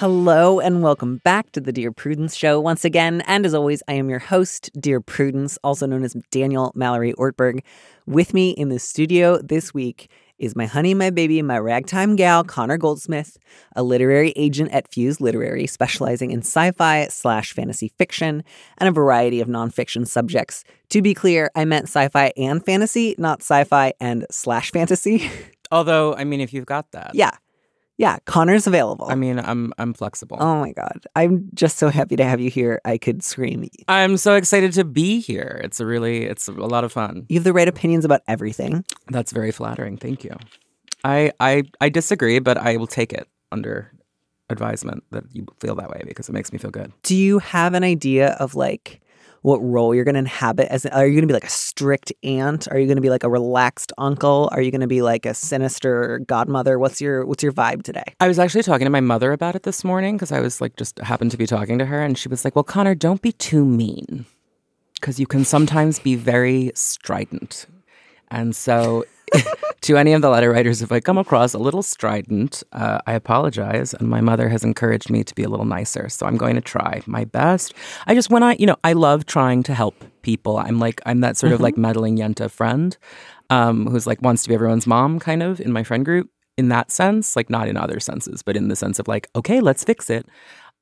Hello 0.00 0.60
and 0.60 0.82
welcome 0.82 1.18
back 1.18 1.52
to 1.52 1.60
the 1.60 1.72
Dear 1.72 1.92
Prudence 1.92 2.34
Show 2.34 2.58
once 2.58 2.86
again. 2.86 3.20
And 3.26 3.44
as 3.44 3.52
always, 3.52 3.82
I 3.86 3.92
am 3.92 4.08
your 4.08 4.18
host, 4.18 4.70
Dear 4.80 4.98
Prudence, 4.98 5.58
also 5.62 5.84
known 5.84 6.04
as 6.04 6.16
Daniel 6.30 6.72
Mallory 6.74 7.12
Ortberg. 7.18 7.60
With 8.06 8.32
me 8.32 8.48
in 8.52 8.70
the 8.70 8.78
studio 8.78 9.36
this 9.42 9.74
week 9.74 10.10
is 10.38 10.56
my 10.56 10.64
honey, 10.64 10.94
my 10.94 11.10
baby, 11.10 11.42
my 11.42 11.58
ragtime 11.58 12.16
gal, 12.16 12.44
Connor 12.44 12.78
Goldsmith, 12.78 13.36
a 13.76 13.82
literary 13.82 14.30
agent 14.36 14.72
at 14.72 14.90
Fuse 14.90 15.20
Literary, 15.20 15.66
specializing 15.66 16.30
in 16.30 16.38
sci 16.38 16.70
fi 16.70 17.06
slash 17.08 17.52
fantasy 17.52 17.92
fiction 17.98 18.42
and 18.78 18.88
a 18.88 18.92
variety 18.92 19.42
of 19.42 19.48
nonfiction 19.48 20.08
subjects. 20.08 20.64
To 20.88 21.02
be 21.02 21.12
clear, 21.12 21.50
I 21.54 21.66
meant 21.66 21.88
sci 21.88 22.08
fi 22.08 22.32
and 22.38 22.64
fantasy, 22.64 23.14
not 23.18 23.42
sci 23.42 23.64
fi 23.64 23.92
and 24.00 24.24
slash 24.30 24.70
fantasy. 24.72 25.30
Although, 25.70 26.14
I 26.14 26.24
mean, 26.24 26.40
if 26.40 26.54
you've 26.54 26.64
got 26.64 26.90
that, 26.92 27.10
yeah. 27.14 27.32
Yeah. 28.00 28.18
Connor's 28.24 28.66
available. 28.66 29.06
I 29.10 29.14
mean, 29.14 29.38
I'm 29.38 29.74
I'm 29.76 29.92
flexible. 29.92 30.38
Oh 30.40 30.58
my 30.58 30.72
God. 30.72 31.04
I'm 31.14 31.50
just 31.52 31.76
so 31.76 31.90
happy 31.90 32.16
to 32.16 32.24
have 32.24 32.40
you 32.40 32.48
here. 32.48 32.80
I 32.86 32.96
could 32.96 33.22
scream. 33.22 33.68
I'm 33.88 34.16
so 34.16 34.36
excited 34.36 34.72
to 34.72 34.84
be 34.84 35.20
here. 35.20 35.60
It's 35.62 35.80
a 35.80 35.84
really, 35.84 36.24
it's 36.24 36.48
a 36.48 36.52
lot 36.52 36.82
of 36.82 36.92
fun. 36.92 37.26
You 37.28 37.36
have 37.36 37.44
the 37.44 37.52
right 37.52 37.68
opinions 37.68 38.06
about 38.06 38.22
everything. 38.26 38.86
That's 39.08 39.32
very 39.32 39.52
flattering. 39.52 39.98
Thank 39.98 40.24
you. 40.24 40.34
I 41.04 41.32
I 41.40 41.64
I 41.82 41.90
disagree, 41.90 42.38
but 42.38 42.56
I 42.56 42.78
will 42.78 42.86
take 42.86 43.12
it 43.12 43.28
under 43.52 43.92
advisement 44.48 45.04
that 45.10 45.24
you 45.34 45.46
feel 45.60 45.74
that 45.74 45.90
way 45.90 46.02
because 46.06 46.26
it 46.26 46.32
makes 46.32 46.54
me 46.54 46.58
feel 46.58 46.70
good. 46.70 46.92
Do 47.02 47.14
you 47.14 47.38
have 47.40 47.74
an 47.74 47.84
idea 47.84 48.30
of 48.40 48.54
like 48.54 49.02
what 49.42 49.58
role 49.58 49.94
you're 49.94 50.04
going 50.04 50.14
to 50.14 50.20
inhabit? 50.20 50.68
As 50.70 50.84
are 50.86 51.06
you 51.06 51.12
going 51.12 51.22
to 51.22 51.26
be 51.26 51.32
like 51.32 51.44
a 51.44 51.50
strict 51.50 52.12
aunt? 52.22 52.68
Are 52.70 52.78
you 52.78 52.86
going 52.86 52.96
to 52.96 53.02
be 53.02 53.10
like 53.10 53.24
a 53.24 53.28
relaxed 53.28 53.92
uncle? 53.98 54.48
Are 54.52 54.60
you 54.60 54.70
going 54.70 54.82
to 54.82 54.86
be 54.86 55.02
like 55.02 55.24
a 55.26 55.34
sinister 55.34 56.20
godmother? 56.26 56.78
What's 56.78 57.00
your 57.00 57.24
what's 57.24 57.42
your 57.42 57.52
vibe 57.52 57.82
today? 57.82 58.04
I 58.20 58.28
was 58.28 58.38
actually 58.38 58.62
talking 58.62 58.84
to 58.84 58.90
my 58.90 59.00
mother 59.00 59.32
about 59.32 59.56
it 59.56 59.62
this 59.62 59.84
morning 59.84 60.16
because 60.16 60.32
I 60.32 60.40
was 60.40 60.60
like 60.60 60.76
just 60.76 60.98
happened 60.98 61.30
to 61.30 61.36
be 61.36 61.46
talking 61.46 61.78
to 61.78 61.86
her 61.86 62.02
and 62.02 62.18
she 62.18 62.28
was 62.28 62.44
like, 62.44 62.54
"Well, 62.54 62.64
Connor, 62.64 62.94
don't 62.94 63.22
be 63.22 63.32
too 63.32 63.64
mean." 63.64 64.26
Because 64.94 65.18
you 65.18 65.26
can 65.26 65.46
sometimes 65.46 65.98
be 65.98 66.14
very 66.14 66.72
strident. 66.74 67.64
And 68.30 68.54
so 68.54 69.06
to 69.90 69.96
any 69.98 70.12
of 70.12 70.22
the 70.22 70.30
letter 70.30 70.52
writers, 70.52 70.82
if 70.82 70.92
I 70.92 71.00
come 71.00 71.18
across 71.18 71.52
a 71.52 71.58
little 71.58 71.82
strident, 71.82 72.62
uh, 72.72 73.00
I 73.06 73.12
apologize. 73.14 73.92
And 73.92 74.08
my 74.08 74.20
mother 74.20 74.48
has 74.48 74.62
encouraged 74.62 75.10
me 75.10 75.24
to 75.24 75.34
be 75.34 75.42
a 75.42 75.48
little 75.48 75.66
nicer. 75.66 76.08
So 76.08 76.26
I'm 76.26 76.36
going 76.36 76.54
to 76.54 76.60
try 76.60 77.02
my 77.06 77.24
best. 77.24 77.74
I 78.06 78.14
just, 78.14 78.30
when 78.30 78.42
I, 78.42 78.54
you 78.58 78.66
know, 78.66 78.76
I 78.84 78.92
love 78.92 79.26
trying 79.26 79.62
to 79.64 79.74
help 79.74 79.96
people. 80.22 80.58
I'm 80.58 80.78
like, 80.78 81.00
I'm 81.06 81.20
that 81.20 81.36
sort 81.36 81.52
of 81.52 81.60
like 81.60 81.76
meddling 81.76 82.16
Yenta 82.18 82.48
friend 82.50 82.96
um, 83.50 83.86
who's 83.88 84.06
like 84.06 84.22
wants 84.22 84.42
to 84.44 84.48
be 84.48 84.54
everyone's 84.54 84.86
mom 84.86 85.18
kind 85.18 85.42
of 85.42 85.60
in 85.60 85.72
my 85.72 85.82
friend 85.82 86.04
group 86.04 86.30
in 86.56 86.68
that 86.68 86.92
sense, 86.92 87.34
like 87.34 87.50
not 87.50 87.66
in 87.68 87.76
other 87.76 87.98
senses, 87.98 88.42
but 88.42 88.56
in 88.56 88.68
the 88.68 88.76
sense 88.76 88.98
of 89.00 89.08
like, 89.08 89.28
okay, 89.34 89.60
let's 89.60 89.82
fix 89.82 90.08
it. 90.08 90.26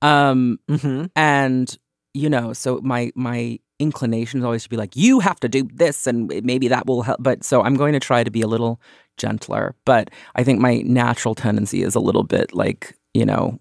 Um, 0.03 0.59
Mm-hmm. 0.69 1.07
and 1.17 1.79
you 2.15 2.31
know 2.31 2.53
so 2.53 2.81
my 2.83 3.13
my 3.15 3.59
inclination 3.79 4.41
is 4.41 4.45
always 4.45 4.63
to 4.65 4.69
be 4.69 4.77
like 4.77 4.97
you 4.97 5.21
have 5.21 5.39
to 5.39 5.49
do 5.49 5.69
this 5.75 6.07
and 6.07 6.29
maybe 6.45 6.69
that 6.69 6.87
will 6.87 7.03
help 7.03 7.19
but 7.21 7.45
so 7.45 7.63
i'm 7.63 7.75
going 7.75 7.93
to 7.93 8.01
try 8.01 8.25
to 8.25 8.31
be 8.31 8.41
a 8.41 8.47
little 8.47 8.81
gentler 9.17 9.75
but 9.85 10.11
i 10.35 10.43
think 10.43 10.61
my 10.61 10.79
natural 10.79 11.35
tendency 11.35 11.83
is 11.83 11.95
a 11.95 12.01
little 12.01 12.25
bit 12.25 12.53
like 12.55 12.97
you 13.15 13.25
know 13.25 13.59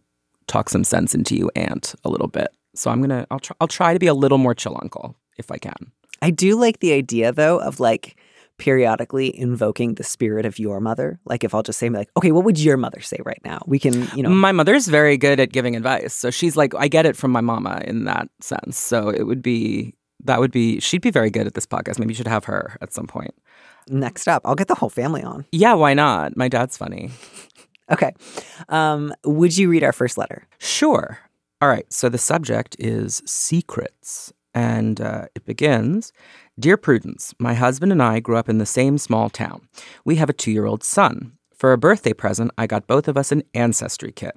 talk 0.47 0.69
some 0.69 0.83
sense 0.83 1.13
into 1.13 1.35
you 1.35 1.51
aunt 1.55 1.93
a 2.03 2.09
little 2.09 2.27
bit 2.27 2.47
so 2.73 2.89
i'm 2.89 3.01
gonna 3.01 3.27
i'll 3.29 3.39
try 3.39 3.55
i'll 3.61 3.67
try 3.67 3.93
to 3.93 3.99
be 3.99 4.07
a 4.07 4.13
little 4.13 4.37
more 4.37 4.55
chill 4.55 4.77
uncle 4.81 5.15
if 5.37 5.51
i 5.51 5.57
can 5.57 5.91
I 6.21 6.31
do 6.31 6.59
like 6.59 6.79
the 6.79 6.93
idea 6.93 7.31
though 7.31 7.59
of 7.59 7.79
like 7.79 8.17
periodically 8.57 9.37
invoking 9.39 9.95
the 9.95 10.03
spirit 10.03 10.45
of 10.45 10.57
your 10.57 10.79
mother. 10.79 11.19
Like 11.25 11.43
if 11.43 11.53
I'll 11.53 11.61
just 11.61 11.77
say 11.77 11.89
like, 11.89 12.09
okay, 12.17 12.31
what 12.31 12.43
would 12.43 12.57
your 12.57 12.75
mother 12.75 13.01
say 13.01 13.17
right 13.23 13.39
now? 13.45 13.59
We 13.67 13.77
can, 13.77 14.07
you 14.15 14.23
know, 14.23 14.29
my 14.29 14.51
mother's 14.51 14.87
very 14.87 15.15
good 15.17 15.39
at 15.39 15.51
giving 15.51 15.75
advice 15.75 16.13
so 16.13 16.31
she's 16.31 16.55
like 16.55 16.73
i 16.75 16.87
get 16.87 17.05
it 17.05 17.15
from 17.15 17.31
my 17.31 17.41
mama 17.41 17.81
in 17.85 18.05
that 18.05 18.29
sense 18.41 18.77
so 18.77 19.09
it 19.09 19.23
would 19.23 19.41
be 19.41 19.93
that 20.23 20.39
would 20.39 20.51
be 20.51 20.79
she'd 20.79 21.01
be 21.01 21.11
very 21.11 21.29
good 21.29 21.47
at 21.47 21.53
this 21.53 21.65
podcast 21.65 21.99
maybe 21.99 22.11
you 22.11 22.15
should 22.15 22.27
have 22.27 22.45
her 22.45 22.77
at 22.81 22.93
some 22.93 23.07
point 23.07 23.33
next 23.89 24.27
up, 24.27 24.41
I'll 24.43 24.55
get 24.55 24.67
the 24.67 24.75
whole 24.75 24.89
family 24.89 25.23
on. 25.23 25.45
yeah 25.51 25.73
why 25.73 25.93
not 25.93 26.35
my 26.35 26.47
dad's 26.47 26.77
funny 26.77 27.11
Okay. 27.89 28.11
Um, 28.69 29.13
would 29.23 29.57
you 29.57 29.69
read 29.69 29.83
our 29.83 29.93
first 29.93 30.17
letter? 30.17 30.45
Sure. 30.59 31.19
All 31.61 31.69
right. 31.69 31.85
So 31.91 32.09
the 32.09 32.17
subject 32.17 32.75
is 32.79 33.23
secrets. 33.25 34.33
And 34.53 34.99
uh, 34.99 35.27
it 35.35 35.45
begins 35.45 36.11
Dear 36.59 36.77
Prudence, 36.77 37.33
my 37.39 37.53
husband 37.53 37.91
and 37.91 38.01
I 38.01 38.19
grew 38.19 38.35
up 38.35 38.49
in 38.49 38.57
the 38.57 38.65
same 38.65 38.97
small 38.97 39.29
town. 39.29 39.67
We 40.03 40.15
have 40.15 40.29
a 40.29 40.33
two 40.33 40.51
year 40.51 40.65
old 40.65 40.83
son. 40.83 41.33
For 41.55 41.71
a 41.71 41.77
birthday 41.77 42.13
present, 42.13 42.51
I 42.57 42.67
got 42.67 42.87
both 42.87 43.07
of 43.07 43.17
us 43.17 43.31
an 43.31 43.43
ancestry 43.53 44.11
kit. 44.11 44.35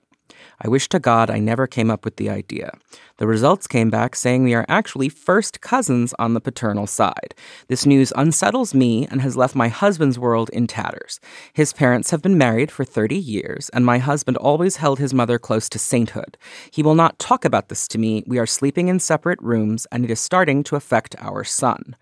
I 0.61 0.69
wish 0.69 0.89
to 0.89 0.99
God 0.99 1.31
I 1.31 1.39
never 1.39 1.67
came 1.67 1.91
up 1.91 2.05
with 2.05 2.17
the 2.17 2.29
idea. 2.29 2.73
The 3.19 3.27
results 3.27 3.67
came 3.67 3.91
back 3.91 4.17
saying 4.17 4.45
we 4.45 4.55
are 4.55 4.65
actually 4.69 5.09
first 5.11 5.61
cousins 5.61 6.15
on 6.19 6.35
the 6.35 6.41
paternal 6.41 6.87
side. 6.87 7.35
This 7.69 7.85
news 7.87 8.13
unsettles 8.17 8.75
me 8.75 9.07
and 9.11 9.21
has 9.21 9.37
left 9.37 9.55
my 9.55 9.69
husband's 9.69 10.19
world 10.19 10.51
in 10.51 10.67
tatters. 10.67 11.21
His 11.53 11.73
parents 11.73 12.11
have 12.11 12.23
been 12.23 12.39
married 12.39 12.71
for 12.71 12.85
30 12.85 13.17
years, 13.17 13.69
and 13.75 13.85
my 13.85 13.99
husband 13.99 14.39
always 14.39 14.77
held 14.77 14.99
his 14.99 15.15
mother 15.15 15.39
close 15.39 15.69
to 15.69 15.79
sainthood. 15.79 16.37
He 16.71 16.83
will 16.83 16.95
not 16.95 17.19
talk 17.19 17.45
about 17.45 17.69
this 17.69 17.87
to 17.89 17.99
me. 17.99 18.25
We 18.27 18.39
are 18.39 18.47
sleeping 18.47 18.89
in 18.89 18.99
separate 18.99 19.41
rooms, 19.43 19.87
and 19.93 20.05
it 20.05 20.11
is 20.11 20.21
starting 20.21 20.65
to 20.65 20.77
affect 20.77 21.15
our 21.19 21.45
son. 21.45 21.97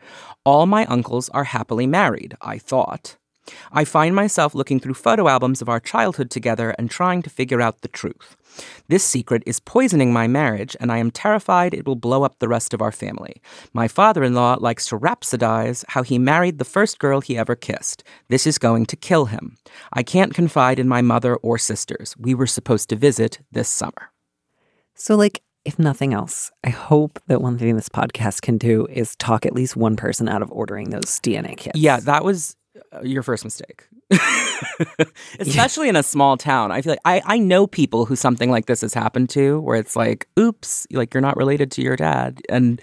All 0.44 0.66
my 0.66 0.86
uncles 0.86 1.28
are 1.30 1.44
happily 1.44 1.86
married, 1.86 2.36
I 2.40 2.58
thought. 2.58 3.17
I 3.72 3.84
find 3.84 4.14
myself 4.14 4.54
looking 4.54 4.80
through 4.80 4.94
photo 4.94 5.28
albums 5.28 5.62
of 5.62 5.68
our 5.68 5.80
childhood 5.80 6.30
together 6.30 6.74
and 6.78 6.90
trying 6.90 7.22
to 7.22 7.30
figure 7.30 7.60
out 7.60 7.80
the 7.80 7.88
truth. 7.88 8.36
This 8.88 9.04
secret 9.04 9.42
is 9.46 9.60
poisoning 9.60 10.12
my 10.12 10.26
marriage, 10.26 10.76
and 10.80 10.90
I 10.90 10.98
am 10.98 11.10
terrified 11.10 11.74
it 11.74 11.86
will 11.86 11.96
blow 11.96 12.22
up 12.22 12.38
the 12.38 12.48
rest 12.48 12.74
of 12.74 12.82
our 12.82 12.92
family. 12.92 13.40
My 13.72 13.88
father 13.88 14.24
in 14.24 14.34
law 14.34 14.56
likes 14.58 14.86
to 14.86 14.98
rhapsodize 14.98 15.84
how 15.88 16.02
he 16.02 16.18
married 16.18 16.58
the 16.58 16.64
first 16.64 16.98
girl 16.98 17.20
he 17.20 17.36
ever 17.36 17.54
kissed. 17.54 18.02
This 18.28 18.46
is 18.46 18.58
going 18.58 18.86
to 18.86 18.96
kill 18.96 19.26
him. 19.26 19.56
I 19.92 20.02
can't 20.02 20.34
confide 20.34 20.78
in 20.78 20.88
my 20.88 21.02
mother 21.02 21.36
or 21.36 21.58
sisters. 21.58 22.14
We 22.18 22.34
were 22.34 22.46
supposed 22.46 22.88
to 22.90 22.96
visit 22.96 23.40
this 23.52 23.68
summer. 23.68 24.12
So, 24.94 25.14
like, 25.16 25.42
if 25.64 25.78
nothing 25.78 26.14
else, 26.14 26.50
I 26.64 26.70
hope 26.70 27.20
that 27.26 27.42
one 27.42 27.58
thing 27.58 27.76
this 27.76 27.88
podcast 27.88 28.40
can 28.40 28.58
do 28.58 28.86
is 28.86 29.14
talk 29.16 29.44
at 29.44 29.52
least 29.52 29.76
one 29.76 29.96
person 29.96 30.28
out 30.28 30.42
of 30.42 30.50
ordering 30.50 30.90
those 30.90 31.20
DNA 31.20 31.56
kits. 31.56 31.78
Yeah, 31.78 32.00
that 32.00 32.24
was 32.24 32.56
your 33.02 33.22
first 33.22 33.44
mistake. 33.44 33.86
Especially 35.40 35.88
in 35.88 35.96
a 35.96 36.02
small 36.02 36.36
town. 36.36 36.72
I 36.72 36.82
feel 36.82 36.92
like 36.92 37.00
I, 37.04 37.22
I 37.24 37.38
know 37.38 37.66
people 37.66 38.04
who 38.06 38.16
something 38.16 38.50
like 38.50 38.66
this 38.66 38.80
has 38.80 38.94
happened 38.94 39.30
to 39.30 39.60
where 39.60 39.76
it's 39.78 39.96
like, 39.96 40.28
oops, 40.38 40.86
like 40.92 41.14
you're 41.14 41.20
not 41.20 41.36
related 41.36 41.70
to 41.72 41.82
your 41.82 41.96
dad. 41.96 42.40
And 42.48 42.80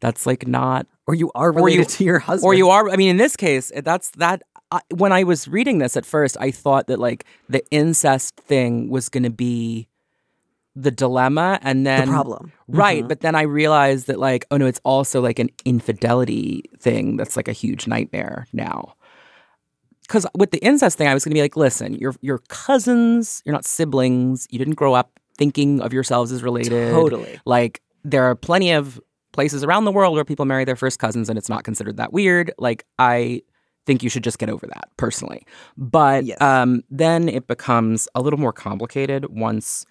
that's 0.00 0.26
like 0.26 0.46
not 0.46 0.86
or 1.06 1.14
you 1.14 1.30
are 1.34 1.50
related 1.52 1.78
you- 1.80 1.84
to 1.86 2.04
your 2.04 2.18
husband. 2.20 2.46
or 2.46 2.54
you 2.54 2.68
are 2.68 2.88
i 2.90 2.94
mean 2.96 3.08
in 3.10 3.16
this 3.16 3.34
case 3.34 3.72
that's 3.82 4.10
that 4.10 4.42
I, 4.70 4.80
when 4.94 5.10
i 5.10 5.24
was 5.24 5.48
reading 5.48 5.78
this 5.78 5.96
at 5.96 6.06
first 6.06 6.36
i 6.38 6.52
thought 6.52 6.86
that 6.86 7.00
like 7.00 7.24
the 7.48 7.66
incest 7.72 8.36
thing 8.36 8.90
was 8.90 9.08
going 9.08 9.24
to 9.24 9.30
be 9.30 9.88
the 10.76 10.92
dilemma 10.92 11.58
and 11.62 11.84
the 11.84 11.90
then 11.90 12.08
problem. 12.10 12.52
right 12.68 13.02
Mhm. 13.02 13.08
but 13.08 13.20
then 13.22 13.34
i 13.34 13.42
realized 13.42 14.06
that 14.06 14.20
like 14.20 14.46
oh 14.52 14.56
no 14.56 14.66
it's 14.66 14.80
also 14.84 15.20
like 15.20 15.40
an 15.40 15.48
infidelity 15.64 16.62
thing 16.78 17.16
that's 17.16 17.36
like 17.36 17.48
a 17.48 17.52
huge 17.52 17.88
nightmare 17.88 18.46
now 18.52 18.94
because 20.08 20.26
with 20.36 20.50
the 20.50 20.58
incest 20.58 20.98
thing 20.98 21.06
i 21.06 21.14
was 21.14 21.24
going 21.24 21.30
to 21.30 21.34
be 21.34 21.42
like 21.42 21.56
listen 21.56 21.94
you're 21.94 22.14
you're 22.20 22.38
cousins 22.48 23.42
you're 23.44 23.52
not 23.52 23.64
siblings 23.64 24.46
you 24.50 24.58
didn't 24.58 24.74
grow 24.74 24.94
up 24.94 25.20
thinking 25.36 25.80
of 25.80 25.92
yourselves 25.92 26.32
as 26.32 26.42
related 26.42 26.72
Totally. 26.90 27.38
like 27.44 27.80
there 28.04 28.24
are 28.24 28.34
plenty 28.34 28.72
of 28.72 29.00
places 29.32 29.62
around 29.62 29.84
the 29.84 29.92
world 29.92 30.14
where 30.14 30.24
people 30.24 30.44
marry 30.46 30.64
their 30.64 30.74
first 30.76 30.98
cousins 30.98 31.28
and 31.28 31.38
it's 31.38 31.48
not 31.48 31.62
considered 31.62 31.96
that 31.98 32.12
weird. 32.12 32.50
Like 32.58 32.84
I 32.98 33.42
think 33.86 34.02
you 34.02 34.08
should 34.08 34.24
just 34.24 34.38
get 34.38 34.48
over 34.48 34.66
that 34.66 34.88
personally. 34.96 35.44
But 35.76 36.24
Yes. 36.24 36.40
um, 36.40 36.82
then 36.90 37.28
it 37.28 37.46
becomes 37.46 38.08
a 38.14 38.20
little 38.22 38.38
more 38.38 38.52
complicated 38.52 39.26
once 39.30 39.84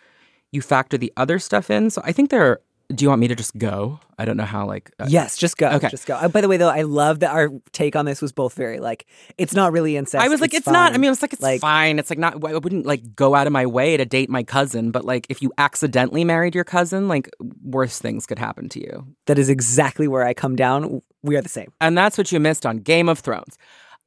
you 0.52 0.62
factor 0.62 0.98
the 0.98 1.14
other 1.18 1.40
stuff 1.40 1.70
in. 1.70 1.90
So 1.92 2.02
I 2.04 2.12
think 2.12 2.30
there 2.30 2.44
are 2.46 2.62
do 2.94 3.04
you 3.04 3.10
want 3.10 3.20
me 3.20 3.28
to 3.28 3.36
just 3.36 3.58
go? 3.58 4.00
I 4.18 4.24
don't 4.24 4.38
know 4.38 4.46
how 4.46 4.66
like 4.66 4.92
uh, 4.98 5.08
yes, 5.10 5.38
just 5.38 5.58
go. 5.58 5.68
okay. 5.72 5.90
Just 5.90 6.06
go. 6.08 6.16
Uh, 6.16 6.30
by 6.30 6.40
the 6.42 6.48
way, 6.48 6.56
though, 6.58 6.70
I 6.70 6.84
love 6.84 7.20
that 7.20 7.32
our 7.32 7.50
take 7.74 7.96
on 7.98 8.06
this 8.06 8.22
was 8.22 8.32
both 8.32 8.54
very 8.54 8.80
like 8.80 9.06
it's 9.38 9.54
not 9.54 9.74
really 9.74 9.98
incest. 9.98 10.24
I 10.24 10.30
was 10.30 10.40
like, 10.40 10.54
it's, 10.54 10.68
not. 10.68 10.94
I 10.94 10.98
mean, 10.98 11.12
it's 11.12 11.22
like 11.22 11.34
it's 11.34 11.42
Like- 11.42 11.60
fine. 11.62 12.00
It's 12.00 12.10
like 12.10 12.18
not. 12.18 12.36
I 12.46 12.58
wouldn't 12.58 12.86
like 12.86 13.14
go 13.16 13.36
out 13.36 13.46
of 13.46 13.52
my 13.54 13.66
way 13.66 13.98
to 13.98 14.06
date 14.06 14.30
my 14.30 14.44
cousin, 14.44 14.92
but 14.92 15.04
like 15.04 15.28
if 15.30 15.42
you 15.42 15.52
accidentally 15.58 16.24
married 16.24 16.56
your 16.56 16.64
cousin, 16.64 17.08
like 17.10 17.30
worse 17.64 18.00
things 18.00 18.26
could 18.26 18.40
happen 18.40 18.70
to 18.70 18.80
you. 18.80 19.06
that 19.26 19.38
is 19.38 19.50
exactly 19.50 20.08
where 20.08 20.24
I 20.24 20.34
come 20.34 20.56
down. 20.56 21.02
We 21.24 21.36
are 21.36 21.42
the 21.42 21.50
same. 21.50 21.74
and 21.82 21.98
that's 21.98 22.18
what 22.18 22.32
you 22.32 22.40
missed 22.40 22.66
on 22.66 22.78
Game 22.78 23.10
of 23.10 23.20
Thrones. 23.20 23.58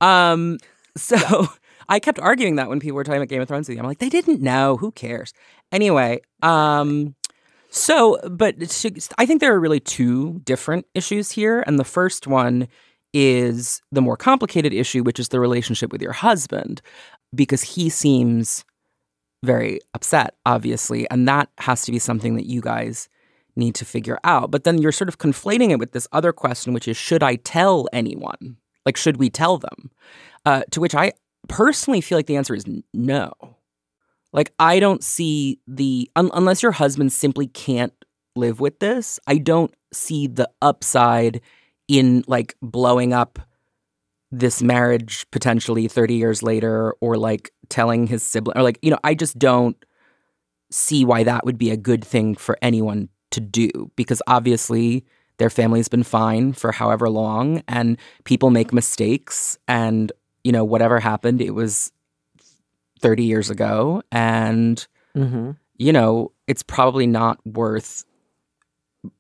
Um, 0.00 0.59
so 0.97 1.49
I 1.91 1.99
kept 2.00 2.19
arguing 2.19 2.56
that 2.56 2.69
when 2.71 2.81
people 2.81 2.97
were 2.97 3.05
talking 3.05 3.19
about 3.21 3.29
Game 3.29 3.43
of 3.43 3.49
Thrones 3.49 3.69
with 3.69 3.77
you. 3.77 3.82
I'm 3.82 3.87
like, 3.88 3.99
they 3.99 4.09
didn't 4.09 4.41
know. 4.41 4.77
Who 4.79 4.91
cares? 4.93 5.35
Anyway, 5.71 6.21
um, 6.43 7.15
so 7.70 8.19
but 8.28 8.56
I 9.19 9.26
think 9.26 9.40
there 9.40 9.55
are 9.55 9.61
really 9.61 9.81
two 9.81 10.40
different 10.44 10.87
issues 10.94 11.31
here, 11.31 11.62
and 11.67 11.78
the 11.78 11.84
first 11.84 12.26
one 12.26 12.69
is 13.12 13.82
the 13.90 14.02
more 14.02 14.17
complicated 14.17 14.72
issue, 14.72 15.02
which 15.02 15.19
is 15.19 15.28
the 15.28 15.40
relationship 15.40 15.93
with 15.93 16.02
your 16.02 16.12
husband, 16.12 16.81
because 17.34 17.62
he 17.62 17.88
seems 17.88 18.64
very 19.43 19.81
upset, 19.94 20.34
obviously, 20.46 21.08
and 21.11 21.26
that 21.26 21.49
has 21.58 21.82
to 21.82 21.93
be 21.93 21.99
something 21.99 22.37
that 22.37 22.46
you 22.46 22.61
guys 22.61 23.08
need 23.56 23.75
to 23.76 23.84
figure 23.84 24.19
out. 24.25 24.50
But 24.50 24.64
then 24.64 24.78
you're 24.78 24.93
sort 24.93 25.08
of 25.08 25.19
conflating 25.19 25.70
it 25.70 25.78
with 25.78 25.93
this 25.93 26.06
other 26.12 26.32
question, 26.32 26.72
which 26.72 26.88
is 26.88 26.96
should 26.96 27.22
I 27.22 27.37
tell 27.37 27.88
anyone? 27.93 28.56
Like, 28.87 28.96
should 28.96 29.17
we 29.17 29.31
tell 29.31 29.58
them? 29.58 29.90
Uh, 30.44 30.62
to 30.70 30.81
which 30.81 30.94
I 30.94 31.12
personally 31.49 32.00
feel 32.00 32.19
like 32.19 32.26
the 32.26 32.37
answer 32.37 32.55
is 32.55 32.64
no. 32.94 33.32
Like, 34.32 34.53
I 34.59 34.81
don't 34.81 35.03
see 35.03 35.59
the, 35.67 36.11
un- 36.17 36.31
unless 36.35 36.62
your 36.62 36.73
husband 36.73 37.12
simply 37.12 37.47
can't 37.49 37.93
live 38.37 38.61
with 38.61 38.79
this, 38.79 39.19
I 39.27 39.38
don't 39.38 39.75
see 39.93 40.27
the 40.27 40.49
upside 40.62 41.41
in 41.88 42.23
like 42.29 42.55
blowing 42.62 43.12
up 43.12 43.41
this 44.31 44.62
marriage 44.62 45.27
potentially 45.32 45.88
30 45.88 46.15
years 46.15 46.43
later 46.43 46.94
or 47.00 47.17
like 47.17 47.50
telling 47.69 48.06
his 48.06 48.23
sibling 48.23 48.56
or 48.56 48.62
like, 48.62 48.79
you 48.82 48.91
know, 48.91 48.99
I 49.03 49.15
just 49.15 49.38
don't 49.38 49.77
see 50.71 51.05
why 51.05 51.25
that 51.25 51.44
would 51.44 51.59
be 51.59 51.71
a 51.71 51.77
good 51.77 52.05
thing 52.05 52.37
for 52.37 52.56
anyone 52.62 53.09
to 53.32 53.41
do 53.41 53.91
because 53.97 54.23
obviously 54.27 55.05
their 55.38 55.50
family's 55.50 55.88
been 55.88 56.03
fine 56.03 56.53
for 56.53 56.73
however 56.73 57.09
long 57.09 57.62
and 57.67 57.97
people 58.25 58.50
make 58.50 58.73
mistakes 58.73 59.59
and 59.67 60.12
you 60.44 60.53
know 60.53 60.65
whatever 60.65 61.00
happened 61.00 61.41
it 61.41 61.55
was 61.55 61.93
30 63.00 63.25
years 63.25 63.50
ago 63.50 64.02
and 64.12 64.87
Mm-hmm. 65.17 65.50
you 65.76 65.93
know 65.93 66.31
it's 66.47 66.62
probably 66.62 67.05
not 67.05 67.44
worth 67.44 68.05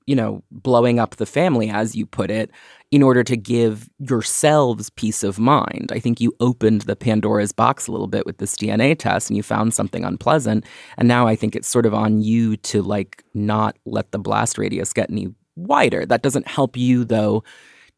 you 0.06 0.14
know 0.14 0.44
blowing 0.52 1.00
up 1.00 1.16
the 1.16 1.26
family 1.26 1.68
as 1.68 1.96
you 1.96 2.06
put 2.06 2.30
it 2.30 2.50
in 2.92 3.02
order 3.02 3.24
to 3.24 3.36
give 3.36 3.88
yourselves 3.98 4.90
peace 4.90 5.24
of 5.24 5.38
mind. 5.38 5.90
I 5.92 5.98
think 5.98 6.20
you 6.20 6.32
opened 6.38 6.82
the 6.82 6.94
pandora's 6.94 7.50
box 7.50 7.86
a 7.88 7.92
little 7.92 8.06
bit 8.06 8.24
with 8.24 8.38
this 8.38 8.54
dna 8.56 8.96
test 8.96 9.30
and 9.30 9.36
you 9.36 9.42
found 9.42 9.74
something 9.74 10.04
unpleasant 10.04 10.64
and 10.96 11.08
now 11.08 11.26
i 11.26 11.34
think 11.34 11.56
it's 11.56 11.66
sort 11.68 11.86
of 11.86 11.94
on 11.94 12.22
you 12.22 12.56
to 12.58 12.82
like 12.82 13.24
not 13.34 13.76
let 13.84 14.12
the 14.12 14.18
blast 14.20 14.56
radius 14.58 14.92
get 14.92 15.10
any 15.10 15.26
wider. 15.56 16.06
That 16.06 16.22
doesn't 16.22 16.46
help 16.46 16.76
you 16.76 17.04
though 17.04 17.42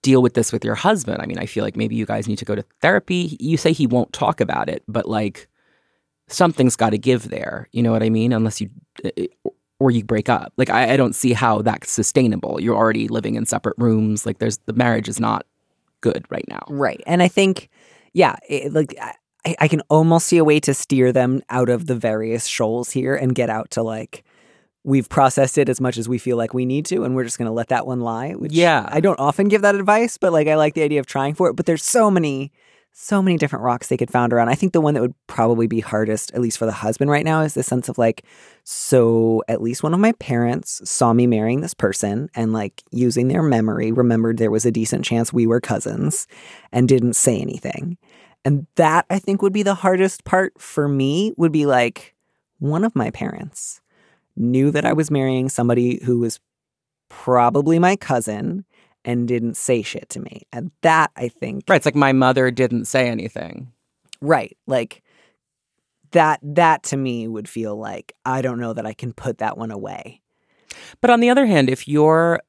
deal 0.03 0.23
with 0.23 0.33
this 0.35 0.51
with 0.51 0.65
your 0.65 0.77
husband. 0.77 1.21
I 1.21 1.27
mean 1.27 1.39
i 1.39 1.45
feel 1.47 1.63
like 1.65 1.77
maybe 1.77 1.95
you 1.95 2.07
guys 2.07 2.27
need 2.27 2.39
to 2.39 2.47
go 2.47 2.55
to 2.55 2.65
therapy. 2.81 3.37
You 3.39 3.59
say 3.59 3.73
he 3.73 3.87
won't 3.87 4.15
talk 4.15 4.41
about 4.41 4.71
it 4.71 4.83
but 4.89 5.07
like 5.07 5.47
something's 6.29 6.77
got 6.77 6.91
to 6.91 6.99
give 6.99 7.29
there. 7.29 7.69
You 7.73 7.83
know 7.83 7.93
what 7.93 8.03
I 8.03 8.11
mean? 8.11 8.33
Unless 8.33 8.61
you 8.61 8.71
uh, 9.05 9.11
uh, 9.19 9.51
or 9.79 9.91
you 9.91 10.05
break 10.05 10.29
up. 10.29 10.53
Like 10.57 10.71
I, 10.71 10.93
I 10.93 10.97
don't 10.97 11.15
see 11.15 11.33
how 11.33 11.63
that's 11.63 11.91
sustainable. 11.91 12.61
You're 12.61 12.77
already 12.77 13.09
living 13.09 13.35
in 13.35 13.47
separate 13.47 13.75
rooms. 13.79 14.25
Like 14.25 14.39
there's 14.39 14.59
the 14.67 14.73
marriage 14.73 15.09
is 15.09 15.19
not 15.19 15.45
good 16.01 16.25
right 16.31 16.45
now. 16.49 16.63
Right. 16.69 17.03
And 17.07 17.23
I 17.23 17.29
think, 17.29 17.69
yeah, 18.13 18.37
it, 18.49 18.73
like 18.73 18.95
I, 19.45 19.57
I 19.59 19.69
can 19.69 19.81
almost 19.89 20.29
see 20.29 20.39
a 20.39 20.45
way 20.45 20.61
to 20.61 20.73
steer 20.73 21.11
them 21.13 21.43
out 21.51 21.69
of 21.69 21.87
the 21.87 21.97
various 21.97 22.47
shoals 22.47 22.91
here 22.91 23.17
and 23.17 23.35
get 23.35 23.51
out 23.51 23.71
to 23.73 23.83
like, 23.83 24.25
we've 24.85 25.09
processed 25.09 25.59
it 25.59 25.69
as 25.69 25.81
much 25.81 25.97
as 25.97 26.09
we 26.09 26.19
feel 26.19 26.37
like 26.37 26.55
we 26.55 26.65
need 26.65 26.85
to, 26.87 27.05
and 27.05 27.15
we're 27.15 27.25
just 27.25 27.39
going 27.39 27.47
to 27.47 27.53
let 27.53 27.69
that 27.69 27.87
one 27.87 28.01
lie. 28.01 28.33
Which 28.33 28.53
Yeah. 28.53 28.89
I 28.91 29.01
don't 29.01 29.19
often 29.19 29.49
give 29.49 29.63
that 29.63 29.75
advice, 29.75 30.17
but 30.17 30.33
like 30.33 30.49
I 30.49 30.55
like 30.57 30.75
the 30.75 30.83
idea 30.83 31.01
of 31.01 31.07
trying 31.07 31.35
for 31.35 31.49
it. 31.49 31.55
But 31.55 31.67
there's 31.67 31.85
so 31.85 32.11
many, 32.11 32.53
so 32.93 33.23
many 33.23 33.39
different 33.39 33.65
rocks 33.65 33.89
they 33.89 33.97
could 33.97 34.11
founder 34.11 34.39
on. 34.39 34.49
I 34.49 34.55
think 34.55 34.73
the 34.73 34.81
one 34.81 34.95
that 34.95 35.01
would 35.01 35.15
probably 35.27 35.67
be 35.67 35.81
hardest, 35.81 36.33
at 36.35 36.41
least 36.41 36.59
for 36.59 36.67
the 36.67 36.73
husband 36.73 37.11
right 37.11 37.25
now, 37.25 37.41
is 37.41 37.55
the 37.55 37.63
sense 37.63 37.89
of 37.89 37.97
like, 37.99 38.25
so 38.65 39.43
at 39.49 39.63
least 39.63 39.83
one 39.83 39.95
of 39.95 40.01
my 40.01 40.13
parents 40.13 40.89
saw 40.89 41.13
me 41.13 41.27
marrying 41.27 41.63
this 41.63 41.75
person 41.75 42.29
and 42.35 42.53
like 42.53 42.83
using 42.91 43.29
their 43.29 43.43
memory 43.43 43.93
remembered 43.93 44.37
there 44.37 44.51
was 44.51 44.67
a 44.67 44.71
decent 44.71 45.05
chance 45.05 45.33
we 45.33 45.47
were 45.47 45.61
cousins 45.61 46.27
and 46.71 46.89
didn't 46.89 47.15
say 47.15 47.41
anything. 47.41 47.97
And 48.45 48.67
that 48.77 49.07
I 49.09 49.19
think 49.19 49.41
would 49.41 49.53
be 49.53 49.63
the 49.63 49.75
hardest 49.75 50.25
part 50.25 50.61
for 50.61 50.87
me 50.87 51.33
would 51.37 51.53
be 51.53 51.65
like 51.65 52.15
one 52.59 52.85
of 52.85 52.95
my 52.95 53.11
parents 53.11 53.81
knew 54.37 54.71
that 54.71 54.85
I 54.85 54.93
was 54.93 55.11
marrying 55.11 55.49
somebody 55.49 56.03
who 56.05 56.19
was 56.19 56.41
probably 57.09 57.79
my 57.79 57.97
cousin 57.97 58.65
and 59.05 59.27
didn't 59.29 59.57
say 59.57 59.83
shit 59.83 60.09
to 60.11 60.21
me. 60.21 60.43
And 60.53 60.71
that 60.83 61.11
I 61.17 61.29
think 61.29 61.65
Right. 61.69 61.77
It's 61.77 61.87
like 61.87 61.95
my 61.95 62.13
mother 62.13 62.51
didn't 62.51 62.87
say 62.87 63.09
anything. 63.09 63.73
right, 64.21 64.57
like 64.67 65.03
that 66.13 66.41
that 66.43 66.83
to 66.85 66.97
me 66.97 67.27
would 67.27 67.49
feel 67.49 67.77
like 67.77 68.15
I 68.25 68.43
don't 68.43 68.61
know 68.61 68.73
that 68.73 68.87
I 68.87 68.93
can 68.93 69.13
put 69.13 69.39
that 69.39 69.57
one 69.57 69.71
away. 69.71 70.21
But 71.01 71.11
on 71.11 71.21
the 71.21 71.31
other 71.31 71.47
hand, 71.47 71.69
if 71.69 71.89
you're 71.89 72.41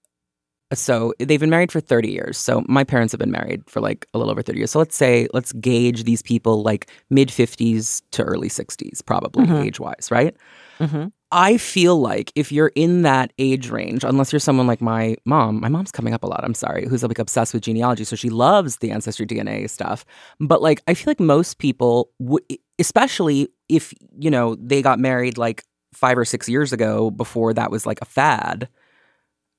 so 0.73 1.13
they've 1.19 1.39
been 1.39 1.49
married 1.49 1.71
for 1.71 1.79
30 1.79 2.09
years. 2.11 2.37
So 2.37 2.63
my 2.67 2.83
parents 2.83 3.11
have 3.13 3.19
been 3.19 3.31
married 3.31 3.63
for 3.69 3.79
like 3.81 4.05
a 4.13 4.17
little 4.17 4.31
over 4.31 4.41
30 4.41 4.57
years. 4.59 4.71
So 4.71 4.79
let's 4.79 4.95
say 4.95 5.27
let's 5.33 5.51
gauge 5.53 6.03
these 6.03 6.21
people 6.21 6.63
like 6.63 6.89
mid 7.09 7.29
50s 7.29 8.01
to 8.11 8.23
early 8.23 8.49
60s 8.49 9.01
probably 9.05 9.45
Mhm. 9.45 9.65
age 9.65 9.79
wise, 9.79 10.09
right? 10.11 10.35
Mm-hmm. 10.79 11.07
I 11.31 11.57
feel 11.57 11.99
like 11.99 12.31
if 12.35 12.51
you're 12.51 12.71
in 12.75 13.01
that 13.03 13.33
age 13.39 13.69
range, 13.71 14.03
unless 14.03 14.31
you're 14.31 14.39
someone 14.39 14.67
like 14.67 14.81
my 14.81 15.15
mom, 15.25 15.59
my 15.59 15.67
mom's 15.69 15.91
coming 15.91 16.13
up 16.13 16.23
a 16.23 16.27
lot, 16.27 16.43
I'm 16.43 16.53
sorry, 16.53 16.87
who's 16.87 17.01
like 17.03 17.17
obsessed 17.17 17.53
with 17.55 17.63
genealogy. 17.63 18.03
So 18.03 18.15
she 18.15 18.29
loves 18.29 18.77
the 18.77 18.91
ancestry 18.91 19.25
DNA 19.25 19.67
stuff. 19.67 20.05
But 20.39 20.61
like, 20.61 20.83
I 20.87 20.93
feel 20.93 21.05
like 21.09 21.19
most 21.19 21.57
people, 21.57 22.09
w- 22.21 22.45
especially 22.77 23.47
if, 23.67 23.93
you 24.19 24.29
know, 24.29 24.55
they 24.55 24.81
got 24.83 24.99
married 24.99 25.37
like 25.39 25.63
five 25.93 26.17
or 26.19 26.25
six 26.25 26.47
years 26.47 26.71
ago 26.73 27.09
before 27.09 27.53
that 27.53 27.71
was 27.71 27.85
like 27.87 27.99
a 28.01 28.05
fad, 28.05 28.67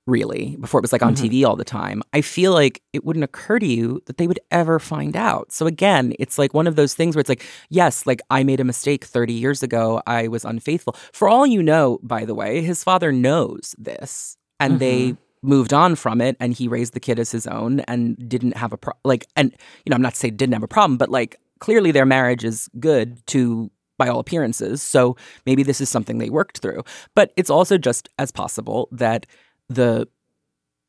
really, 0.06 0.56
before 0.60 0.78
it 0.78 0.82
was 0.82 0.92
like 0.92 1.02
on 1.02 1.14
Mhm. 1.14 1.30
TV 1.30 1.44
all 1.44 1.56
the 1.56 1.64
time, 1.64 2.02
I 2.12 2.20
feel 2.20 2.52
like 2.52 2.82
it 2.92 3.04
wouldn't 3.04 3.24
occur 3.24 3.58
to 3.58 3.66
you 3.66 4.02
that 4.06 4.18
they 4.18 4.26
would 4.26 4.40
ever 4.50 4.78
find 4.78 5.16
out. 5.16 5.50
So 5.52 5.66
again, 5.66 6.12
it's 6.18 6.38
like 6.38 6.52
one 6.52 6.66
of 6.66 6.76
those 6.76 6.94
things 6.94 7.16
where 7.16 7.20
it's 7.20 7.28
like, 7.28 7.44
yes, 7.70 8.06
like 8.06 8.20
I 8.30 8.42
made 8.44 8.60
a 8.60 8.64
mistake 8.64 9.04
30 9.04 9.32
years 9.32 9.62
ago. 9.62 10.02
I 10.06 10.28
was 10.28 10.44
unfaithful. 10.44 10.94
For 11.12 11.28
all 11.28 11.46
you 11.46 11.62
know, 11.62 11.98
by 12.02 12.24
the 12.24 12.34
way, 12.34 12.60
his 12.62 12.84
father 12.84 13.12
knows 13.12 13.74
this 13.78 14.36
and 14.60 14.78
they 14.78 15.16
moved 15.42 15.72
on 15.74 15.94
from 15.94 16.20
it 16.20 16.36
and 16.40 16.52
he 16.54 16.68
raised 16.68 16.94
the 16.94 17.00
kid 17.00 17.18
as 17.18 17.30
his 17.30 17.46
own 17.46 17.80
and 17.80 18.16
didn't 18.28 18.56
have 18.56 18.72
a 18.72 18.76
pro- 18.78 18.94
like 19.04 19.26
and 19.36 19.52
you 19.84 19.90
know, 19.90 19.94
I'm 19.96 20.02
not 20.02 20.16
saying 20.16 20.36
didn't 20.36 20.54
have 20.54 20.62
a 20.62 20.68
problem, 20.68 20.96
but 20.98 21.08
like 21.10 21.36
clearly 21.60 21.90
their 21.92 22.06
marriage 22.06 22.44
is 22.44 22.68
good 22.78 23.24
to 23.28 23.70
by 23.96 24.08
all 24.08 24.18
appearances. 24.18 24.82
So 24.82 25.16
maybe 25.46 25.62
this 25.62 25.80
is 25.80 25.88
something 25.88 26.18
they 26.18 26.28
worked 26.30 26.58
through. 26.58 26.82
But 27.14 27.32
it's 27.36 27.48
also 27.50 27.78
just 27.78 28.08
as 28.18 28.32
possible 28.32 28.88
that 28.90 29.24
the 29.68 30.08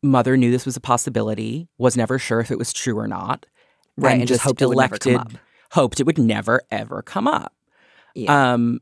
mother 0.03 0.37
knew 0.37 0.51
this 0.51 0.65
was 0.65 0.77
a 0.77 0.81
possibility, 0.81 1.67
was 1.77 1.97
never 1.97 2.19
sure 2.19 2.39
if 2.39 2.51
it 2.51 2.57
was 2.57 2.71
true 2.73 2.97
or 2.97 3.07
not, 3.07 3.45
Right, 3.97 4.19
and 4.19 4.27
just 4.27 4.41
hoped 4.41 4.61
it 4.61 4.67
would 4.67 4.77
never 4.77 4.97
come 4.97 5.13
elected, 5.13 5.35
up. 5.35 5.41
hoped 5.71 5.99
it 5.99 6.05
would 6.05 6.17
never 6.19 6.61
ever 6.71 7.01
come 7.01 7.27
up. 7.27 7.53
Yeah. 8.13 8.53
Um, 8.53 8.81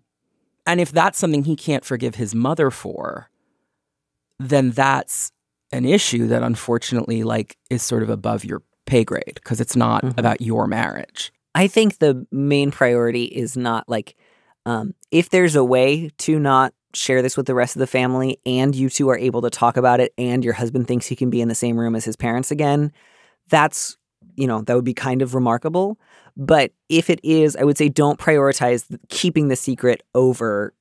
and 0.66 0.80
if 0.82 0.92
that's 0.92 1.18
something 1.20 1.44
he 1.44 1.56
can't 1.56 1.86
forgive 1.86 2.16
his 2.16 2.34
mother 2.36 2.72
for, 2.72 3.30
then 4.40 4.72
that's 4.72 5.32
an 5.72 5.86
issue 5.86 6.28
that 6.28 6.44
unfortunately, 6.44 7.24
like, 7.24 7.58
is 7.70 7.82
sort 7.82 8.04
of 8.04 8.10
above 8.10 8.44
your 8.46 8.62
pay 8.86 9.04
grade 9.04 9.34
because 9.36 9.62
it's 9.62 9.76
not 9.76 10.04
Mhm. 10.04 10.18
about 10.18 10.42
your 10.42 10.68
marriage. 10.68 11.32
I 11.56 11.68
think 11.68 12.00
the 12.00 12.26
main 12.32 12.72
priority 12.72 13.26
is 13.26 13.56
not 13.56 13.88
like 13.88 14.16
um, 14.66 14.94
if 15.12 15.30
there's 15.30 15.56
a 15.56 15.64
way 15.64 16.10
to 16.20 16.40
not 16.40 16.74
share 16.94 17.22
this 17.22 17.36
with 17.36 17.46
the 17.46 17.56
rest 17.56 17.76
of 17.76 17.80
the 17.80 17.88
family 17.88 18.40
and 18.46 18.76
you 18.76 18.90
two 18.90 19.10
are 19.10 19.18
able 19.18 19.42
to 19.42 19.50
talk 19.50 19.78
about 19.78 20.00
it 20.00 20.14
and 20.18 20.44
your 20.44 20.54
husband 20.54 20.88
thinks 20.88 21.08
he 21.08 21.16
can 21.16 21.30
be 21.30 21.42
in 21.42 21.48
the 21.48 21.56
same 21.56 21.80
room 21.80 21.96
as 21.96 22.06
his 22.06 22.16
parents 22.16 22.52
again, 22.52 22.92
that's, 23.50 23.98
you 24.36 24.48
know, 24.48 24.62
that 24.62 24.76
would 24.76 24.86
be 24.86 24.94
kind 24.94 25.22
of 25.22 25.34
remarkable. 25.36 25.98
But 26.38 26.72
if 26.90 27.10
it 27.10 27.20
is, 27.24 27.56
I 27.56 27.64
would 27.64 27.78
say 27.78 27.90
don't 27.90 28.20
prioritize 28.20 28.86
keeping 29.10 29.48
the 29.48 29.56
secret 29.56 30.04
over 30.16 30.74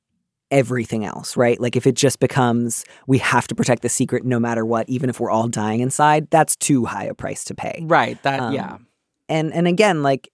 everything 0.51 1.05
else, 1.05 1.37
right? 1.37 1.59
Like 1.59 1.77
if 1.77 1.87
it 1.87 1.95
just 1.95 2.21
becomes 2.21 2.85
we 3.07 3.19
have 3.19 3.49
to 3.49 3.55
protect 3.55 3.83
the 3.83 3.89
secret 3.89 4.25
no 4.25 4.39
matter 4.39 4.65
what, 4.67 4.89
even 4.89 5.09
if 5.11 5.19
we're 5.19 5.31
all 5.31 5.49
dying 5.49 5.81
inside, 5.81 6.29
that's 6.31 6.57
too 6.57 6.85
high 6.85 7.05
a 7.05 7.15
price 7.15 7.45
to 7.45 7.55
pay 7.55 7.81
Right. 7.83 8.23
That, 8.23 8.41
Um, 8.41 8.55
yeah. 8.55 8.77
and 9.29 9.53
and 9.53 9.67
again 9.67 10.03
like 10.03 10.31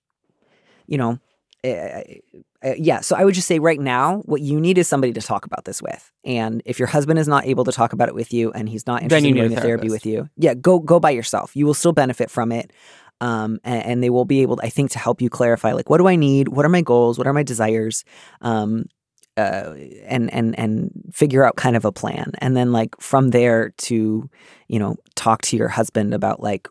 you 0.86 0.98
know 0.98 1.18
eh, 1.62 2.18
uh, 2.64 2.74
yeah. 2.76 3.00
So 3.00 3.14
I 3.16 3.24
would 3.24 3.34
just 3.34 3.46
say 3.46 3.58
right 3.58 3.80
now, 3.80 4.18
what 4.24 4.40
you 4.40 4.60
need 4.60 4.78
is 4.78 4.88
somebody 4.88 5.12
to 5.12 5.20
talk 5.20 5.46
about 5.46 5.64
this 5.64 5.80
with. 5.80 6.10
And 6.24 6.62
if 6.64 6.78
your 6.78 6.88
husband 6.88 7.18
is 7.18 7.28
not 7.28 7.46
able 7.46 7.64
to 7.64 7.72
talk 7.72 7.92
about 7.92 8.08
it 8.08 8.14
with 8.14 8.32
you, 8.32 8.50
and 8.52 8.68
he's 8.68 8.86
not 8.86 9.02
interested 9.02 9.28
in 9.28 9.34
doing 9.36 9.54
the 9.54 9.60
therapy 9.60 9.90
with 9.90 10.04
you, 10.04 10.28
yeah, 10.36 10.54
go 10.54 10.78
go 10.80 10.98
by 10.98 11.10
yourself. 11.10 11.54
You 11.54 11.66
will 11.66 11.74
still 11.74 11.92
benefit 11.92 12.30
from 12.30 12.52
it. 12.52 12.72
Um, 13.20 13.58
and, 13.64 13.84
and 13.84 14.02
they 14.02 14.10
will 14.10 14.24
be 14.24 14.42
able, 14.42 14.60
I 14.62 14.68
think, 14.68 14.92
to 14.92 14.98
help 15.00 15.20
you 15.20 15.28
clarify 15.28 15.72
like, 15.72 15.90
what 15.90 15.98
do 15.98 16.06
I 16.06 16.14
need? 16.14 16.48
What 16.48 16.64
are 16.64 16.68
my 16.68 16.82
goals? 16.82 17.18
What 17.18 17.26
are 17.26 17.32
my 17.32 17.42
desires? 17.42 18.04
Um, 18.42 18.86
uh, 19.36 19.74
and 20.04 20.32
and 20.34 20.58
and 20.58 20.90
figure 21.12 21.44
out 21.44 21.54
kind 21.54 21.76
of 21.76 21.84
a 21.84 21.92
plan, 21.92 22.32
and 22.38 22.56
then 22.56 22.72
like 22.72 23.00
from 23.00 23.30
there 23.30 23.70
to, 23.78 24.28
you 24.66 24.78
know, 24.80 24.96
talk 25.14 25.42
to 25.42 25.56
your 25.56 25.68
husband 25.68 26.12
about 26.12 26.40
like 26.40 26.68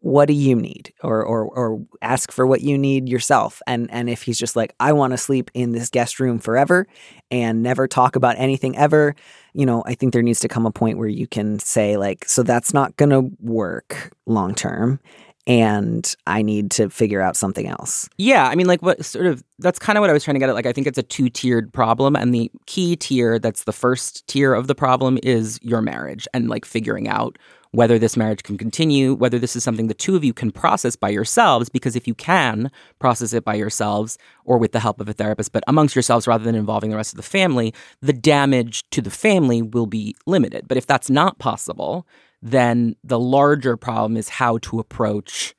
what 0.00 0.26
do 0.26 0.34
you 0.34 0.56
need? 0.56 0.92
Or 1.02 1.22
or 1.22 1.46
or 1.46 1.82
ask 2.02 2.32
for 2.32 2.46
what 2.46 2.62
you 2.62 2.76
need 2.76 3.08
yourself. 3.08 3.62
And 3.66 3.90
and 3.90 4.10
if 4.10 4.22
he's 4.22 4.38
just 4.38 4.56
like 4.56 4.74
I 4.80 4.92
want 4.92 5.12
to 5.12 5.18
sleep 5.18 5.50
in 5.54 5.72
this 5.72 5.88
guest 5.90 6.20
room 6.20 6.38
forever 6.38 6.86
and 7.30 7.62
never 7.62 7.86
talk 7.86 8.16
about 8.16 8.36
anything 8.38 8.76
ever 8.76 9.14
you 9.52 9.66
know 9.66 9.82
I 9.86 9.94
think 9.94 10.12
there 10.12 10.22
needs 10.22 10.40
to 10.40 10.48
come 10.48 10.66
a 10.66 10.70
point 10.70 10.98
where 10.98 11.08
you 11.08 11.26
can 11.26 11.58
say 11.58 11.96
like 11.96 12.28
so 12.28 12.42
that's 12.42 12.72
not 12.72 12.96
going 12.96 13.10
to 13.10 13.30
work 13.40 14.12
long 14.26 14.54
term 14.54 15.00
and 15.46 16.14
I 16.26 16.42
need 16.42 16.70
to 16.72 16.90
figure 16.90 17.20
out 17.20 17.36
something 17.36 17.66
else 17.66 18.08
Yeah, 18.18 18.46
I 18.46 18.54
mean, 18.54 18.66
like, 18.66 18.82
what 18.82 19.04
sort 19.04 19.26
of 19.26 19.42
that's 19.58 19.78
kind 19.78 19.96
of 19.98 20.00
what 20.00 20.10
I 20.10 20.12
was 20.12 20.24
trying 20.24 20.34
to 20.34 20.38
get 20.38 20.48
at. 20.48 20.54
Like, 20.54 20.66
I 20.66 20.72
think 20.72 20.86
it's 20.86 20.98
a 20.98 21.02
two 21.02 21.28
tiered 21.28 21.72
problem, 21.72 22.16
and 22.16 22.34
the 22.34 22.50
key 22.66 22.96
tier 22.96 23.38
that's 23.38 23.64
the 23.64 23.72
first 23.72 24.26
tier 24.26 24.54
of 24.54 24.66
the 24.66 24.74
problem 24.74 25.18
is 25.22 25.58
your 25.62 25.82
marriage 25.82 26.26
and 26.34 26.48
like 26.48 26.64
figuring 26.64 27.08
out 27.08 27.38
whether 27.72 27.98
this 27.98 28.16
marriage 28.16 28.42
can 28.42 28.58
continue, 28.58 29.14
whether 29.14 29.38
this 29.38 29.54
is 29.54 29.62
something 29.62 29.86
the 29.86 29.94
two 29.94 30.16
of 30.16 30.24
you 30.24 30.32
can 30.32 30.50
process 30.50 30.96
by 30.96 31.08
yourselves. 31.08 31.68
Because 31.68 31.94
if 31.94 32.08
you 32.08 32.14
can 32.14 32.70
process 32.98 33.32
it 33.32 33.44
by 33.44 33.54
yourselves 33.54 34.18
or 34.44 34.58
with 34.58 34.72
the 34.72 34.80
help 34.80 35.00
of 35.00 35.08
a 35.08 35.12
therapist, 35.12 35.52
but 35.52 35.62
amongst 35.68 35.94
yourselves 35.94 36.26
rather 36.26 36.44
than 36.44 36.54
involving 36.54 36.90
the 36.90 36.96
rest 36.96 37.12
of 37.12 37.16
the 37.16 37.22
family, 37.22 37.72
the 38.00 38.12
damage 38.12 38.88
to 38.90 39.00
the 39.00 39.10
family 39.10 39.62
will 39.62 39.86
be 39.86 40.16
limited. 40.26 40.66
But 40.66 40.78
if 40.78 40.86
that's 40.86 41.10
not 41.10 41.38
possible, 41.38 42.06
then 42.42 42.96
the 43.04 43.18
larger 43.18 43.76
problem 43.76 44.16
is 44.16 44.28
how 44.28 44.58
to 44.58 44.78
approach 44.78 45.54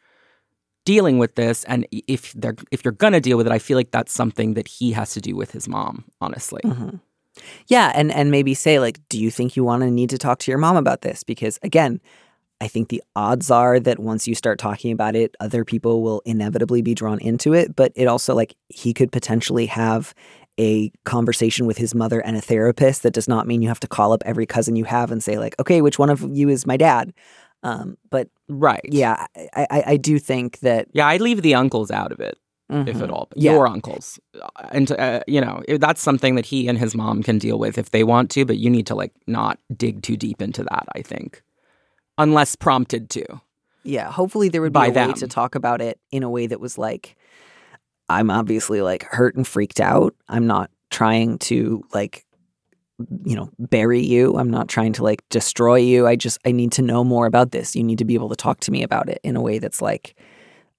dealing 0.86 1.20
with 1.20 1.36
this 1.36 1.64
and 1.66 1.88
if 1.92 2.34
they're 2.34 2.56
if 2.72 2.84
you're 2.84 2.92
gonna 2.92 3.20
deal 3.20 3.38
with 3.38 3.46
it 3.46 3.54
i 3.54 3.60
feel 3.60 3.78
like 3.78 3.92
that's 3.92 4.12
something 4.12 4.56
that 4.56 4.68
he 4.68 4.92
has 4.92 5.14
to 5.14 5.22
do 5.22 5.36
with 5.36 5.52
his 5.52 5.68
mom 5.68 6.04
honestly 6.22 6.62
Mhm. 6.64 7.00
Yeah, 7.68 7.94
and 7.96 8.12
and 8.12 8.30
maybe 8.30 8.54
say 8.54 8.80
like, 8.80 9.00
do 9.08 9.18
you 9.18 9.32
think 9.32 9.56
you 9.56 9.64
want 9.64 9.84
to 9.84 9.90
need 9.90 10.10
to 10.10 10.18
talk 10.18 10.40
to 10.40 10.52
your 10.52 10.58
mom 10.58 10.76
about 10.76 11.02
this? 11.02 11.24
Because 11.24 11.58
again, 11.64 12.02
I 12.60 12.68
think 12.68 12.90
the 12.90 13.02
odds 13.16 13.50
are 13.50 13.80
that 13.80 14.00
once 14.00 14.28
you 14.28 14.36
start 14.36 14.60
talking 14.60 14.92
about 14.92 15.16
it, 15.16 15.34
other 15.40 15.64
people 15.64 16.02
will 16.04 16.22
inevitably 16.26 16.82
be 16.82 16.94
drawn 16.94 17.20
into 17.20 17.54
it. 17.54 17.74
But 17.74 17.94
it 17.96 18.06
also 18.08 18.36
like 18.36 18.54
he 18.68 18.94
could 18.94 19.14
potentially 19.14 19.66
have 19.68 20.14
a 20.62 20.92
conversation 21.06 21.66
with 21.66 21.78
his 21.78 21.94
mother 21.96 22.20
and 22.22 22.38
a 22.38 22.42
therapist. 22.42 23.02
That 23.04 23.14
does 23.14 23.28
not 23.28 23.48
mean 23.48 23.62
you 23.62 23.68
have 23.68 23.80
to 23.82 23.88
call 23.88 24.14
up 24.14 24.22
every 24.26 24.46
cousin 24.46 24.76
you 24.76 24.86
have 24.86 25.12
and 25.12 25.22
say 25.24 25.38
like, 25.40 25.56
okay, 25.60 25.82
which 25.82 25.98
one 26.00 26.10
of 26.12 26.22
you 26.40 26.50
is 26.50 26.66
my 26.66 26.78
dad? 26.78 27.14
Um, 27.64 27.98
but 28.10 28.28
right 28.50 28.86
yeah, 29.04 29.28
I, 29.36 29.68
I 29.78 29.84
I 29.94 29.98
do 29.98 30.18
think 30.20 30.60
that 30.60 30.88
yeah 30.94 31.08
i'd 31.12 31.22
leave 31.22 31.42
the 31.44 31.54
uncles 31.56 31.92
out 31.92 32.12
of 32.12 32.20
it 32.20 32.38
if 32.72 32.98
Mhm. 32.98 33.04
at 33.04 33.10
all 33.12 33.28
but 33.30 33.38
Yeah. 33.38 33.52
your 33.52 33.68
uncles 33.68 34.20
Uh, 34.34 34.48
and 34.78 34.92
uh, 34.92 35.22
you 35.28 35.42
know 35.46 35.62
that's 35.86 36.02
something 36.02 36.34
that 36.36 36.48
he 36.52 36.68
and 36.70 36.78
his 36.80 36.96
mom 36.96 37.22
can 37.24 37.38
deal 37.38 37.60
with 37.60 37.78
if 37.78 37.92
they 37.92 38.04
want 38.04 38.32
to 38.32 38.46
but 38.46 38.58
you 38.58 38.70
need 38.70 38.88
to 38.88 38.96
like 38.96 39.14
not 39.28 39.60
dig 39.78 40.02
too 40.02 40.18
deep 40.18 40.42
into 40.42 40.64
that 40.64 40.86
i 40.96 41.02
think 41.12 41.44
unless 42.18 42.56
prompted 42.56 43.10
to 43.18 43.24
Yeah, 43.84 44.12
hopefully 44.12 44.50
there 44.50 44.62
would 44.62 44.74
be 44.74 44.80
By 44.86 44.88
a 44.88 45.08
way 45.08 45.14
to 45.14 45.28
talk 45.28 45.56
about 45.56 45.82
it 45.82 46.00
in 46.12 46.24
a 46.24 46.30
way 46.30 46.48
that 46.48 46.60
was 46.60 46.78
like, 46.78 47.16
I'm 48.10 48.30
obviously 48.30 48.82
like 48.82 49.04
hurt 49.04 49.36
and 49.36 49.48
freaked 49.48 49.80
out. 49.80 50.16
I'm 50.28 50.48
not 50.48 50.70
trying 50.90 51.38
to 51.40 51.84
like, 51.94 52.26
you 53.24 53.36
know, 53.36 53.50
bury 53.58 54.02
you. 54.02 54.36
I'm 54.38 54.50
not 54.50 54.68
trying 54.68 54.94
to 54.94 55.04
like 55.04 55.28
destroy 55.30 55.78
you. 55.78 56.06
I 56.08 56.16
just 56.16 56.38
I 56.46 56.52
need 56.52 56.72
to 56.74 56.82
know 56.82 57.04
more 57.04 57.26
about 57.26 57.52
this. 57.52 57.76
You 57.76 57.84
need 57.84 57.98
to 58.00 58.06
be 58.06 58.14
able 58.14 58.30
to 58.30 58.36
talk 58.36 58.60
to 58.62 58.72
me 58.72 58.84
about 58.84 59.10
it 59.10 59.20
in 59.24 59.36
a 59.36 59.42
way 59.42 59.60
that's 59.60 59.82
like, 59.82 60.16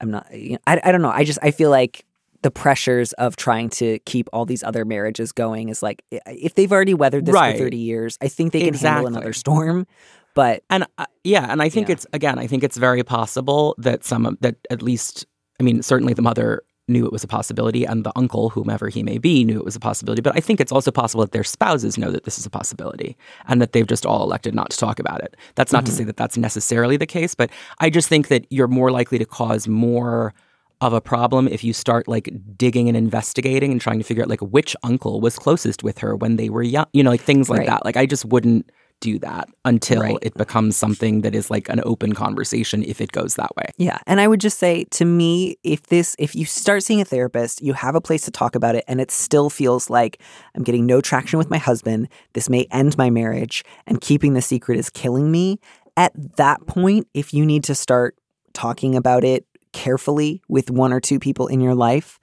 I'm 0.01 0.11
not. 0.11 0.27
You 0.33 0.53
know, 0.53 0.59
I 0.67 0.81
I 0.85 0.93
don't 0.93 1.03
know. 1.03 1.11
I 1.11 1.25
just 1.25 1.39
I 1.43 1.51
feel 1.51 1.71
like 1.71 2.05
the 2.43 2.51
pressures 2.51 3.13
of 3.15 3.37
trying 3.37 3.71
to 3.71 4.01
keep 4.01 4.29
all 4.33 4.45
these 4.45 4.65
other 4.65 4.85
marriages 4.85 5.31
going 5.33 5.69
is 5.69 5.81
like 5.83 6.03
if 6.11 6.55
they've 6.57 6.73
already 6.73 6.93
weathered 6.93 7.25
this 7.25 7.33
Right. 7.35 7.53
for 7.57 7.65
30 7.65 7.77
years, 7.77 8.19
I 8.21 8.27
think 8.29 8.53
they 8.53 8.63
can 8.63 8.75
handle 8.75 9.07
another 9.07 9.33
storm. 9.33 9.87
But 10.35 10.63
And 10.71 10.87
uh, 10.97 11.05
yeah, 11.25 11.47
and 11.53 11.61
I 11.61 11.69
think 11.69 11.89
Yeah. 11.89 11.93
it's 11.93 12.07
again, 12.15 12.39
I 12.39 12.47
think 12.47 12.65
it's 12.65 12.79
very 12.79 13.03
possible 13.03 13.75
that 13.77 14.03
some 14.03 14.25
of 14.25 14.39
that 14.41 14.57
at 14.71 14.81
least, 14.81 15.27
I 15.61 15.63
mean, 15.63 15.83
certainly 15.83 16.15
the 16.15 16.23
mother 16.23 16.63
knew 16.89 17.07
it 17.07 17.13
was 17.13 17.23
a 17.23 17.29
possibility, 17.29 17.85
and 17.85 18.05
the 18.05 18.13
uncle, 18.17 18.51
whomever 18.51 18.89
he 18.89 19.03
may 19.03 19.19
be, 19.19 19.45
knew 19.45 19.59
it 19.59 19.65
was 19.65 19.77
a 19.77 19.81
possibility. 19.81 20.21
But 20.21 20.37
I 20.37 20.41
think 20.41 20.61
it's 20.61 20.73
also 20.73 20.91
possible 20.91 21.23
that 21.25 21.33
their 21.33 21.45
spouses 21.45 21.97
know 21.97 22.11
that 22.11 22.25
this 22.25 22.39
is 22.39 22.47
a 22.47 22.51
possibility, 22.51 23.17
and 23.47 23.61
that 23.63 23.73
they've 23.73 23.87
just 23.87 24.05
all 24.05 24.23
elected 24.23 24.55
not 24.55 24.71
to 24.71 24.79
talk 24.79 24.99
about 24.99 25.23
it. 25.23 25.37
That's 25.55 25.73
not 25.73 25.85
to 25.87 25.93
mm-hmm. 25.93 25.99
say 25.99 26.05
that 26.05 26.17
that's 26.17 26.37
necessarily 26.37 26.97
the 26.97 27.07
case, 27.07 27.35
but 27.35 27.51
I 27.79 27.91
just 27.91 28.09
think 28.09 28.29
that 28.29 28.47
you're 28.51 28.69
more 28.69 28.91
likely 28.91 29.19
to 29.19 29.25
cause 29.25 29.69
more 29.69 30.35
of 30.81 30.93
a 30.93 31.01
problem 31.01 31.47
if 31.47 31.63
you 31.63 31.73
start 31.73 32.09
like 32.09 32.29
digging 32.59 32.89
and 32.89 32.97
investigating 32.97 33.71
and 33.71 33.81
trying 33.81 33.99
to 33.99 34.05
figure 34.05 34.25
out 34.25 34.29
like 34.29 34.41
which 34.41 34.75
uncle 34.83 35.21
was 35.21 35.39
closest 35.39 35.85
with 35.85 35.99
her 35.99 36.17
when 36.17 36.35
they 36.35 36.49
were 36.49 36.63
young, 36.63 36.87
you 36.93 37.05
know, 37.05 37.11
like 37.11 37.21
things 37.21 37.49
like 37.49 37.61
Right. 37.61 37.69
that. 37.69 37.85
Like 37.85 37.97
I 37.97 38.05
just 38.05 38.25
wouldn't 38.25 38.69
do 39.03 39.19
that 39.19 39.49
until 39.67 40.01
Right. 40.01 40.17
it 40.23 40.35
becomes 40.35 40.77
something 40.77 41.21
that 41.21 41.35
is 41.35 41.51
like 41.51 41.69
an 41.69 41.81
open 41.85 42.15
conversation 42.15 42.83
if 42.83 43.01
it 43.01 43.13
goes 43.13 43.35
that 43.35 43.55
way. 43.57 43.67
Yeah. 43.77 43.99
And 44.07 44.21
I 44.21 44.29
would 44.29 44.41
just 44.41 44.59
say 44.59 44.85
to 44.93 45.05
me, 45.05 45.57
if 45.65 45.83
this, 45.89 46.17
if 46.19 46.35
you 46.35 46.47
start 46.47 46.83
seeing 46.83 47.01
a 47.01 47.05
therapist, 47.05 47.61
you 47.61 47.75
have 47.75 47.95
a 47.95 48.01
place 48.01 48.23
to 48.25 48.31
talk 48.31 48.55
about 48.55 48.75
it, 48.77 48.85
and 48.89 49.01
it 49.01 49.11
still 49.11 49.51
feels 49.51 49.91
like 49.91 50.23
I'm 50.55 50.63
getting 50.63 50.87
no 50.87 51.01
traction 51.01 51.39
with 51.39 51.51
my 51.51 51.59
husband, 51.59 52.09
this 52.33 52.49
may 52.49 52.67
end 52.71 52.97
my 52.97 53.11
marriage, 53.11 53.65
and 53.87 54.01
keeping 54.01 54.33
the 54.35 54.43
secret 54.43 54.79
is 54.79 54.89
killing 54.89 55.31
me. 55.31 55.59
At 55.97 56.13
that 56.37 56.67
point, 56.67 57.09
if 57.13 57.35
you 57.35 57.45
need 57.45 57.65
to 57.65 57.75
start 57.75 58.17
talking 58.55 58.95
about 58.97 59.25
it 59.25 59.45
carefully 59.73 60.41
with 60.49 60.71
one 60.71 60.93
or 60.93 61.01
two 61.01 61.19
people 61.19 61.49
in 61.49 61.61
your 61.61 61.75
life, 61.75 62.19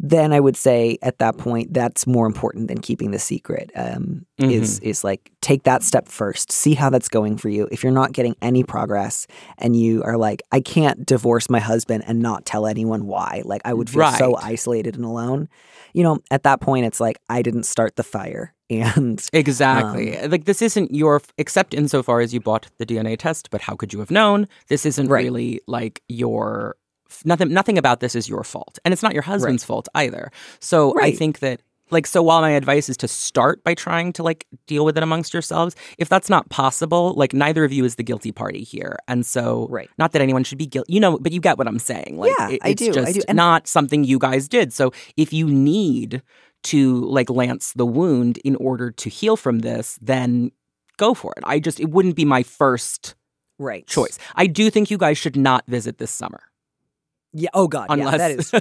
then 0.00 0.32
I 0.32 0.38
would 0.40 0.56
say 0.56 0.96
at 1.02 1.18
that 1.18 1.38
point 1.38 1.74
that's 1.74 2.06
more 2.06 2.26
important 2.26 2.68
than 2.68 2.80
keeping 2.80 3.10
the 3.10 3.18
secret. 3.18 3.70
Um, 3.74 4.24
Is 4.38 4.78
is 4.80 5.02
like 5.02 5.32
take 5.40 5.64
that 5.64 5.82
step 5.82 6.06
first, 6.08 6.52
see 6.52 6.74
how 6.74 6.90
that's 6.90 7.08
going 7.08 7.36
for 7.36 7.48
you. 7.48 7.68
If 7.72 7.82
you're 7.82 7.92
not 7.92 8.12
getting 8.12 8.36
any 8.40 8.62
progress, 8.62 9.26
and 9.58 9.74
you 9.74 10.02
are 10.04 10.16
like, 10.16 10.42
I 10.52 10.60
can't 10.60 11.04
divorce 11.04 11.50
my 11.50 11.58
husband 11.58 12.04
and 12.06 12.20
not 12.20 12.44
tell 12.44 12.66
anyone 12.66 13.06
why, 13.06 13.42
like 13.44 13.62
I 13.64 13.74
would 13.74 13.90
feel 13.90 14.10
so 14.12 14.36
isolated 14.36 14.94
and 14.94 15.04
alone. 15.04 15.48
You 15.94 16.04
know, 16.04 16.18
at 16.30 16.44
that 16.44 16.60
point, 16.60 16.86
it's 16.86 17.00
like 17.00 17.18
I 17.28 17.42
didn't 17.42 17.64
start 17.64 17.96
the 17.96 18.04
fire, 18.04 18.54
and 18.70 19.20
Exactly. 19.32 20.16
Um, 20.16 20.30
like 20.30 20.44
this 20.44 20.62
isn't 20.62 20.94
your 20.94 21.20
except 21.38 21.74
insofar 21.74 22.20
as 22.20 22.32
you 22.32 22.40
bought 22.40 22.68
the 22.78 22.86
DNA 22.86 23.18
test, 23.18 23.50
but 23.50 23.60
how 23.62 23.74
could 23.74 23.92
you 23.92 23.98
have 23.98 24.10
known? 24.12 24.46
This 24.68 24.86
isn't 24.86 25.08
Right. 25.08 25.24
really 25.24 25.60
like 25.66 26.02
your 26.08 26.76
nothing 27.24 27.52
nothing 27.52 27.78
about 27.78 28.00
this 28.00 28.14
is 28.14 28.28
your 28.28 28.44
fault. 28.44 28.78
And 28.84 28.92
it's 28.92 29.02
not 29.02 29.12
your 29.14 29.22
husband's 29.22 29.64
fault 29.64 29.88
either. 29.94 30.30
So 30.60 30.94
I 31.00 31.12
think 31.12 31.38
that 31.40 31.60
like 31.90 32.06
so 32.06 32.22
while 32.22 32.42
my 32.42 32.50
advice 32.50 32.90
is 32.90 32.98
to 32.98 33.08
start 33.08 33.64
by 33.64 33.72
trying 33.74 34.12
to 34.12 34.22
like 34.22 34.46
deal 34.66 34.84
with 34.84 34.98
it 34.98 35.02
amongst 35.02 35.32
yourselves, 35.32 35.74
if 35.96 36.08
that's 36.10 36.28
not 36.28 36.48
possible, 36.50 37.14
like 37.14 37.32
neither 37.32 37.64
of 37.64 37.72
you 37.72 37.84
is 37.86 37.94
the 37.94 38.02
guilty 38.02 38.30
party 38.30 38.62
here. 38.62 38.96
And 39.08 39.24
so 39.24 39.66
Right. 39.70 39.88
not 39.96 40.12
that 40.12 40.20
anyone 40.20 40.44
should 40.44 40.58
be 40.58 40.66
guilty, 40.66 40.92
you 40.92 41.00
know, 41.00 41.18
but 41.18 41.32
you 41.32 41.40
get 41.40 41.56
what 41.56 41.66
I'm 41.66 41.78
saying. 41.78 42.18
Like 42.18 42.32
Yeah, 42.38 42.50
it- 42.50 42.60
I 42.62 42.68
it's 42.70 42.82
do, 42.82 42.90
I 42.90 43.04
just 43.06 43.14
do. 43.14 43.20
And- 43.28 43.36
not 43.36 43.66
something 43.66 44.04
you 44.04 44.18
guys 44.18 44.48
did. 44.48 44.72
So 44.74 44.92
if 45.16 45.32
you 45.32 45.46
need 45.46 46.20
to 46.64 47.04
like 47.06 47.30
lance 47.30 47.72
the 47.74 47.86
wound 47.86 48.36
in 48.44 48.54
order 48.56 48.90
to 48.90 49.08
heal 49.08 49.36
from 49.36 49.60
this, 49.60 49.98
then 50.02 50.50
go 50.98 51.14
for 51.14 51.32
it. 51.38 51.44
I 51.46 51.58
just 51.58 51.80
it 51.80 51.88
wouldn't 51.90 52.16
be 52.16 52.26
my 52.26 52.42
first 52.42 53.14
right 53.58 53.86
choice. 53.86 54.18
I 54.34 54.46
do 54.46 54.68
think 54.68 54.90
you 54.90 54.98
guys 54.98 55.16
should 55.16 55.36
not 55.36 55.64
visit 55.66 55.96
this 55.96 56.10
summer. 56.10 56.40
Yeah. 57.38 57.50
Oh 57.54 57.68
God. 57.68 57.86
Unless 57.90 58.12
yeah, 58.12 58.18
that 58.18 58.30
is. 58.38 58.52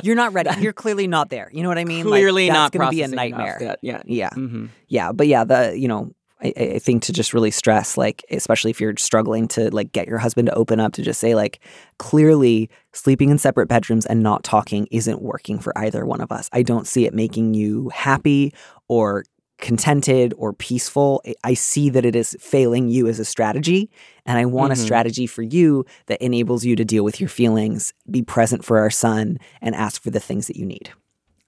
You're 0.02 0.16
not 0.16 0.32
ready. 0.32 0.50
You're 0.60 0.72
clearly 0.72 1.06
not 1.06 1.30
there. 1.30 1.48
You 1.52 1.62
know 1.62 1.68
what 1.68 1.78
I 1.78 1.84
mean? 1.84 2.04
Like, 2.04 2.18
clearly 2.20 2.48
that's 2.48 2.54
not 2.56 2.72
going 2.72 2.86
to 2.86 2.90
be 2.90 3.02
a 3.02 3.08
nightmare. 3.08 3.56
that- 3.60 3.78
yeah. 3.82 4.02
Yeah. 4.06 4.30
hmm 4.30 4.66
Yeah, 4.88 5.12
but 5.12 5.26
yeah, 5.28 5.44
the 5.44 5.74
you 5.78 5.88
know, 5.88 6.12
I 6.42 6.52
I 6.56 6.78
think 6.78 7.02
to 7.04 7.12
just 7.12 7.32
really 7.32 7.50
stress, 7.52 7.96
like, 7.96 8.24
especially 8.30 8.70
if 8.70 8.80
you're 8.80 8.96
struggling 8.98 9.46
to 9.48 9.70
like 9.70 9.92
get 9.92 10.08
your 10.08 10.18
husband 10.18 10.46
to 10.46 10.54
open 10.54 10.80
up, 10.80 10.92
to 10.94 11.02
just 11.02 11.20
say 11.20 11.34
like, 11.34 11.60
clearly, 11.98 12.68
sleeping 12.92 13.30
in 13.30 13.38
separate 13.38 13.68
bedrooms 13.68 14.04
and 14.06 14.22
not 14.22 14.42
talking 14.44 14.86
isn't 14.90 15.22
working 15.22 15.58
for 15.58 15.76
either 15.78 16.04
one 16.04 16.20
of 16.20 16.32
us. 16.32 16.50
I 16.52 16.62
don't 16.62 16.86
see 16.86 17.06
it 17.06 17.14
making 17.14 17.54
you 17.54 17.90
happy 17.94 18.52
or 18.88 19.24
contented 19.58 20.34
or 20.36 20.52
peaceful. 20.52 21.22
I- 21.42 21.54
see 21.54 21.88
that 21.90 22.04
it 22.04 22.14
is 22.16 22.36
failing 22.40 22.88
you 22.88 23.06
as 23.06 23.18
a 23.18 23.24
strategy, 23.24 23.88
and 24.26 24.36
I 24.38 24.44
want 24.44 24.70
Mhm. 24.70 24.74
a 24.74 24.76
strategy 24.76 25.26
for 25.26 25.42
you 25.42 25.84
that 26.06 26.20
enables 26.20 26.64
you 26.64 26.76
to 26.76 26.84
deal 26.84 27.04
with 27.04 27.20
your 27.20 27.28
feelings, 27.28 27.92
be 28.10 28.22
present 28.22 28.64
for 28.64 28.78
our 28.78 28.90
son, 28.90 29.38
and 29.62 29.74
ask 29.74 30.02
for 30.02 30.10
the 30.10 30.20
things 30.20 30.46
that 30.48 30.56
you 30.56 30.66
need. 30.66 30.90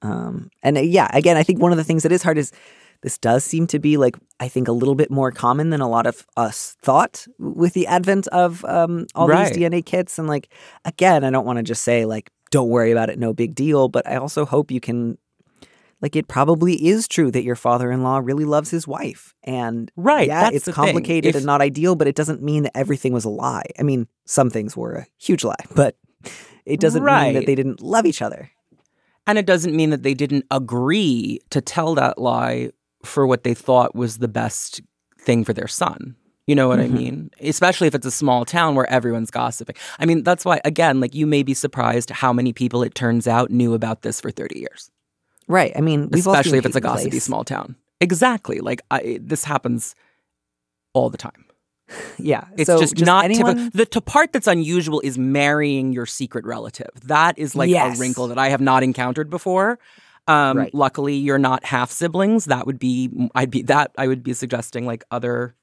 Um, 0.02 0.50
and 0.62 0.76
uh, 0.78 0.80
yeah, 0.80 1.08
again, 1.12 1.36
I 1.36 1.42
think 1.42 1.60
one 1.60 1.72
of 1.72 1.78
the 1.78 1.84
things 1.84 2.02
that 2.04 2.12
is 2.12 2.22
hard 2.22 2.38
is 2.38 2.52
this 3.02 3.18
does 3.18 3.44
seem 3.44 3.66
to 3.68 3.78
be 3.78 3.96
like 3.96 4.16
I 4.40 4.48
think 4.48 4.68
a 4.68 4.72
little 4.72 4.94
bit 4.94 5.10
more 5.10 5.30
common 5.30 5.70
than 5.70 5.80
a 5.80 5.88
lot 5.88 6.06
of 6.06 6.26
us 6.36 6.76
thought 6.82 7.26
with 7.38 7.72
the 7.74 7.86
advent 7.86 8.26
of 8.28 8.64
um, 8.64 9.06
all 9.14 9.26
Right. 9.28 9.52
these 9.52 9.56
DNA 9.58 9.82
kits. 9.84 10.18
And 10.18 10.28
like 10.28 10.48
again, 10.84 11.24
I 11.24 11.30
don't 11.30 11.46
want 11.46 11.58
to 11.58 11.62
just 11.62 11.82
say 11.82 12.04
like 12.04 12.30
don't 12.50 12.68
worry 12.68 12.92
about 12.92 13.10
it, 13.10 13.18
no 13.18 13.32
big 13.32 13.54
deal. 13.54 13.88
But 13.88 14.06
I 14.06 14.16
also 14.16 14.44
hope 14.46 14.70
you 14.70 14.80
can, 14.80 15.18
like, 16.02 16.14
it 16.16 16.28
probably 16.28 16.74
is 16.86 17.08
true 17.08 17.30
that 17.30 17.42
your 17.44 17.56
father 17.56 17.90
in 17.90 18.02
law 18.02 18.18
really 18.18 18.44
loves 18.44 18.70
his 18.70 18.86
wife. 18.86 19.34
And 19.44 19.90
Right, 19.96 20.28
yeah, 20.28 20.50
that's 20.50 20.68
it's 20.68 20.74
complicated 20.76 21.30
If- 21.30 21.36
and 21.36 21.46
not 21.46 21.60
ideal, 21.60 21.94
but 21.96 22.06
it 22.06 22.14
doesn't 22.14 22.42
mean 22.42 22.64
that 22.64 22.76
everything 22.76 23.12
was 23.12 23.24
a 23.24 23.30
lie. 23.30 23.64
I 23.78 23.82
mean, 23.82 24.06
some 24.26 24.50
things 24.50 24.76
were 24.76 24.92
a 24.94 25.06
huge 25.18 25.42
lie, 25.44 25.54
but 25.74 25.96
it 26.64 26.80
doesn't 26.80 27.04
mean 27.04 27.34
that 27.34 27.46
they 27.46 27.54
didn't 27.54 27.80
love 27.80 28.06
each 28.06 28.20
other. 28.22 28.50
And 29.26 29.38
it 29.38 29.46
doesn't 29.46 29.74
mean 29.74 29.90
that 29.90 30.02
they 30.02 30.14
didn't 30.14 30.44
agree 30.50 31.40
to 31.50 31.60
tell 31.60 31.94
that 31.96 32.18
lie 32.18 32.70
for 33.04 33.26
what 33.26 33.42
they 33.44 33.54
thought 33.54 33.94
was 33.94 34.18
the 34.18 34.28
best 34.28 34.80
thing 35.20 35.44
for 35.44 35.52
their 35.52 35.66
son. 35.68 36.14
You 36.46 36.54
know 36.54 36.68
what 36.68 36.78
Mhm. 36.78 36.84
I 36.84 36.88
mean? 36.88 37.30
Especially 37.40 37.88
if 37.88 37.94
it's 37.96 38.06
a 38.06 38.10
small 38.12 38.44
town 38.44 38.76
where 38.76 38.88
everyone's 38.88 39.32
gossiping. 39.32 39.74
I 39.98 40.06
mean, 40.06 40.22
that's 40.22 40.44
why, 40.44 40.60
again, 40.64 41.00
like 41.00 41.12
you 41.14 41.26
may 41.26 41.42
be 41.42 41.54
surprised 41.54 42.10
how 42.10 42.32
many 42.32 42.52
people 42.52 42.84
it 42.84 42.94
turns 42.94 43.26
out 43.26 43.50
knew 43.50 43.74
about 43.74 44.02
this 44.02 44.20
for 44.20 44.30
30 44.30 44.60
years, 44.60 44.90
Right. 45.48 45.72
I 45.76 45.80
mean, 45.80 46.10
especially 46.12 46.58
if 46.58 46.66
it's 46.66 46.76
a 46.76 46.80
gossipy 46.80 47.10
Place. 47.10 47.24
small 47.24 47.44
town. 47.44 47.76
Exactly. 48.00 48.60
Like 48.60 48.82
I, 48.90 49.18
this 49.22 49.44
happens 49.44 49.94
all 50.94 51.10
the 51.10 51.18
time. 51.18 51.44
Yeah. 52.18 52.46
It's 52.56 52.66
so 52.66 52.80
just, 52.80 52.98
not 53.00 53.26
anyone, 53.26 53.56
typical. 53.56 53.78
The 53.78 53.86
t- 53.86 54.00
part 54.00 54.32
that's 54.32 54.48
unusual 54.48 55.00
is 55.04 55.16
marrying 55.18 55.92
your 55.92 56.04
secret 56.06 56.44
relative. 56.44 56.88
That 57.04 57.38
is 57.38 57.54
like 57.54 57.70
Yes. 57.70 57.96
a 57.96 58.00
wrinkle 58.00 58.26
that 58.28 58.38
I 58.38 58.48
have 58.48 58.60
not 58.60 58.82
encountered 58.82 59.30
before. 59.30 59.78
Um, 60.26 60.58
Right. 60.58 60.74
Luckily, 60.74 61.14
you're 61.14 61.38
not 61.38 61.64
half 61.64 61.92
siblings. 61.92 62.46
That 62.46 62.66
would 62.66 62.80
be 62.80 63.10
I'd 63.36 63.50
be 63.52 63.62
that 63.62 63.92
I 63.96 64.08
would 64.08 64.24
be 64.24 64.32
suggesting 64.32 64.84
like 64.84 65.04
other. 65.12 65.54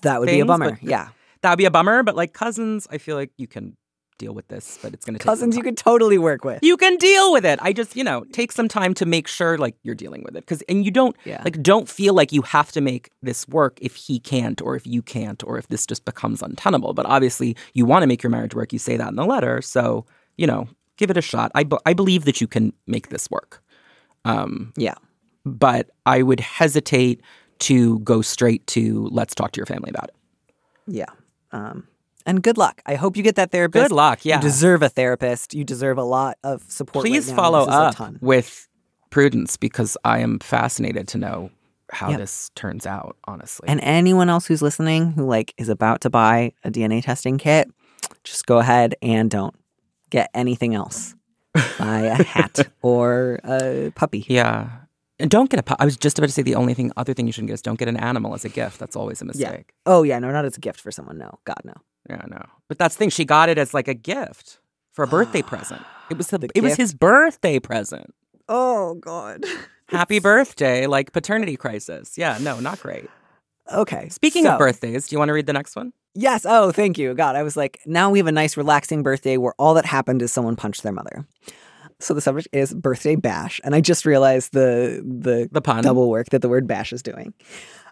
That 0.00 0.20
would 0.20 0.30
be 0.30 0.40
a 0.40 0.46
bummer. 0.46 0.78
Yeah. 0.80 1.08
That 1.42 1.50
would 1.50 1.58
be 1.58 1.66
a 1.66 1.70
bummer. 1.70 2.02
But 2.02 2.16
like 2.16 2.32
cousins, 2.32 2.86
I 2.90 2.96
feel 2.96 3.16
like 3.16 3.30
you 3.36 3.46
can 3.46 3.76
deal 4.18 4.32
with 4.34 4.48
this. 4.48 4.78
But 4.82 4.94
it's 4.94 5.04
going 5.04 5.14
to 5.14 5.18
take 5.18 5.24
some 5.24 5.32
Cousins 5.32 5.56
you 5.56 5.62
could 5.62 5.76
totally 5.76 6.18
work 6.18 6.44
with. 6.44 6.60
You 6.62 6.76
can 6.76 6.96
deal 6.96 7.32
with 7.32 7.44
it. 7.44 7.58
I 7.62 7.72
just 7.72 7.96
you 7.96 8.04
know 8.04 8.24
take 8.32 8.52
some 8.52 8.68
time 8.68 8.94
to 8.94 9.06
make 9.06 9.26
sure 9.28 9.58
like 9.58 9.76
you're 9.82 9.94
dealing 9.94 10.22
with 10.22 10.36
it 10.36 10.40
because 10.40 10.62
and 10.68 10.84
you 10.84 10.90
don't 10.90 11.16
Yeah. 11.24 11.42
like 11.44 11.62
don't 11.62 11.88
feel 11.88 12.14
like 12.14 12.32
you 12.32 12.42
have 12.42 12.72
to 12.72 12.80
make 12.80 13.10
this 13.22 13.46
work 13.48 13.78
if 13.80 13.94
he 13.96 14.18
can't 14.20 14.60
or 14.62 14.76
if 14.76 14.86
you 14.86 15.02
can't 15.02 15.42
or 15.44 15.58
if 15.58 15.68
this 15.68 15.86
just 15.86 16.04
becomes 16.04 16.42
untenable 16.42 16.94
but 16.94 17.06
obviously 17.06 17.56
you 17.72 17.84
want 17.86 18.02
to 18.02 18.06
make 18.06 18.22
your 18.22 18.30
marriage 18.30 18.54
work 18.54 18.72
you 18.72 18.78
say 18.78 18.96
that 18.96 19.08
in 19.08 19.16
the 19.16 19.24
letter 19.26 19.60
so 19.62 20.04
you 20.36 20.46
know 20.46 20.68
give 20.96 21.10
it 21.10 21.16
a 21.16 21.22
shot 21.22 21.50
i, 21.54 21.62
be- 21.64 21.76
I 21.86 21.92
believe 21.94 22.24
that 22.24 22.40
you 22.40 22.46
can 22.46 22.72
make 22.86 23.08
this 23.08 23.30
work 23.30 23.62
um, 24.24 24.72
Yeah. 24.76 24.94
but 25.44 25.90
i 26.06 26.22
would 26.22 26.40
hesitate 26.40 27.20
to 27.60 27.98
go 28.00 28.22
straight 28.22 28.66
to 28.68 29.08
let's 29.10 29.34
talk 29.34 29.52
to 29.52 29.58
your 29.58 29.66
family 29.66 29.90
about 29.90 30.08
it 30.10 30.14
Yeah. 30.86 31.06
Um, 31.52 31.86
and 32.26 32.42
good 32.42 32.56
luck. 32.58 32.80
I 32.86 32.94
hope 32.94 33.16
you 33.16 33.22
get 33.22 33.36
that 33.36 33.50
therapist. 33.50 33.82
good 33.90 33.92
luck 33.94 34.24
yeah 34.24 34.36
You 34.36 34.42
deserve 34.42 34.82
a 34.82 34.88
therapist. 34.88 35.54
You 35.54 35.64
deserve 35.64 35.98
a 35.98 36.04
lot 36.04 36.38
of 36.44 36.62
support. 36.70 37.04
right 37.04 37.10
please 37.12 37.30
now. 37.30 37.36
follow 37.36 37.64
This 37.66 37.74
is 37.74 38.00
a 38.00 38.04
up 38.04 38.22
with 38.22 38.68
prudence 39.10 39.56
because 39.56 39.96
i 40.04 40.18
am 40.18 40.38
fascinated 40.40 41.06
to 41.08 41.18
know 41.18 41.50
how 41.92 42.10
Yep. 42.10 42.18
this 42.18 42.50
turns 42.56 42.86
out 42.86 43.16
honestly 43.26 43.68
And 43.68 43.80
anyone 43.82 44.28
else 44.28 44.46
who's 44.46 44.62
listening 44.62 45.12
who 45.12 45.24
like 45.26 45.54
is 45.58 45.68
about 45.68 46.00
to 46.00 46.10
buy 46.10 46.52
a 46.64 46.70
DNA 46.70 47.02
testing 47.04 47.38
kit, 47.38 47.70
just 48.24 48.46
go 48.46 48.58
ahead 48.58 48.96
and 49.02 49.30
don't 49.30 49.54
get 50.10 50.30
anything 50.34 50.74
else. 50.74 51.14
Buy 51.78 52.00
a 52.00 52.14
hat 52.24 52.68
or 52.82 53.38
a 53.44 53.92
puppy. 53.94 54.24
Yeah. 54.28 54.70
And 55.20 55.30
don't 55.30 55.48
get 55.50 55.60
a 55.60 55.62
pu- 55.62 55.76
I 55.78 55.84
was 55.84 55.96
just 55.96 56.18
about 56.18 56.26
to 56.26 56.32
say 56.32 56.42
the 56.42 56.56
only 56.56 56.74
thing 56.74 56.90
other 56.96 57.14
thing 57.14 57.26
you 57.28 57.32
shouldn't 57.32 57.48
get 57.48 57.54
is 57.54 57.62
don't 57.62 57.78
get 57.78 57.86
an 57.86 57.96
animal 57.96 58.34
as 58.34 58.44
a 58.44 58.48
gift. 58.48 58.80
That's 58.80 58.96
always 58.96 59.22
a 59.22 59.24
mistake. 59.24 59.42
Yeah. 59.42 59.50
mistake. 59.50 59.72
Oh 59.86 60.02
yeah, 60.02 60.18
no, 60.18 60.32
not 60.32 60.44
as 60.44 60.56
a 60.56 60.60
gift 60.60 60.80
for 60.80 60.90
someone. 60.90 61.16
No, 61.18 61.38
God 61.44 61.60
no. 61.64 61.74
Yeah, 62.08 62.22
no. 62.28 62.42
But 62.68 62.78
that's 62.78 62.94
the 62.94 62.98
thing. 62.98 63.10
She 63.10 63.24
got 63.24 63.48
it 63.48 63.58
as 63.58 63.72
like 63.74 63.88
a 63.88 63.94
gift 63.94 64.58
for 64.92 65.02
a 65.04 65.06
birthday 65.08 65.42
present. 65.52 65.82
It 66.10 66.18
was 66.18 66.28
the, 66.28 66.38
The 66.38 66.50
it 66.54 66.62
was 66.62 66.76
his 66.76 66.94
birthday 66.94 67.58
present. 67.58 68.14
Oh 68.48 68.94
God. 68.96 69.44
Happy 69.88 70.18
birthday, 70.20 70.86
like 70.86 71.12
paternity 71.12 71.56
crisis. 71.56 72.16
Yeah, 72.18 72.38
no, 72.40 72.60
not 72.60 72.80
great. 72.80 73.08
Okay. 73.72 74.08
Speaking 74.10 74.44
so- 74.44 74.52
of 74.52 74.58
birthdays, 74.58 75.08
do 75.08 75.14
you 75.14 75.18
want 75.18 75.30
to 75.30 75.32
read 75.34 75.46
the 75.46 75.52
next 75.54 75.76
one? 75.76 75.92
Yes. 76.16 76.46
Oh, 76.46 76.70
thank 76.70 76.96
you. 76.96 77.12
God, 77.14 77.34
I 77.34 77.42
was 77.42 77.56
like, 77.56 77.80
now 77.86 78.08
we 78.10 78.18
have 78.20 78.28
a 78.28 78.32
nice, 78.32 78.56
relaxing 78.56 79.02
birthday 79.02 79.36
where 79.36 79.52
all 79.58 79.74
that 79.74 79.84
happened 79.84 80.22
is 80.22 80.30
someone 80.30 80.54
punched 80.54 80.84
their 80.84 80.92
mother. 80.92 81.26
So 81.98 82.14
the 82.14 82.20
subject 82.20 82.48
is 82.52 82.72
birthday 82.74 83.16
bash, 83.16 83.60
and 83.64 83.74
I 83.74 83.80
just 83.80 84.04
realized 84.04 84.52
the 84.52 85.02
the 85.04 85.48
The 85.50 85.60
pun. 85.62 85.82
double 85.82 86.10
work 86.10 86.28
that 86.30 86.42
the 86.42 86.48
word 86.48 86.66
bash 86.68 86.92
is 86.92 87.02
doing. 87.02 87.32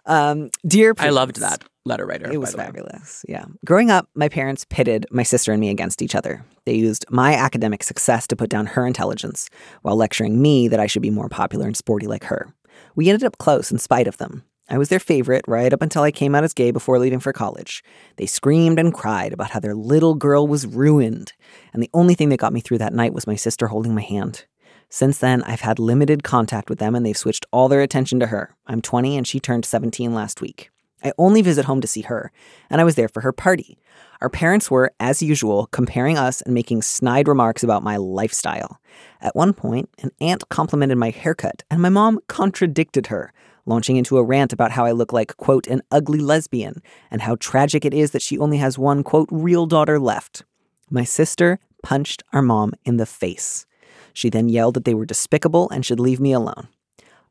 Um, 0.05 0.49
dear, 0.65 0.93
I 0.99 1.09
loved 1.09 1.39
that 1.39 1.63
letter 1.85 2.05
writer. 2.05 2.31
It 2.31 2.39
was 2.39 2.51
the 2.51 2.57
way. 2.57 2.65
fabulous. 2.65 3.25
Yeah. 3.27 3.45
Growing 3.65 3.91
up, 3.91 4.07
my 4.15 4.29
parents 4.29 4.65
pitted 4.69 5.05
my 5.11 5.23
sister 5.23 5.51
and 5.51 5.59
me 5.59 5.69
against 5.69 6.01
each 6.01 6.15
other. 6.15 6.45
They 6.65 6.75
used 6.75 7.05
my 7.09 7.33
academic 7.33 7.83
success 7.83 8.27
to 8.27 8.35
put 8.35 8.49
down 8.49 8.67
her 8.67 8.85
intelligence, 8.85 9.49
while 9.81 9.95
lecturing 9.95 10.41
me 10.41 10.67
that 10.67 10.79
I 10.79 10.87
should 10.87 11.01
be 11.01 11.09
more 11.09 11.29
popular 11.29 11.65
and 11.65 11.75
sporty 11.75 12.07
like 12.07 12.25
her. 12.25 12.53
We 12.95 13.09
ended 13.09 13.25
up 13.25 13.37
close 13.37 13.71
in 13.71 13.79
spite 13.79 14.07
of 14.07 14.17
them. 14.17 14.43
I 14.69 14.77
was 14.77 14.87
their 14.87 14.99
favorite 14.99 15.43
right 15.45 15.73
up 15.73 15.81
until 15.81 16.03
I 16.03 16.11
came 16.11 16.33
out 16.33 16.45
as 16.45 16.53
gay 16.53 16.71
before 16.71 16.97
leaving 16.97 17.19
for 17.19 17.33
college. 17.33 17.83
They 18.15 18.25
screamed 18.25 18.79
and 18.79 18.93
cried 18.93 19.33
about 19.33 19.51
how 19.51 19.59
their 19.59 19.75
little 19.75 20.15
girl 20.15 20.47
was 20.47 20.65
ruined, 20.65 21.33
and 21.73 21.83
the 21.83 21.89
only 21.93 22.13
thing 22.13 22.29
that 22.29 22.39
got 22.39 22.53
me 22.53 22.61
through 22.61 22.77
that 22.77 22.93
night 22.93 23.13
was 23.13 23.27
my 23.27 23.35
sister 23.35 23.67
holding 23.67 23.93
my 23.93 24.01
hand. 24.01 24.45
Since 24.93 25.17
then, 25.17 25.41
I've 25.41 25.61
had 25.61 25.79
limited 25.79 26.23
contact 26.23 26.69
with 26.69 26.77
them 26.77 26.93
and 26.93 27.03
they've 27.03 27.17
switched 27.17 27.47
all 27.51 27.67
their 27.67 27.81
attention 27.81 28.19
to 28.19 28.27
her. 28.27 28.55
I'm 28.67 28.79
20 28.79 29.17
and 29.17 29.27
she 29.27 29.39
turned 29.39 29.65
17 29.65 30.13
last 30.13 30.39
week. 30.39 30.69
I 31.03 31.13
only 31.17 31.41
visit 31.41 31.65
home 31.65 31.81
to 31.81 31.87
see 31.87 32.01
her, 32.01 32.31
and 32.69 32.79
I 32.79 32.83
was 32.83 32.93
there 32.93 33.07
for 33.07 33.21
her 33.21 33.31
party. 33.31 33.79
Our 34.21 34.29
parents 34.29 34.69
were, 34.69 34.91
as 34.99 35.23
usual, 35.23 35.65
comparing 35.71 36.19
us 36.19 36.41
and 36.41 36.53
making 36.53 36.83
snide 36.83 37.27
remarks 37.27 37.63
about 37.63 37.81
my 37.81 37.97
lifestyle. 37.97 38.79
At 39.19 39.35
one 39.35 39.53
point, 39.53 39.89
an 40.03 40.11
aunt 40.21 40.47
complimented 40.49 40.99
my 40.99 41.09
haircut, 41.09 41.63
and 41.71 41.81
my 41.81 41.89
mom 41.89 42.19
contradicted 42.27 43.07
her, 43.07 43.33
launching 43.65 43.95
into 43.95 44.17
a 44.17 44.23
rant 44.23 44.53
about 44.53 44.73
how 44.73 44.85
I 44.85 44.91
look 44.91 45.11
like, 45.11 45.35
quote, 45.37 45.65
an 45.65 45.81
ugly 45.89 46.19
lesbian, 46.19 46.83
and 47.09 47.23
how 47.23 47.35
tragic 47.39 47.83
it 47.83 47.95
is 47.95 48.11
that 48.11 48.21
she 48.21 48.37
only 48.37 48.57
has 48.57 48.77
one, 48.77 49.01
quote, 49.01 49.29
real 49.31 49.65
daughter 49.65 49.99
left. 49.99 50.43
My 50.91 51.03
sister 51.03 51.57
punched 51.81 52.21
our 52.31 52.43
mom 52.43 52.73
in 52.85 52.97
the 52.97 53.07
face. 53.07 53.65
She 54.13 54.29
then 54.29 54.49
yelled 54.49 54.75
that 54.75 54.85
they 54.85 54.93
were 54.93 55.05
despicable 55.05 55.69
and 55.69 55.85
should 55.85 55.99
leave 55.99 56.19
me 56.19 56.31
alone. 56.31 56.67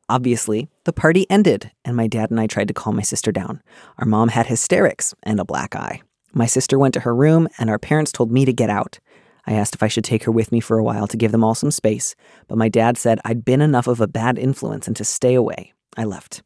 Obviously, 0.09 0.69
the 0.85 0.93
party 0.93 1.27
ended, 1.31 1.71
and 1.85 1.97
my 1.97 2.07
dad 2.07 2.31
and 2.31 2.39
I 2.39 2.47
tried 2.47 2.69
to 2.69 2.75
calm 2.75 2.97
my 2.97 3.03
sister 3.03 3.33
down. 3.33 3.63
Our 3.99 4.05
mom 4.05 4.29
had 4.29 4.47
hysterics 4.47 5.15
and 5.23 5.41
a 5.41 5.45
black 5.45 5.75
eye. 5.75 6.03
My 6.35 6.47
sister 6.47 6.79
went 6.79 6.95
to 6.95 7.01
her 7.01 7.15
room, 7.15 7.49
and 7.59 7.71
our 7.71 7.79
parents 7.79 8.13
told 8.13 8.31
me 8.31 8.45
to 8.45 8.53
get 8.53 8.69
out. 8.69 8.99
I 9.47 9.55
asked 9.55 9.75
if 9.75 9.83
I 9.83 9.89
should 9.89 10.05
take 10.05 10.25
her 10.25 10.33
with 10.33 10.53
me 10.53 10.61
for 10.61 10.79
a 10.79 10.85
while 10.85 11.07
to 11.07 11.17
give 11.17 11.33
them 11.33 11.43
all 11.43 11.55
some 11.55 11.71
space, 11.71 12.15
but 12.47 12.59
my 12.59 12.69
dad 12.69 12.97
said 12.97 13.21
I'd 13.25 13.45
been 13.45 13.61
enough 13.61 13.87
of 13.87 14.01
a 14.01 14.07
bad 14.07 14.39
influence 14.39 14.87
and 14.87 14.97
to 14.97 15.05
stay 15.05 15.35
away. 15.35 15.73
I 15.97 16.05
left. 16.05 16.43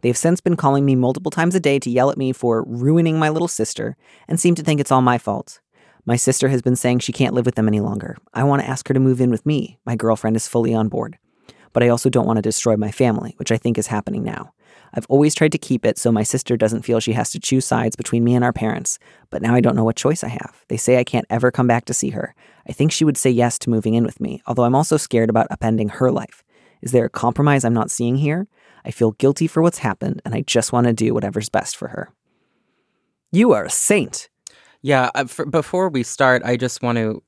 They 0.00 0.08
have 0.08 0.16
since 0.16 0.40
been 0.40 0.56
calling 0.56 0.84
me 0.84 0.94
multiple 0.94 1.30
times 1.30 1.54
a 1.54 1.60
day 1.60 1.78
to 1.78 1.90
yell 1.90 2.10
at 2.10 2.16
me 2.16 2.32
for 2.32 2.64
ruining 2.64 3.18
my 3.18 3.28
little 3.28 3.48
sister 3.48 3.96
and 4.26 4.40
seem 4.40 4.54
to 4.54 4.62
think 4.62 4.80
it's 4.80 4.90
all 4.90 5.02
my 5.02 5.18
fault. 5.18 5.60
My 6.06 6.16
sister 6.16 6.48
has 6.48 6.62
been 6.62 6.76
saying 6.76 7.00
she 7.00 7.12
can't 7.12 7.34
live 7.34 7.46
with 7.46 7.54
them 7.54 7.68
any 7.68 7.80
longer. 7.80 8.16
I 8.32 8.44
want 8.44 8.62
to 8.62 8.68
ask 8.68 8.88
her 8.88 8.94
to 8.94 9.00
move 9.00 9.20
in 9.20 9.30
with 9.30 9.44
me. 9.44 9.78
My 9.84 9.96
girlfriend 9.96 10.36
is 10.36 10.48
fully 10.48 10.74
on 10.74 10.88
board. 10.88 11.18
But 11.72 11.82
I 11.82 11.88
also 11.88 12.08
don't 12.08 12.26
want 12.26 12.38
to 12.38 12.42
destroy 12.42 12.76
my 12.76 12.90
family, 12.90 13.34
which 13.36 13.52
I 13.52 13.56
think 13.56 13.78
is 13.78 13.88
happening 13.88 14.24
now. 14.24 14.52
I've 14.92 15.06
always 15.08 15.34
tried 15.34 15.52
to 15.52 15.58
keep 15.58 15.86
it 15.86 15.98
so 15.98 16.10
my 16.10 16.24
sister 16.24 16.56
doesn't 16.56 16.82
feel 16.82 16.98
she 16.98 17.12
has 17.12 17.30
to 17.30 17.38
choose 17.38 17.64
sides 17.64 17.94
between 17.94 18.24
me 18.24 18.34
and 18.34 18.44
our 18.44 18.52
parents, 18.52 18.98
but 19.30 19.40
now 19.40 19.54
I 19.54 19.60
don't 19.60 19.76
know 19.76 19.84
what 19.84 19.96
choice 19.96 20.24
I 20.24 20.28
have. 20.28 20.64
They 20.68 20.76
say 20.76 20.98
I 20.98 21.04
can't 21.04 21.26
ever 21.30 21.52
come 21.52 21.68
back 21.68 21.84
to 21.84 21.94
see 21.94 22.10
her. 22.10 22.34
I 22.68 22.72
think 22.72 22.90
she 22.90 23.04
would 23.04 23.16
say 23.16 23.30
yes 23.30 23.58
to 23.60 23.70
moving 23.70 23.94
in 23.94 24.04
with 24.04 24.20
me, 24.20 24.42
although 24.46 24.64
I'm 24.64 24.74
also 24.74 24.96
scared 24.96 25.30
about 25.30 25.48
upending 25.50 25.90
her 25.92 26.10
life. 26.10 26.42
Is 26.82 26.92
there 26.92 27.04
a 27.04 27.10
compromise 27.10 27.64
I'm 27.64 27.74
not 27.74 27.90
seeing 27.90 28.16
here? 28.16 28.48
I 28.84 28.90
feel 28.90 29.12
guilty 29.12 29.46
for 29.46 29.62
what's 29.62 29.78
happened, 29.78 30.22
and 30.24 30.34
I 30.34 30.40
just 30.40 30.72
want 30.72 30.86
to 30.86 30.92
do 30.92 31.12
whatever's 31.12 31.50
best 31.50 31.76
for 31.76 31.88
her. 31.88 32.12
You 33.30 33.52
are 33.52 33.66
a 33.66 33.70
saint. 33.70 34.29
Yeah, 34.82 35.10
uh, 35.14 35.24
for, 35.24 35.44
before 35.44 35.88
we 35.88 36.02
start, 36.02 36.42
I 36.44 36.56
just 36.56 36.82
want 36.82 36.96
to 36.98 37.22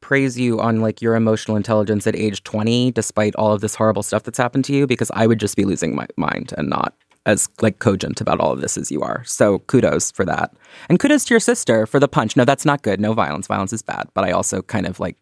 praise 0.00 0.38
you 0.38 0.60
on 0.60 0.80
like 0.80 1.02
your 1.02 1.16
emotional 1.16 1.56
intelligence 1.56 2.06
at 2.06 2.14
age 2.14 2.44
20 2.44 2.92
despite 2.92 3.34
all 3.34 3.52
of 3.52 3.60
this 3.60 3.74
horrible 3.74 4.02
stuff 4.02 4.22
that's 4.22 4.38
happened 4.38 4.64
to 4.64 4.72
you 4.72 4.86
because 4.86 5.10
I 5.12 5.26
would 5.26 5.40
just 5.40 5.56
be 5.56 5.64
losing 5.64 5.96
my 5.96 6.06
mind 6.16 6.54
and 6.56 6.68
not 6.68 6.94
as 7.26 7.48
like 7.60 7.80
cogent 7.80 8.20
about 8.20 8.40
all 8.40 8.52
of 8.52 8.60
this 8.60 8.78
as 8.78 8.90
you 8.90 9.02
are. 9.02 9.22
So 9.24 9.58
kudos 9.60 10.10
for 10.10 10.24
that. 10.24 10.54
And 10.88 10.98
kudos 10.98 11.24
to 11.26 11.34
your 11.34 11.40
sister 11.40 11.84
for 11.86 12.00
the 12.00 12.08
punch. 12.08 12.36
No, 12.36 12.44
that's 12.44 12.64
not 12.64 12.82
good. 12.82 13.00
No 13.00 13.12
violence. 13.12 13.46
Violence 13.46 13.72
is 13.72 13.82
bad, 13.82 14.08
but 14.14 14.24
I 14.24 14.30
also 14.30 14.62
kind 14.62 14.86
of 14.86 15.00
like 15.00 15.16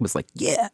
was 0.00 0.14
like, 0.14 0.26
yeah. 0.34 0.68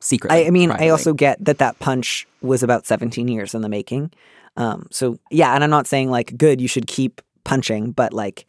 Secretly. 0.00 0.44
I, 0.44 0.46
I 0.46 0.50
mean, 0.50 0.70
I 0.70 0.88
also 0.88 1.12
get 1.12 1.44
that 1.44 1.58
that 1.58 1.78
punch 1.80 2.26
was 2.40 2.62
about 2.62 2.86
17 2.86 3.28
years 3.28 3.54
in 3.54 3.62
the 3.62 3.68
making. 3.68 4.12
Um, 4.56 4.86
so 4.90 5.18
yeah, 5.30 5.54
and 5.54 5.62
I'm 5.62 5.70
not 5.70 5.86
saying 5.86 6.10
like 6.10 6.36
good, 6.36 6.60
you 6.60 6.68
should 6.68 6.86
keep 6.86 7.20
punching, 7.44 7.92
but 7.92 8.12
like 8.12 8.46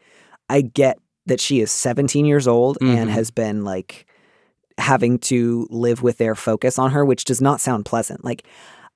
I 0.50 0.62
get 0.62 0.98
that 1.28 1.40
she 1.40 1.60
is 1.62 1.72
17 1.72 2.26
years 2.26 2.48
old 2.48 2.78
and 2.82 3.10
Mhm. 3.10 3.14
has 3.14 3.30
been 3.32 3.64
like 3.64 4.06
having 4.78 5.20
to 5.20 5.68
live 5.70 6.02
with 6.02 6.18
their 6.18 6.36
focus 6.36 6.80
on 6.80 6.92
her, 6.92 7.04
which 7.06 7.26
does 7.26 7.42
not 7.42 7.60
sound 7.62 7.86
pleasant. 7.86 8.24
Like 8.24 8.44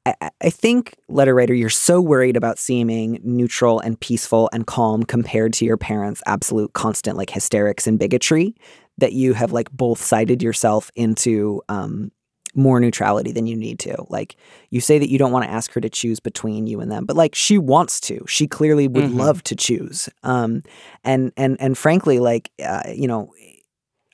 I, 0.06 0.16
I- 0.22 0.30
I 0.46 0.50
think, 0.50 0.96
letter 1.08 1.34
writer, 1.36 1.54
you're 1.54 1.70
so 1.70 2.02
worried 2.02 2.36
about 2.36 2.60
seeming 2.60 3.20
neutral 3.24 3.80
and 3.80 4.00
peaceful 4.00 4.50
and 4.52 4.66
calm 4.68 5.04
compared 5.04 5.54
to 5.54 5.66
your 5.66 5.78
parents' 5.78 6.22
absolute 6.26 6.74
constant 6.74 7.18
like 7.18 7.30
hysterics 7.30 7.88
and 7.88 7.98
bigotry 8.00 8.56
that 8.98 9.14
you 9.14 9.34
have 9.34 9.52
like 9.54 9.72
both 9.72 10.02
sided 10.02 10.42
yourself 10.44 10.92
into 10.96 11.62
um 11.70 12.12
more 12.56 12.80
neutrality 12.80 13.32
than 13.32 13.48
you 13.48 13.56
need 13.56 13.80
to. 13.80 13.96
Like 14.10 14.36
you 14.70 14.80
say 14.82 15.00
that 15.00 15.10
you 15.10 15.18
don't 15.18 15.32
want 15.32 15.46
to 15.46 15.52
ask 15.52 15.72
her 15.74 15.82
to 15.82 15.90
choose 15.90 16.20
between 16.20 16.68
you 16.68 16.80
and 16.80 16.92
them, 16.92 17.06
but 17.06 17.16
like 17.16 17.36
she 17.36 17.58
wants 17.58 18.00
to. 18.02 18.24
She 18.28 18.48
clearly 18.48 18.88
would 18.88 19.06
Mhm. 19.06 19.18
love 19.18 19.44
to 19.44 19.56
choose. 19.56 20.10
Um 20.24 20.64
and 21.04 21.32
and 21.38 21.58
and 21.60 21.78
frankly 21.78 22.20
like 22.20 22.52
uh, 22.64 22.84
you 22.94 23.08
know 23.08 23.32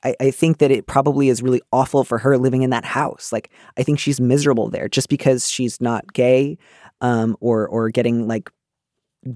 I, 0.02 0.14
I 0.18 0.30
think 0.30 0.58
that 0.58 0.70
it 0.70 0.86
probably 0.86 1.28
is 1.28 1.42
really 1.42 1.60
awful 1.72 2.04
for 2.04 2.16
her 2.18 2.38
living 2.38 2.62
in 2.62 2.70
that 2.70 2.86
house. 2.86 3.32
Like 3.32 3.50
I 3.76 3.82
think 3.82 3.98
she's 3.98 4.18
miserable 4.20 4.70
there 4.70 4.88
just 4.88 5.10
because 5.10 5.48
she's 5.50 5.80
not 5.80 6.12
gay 6.14 6.56
um 7.02 7.36
or 7.40 7.68
or 7.68 7.90
getting 7.90 8.26
like 8.26 8.50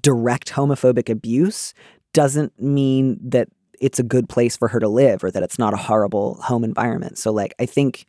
direct 0.01 0.51
homophobic 0.53 1.11
abuse 1.11 1.75
doesn't 2.13 2.59
mean 2.61 3.19
that 3.23 3.49
it's 3.81 3.99
a 3.99 4.03
good 4.05 4.29
place 4.29 4.57
for 4.57 4.69
her 4.69 4.81
to 4.81 4.89
live 4.89 5.23
or 5.23 5.31
that 5.31 5.43
it's 5.43 5.59
not 5.59 5.75
a 5.75 5.77
horrible 5.77 6.35
home 6.41 6.65
environment. 6.65 7.19
So 7.19 7.33
like 7.33 7.55
I 7.61 7.67
think 7.67 8.07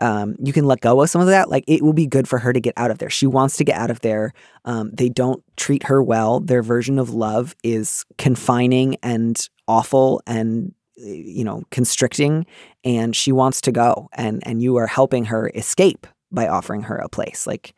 um, 0.00 0.36
you 0.42 0.52
can 0.52 0.64
let 0.64 0.80
go 0.80 1.00
of 1.02 1.10
some 1.10 1.20
of 1.20 1.26
that. 1.28 1.50
Like 1.50 1.64
it 1.66 1.82
will 1.82 1.92
be 1.92 2.06
good 2.06 2.28
for 2.28 2.38
her 2.38 2.52
to 2.52 2.60
get 2.60 2.74
out 2.76 2.90
of 2.90 2.98
there. 2.98 3.10
She 3.10 3.26
wants 3.26 3.56
to 3.56 3.64
get 3.64 3.76
out 3.76 3.90
of 3.90 4.00
there. 4.00 4.32
Um, 4.64 4.90
they 4.92 5.08
don't 5.08 5.42
treat 5.56 5.84
her 5.84 6.02
well. 6.02 6.40
Their 6.40 6.62
version 6.62 6.98
of 6.98 7.10
love 7.10 7.54
is 7.62 8.04
confining 8.16 8.96
and 9.02 9.38
awful 9.66 10.22
and 10.26 10.74
you 10.96 11.44
know 11.44 11.62
constricting. 11.70 12.46
And 12.84 13.14
she 13.14 13.32
wants 13.32 13.60
to 13.62 13.72
go. 13.72 14.08
And 14.12 14.42
and 14.46 14.62
you 14.62 14.76
are 14.76 14.86
helping 14.86 15.26
her 15.26 15.50
escape 15.54 16.06
by 16.30 16.48
offering 16.48 16.82
her 16.82 16.96
a 16.96 17.08
place. 17.08 17.46
Like 17.46 17.74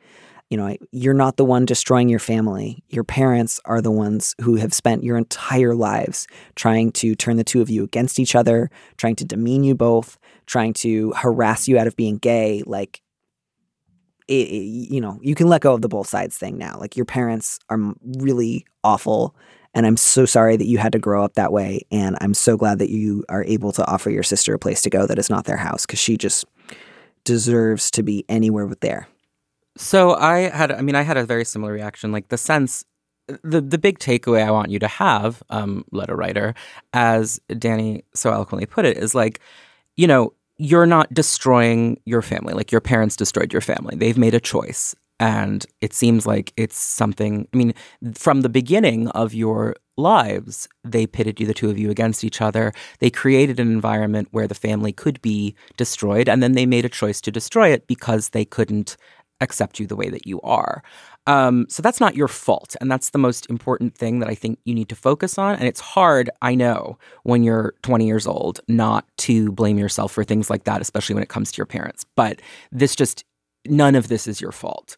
you 0.51 0.57
know, 0.57 0.77
you're 0.91 1.15
not 1.15 1.37
the 1.37 1.45
one 1.45 1.65
destroying 1.65 2.09
your 2.09 2.19
family. 2.19 2.83
Your 2.89 3.05
parents 3.05 3.61
are 3.65 3.81
the 3.81 3.91
ones 3.93 4.35
who 4.41 4.57
have 4.57 4.75
spent 4.75 5.05
your 5.05 5.17
entire 5.17 5.77
lives 5.77 6.27
trying 6.57 6.91
to 6.93 7.15
turn 7.15 7.37
the 7.37 7.45
two 7.45 7.63
of 7.63 7.71
you 7.71 7.85
against 7.85 8.19
each 8.19 8.35
other, 8.35 8.69
trying 8.97 9.15
to 9.17 9.25
demean 9.25 9.63
you 9.63 9.77
both, 9.77 10.19
trying 10.47 10.73
to 10.75 11.13
harass 11.17 11.69
you 11.69 11.79
out 11.79 11.87
of 11.87 11.95
being 11.95 12.19
gay. 12.19 12.65
Like, 12.67 13.01
it, 14.27 14.49
it- 14.49 14.93
you 14.93 15.01
know, 15.01 15.21
you 15.23 15.37
can 15.37 15.49
let 15.49 15.61
go 15.61 15.73
of 15.73 15.83
the 15.83 15.89
both 15.89 16.09
sides 16.09 16.37
thing 16.37 16.59
now. 16.59 16.77
Like, 16.81 16.97
your 16.97 17.07
parents 17.07 17.61
are 17.69 17.95
really 18.19 18.67
awful. 18.83 19.37
And 19.73 19.87
I'm 19.87 19.97
so 19.97 20.27
sorry 20.27 20.57
that 20.57 20.67
you 20.67 20.79
had 20.79 20.91
to 20.93 20.99
grow 20.99 21.25
up 21.25 21.35
that 21.35 21.53
way. 21.53 21.83
And 21.93 22.19
I'm 22.21 22.35
so 22.35 22.57
glad 22.57 22.81
that 22.81 22.91
you 22.91 23.25
are 23.29 23.45
able 23.45 23.71
to 23.73 23.87
offer 23.87 24.11
your 24.11 24.25
sister 24.25 24.53
a 24.53 24.59
place 24.59 24.83
to 24.83 24.91
go 24.91 25.07
that 25.07 25.19
is 25.19 25.31
not 25.31 25.45
their 25.45 25.59
house 25.59 25.87
because 25.87 26.01
she 26.01 26.17
just 26.17 26.45
deserves 27.23 27.89
to 27.93 28.03
be 28.03 28.25
anywhere 28.29 28.67
but 28.67 28.81
there. 28.81 29.07
So 29.77 30.15
I 30.15 30.51
had, 30.51 30.73
I 30.73 30.83
mean, 30.83 30.95
I 30.95 31.03
had 31.03 31.17
a 31.17 31.25
very 31.25 31.45
similar 31.45 31.73
reaction. 31.73 32.13
Like 32.13 32.29
the 32.29 32.39
sense, 32.39 32.85
the 33.43 33.61
the 33.61 33.79
big 33.79 33.99
takeaway 33.99 34.45
I 34.45 34.51
want 34.51 34.71
you 34.71 34.79
to 34.81 34.89
have, 34.89 35.43
um, 35.51 35.85
letter 35.93 36.17
writer, 36.17 36.55
as 36.93 37.41
Danny 37.59 38.05
so 38.15 38.33
eloquently 38.33 38.67
put 38.67 38.85
it, 38.85 38.97
is 38.97 39.15
like, 39.15 39.41
you 39.97 40.07
know, 40.07 40.33
you're 40.57 40.87
not 40.87 41.13
destroying 41.15 42.01
your 42.05 42.23
family. 42.23 42.55
Like 42.55 42.73
your 42.73 42.81
parents 42.81 43.17
destroyed 43.17 43.53
your 43.53 43.63
family. 43.63 43.97
They've 43.97 44.19
made 44.19 44.35
a 44.35 44.41
choice, 44.41 44.95
and 45.21 45.65
it 45.81 45.95
seems 45.95 46.27
like 46.27 46.53
it's 46.57 46.77
something. 46.77 47.47
I 47.55 47.57
mean, 47.57 47.75
from 48.15 48.41
the 48.41 48.49
beginning 48.49 49.09
of 49.09 49.33
your 49.33 49.77
lives, 49.97 50.67
they 50.83 51.07
pitted 51.07 51.39
you, 51.39 51.47
the 51.47 51.55
two 51.55 51.71
of 51.71 51.79
you, 51.79 51.91
against 51.91 52.25
each 52.25 52.41
other. 52.41 52.73
They 52.99 53.11
created 53.11 53.61
an 53.61 53.71
environment 53.71 54.29
where 54.33 54.49
the 54.49 54.55
family 54.55 54.93
could 54.93 55.23
be 55.23 55.55
destroyed, 55.77 56.29
and 56.29 56.43
then 56.43 56.53
they 56.53 56.67
made 56.67 56.85
a 56.85 56.89
choice 56.89 57.21
to 57.21 57.31
destroy 57.31 57.69
it 57.69 57.87
because 57.87 58.31
they 58.31 58.45
couldn't 58.45 58.97
accept 59.40 59.79
you 59.79 59.87
the 59.87 59.96
way 59.96 60.09
that 60.11 60.26
you 60.26 60.40
are. 60.42 60.83
Um, 61.26 61.66
so 61.68 61.83
that's 61.83 62.00
not 62.00 62.16
your 62.16 62.29
fault. 62.29 62.76
And 62.81 62.90
that's 62.90 63.11
the 63.11 63.18
most 63.18 63.48
important 63.48 63.96
thing 63.96 64.20
that 64.20 64.29
I 64.29 64.35
think 64.35 64.59
you 64.64 64.74
need 64.74 64.88
to 64.88 64.96
focus 64.96 65.38
on. 65.38 65.57
And 65.57 65.64
it's 65.64 65.81
hard, 65.81 66.31
I 66.42 66.55
know, 66.55 66.98
when 67.22 67.42
you're 67.42 67.74
20 67.83 68.07
years 68.07 68.26
old, 68.26 68.61
not 68.68 69.07
to 69.18 69.53
blame 69.53 69.79
yourself 69.79 70.12
for 70.12 70.24
things 70.24 70.50
like 70.50 70.64
that, 70.64 70.81
especially 70.81 71.14
when 71.14 71.22
it 71.22 71.29
comes 71.29 71.53
to 71.53 71.59
your 71.59 71.66
parents. 71.66 72.05
But 72.16 72.40
this 72.72 72.96
just, 72.96 73.24
none 73.66 73.94
of 73.94 74.09
this 74.09 74.26
is 74.26 74.40
your 74.40 74.53
fault. 74.53 74.96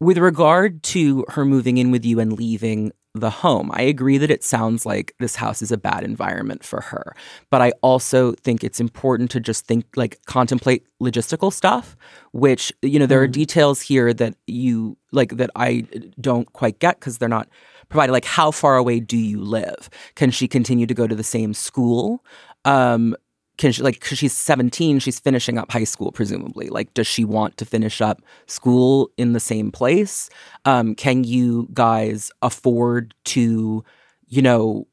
With 0.00 0.18
regard 0.18 0.82
to 0.84 1.24
her 1.28 1.44
moving 1.44 1.78
in 1.78 1.90
with 1.90 2.04
you 2.04 2.20
and 2.20 2.32
leaving 2.32 2.92
the 3.20 3.30
home, 3.30 3.70
I 3.72 3.82
agree 3.82 4.18
that 4.18 4.30
it 4.30 4.44
sounds 4.44 4.86
like 4.86 5.14
this 5.18 5.36
house 5.36 5.62
is 5.62 5.72
a 5.72 5.76
bad 5.76 6.04
environment 6.04 6.64
for 6.64 6.80
her. 6.80 7.14
But 7.50 7.62
I 7.62 7.72
also 7.82 8.32
think 8.32 8.64
it's 8.64 8.80
important 8.80 9.30
to 9.32 9.40
just 9.40 9.66
think, 9.66 9.84
like, 9.96 10.18
contemplate 10.26 10.86
logistical 11.00 11.52
stuff, 11.52 11.96
which, 12.32 12.72
you 12.82 12.98
know, 12.98 13.06
there 13.06 13.20
are 13.20 13.28
details 13.28 13.80
here 13.80 14.12
that 14.14 14.34
you, 14.46 14.96
like, 15.12 15.36
that 15.36 15.50
I 15.56 15.84
don't 16.20 16.52
quite 16.52 16.78
get 16.78 16.98
because 17.00 17.18
they're 17.18 17.28
not 17.28 17.48
provided. 17.88 18.12
Like, 18.12 18.24
how 18.24 18.50
far 18.50 18.76
away 18.76 19.00
do 19.00 19.16
you 19.16 19.40
live? 19.40 19.88
Can 20.14 20.30
she 20.30 20.48
continue 20.48 20.86
to 20.86 20.94
go 20.94 21.06
to 21.06 21.14
the 21.14 21.24
same 21.24 21.54
school? 21.54 22.24
Um, 22.64 23.16
can 23.58 23.72
she 23.72 23.82
like 23.82 24.00
because 24.00 24.16
she's 24.18 24.32
17 24.32 25.00
she's 25.00 25.18
finishing 25.18 25.58
up 25.58 25.70
high 25.70 25.84
school 25.84 26.12
presumably. 26.12 26.68
Like 26.68 26.94
does 26.94 27.06
she 27.06 27.24
want 27.24 27.56
to 27.58 27.64
finish 27.64 28.00
up 28.00 28.22
school 28.46 29.10
in 29.18 29.32
the 29.32 29.40
same 29.40 29.70
place? 29.70 30.30
Um, 30.64 30.94
can 30.94 31.24
you 31.24 31.68
guys 31.74 32.30
afford 32.40 33.14
to 33.26 33.84
you 34.28 34.42
know 34.42 34.86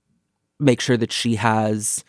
make 0.59 0.81
sure 0.81 0.97
that 0.97 1.11
she 1.11 1.35
has 1.35 2.03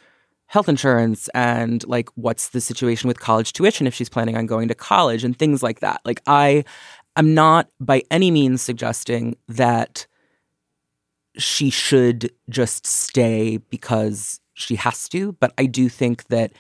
health 0.47 0.69
insurance 0.69 1.29
and 1.35 1.87
like 1.87 2.09
what's 2.15 2.49
the 2.49 2.61
situation 2.61 3.09
with 3.09 3.21
college 3.21 3.53
tuition 3.53 3.87
if 3.87 3.95
she's 3.95 4.09
planning 4.09 4.37
on 4.37 4.47
going 4.47 4.69
to 4.69 4.75
college 4.75 5.23
and 5.23 5.39
things 5.39 5.63
like 5.63 5.81
that? 5.81 6.01
Like 6.05 6.23
i 6.27 6.65
am 7.17 7.35
not 7.35 7.69
by 7.81 8.03
any 8.11 8.31
means 8.31 8.63
suggesting 8.63 9.37
that 9.49 10.07
she 11.39 11.69
should 11.69 12.31
just 12.49 12.87
stay 12.87 13.59
because 13.59 14.41
she 14.57 14.75
has 14.77 15.09
to 15.09 15.33
but 15.33 15.53
i 15.59 15.67
do 15.67 15.89
think 15.89 16.25
that 16.25 16.53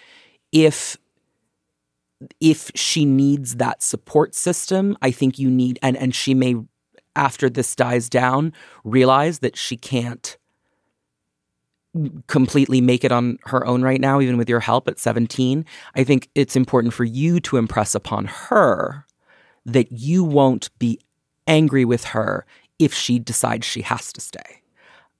if 0.53 0.97
if 2.41 2.71
she 2.75 3.05
needs 3.05 3.57
that 3.57 3.83
support 3.83 4.35
system 4.35 4.97
i 5.03 5.11
think 5.11 5.39
you 5.39 5.51
need 5.51 5.79
and 5.83 5.97
and 5.97 6.15
she 6.15 6.35
may 6.35 6.55
after 7.17 7.51
this 7.51 7.75
dies 7.75 8.09
down 8.09 8.53
realize 8.85 9.41
that 9.41 9.57
she 9.57 9.77
can't 9.77 10.37
completely 12.27 12.83
make 12.83 13.05
it 13.05 13.11
on 13.11 13.39
her 13.47 13.67
own 13.67 13.83
right 13.83 14.01
now 14.01 14.21
even 14.21 14.37
with 14.37 14.49
your 14.49 14.61
help 14.61 14.87
at 14.87 14.99
17 14.99 15.65
i 15.95 16.05
think 16.05 16.29
it's 16.35 16.55
important 16.55 16.93
for 16.93 17.05
you 17.05 17.41
to 17.41 17.57
impress 17.57 17.95
upon 17.95 18.27
her 18.27 19.07
that 19.65 19.91
you 19.91 20.23
won't 20.23 20.69
be 20.79 21.01
angry 21.47 21.85
with 21.85 22.05
her 22.05 22.45
if 22.79 22.93
she 22.93 23.19
decides 23.19 23.65
she 23.65 23.81
has 23.81 24.13
to 24.13 24.21
stay 24.21 24.61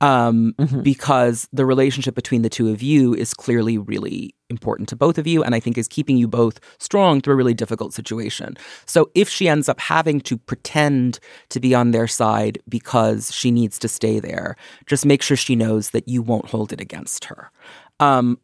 um, 0.01 0.55
Mhm. 0.59 0.83
because 0.83 1.49
the 1.53 1.65
relationship 1.65 2.15
between 2.15 2.43
the 2.43 2.49
two 2.51 2.69
of 2.69 2.83
you 2.83 3.15
is 3.15 3.33
clearly 3.33 3.79
really 3.79 4.35
important 4.51 4.89
to 4.91 4.97
both 4.97 5.19
of 5.19 5.27
you 5.27 5.43
and 5.43 5.55
I 5.55 5.61
think 5.61 5.77
is 5.79 5.89
keeping 5.89 6.17
you 6.17 6.29
both 6.29 6.61
strong 6.79 7.21
through 7.21 7.35
a 7.35 7.37
really 7.37 7.55
difficult 7.55 7.93
situation. 7.95 8.57
So 8.85 9.11
if 9.15 9.29
she 9.29 9.49
ends 9.49 9.69
up 9.69 9.81
having 9.81 10.21
to 10.23 10.37
pretend 10.37 11.19
to 11.49 11.59
be 11.61 11.75
on 11.75 11.91
their 11.91 12.07
side 12.07 12.59
because 12.69 13.33
she 13.35 13.51
needs 13.51 13.79
to 13.81 13.89
stay 13.89 14.21
there, 14.21 14.55
just 14.87 15.05
make 15.07 15.23
sure 15.23 15.37
she 15.37 15.57
knows 15.57 15.91
that 15.91 16.07
you 16.09 16.23
won't 16.23 16.51
hold 16.51 16.73
it 16.73 16.81
against 16.81 17.25
her. 17.25 17.51
Um, 17.99 18.39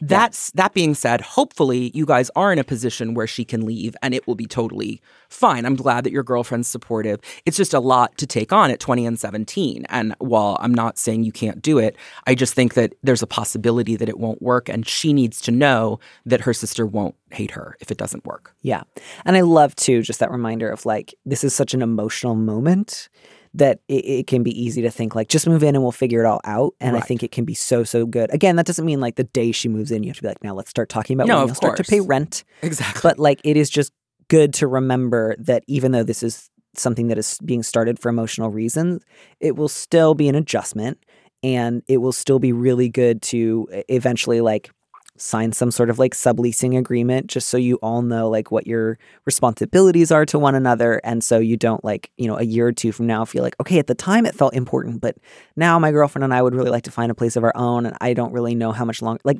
that's 0.00 0.50
that 0.52 0.74
being 0.74 0.94
said, 0.94 1.20
hopefully 1.20 1.90
you 1.94 2.06
guys 2.06 2.30
are 2.36 2.52
in 2.52 2.58
a 2.58 2.64
position 2.64 3.14
where 3.14 3.26
she 3.26 3.44
can 3.44 3.64
leave 3.64 3.96
and 4.02 4.14
it 4.14 4.26
will 4.26 4.34
be 4.34 4.46
totally 4.46 5.00
fine. 5.28 5.64
I'm 5.64 5.76
glad 5.76 6.04
that 6.04 6.12
your 6.12 6.22
girlfriend's 6.22 6.68
supportive. 6.68 7.20
It's 7.44 7.56
just 7.56 7.74
a 7.74 7.80
lot 7.80 8.16
to 8.18 8.26
take 8.26 8.52
on 8.52 8.70
at 8.70 8.80
20 8.80 9.06
and 9.06 9.18
17. 9.18 9.86
And 9.88 10.14
while 10.18 10.56
I'm 10.60 10.74
not 10.74 10.98
saying 10.98 11.24
you 11.24 11.32
can't 11.32 11.62
do 11.62 11.78
it, 11.78 11.96
I 12.26 12.34
just 12.34 12.54
think 12.54 12.74
that 12.74 12.94
there's 13.02 13.22
a 13.22 13.26
possibility 13.26 13.96
that 13.96 14.08
it 14.08 14.18
won't 14.18 14.42
work 14.42 14.68
and 14.68 14.86
she 14.86 15.12
needs 15.12 15.40
to 15.42 15.50
know 15.50 15.98
that 16.26 16.42
her 16.42 16.54
sister 16.54 16.86
won't 16.86 17.14
hate 17.30 17.52
her 17.52 17.76
if 17.80 17.90
it 17.90 17.98
doesn't 17.98 18.24
work. 18.24 18.54
Yeah. 18.62 18.82
And 19.24 19.36
I 19.36 19.40
love 19.40 19.74
too 19.76 20.02
just 20.02 20.20
that 20.20 20.30
reminder 20.30 20.70
of 20.70 20.86
like 20.86 21.14
this 21.24 21.44
is 21.44 21.54
such 21.54 21.74
an 21.74 21.82
emotional 21.82 22.34
moment 22.34 23.08
that 23.54 23.80
it, 23.88 24.04
it 24.04 24.26
can 24.26 24.42
be 24.42 24.50
easy 24.60 24.82
to 24.82 24.90
think 24.90 25.14
like 25.14 25.28
just 25.28 25.46
move 25.46 25.62
in 25.62 25.74
and 25.74 25.82
we'll 25.82 25.92
figure 25.92 26.22
it 26.22 26.26
all 26.26 26.40
out. 26.44 26.74
And 26.80 26.96
I 26.96 27.00
think 27.00 27.22
it 27.22 27.30
can 27.30 27.44
be 27.44 27.54
so 27.54 27.84
so 27.84 28.04
good. 28.04 28.32
Again, 28.34 28.56
that 28.56 28.66
doesn't 28.66 28.84
mean 28.84 29.00
like 29.00 29.16
the 29.16 29.24
day 29.24 29.52
she 29.52 29.68
moves 29.68 29.90
in 29.90 30.02
you 30.02 30.10
have 30.10 30.16
to 30.16 30.22
be 30.22 30.28
like 30.28 30.42
now 30.42 30.54
let's 30.54 30.70
start 30.70 30.88
talking 30.88 31.14
about 31.14 31.28
No, 31.28 31.38
when 31.38 31.46
you'll 31.48 31.54
start 31.54 31.76
to 31.76 31.84
pay 31.84 32.00
rent. 32.00 32.44
Exactly. 32.62 33.00
But 33.02 33.18
like 33.18 33.40
it 33.44 33.56
is 33.56 33.70
just 33.70 33.92
good 34.28 34.52
to 34.54 34.66
remember 34.66 35.36
that 35.38 35.62
even 35.66 35.92
though 35.92 36.02
this 36.02 36.22
is 36.22 36.50
something 36.76 37.06
that 37.08 37.18
is 37.18 37.38
being 37.44 37.62
started 37.62 37.98
for 37.98 38.08
emotional 38.08 38.50
reasons, 38.50 39.04
it 39.38 39.56
will 39.56 39.68
still 39.68 40.14
be 40.14 40.28
an 40.28 40.34
adjustment 40.34 40.98
and 41.42 41.82
it 41.86 41.98
will 41.98 42.12
still 42.12 42.38
be 42.38 42.52
really 42.52 42.88
good 42.88 43.22
to 43.22 43.68
eventually 43.88 44.40
like 44.40 44.70
sign 45.16 45.52
some 45.52 45.70
sort 45.70 45.90
of 45.90 45.98
like 45.98 46.12
subleasing 46.12 46.76
agreement 46.76 47.28
just 47.28 47.48
so 47.48 47.56
you 47.56 47.76
all 47.76 48.02
know 48.02 48.28
like 48.28 48.50
what 48.50 48.66
your 48.66 48.98
responsibilities 49.24 50.10
are 50.10 50.26
to 50.26 50.40
one 50.40 50.56
another 50.56 51.00
and 51.04 51.22
so 51.22 51.38
you 51.38 51.56
don't 51.56 51.84
like 51.84 52.10
you 52.16 52.26
know 52.26 52.36
a 52.36 52.42
year 52.42 52.66
or 52.66 52.72
two 52.72 52.90
from 52.90 53.06
now 53.06 53.24
feel 53.24 53.42
like 53.42 53.54
okay 53.60 53.78
at 53.78 53.86
the 53.86 53.94
time 53.94 54.26
it 54.26 54.34
felt 54.34 54.52
important 54.54 55.00
but 55.00 55.16
now 55.54 55.78
my 55.78 55.92
girlfriend 55.92 56.24
and 56.24 56.34
I 56.34 56.42
would 56.42 56.54
really 56.54 56.70
like 56.70 56.82
to 56.84 56.90
find 56.90 57.12
a 57.12 57.14
place 57.14 57.36
of 57.36 57.44
our 57.44 57.56
own 57.56 57.86
and 57.86 57.96
I 58.00 58.12
don't 58.12 58.32
really 58.32 58.56
know 58.56 58.72
how 58.72 58.84
much 58.84 59.02
longer 59.02 59.20
like 59.24 59.38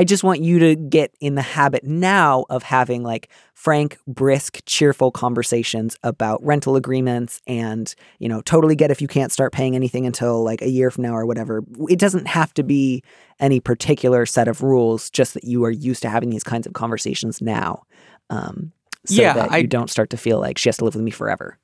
I 0.00 0.04
just 0.04 0.24
want 0.24 0.40
you 0.40 0.58
to 0.60 0.76
get 0.76 1.14
in 1.20 1.34
the 1.34 1.42
habit 1.42 1.84
now 1.84 2.46
of 2.48 2.62
having 2.62 3.02
like 3.02 3.28
frank, 3.52 3.98
brisk, 4.06 4.60
cheerful 4.64 5.10
conversations 5.10 5.94
about 6.02 6.42
rental 6.42 6.74
agreements 6.74 7.42
and, 7.46 7.94
you 8.18 8.26
know, 8.26 8.40
totally 8.40 8.74
get 8.74 8.90
if 8.90 9.02
you 9.02 9.08
can't 9.08 9.30
start 9.30 9.52
paying 9.52 9.76
anything 9.76 10.06
until 10.06 10.42
like 10.42 10.62
a 10.62 10.70
year 10.70 10.90
from 10.90 11.02
now 11.02 11.14
or 11.14 11.26
whatever. 11.26 11.62
It 11.90 11.98
doesn't 11.98 12.28
have 12.28 12.54
to 12.54 12.62
be 12.62 13.02
any 13.40 13.60
particular 13.60 14.24
set 14.24 14.48
of 14.48 14.62
rules, 14.62 15.10
just 15.10 15.34
that 15.34 15.44
you 15.44 15.62
are 15.66 15.70
used 15.70 16.00
to 16.00 16.08
having 16.08 16.30
these 16.30 16.44
kinds 16.44 16.66
of 16.66 16.72
conversations 16.72 17.42
now. 17.42 17.82
Um, 18.30 18.72
so 19.04 19.20
Yeah, 19.20 19.34
that 19.34 19.52
I- 19.52 19.58
you 19.58 19.66
don't 19.66 19.90
start 19.90 20.08
to 20.10 20.16
feel 20.16 20.40
like 20.40 20.56
she 20.56 20.70
has 20.70 20.78
to 20.78 20.86
live 20.86 20.94
with 20.94 21.04
me 21.04 21.10
forever. 21.10 21.58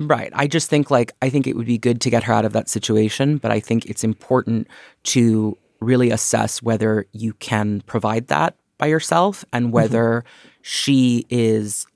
Right. 0.00 0.32
I 0.34 0.48
just 0.48 0.68
think 0.68 0.90
like 0.90 1.12
I 1.22 1.30
think 1.30 1.46
it 1.46 1.54
would 1.54 1.66
be 1.68 1.78
good 1.78 2.00
to 2.00 2.10
get 2.10 2.24
her 2.24 2.32
out 2.32 2.44
of 2.44 2.52
that 2.54 2.68
situation, 2.68 3.36
but 3.38 3.52
I 3.52 3.60
think 3.60 3.86
it's 3.86 4.02
important 4.02 4.66
to 5.04 5.56
really 5.80 6.10
assess 6.10 6.62
whether 6.62 7.06
you 7.12 7.32
can 7.34 7.82
provide 7.82 8.28
that 8.28 8.56
by 8.78 8.86
yourself 8.86 9.44
and 9.52 9.72
whether 9.72 10.24
she 10.62 11.26
is 11.30 11.86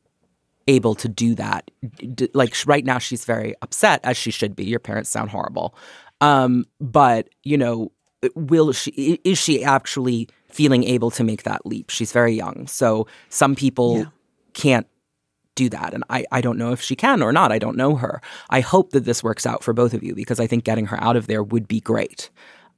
able 0.67 0.95
to 0.95 1.09
do 1.09 1.35
that. 1.35 1.71
D- 2.15 2.29
like 2.35 2.55
right 2.67 2.85
now 2.85 2.99
she's 2.99 3.25
very 3.25 3.55
upset 3.63 4.01
as 4.05 4.17
she 4.17 4.31
should 4.31 4.55
be. 4.55 4.65
Your 4.65 4.79
parents 4.81 5.11
sound 5.11 5.31
horrible. 5.31 5.75
Um 6.21 6.65
but, 6.81 7.29
you 7.43 7.57
know, 7.57 7.91
will 8.35 8.73
she 8.73 9.21
is 9.25 9.39
she 9.39 9.65
actually 9.65 10.29
feeling 10.49 10.85
able 10.85 11.11
to 11.13 11.25
make 11.25 11.43
that 11.45 11.65
leap? 11.67 11.91
She's 11.91 12.13
very 12.13 12.35
young. 12.35 12.67
So 12.67 13.07
some 13.31 13.55
people 13.55 13.99
Yeah. 13.99 14.05
can't 14.55 14.87
do 15.57 15.69
that. 15.71 15.93
And 15.95 16.05
I, 16.09 16.25
I 16.31 16.41
don't 16.41 16.59
know 16.59 16.73
if 16.73 16.81
she 16.81 16.95
can 16.97 17.23
or 17.23 17.33
not. 17.33 17.51
I 17.53 17.59
don't 17.59 17.77
know 17.77 17.97
her. 17.97 18.21
I 18.51 18.61
hope 18.61 18.91
that 18.93 19.05
this 19.05 19.23
works 19.23 19.45
out 19.47 19.65
for 19.65 19.73
both 19.73 19.93
of 19.95 20.03
you 20.03 20.15
because 20.15 20.39
I 20.41 20.47
think 20.47 20.65
getting 20.65 20.87
her 20.87 21.03
out 21.03 21.17
of 21.17 21.27
there 21.27 21.43
would 21.43 21.67
be 21.67 21.81
great. 21.81 22.31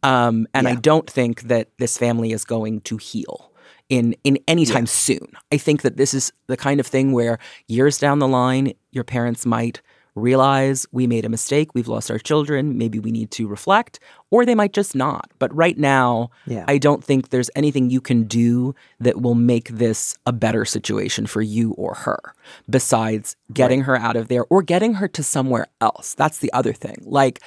Um, 0.02 0.46
and 0.54 0.66
I 0.68 0.74
don't 0.74 1.08
think 1.08 1.42
that 1.42 1.68
this 1.78 1.96
family 1.98 2.32
is 2.32 2.44
going 2.44 2.80
to 2.82 2.96
heal 2.96 3.52
in 3.88 4.14
in 4.24 4.38
any 4.48 4.64
time 4.66 4.86
soon. 4.86 5.32
I 5.52 5.58
think 5.58 5.82
that 5.82 5.96
this 5.96 6.14
is 6.14 6.32
the 6.46 6.56
kind 6.56 6.80
of 6.80 6.86
thing 6.86 7.12
where 7.12 7.38
years 7.68 7.98
down 7.98 8.18
the 8.18 8.28
line, 8.28 8.72
your 8.90 9.04
parents 9.04 9.46
might 9.46 9.80
realize 10.14 10.86
we 10.92 11.06
made 11.06 11.24
a 11.24 11.28
mistake, 11.30 11.74
we've 11.74 11.88
lost 11.88 12.10
our 12.10 12.18
children, 12.18 12.76
maybe 12.76 12.98
we 12.98 13.10
need 13.10 13.30
to 13.30 13.48
reflect, 13.48 13.98
or 14.30 14.44
they 14.44 14.54
might 14.54 14.74
just 14.74 14.94
not. 14.94 15.30
But 15.38 15.54
right 15.54 15.78
now, 15.78 16.30
Yeah. 16.46 16.66
I 16.68 16.76
don't 16.76 17.02
think 17.02 17.30
there's 17.30 17.48
anything 17.56 17.88
you 17.88 18.02
can 18.02 18.24
do 18.24 18.74
that 19.00 19.22
will 19.22 19.34
make 19.34 19.68
this 19.70 20.14
a 20.26 20.32
better 20.32 20.66
situation 20.66 21.26
for 21.26 21.40
you 21.40 21.72
or 21.72 21.94
her 21.94 22.34
besides 22.68 23.36
getting 23.54 23.82
her 23.82 23.96
out 23.96 24.16
of 24.16 24.28
there 24.28 24.44
or 24.50 24.62
getting 24.62 24.94
her 24.94 25.08
to 25.08 25.22
somewhere 25.22 25.66
else. 25.80 26.12
That's 26.12 26.38
the 26.38 26.52
other 26.52 26.74
thing. 26.74 26.96
Like, 27.06 27.40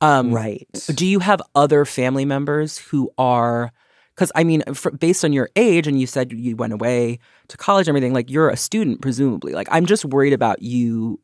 um, 0.00 0.32
right. 0.32 0.66
do 0.94 1.06
you 1.06 1.18
have 1.18 1.42
other 1.54 1.84
family 1.84 2.24
members 2.24 2.78
who 2.78 3.12
are? 3.18 3.72
Because 4.14 4.32
I 4.34 4.44
mean, 4.44 4.62
for, 4.74 4.90
based 4.90 5.24
on 5.24 5.32
your 5.32 5.50
age, 5.56 5.86
and 5.86 6.00
you 6.00 6.06
said 6.06 6.32
you 6.32 6.56
went 6.56 6.72
away 6.72 7.18
to 7.48 7.56
college 7.56 7.88
and 7.88 7.96
everything, 7.96 8.12
like 8.12 8.30
you're 8.30 8.48
a 8.48 8.56
student, 8.56 9.00
presumably. 9.00 9.52
Like, 9.52 9.68
I'm 9.70 9.86
just 9.86 10.04
worried 10.04 10.32
about 10.32 10.62
you 10.62 11.20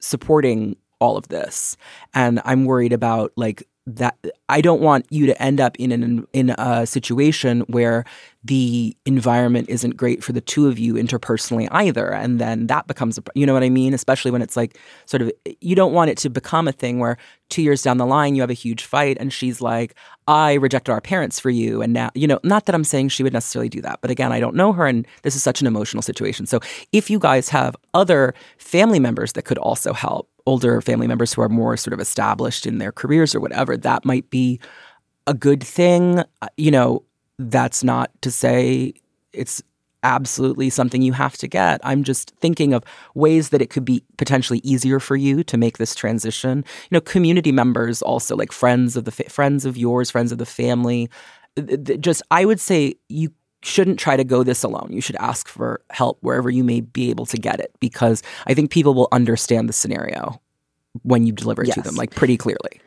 supporting 0.00 0.76
all 1.00 1.16
of 1.16 1.28
this, 1.28 1.76
and 2.12 2.40
I'm 2.44 2.64
worried 2.64 2.92
about 2.92 3.32
like 3.36 3.62
that. 3.86 4.16
I 4.48 4.60
don't 4.60 4.80
want 4.80 5.06
you 5.10 5.26
to 5.26 5.42
end 5.42 5.60
up 5.60 5.76
in 5.78 5.92
an 5.92 6.26
in 6.32 6.50
a 6.50 6.86
situation 6.86 7.60
where 7.62 8.04
the 8.42 8.96
environment 9.04 9.68
isn't 9.68 9.96
great 9.96 10.22
for 10.22 10.32
the 10.32 10.40
two 10.40 10.68
of 10.68 10.78
you 10.78 10.94
interpersonally 10.94 11.68
either, 11.70 12.10
and 12.10 12.40
then 12.40 12.66
that 12.68 12.86
becomes 12.86 13.18
a 13.18 13.22
you 13.34 13.44
know 13.46 13.52
what 13.52 13.62
I 13.62 13.68
mean. 13.68 13.92
Especially 13.92 14.30
when 14.30 14.42
it's 14.42 14.56
like 14.56 14.78
sort 15.06 15.22
of 15.22 15.32
you 15.60 15.74
don't 15.74 15.92
want 15.92 16.10
it 16.10 16.18
to 16.18 16.30
become 16.30 16.66
a 16.66 16.72
thing 16.72 16.98
where 16.98 17.18
two 17.50 17.62
years 17.62 17.82
down 17.82 17.98
the 17.98 18.06
line 18.06 18.34
you 18.34 18.40
have 18.40 18.50
a 18.50 18.54
huge 18.54 18.84
fight 18.84 19.16
and 19.20 19.32
she's 19.32 19.60
like, 19.60 19.94
I 20.26 20.54
rejected 20.54 20.90
our 20.90 21.00
parents 21.00 21.38
for 21.38 21.50
you, 21.50 21.82
and 21.82 21.92
now 21.92 22.10
you 22.14 22.26
know. 22.26 22.40
Not 22.42 22.66
that 22.66 22.74
I'm 22.74 22.84
saying 22.84 23.10
she 23.10 23.22
would 23.22 23.32
necessarily 23.32 23.68
do 23.68 23.82
that, 23.82 24.00
but 24.00 24.10
again, 24.10 24.32
I 24.32 24.40
don't 24.40 24.56
know 24.56 24.72
her, 24.72 24.86
and 24.86 25.06
this 25.22 25.36
is 25.36 25.42
such 25.42 25.60
an 25.60 25.66
emotional 25.66 26.02
situation. 26.02 26.46
So 26.46 26.60
if 26.92 27.10
you 27.10 27.18
guys 27.18 27.50
have 27.50 27.76
other 27.92 28.34
family 28.58 28.98
members 28.98 29.34
that 29.34 29.42
could 29.42 29.58
also 29.58 29.92
help, 29.92 30.28
older 30.46 30.80
family 30.80 31.06
members 31.06 31.32
who 31.32 31.42
are 31.42 31.48
more 31.48 31.76
sort 31.76 31.94
of 31.94 32.00
established 32.00 32.66
in 32.66 32.78
their 32.78 32.92
careers 32.92 33.34
or 33.34 33.40
whatever, 33.40 33.76
that 33.76 34.04
might 34.04 34.28
be 34.30 34.60
a 35.26 35.34
good 35.34 35.62
thing. 35.62 36.20
Uh, 36.42 36.48
You 36.56 36.70
know, 36.70 37.02
that's 37.38 37.82
not 37.82 38.10
to 38.22 38.30
say 38.30 38.94
it's 39.32 39.62
absolutely 40.04 40.68
something 40.68 41.00
you 41.00 41.14
have 41.14 41.36
to 41.38 41.48
get. 41.48 41.80
I'm 41.82 42.04
just 42.04 42.30
thinking 42.38 42.74
of 42.74 42.84
ways 43.14 43.48
that 43.48 43.62
it 43.62 43.70
could 43.70 43.86
be 43.86 44.04
potentially 44.18 44.60
easier 44.62 45.00
for 45.00 45.16
you 45.16 45.42
to 45.44 45.56
make 45.56 45.78
this 45.78 45.94
transition. 45.94 46.58
You 46.58 46.96
know, 46.96 47.00
community 47.00 47.52
members 47.52 48.02
also 48.02 48.36
like 48.36 48.52
friends 48.52 48.96
of 48.96 49.06
the 49.06 49.10
fa- 49.10 49.30
friends 49.30 49.64
of 49.64 49.76
yours, 49.78 50.10
friends 50.10 50.30
of 50.30 50.38
the 50.38 50.46
family. 50.46 51.08
Just 51.98 52.22
I 52.30 52.44
would 52.44 52.60
say 52.60 52.96
you 53.08 53.32
shouldn't 53.64 53.98
try 53.98 54.16
to 54.16 54.24
go 54.24 54.42
this 54.42 54.62
alone. 54.62 54.88
You 54.90 55.00
should 55.00 55.16
ask 55.16 55.48
for 55.48 55.80
help 55.90 56.18
wherever 56.20 56.50
you 56.50 56.62
may 56.62 56.80
be 56.80 57.10
able 57.10 57.26
to 57.26 57.36
get 57.36 57.60
it 57.60 57.72
because 57.80 58.22
I 58.46 58.54
think 58.54 58.70
people 58.70 58.94
will 58.94 59.08
understand 59.10 59.68
the 59.68 59.72
scenario 59.72 60.40
when 61.02 61.26
you 61.26 61.32
deliver 61.32 61.62
it 61.62 61.72
to 61.72 61.82
them 61.82 61.94
like 61.94 62.14
pretty 62.14 62.36
clearly. 62.36 62.80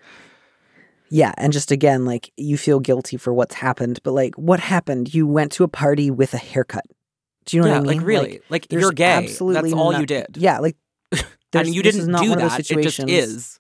Yeah, 1.09 1.33
and 1.37 1.53
just 1.53 1.71
again, 1.71 2.05
like 2.05 2.31
you 2.37 2.57
feel 2.57 2.79
guilty 2.79 3.17
for 3.17 3.33
what's 3.33 3.55
happened, 3.55 3.99
but 4.03 4.11
like 4.11 4.35
what 4.35 4.59
happened? 4.59 5.13
You 5.13 5.25
went 5.25 5.51
to 5.53 5.63
a 5.63 5.67
party 5.67 6.11
with 6.11 6.33
a 6.33 6.37
haircut. 6.37 6.85
Do 7.45 7.57
you 7.57 7.63
know 7.63 7.69
yeah, 7.69 7.79
what 7.79 7.89
I 7.89 7.91
mean? 7.91 7.97
like 7.99 8.07
really, 8.07 8.41
like, 8.49 8.67
there's 8.67 8.81
you're 8.81 8.91
gay. 8.91 9.05
Absolutely 9.05 9.71
That's 9.71 9.79
all 9.79 9.93
not- 9.93 10.01
you 10.01 10.05
did. 10.05 10.37
Yeah, 10.37 10.59
like 10.59 10.75
and 11.11 11.23
there's- 11.51 11.73
you 11.73 11.81
didn't 11.81 12.07
do 12.21 12.35
that. 12.35 12.59
It 12.59 12.81
just 12.83 12.99
is. 12.99 13.59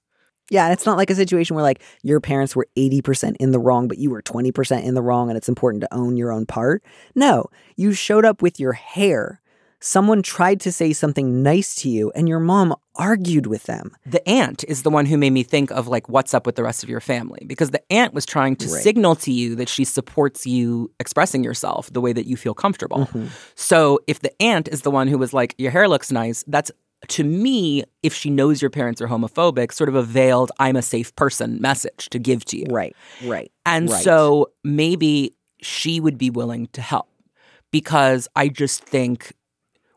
Yeah, 0.49 0.71
it's 0.71 0.85
not 0.85 0.97
like 0.97 1.09
a 1.09 1.15
situation 1.15 1.55
where 1.55 1.63
like 1.63 1.81
your 2.03 2.19
parents 2.21 2.55
were 2.55 2.67
80% 2.77 3.35
in 3.39 3.51
the 3.51 3.59
wrong, 3.59 3.87
but 3.87 3.97
you 3.97 4.09
were 4.09 4.21
20% 4.21 4.83
in 4.83 4.93
the 4.93 5.01
wrong 5.01 5.29
and 5.29 5.37
it's 5.37 5.49
important 5.49 5.81
to 5.81 5.93
own 5.93 6.15
your 6.17 6.31
own 6.31 6.45
part. 6.45 6.83
No, 7.15 7.45
you 7.75 7.93
showed 7.93 8.23
up 8.25 8.41
with 8.41 8.59
your 8.59 8.73
hair. 8.73 9.41
Someone 9.79 10.23
tried 10.23 10.59
to 10.61 10.71
say 10.71 10.91
something 10.91 11.43
nice 11.43 11.75
to 11.75 11.89
you 11.89 12.11
and 12.15 12.27
your 12.27 12.39
mom 12.39 12.73
argued 12.95 13.45
with 13.45 13.63
them. 13.63 13.95
The 14.07 14.27
aunt 14.27 14.63
is 14.67 14.81
the 14.81 14.89
one 14.89 15.05
who 15.05 15.17
made 15.19 15.29
me 15.33 15.43
think 15.43 15.69
of 15.69 15.87
like 15.87 16.09
what's 16.09 16.33
up 16.33 16.47
with 16.47 16.55
the 16.55 16.63
rest 16.63 16.81
of 16.81 16.89
your 16.89 16.99
family 17.01 17.43
because 17.45 17.69
the 17.69 17.83
aunt 17.93 18.13
was 18.15 18.25
trying 18.25 18.55
to 18.55 18.67
Right. 18.69 18.81
signal 18.81 19.15
to 19.17 19.31
you 19.31 19.53
that 19.55 19.69
she 19.69 19.83
supports 19.83 20.47
you 20.47 20.89
expressing 20.99 21.43
yourself 21.43 21.93
the 21.93 22.01
way 22.01 22.11
that 22.11 22.25
you 22.25 22.35
feel 22.37 22.55
comfortable. 22.55 23.07
Mhm. 23.13 23.27
So 23.53 23.99
if 24.07 24.21
the 24.21 24.31
aunt 24.41 24.67
is 24.69 24.81
the 24.81 24.89
one 24.91 25.07
who 25.09 25.19
was 25.19 25.31
like 25.31 25.53
your 25.59 25.69
hair 25.71 25.87
looks 25.87 26.11
nice, 26.11 26.43
that's 26.47 26.71
to 27.09 27.23
me 27.23 27.83
if 28.03 28.13
she 28.13 28.29
knows 28.29 28.61
your 28.61 28.71
parents 28.71 29.01
are 29.01 29.07
homophobic, 29.07 29.71
sort 29.71 29.87
of 29.89 29.95
a 29.95 30.03
veiled 30.03 30.51
I'm 30.59 30.75
a 30.75 30.81
safe 30.81 31.15
person 31.15 31.61
message 31.61 32.09
to 32.09 32.19
give 32.19 32.43
to 32.45 32.57
you. 32.57 32.65
Right, 32.69 32.95
right. 33.23 33.51
And 33.65 33.89
Right. 33.89 34.03
so 34.03 34.51
maybe 34.63 35.35
she 35.61 35.99
would 35.99 36.17
be 36.17 36.29
willing 36.29 36.67
to 36.73 36.81
help 36.81 37.07
because 37.71 38.27
I 38.35 38.47
just 38.49 38.83
think 38.83 39.33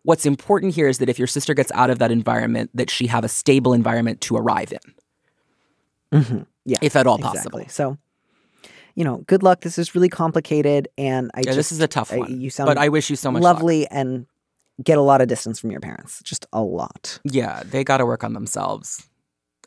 what's 0.02 0.24
important 0.26 0.74
here 0.74 0.88
is 0.88 0.98
that 0.98 1.08
if 1.08 1.18
your 1.18 1.26
sister 1.28 1.54
gets 1.54 1.70
out 1.72 1.90
of 1.90 1.98
that 1.98 2.10
environment, 2.10 2.70
that 2.74 2.90
she 2.90 3.06
have 3.06 3.24
a 3.24 3.28
stable 3.28 3.72
environment 3.72 4.20
to 4.22 4.36
arrive 4.36 4.72
in, 4.72 6.22
hmm 6.22 6.38
Yeah. 6.64 6.78
if 6.82 6.96
at 6.96 7.06
all 7.06 7.16
exactly. 7.16 7.64
possible. 7.64 7.64
So, 7.68 7.98
you 8.94 9.04
know, 9.04 9.18
good 9.26 9.42
luck. 9.42 9.60
This 9.62 9.78
is 9.78 9.94
really 9.94 10.08
complicated 10.08 10.88
and 10.98 11.30
I 11.34 11.40
Yeah, 11.40 11.44
just 11.52 11.56
this 11.56 11.72
is 11.72 11.80
a 11.80 11.88
tough 11.88 12.12
I- 12.12 12.18
one. 12.18 12.40
you 12.40 12.50
sound 12.50 12.66
but 12.66 12.78
I 12.78 12.88
wish 12.88 13.08
you 13.10 13.16
so 13.16 13.30
much 13.30 13.42
luck. 13.42 13.54
lovely 13.56 13.86
and 13.88 14.26
get 14.82 14.98
a 14.98 15.02
lot 15.02 15.20
of 15.20 15.28
distance 15.28 15.58
from 15.60 15.70
your 15.70 15.80
parents. 15.80 16.22
Just 16.22 16.46
a 16.52 16.62
lot. 16.62 17.18
Yeah, 17.24 17.62
they 17.64 17.84
got 17.84 17.98
to 17.98 18.06
work 18.06 18.24
on 18.24 18.32
themselves. 18.32 19.06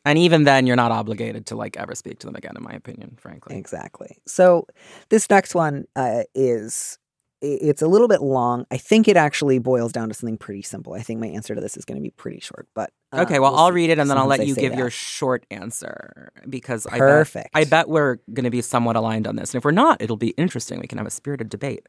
And 0.05 0.17
even 0.19 0.43
then, 0.43 0.67
you're 0.67 0.75
not 0.75 0.91
obligated 0.91 1.45
to 1.47 1.55
like 1.55 1.77
ever 1.77 1.95
speak 1.95 2.19
to 2.19 2.27
them 2.27 2.35
again, 2.35 2.53
in 2.57 2.63
my 2.63 2.73
opinion, 2.73 3.15
frankly. 3.17 3.55
Exactly. 3.55 4.17
So 4.27 4.67
this 5.09 5.29
next 5.29 5.55
one 5.55 5.85
uh, 5.95 6.23
is 6.35 6.97
it's 7.41 7.81
a 7.81 7.87
little 7.87 8.07
bit 8.07 8.21
long. 8.21 8.65
I 8.71 8.77
think 8.77 9.07
it 9.09 9.17
actually 9.17 9.59
boils 9.59 9.91
down 9.91 10.07
to 10.07 10.13
something 10.13 10.37
pretty 10.37 10.61
simple. 10.61 10.93
I 10.93 11.01
think 11.01 11.19
my 11.19 11.27
answer 11.27 11.53
to 11.53 11.59
this 11.59 11.75
is 11.75 11.83
going 11.83 11.97
to 11.97 12.01
be 12.01 12.09
pretty 12.11 12.39
short. 12.39 12.67
But 12.73 12.91
uh, 13.11 13.21
Okay, 13.21 13.39
well, 13.39 13.51
we'll 13.51 13.59
I'll 13.59 13.71
read 13.73 13.89
it 13.89 13.99
and 13.99 14.09
then 14.09 14.17
I'll 14.17 14.27
let 14.27 14.39
I 14.39 14.43
you 14.43 14.55
give 14.55 14.71
that. 14.71 14.77
your 14.77 14.89
short 14.89 15.45
answer 15.51 16.31
because 16.49 16.87
I 16.87 16.91
bet, 16.91 16.99
Perfect. 16.99 17.49
I 17.53 17.65
bet 17.65 17.89
we're 17.89 18.17
going 18.33 18.45
to 18.45 18.49
be 18.49 18.61
somewhat 18.61 18.95
aligned 18.95 19.27
on 19.27 19.35
this. 19.35 19.53
And 19.53 19.59
if 19.59 19.65
we're 19.65 19.71
not, 19.71 20.01
it'll 20.01 20.15
be 20.15 20.29
interesting. 20.31 20.79
We 20.79 20.87
can 20.87 20.97
have 20.97 21.07
a 21.07 21.11
spirited 21.11 21.49
debate. 21.49 21.87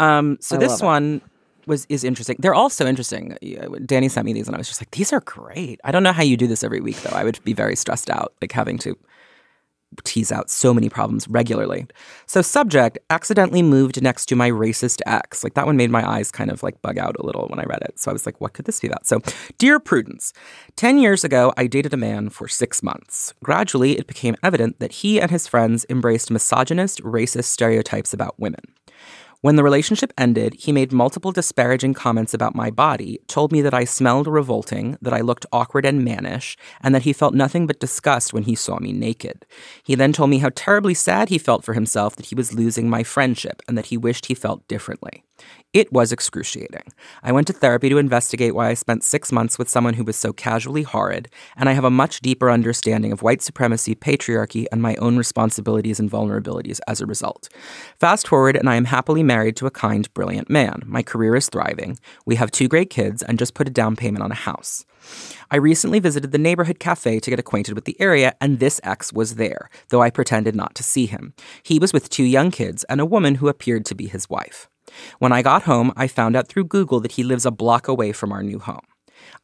Um, 0.00 0.36
so 0.40 0.56
I 0.56 0.58
this 0.58 0.82
one 0.82 1.20
was 1.68 1.86
is 1.88 2.04
interesting. 2.04 2.36
They're 2.38 2.54
all 2.54 2.70
so 2.70 2.86
interesting. 2.86 3.36
Danny 3.86 4.08
sent 4.08 4.26
me 4.26 4.32
these 4.32 4.48
and 4.48 4.56
I 4.56 4.58
was 4.58 4.68
just 4.68 4.80
like, 4.80 4.90
these 4.90 5.12
are 5.12 5.20
great. 5.20 5.80
I 5.84 5.92
don't 5.92 6.02
know 6.02 6.12
how 6.12 6.22
you 6.22 6.36
do 6.36 6.46
this 6.46 6.64
every 6.64 6.80
week 6.80 7.00
though. 7.02 7.16
I 7.16 7.24
would 7.24 7.42
be 7.44 7.52
very 7.52 7.76
stressed 7.76 8.10
out, 8.10 8.34
like 8.42 8.52
having 8.52 8.78
to 8.78 8.96
tease 10.04 10.30
out 10.30 10.50
so 10.50 10.74
many 10.74 10.88
problems 10.88 11.26
regularly. 11.28 11.86
So, 12.26 12.42
subject 12.42 12.98
accidentally 13.10 13.62
moved 13.62 14.00
next 14.02 14.26
to 14.26 14.36
my 14.36 14.50
racist 14.50 15.00
ex. 15.06 15.42
Like 15.42 15.54
that 15.54 15.66
one 15.66 15.76
made 15.76 15.90
my 15.90 16.08
eyes 16.08 16.30
kind 16.30 16.50
of 16.50 16.62
like 16.62 16.80
bug 16.82 16.98
out 16.98 17.16
a 17.18 17.24
little 17.24 17.46
when 17.48 17.58
I 17.58 17.64
read 17.64 17.82
it. 17.82 17.98
So, 17.98 18.10
I 18.10 18.12
was 18.12 18.26
like, 18.26 18.40
what 18.40 18.52
could 18.52 18.66
this 18.66 18.80
be 18.80 18.88
about? 18.88 19.06
So, 19.06 19.20
Dear 19.56 19.80
Prudence, 19.80 20.32
10 20.76 20.98
years 20.98 21.24
ago, 21.24 21.52
I 21.56 21.66
dated 21.66 21.94
a 21.94 21.98
man 21.98 22.28
for 22.28 22.48
six 22.48 22.82
months. 22.82 23.34
Gradually, 23.42 23.98
it 23.98 24.06
became 24.06 24.36
evident 24.42 24.78
that 24.80 24.92
he 24.92 25.20
and 25.20 25.30
his 25.30 25.46
friends 25.46 25.86
embraced 25.88 26.30
misogynist, 26.30 27.02
racist 27.02 27.44
stereotypes 27.44 28.12
about 28.12 28.38
women. 28.38 28.62
When 29.40 29.54
the 29.54 29.62
relationship 29.62 30.12
ended, 30.18 30.56
he 30.58 30.72
made 30.72 30.90
multiple 30.90 31.30
disparaging 31.30 31.94
comments 31.94 32.34
about 32.34 32.56
my 32.56 32.70
body, 32.70 33.20
told 33.28 33.52
me 33.52 33.60
that 33.62 33.72
I 33.72 33.84
smelled 33.84 34.26
revolting, 34.26 34.98
that 35.00 35.12
I 35.12 35.20
looked 35.20 35.46
awkward 35.52 35.86
and 35.86 36.04
mannish, 36.04 36.56
and 36.80 36.92
that 36.92 37.02
he 37.02 37.12
felt 37.12 37.34
nothing 37.34 37.64
but 37.64 37.78
disgust 37.78 38.32
when 38.32 38.42
he 38.42 38.56
saw 38.56 38.80
me 38.80 38.92
naked. 38.92 39.46
He 39.84 39.94
then 39.94 40.12
told 40.12 40.30
me 40.30 40.38
how 40.38 40.50
terribly 40.56 40.92
sad 40.92 41.28
he 41.28 41.38
felt 41.38 41.64
for 41.64 41.74
himself 41.74 42.16
that 42.16 42.26
he 42.26 42.34
was 42.34 42.52
losing 42.52 42.90
my 42.90 43.04
friendship 43.04 43.62
and 43.68 43.78
that 43.78 43.86
he 43.86 43.96
wished 43.96 44.26
he 44.26 44.34
felt 44.34 44.66
differently. 44.66 45.22
It 45.78 45.92
was 45.92 46.10
excruciating. 46.10 46.92
I 47.22 47.30
went 47.30 47.46
to 47.46 47.52
therapy 47.52 47.88
to 47.88 47.98
investigate 47.98 48.52
why 48.52 48.68
I 48.68 48.74
spent 48.74 49.04
six 49.04 49.30
months 49.30 49.60
with 49.60 49.68
someone 49.68 49.94
who 49.94 50.02
was 50.02 50.16
so 50.16 50.32
casually 50.32 50.82
horrid, 50.82 51.28
and 51.56 51.68
I 51.68 51.74
have 51.74 51.84
a 51.84 51.88
much 51.88 52.20
deeper 52.20 52.50
understanding 52.50 53.12
of 53.12 53.22
white 53.22 53.42
supremacy, 53.42 53.94
patriarchy, 53.94 54.66
and 54.72 54.82
my 54.82 54.96
own 54.96 55.16
responsibilities 55.16 56.00
and 56.00 56.10
vulnerabilities 56.10 56.80
as 56.88 57.00
a 57.00 57.06
result. 57.06 57.48
Fast 57.96 58.26
forward, 58.26 58.56
and 58.56 58.68
I 58.68 58.74
am 58.74 58.86
happily 58.86 59.22
married 59.22 59.54
to 59.58 59.66
a 59.66 59.70
kind, 59.70 60.12
brilliant 60.14 60.50
man. 60.50 60.82
My 60.84 61.00
career 61.00 61.36
is 61.36 61.48
thriving. 61.48 62.00
We 62.26 62.34
have 62.34 62.50
two 62.50 62.66
great 62.66 62.90
kids 62.90 63.22
and 63.22 63.38
just 63.38 63.54
put 63.54 63.68
a 63.68 63.70
down 63.70 63.94
payment 63.94 64.24
on 64.24 64.32
a 64.32 64.42
house. 64.48 64.84
I 65.48 65.58
recently 65.58 66.00
visited 66.00 66.32
the 66.32 66.38
neighborhood 66.38 66.80
cafe 66.80 67.20
to 67.20 67.30
get 67.30 67.38
acquainted 67.38 67.76
with 67.76 67.84
the 67.84 68.00
area, 68.00 68.34
and 68.40 68.58
this 68.58 68.80
ex 68.82 69.12
was 69.12 69.36
there, 69.36 69.70
though 69.90 70.02
I 70.02 70.10
pretended 70.10 70.56
not 70.56 70.74
to 70.74 70.82
see 70.82 71.06
him. 71.06 71.34
He 71.62 71.78
was 71.78 71.92
with 71.92 72.10
two 72.10 72.24
young 72.24 72.50
kids 72.50 72.82
and 72.88 73.00
a 73.00 73.06
woman 73.06 73.36
who 73.36 73.46
appeared 73.46 73.84
to 73.86 73.94
be 73.94 74.08
his 74.08 74.28
wife. 74.28 74.68
When 75.18 75.32
I 75.32 75.42
got 75.42 75.62
home, 75.64 75.92
I 75.96 76.08
found 76.08 76.36
out 76.36 76.48
through 76.48 76.64
Google 76.64 77.00
that 77.00 77.12
he 77.12 77.24
lives 77.24 77.46
a 77.46 77.50
block 77.50 77.88
away 77.88 78.12
from 78.12 78.32
our 78.32 78.42
new 78.42 78.58
home. 78.58 78.86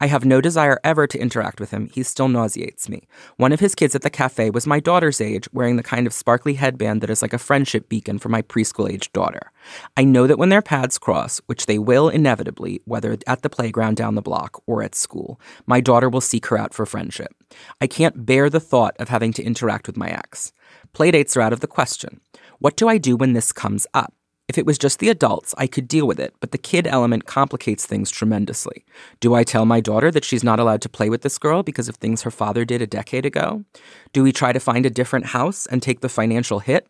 I 0.00 0.06
have 0.06 0.24
no 0.24 0.40
desire 0.40 0.78
ever 0.84 1.06
to 1.06 1.18
interact 1.18 1.60
with 1.60 1.70
him. 1.70 1.88
He 1.92 2.02
still 2.02 2.28
nauseates 2.28 2.88
me. 2.88 3.06
One 3.36 3.52
of 3.52 3.60
his 3.60 3.74
kids 3.74 3.94
at 3.94 4.02
the 4.02 4.10
cafe 4.10 4.50
was 4.50 4.66
my 4.66 4.80
daughter's 4.80 5.20
age, 5.20 5.48
wearing 5.52 5.76
the 5.76 5.82
kind 5.82 6.06
of 6.06 6.12
sparkly 6.12 6.54
headband 6.54 7.00
that 7.00 7.10
is 7.10 7.22
like 7.22 7.32
a 7.32 7.38
friendship 7.38 7.88
beacon 7.88 8.18
for 8.18 8.28
my 8.28 8.42
preschool 8.42 8.90
aged 8.90 9.12
daughter. 9.12 9.50
I 9.96 10.04
know 10.04 10.26
that 10.26 10.38
when 10.38 10.48
their 10.48 10.62
paths 10.62 10.98
cross, 10.98 11.40
which 11.46 11.66
they 11.66 11.78
will 11.78 12.08
inevitably, 12.08 12.82
whether 12.84 13.16
at 13.26 13.42
the 13.42 13.50
playground 13.50 13.96
down 13.96 14.14
the 14.14 14.22
block 14.22 14.62
or 14.66 14.82
at 14.82 14.94
school, 14.94 15.40
my 15.66 15.80
daughter 15.80 16.08
will 16.08 16.20
seek 16.20 16.46
her 16.46 16.58
out 16.58 16.74
for 16.74 16.86
friendship. 16.86 17.32
I 17.80 17.86
can't 17.86 18.26
bear 18.26 18.50
the 18.50 18.60
thought 18.60 18.96
of 18.98 19.08
having 19.08 19.32
to 19.34 19.42
interact 19.42 19.86
with 19.86 19.96
my 19.96 20.10
ex. 20.10 20.52
Playdates 20.92 21.36
are 21.36 21.40
out 21.40 21.52
of 21.52 21.60
the 21.60 21.66
question. 21.66 22.20
What 22.58 22.76
do 22.76 22.88
I 22.88 22.98
do 22.98 23.16
when 23.16 23.32
this 23.32 23.52
comes 23.52 23.86
up? 23.94 24.14
If 24.46 24.58
it 24.58 24.66
was 24.66 24.76
just 24.76 24.98
the 24.98 25.08
adults, 25.08 25.54
I 25.56 25.66
could 25.66 25.88
deal 25.88 26.06
with 26.06 26.20
it, 26.20 26.34
but 26.38 26.50
the 26.50 26.58
kid 26.58 26.86
element 26.86 27.24
complicates 27.24 27.86
things 27.86 28.10
tremendously. 28.10 28.84
Do 29.18 29.34
I 29.34 29.42
tell 29.42 29.64
my 29.64 29.80
daughter 29.80 30.10
that 30.10 30.24
she's 30.24 30.44
not 30.44 30.60
allowed 30.60 30.82
to 30.82 30.88
play 30.90 31.08
with 31.08 31.22
this 31.22 31.38
girl 31.38 31.62
because 31.62 31.88
of 31.88 31.96
things 31.96 32.22
her 32.22 32.30
father 32.30 32.66
did 32.66 32.82
a 32.82 32.86
decade 32.86 33.24
ago? 33.24 33.64
Do 34.12 34.22
we 34.22 34.32
try 34.32 34.52
to 34.52 34.60
find 34.60 34.84
a 34.84 34.90
different 34.90 35.26
house 35.26 35.64
and 35.66 35.82
take 35.82 36.00
the 36.00 36.10
financial 36.10 36.58
hit? 36.58 36.86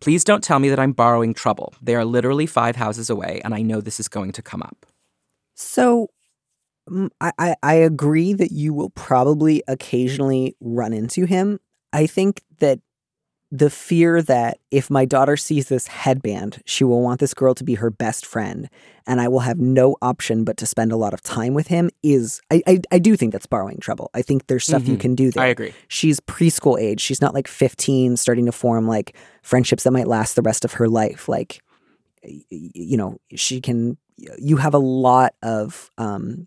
Please 0.00 0.24
don't 0.24 0.44
tell 0.44 0.58
me 0.58 0.68
that 0.68 0.78
I'm 0.78 0.92
borrowing 0.92 1.32
trouble. 1.32 1.72
They 1.80 1.94
are 1.94 2.04
literally 2.04 2.46
five 2.46 2.76
houses 2.76 3.08
away, 3.08 3.40
and 3.44 3.54
I 3.54 3.62
know 3.62 3.80
this 3.80 3.98
is 3.98 4.08
going 4.08 4.32
to 4.32 4.42
come 4.42 4.62
up. 4.62 4.84
So 5.54 6.08
mm, 6.88 7.08
I, 7.18 7.32
I, 7.38 7.56
I 7.62 7.74
agree 7.74 8.34
that 8.34 8.52
you 8.52 8.74
will 8.74 8.90
probably 8.90 9.62
occasionally 9.68 10.54
run 10.60 10.92
into 10.92 11.24
him. 11.24 11.60
I 11.94 12.06
think 12.06 12.42
that 12.58 12.80
the 13.52 13.70
fear 13.70 14.22
that 14.22 14.58
if 14.70 14.90
my 14.90 15.04
daughter 15.04 15.36
sees 15.36 15.68
this 15.68 15.88
headband, 15.88 16.62
she 16.66 16.84
will 16.84 17.02
want 17.02 17.18
this 17.18 17.34
girl 17.34 17.52
to 17.54 17.64
be 17.64 17.74
her 17.74 17.90
best 17.90 18.24
friend, 18.24 18.68
and 19.08 19.20
I 19.20 19.26
will 19.26 19.40
have 19.40 19.58
no 19.58 19.96
option 20.00 20.44
but 20.44 20.56
to 20.58 20.66
spend 20.66 20.92
a 20.92 20.96
lot 20.96 21.12
of 21.12 21.20
time 21.22 21.52
with 21.52 21.66
him 21.66 21.90
is 22.02 22.40
I 22.50 22.62
I, 22.66 22.80
I 22.92 22.98
do 23.00 23.16
think 23.16 23.32
that's 23.32 23.46
borrowing 23.46 23.78
trouble. 23.78 24.08
I 24.14 24.22
think 24.22 24.46
there's 24.46 24.64
stuff 24.64 24.86
you 24.86 24.96
Mhm. 24.96 25.00
can 25.00 25.14
do 25.16 25.30
there. 25.32 25.42
I 25.42 25.46
agree. 25.48 25.74
She's 25.88 26.20
preschool 26.20 26.80
age. 26.80 27.00
She's 27.00 27.20
not 27.20 27.34
like 27.34 27.48
15 27.48 28.16
starting 28.16 28.46
to 28.46 28.52
form 28.52 28.86
like 28.86 29.16
friendships 29.42 29.82
that 29.82 29.90
might 29.90 30.06
last 30.06 30.36
the 30.36 30.42
rest 30.42 30.64
of 30.64 30.74
her 30.74 30.88
life. 30.88 31.28
Like 31.28 31.60
you 32.50 32.96
know, 32.96 33.18
she 33.34 33.60
can 33.60 33.96
you 34.38 34.58
have 34.58 34.74
a 34.74 34.78
lot 34.78 35.34
of 35.42 35.90
um 35.98 36.46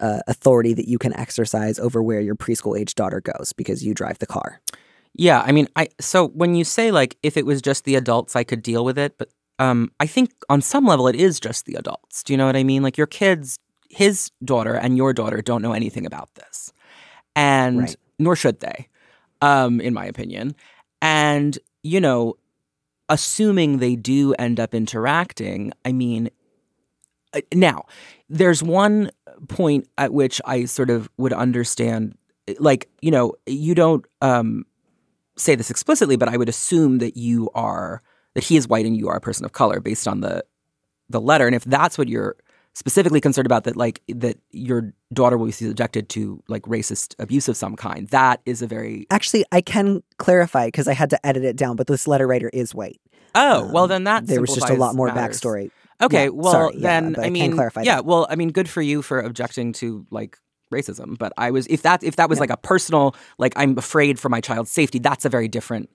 uh, 0.00 0.20
authority 0.26 0.74
that 0.74 0.88
you 0.88 0.96
can 0.96 1.12
exercise 1.14 1.78
over 1.78 2.02
where 2.02 2.20
your 2.20 2.36
preschool 2.36 2.78
age 2.78 2.94
daughter 2.94 3.20
goes 3.20 3.52
because 3.52 3.84
you 3.84 3.92
drive 3.94 4.18
the 4.20 4.26
car. 4.26 4.60
Yeah, 5.18 5.42
I 5.42 5.52
mean, 5.52 5.68
I 5.76 5.88
so 6.00 6.28
when 6.28 6.54
you 6.56 6.64
say 6.64 6.92
like 6.92 7.18
if 7.24 7.36
it 7.36 7.46
was 7.46 7.62
just 7.62 7.84
the 7.84 7.96
adults, 7.96 8.36
I 8.36 8.44
could 8.44 8.62
deal 8.62 8.84
with 8.84 8.98
it, 8.98 9.18
but 9.18 9.30
um, 9.58 9.90
I 10.00 10.06
think 10.06 10.32
on 10.48 10.62
some 10.62 10.86
level 10.86 11.08
it 11.08 11.16
is 11.16 11.40
just 11.40 11.66
the 11.66 11.74
adults. 11.74 12.22
Do 12.24 12.32
you 12.32 12.38
know 12.38 12.46
what 12.46 12.56
I 12.56 12.64
mean? 12.64 12.82
Like 12.84 12.98
your 12.98 13.08
kids, 13.08 13.58
his 13.90 14.30
daughter 14.44 14.74
and 14.74 14.96
your 14.96 15.12
daughter 15.12 15.42
don't 15.42 15.62
know 15.62 15.72
anything 15.74 16.06
about 16.06 16.34
this, 16.36 16.72
and 17.36 17.80
Right. 17.80 17.96
nor 18.18 18.36
should 18.36 18.60
they, 18.60 18.88
um, 19.42 19.80
in 19.80 19.94
my 19.94 20.06
opinion. 20.06 20.56
And 21.02 21.58
you 21.82 22.00
know, 22.00 22.36
assuming 23.08 23.78
they 23.78 23.96
do 23.96 24.34
end 24.34 24.60
up 24.60 24.74
interacting, 24.74 25.72
I 25.84 25.92
mean, 25.92 26.30
uh, 27.34 27.40
now 27.54 27.84
there's 28.28 28.62
one 28.62 29.10
point 29.48 29.88
at 29.98 30.12
which 30.12 30.40
I 30.44 30.64
sort 30.64 30.90
of 30.90 31.08
would 31.18 31.32
understand, 31.32 32.16
like 32.58 32.88
you 33.00 33.10
know, 33.10 33.34
you 33.46 33.74
don't. 33.74 34.04
Um, 34.22 34.64
say 35.38 35.54
this 35.54 35.70
explicitly, 35.70 36.16
but 36.16 36.28
I 36.28 36.36
would 36.36 36.48
assume 36.48 36.98
that 36.98 37.16
you 37.16 37.48
are 37.54 38.02
that 38.34 38.44
he 38.44 38.56
is 38.56 38.68
white 38.68 38.84
and 38.86 38.96
you 38.96 39.08
are 39.08 39.16
a 39.16 39.20
person 39.20 39.44
of 39.44 39.52
color 39.52 39.80
based 39.80 40.06
on 40.06 40.20
the 40.20 40.44
the 41.08 41.20
letter. 41.20 41.46
And 41.46 41.54
if 41.56 41.64
that's 41.64 41.96
what 41.96 42.08
you're 42.08 42.36
specifically 42.74 43.20
concerned 43.20 43.46
about, 43.46 43.64
that 43.64 43.76
like 43.76 44.02
that 44.08 44.38
your 44.50 44.92
daughter 45.12 45.38
will 45.38 45.46
be 45.46 45.52
subjected 45.52 46.08
to 46.10 46.42
like 46.48 46.62
racist 46.64 47.14
abuse 47.18 47.48
of 47.48 47.56
some 47.56 47.74
kind, 47.76 48.08
that 48.08 48.40
is 48.44 48.60
a 48.62 48.66
very 48.66 49.06
Actually, 49.10 49.44
I 49.50 49.60
can 49.62 50.02
clarify 50.18 50.66
because 50.66 50.86
I 50.86 50.92
had 50.94 51.10
to 51.10 51.26
edit 51.26 51.44
it 51.44 51.56
down, 51.56 51.76
but 51.76 51.86
this 51.86 52.06
letter 52.06 52.26
writer 52.26 52.50
is 52.52 52.74
white. 52.74 53.00
oh 53.34 53.70
well 53.72 53.84
Um, 53.84 53.88
then 53.88 54.04
that 54.04 54.26
there 54.26 54.40
was 54.40 54.54
just 54.54 54.68
a 54.70 54.74
lot 54.74 54.94
more 54.94 55.06
matters. 55.12 55.40
backstory. 55.40 55.70
Okay, 56.00 56.24
Yeah, 56.24 56.28
well 56.30 56.52
sorry, 56.52 56.76
then 56.78 57.12
but 57.14 57.20
I 57.20 57.22
I 57.22 57.26
can 57.26 57.32
mean 57.32 57.52
clarify 57.54 57.82
yeah, 57.82 57.96
that. 57.96 58.04
well 58.04 58.26
I 58.30 58.36
mean 58.36 58.50
good 58.52 58.68
for 58.68 58.82
you 58.82 59.02
for 59.02 59.18
objecting 59.20 59.72
to 59.74 60.06
like 60.10 60.38
racism, 60.70 61.16
but 61.18 61.32
I 61.38 61.50
was 61.50 61.66
if 61.68 61.82
that 61.82 62.02
if 62.02 62.16
that 62.16 62.28
was 62.28 62.38
Yeah. 62.38 62.42
like 62.42 62.50
a 62.50 62.56
personal 62.56 63.14
like 63.38 63.52
I'm 63.56 63.76
afraid 63.78 64.18
for 64.18 64.28
my 64.28 64.40
child's 64.40 64.70
safety, 64.70 64.98
that's 64.98 65.24
a 65.24 65.28
very 65.28 65.48
different 65.48 65.90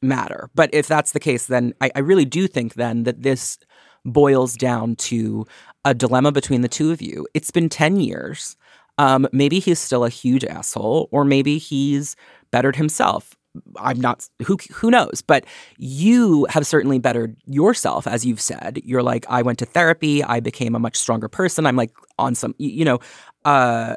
matter. 0.00 0.50
But 0.54 0.70
if 0.72 0.88
that's 0.88 1.12
the 1.12 1.20
case, 1.20 1.46
then 1.46 1.74
I, 1.80 1.90
I 1.94 2.00
really 2.00 2.24
do 2.24 2.46
think 2.48 2.74
then 2.74 3.04
that 3.04 3.22
this 3.22 3.58
boils 4.04 4.54
down 4.56 4.96
to 4.96 5.46
a 5.84 5.94
dilemma 5.94 6.32
between 6.32 6.60
the 6.62 6.68
two 6.68 6.90
of 6.90 7.00
you. 7.00 7.26
It's 7.34 7.50
been 7.52 7.68
10 7.68 8.00
years. 8.00 8.56
Um, 8.98 9.28
maybe 9.32 9.58
he's 9.60 9.78
still 9.78 10.04
a 10.04 10.08
huge 10.08 10.44
asshole, 10.44 11.08
or 11.12 11.24
maybe 11.24 11.58
he's 11.58 12.16
bettered 12.50 12.76
himself. 12.76 13.36
I'm 13.76 14.00
not 14.00 14.28
who 14.44 14.56
who 14.72 14.90
knows, 14.90 15.22
but 15.26 15.44
you 15.76 16.46
have 16.50 16.66
certainly 16.66 16.98
bettered 16.98 17.36
yourself, 17.46 18.06
as 18.06 18.24
you've 18.24 18.40
said. 18.40 18.80
You're 18.84 19.02
like, 19.02 19.26
I 19.28 19.42
went 19.42 19.58
to 19.58 19.66
therapy, 19.66 20.24
I 20.24 20.40
became 20.40 20.74
a 20.74 20.78
much 20.78 20.96
stronger 20.96 21.28
person. 21.28 21.66
I'm 21.66 21.76
like 21.76 21.92
on 22.18 22.34
some, 22.34 22.54
you, 22.58 22.84
know, 22.84 22.98
uh, 23.44 23.96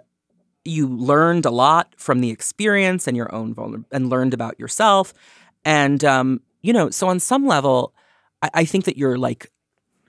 you 0.65 0.87
learned 0.87 1.45
a 1.45 1.51
lot 1.51 1.93
from 1.97 2.19
the 2.19 2.31
experience 2.31 3.07
and 3.07 3.15
your 3.15 3.33
own 3.33 3.55
vulner- 3.55 3.85
and 3.91 4.09
learned 4.09 4.33
about 4.33 4.59
yourself, 4.59 5.13
and 5.63 6.03
um, 6.03 6.41
you 6.61 6.73
know, 6.73 6.89
so 6.89 7.07
on 7.07 7.19
some 7.19 7.45
level, 7.45 7.93
I, 8.41 8.49
I 8.53 8.65
think 8.65 8.85
that 8.85 8.97
you're 8.97 9.17
like 9.17 9.51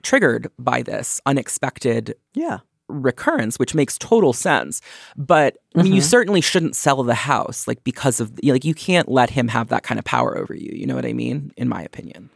triggered 0.03 0.49
by 0.59 0.81
this 0.81 1.21
unexpected 1.25 2.15
Yeah. 2.33 2.59
Recurrence, 2.87 3.59
which 3.59 3.75
makes 3.75 3.97
total 3.97 4.33
sense. 4.33 4.81
But 5.15 5.57
I 5.75 5.83
mean, 5.83 5.93
you 5.93 6.01
Mhm. 6.01 6.05
certainly 6.05 6.41
shouldn't 6.41 6.75
sell 6.75 7.03
the 7.03 7.13
house, 7.15 7.67
like 7.67 7.83
because 7.83 8.19
of 8.19 8.31
like 8.43 8.65
you 8.65 8.73
can't 8.73 9.09
let 9.09 9.29
him 9.29 9.47
have 9.49 9.69
that 9.69 9.83
kind 9.83 9.99
of 9.99 10.05
power 10.05 10.37
over 10.37 10.53
you. 10.55 10.71
You 10.73 10.85
know 10.85 10.95
what 10.95 11.05
I 11.05 11.13
mean? 11.13 11.51
In 11.57 11.67
my 11.67 11.81
opinion. 11.83 12.29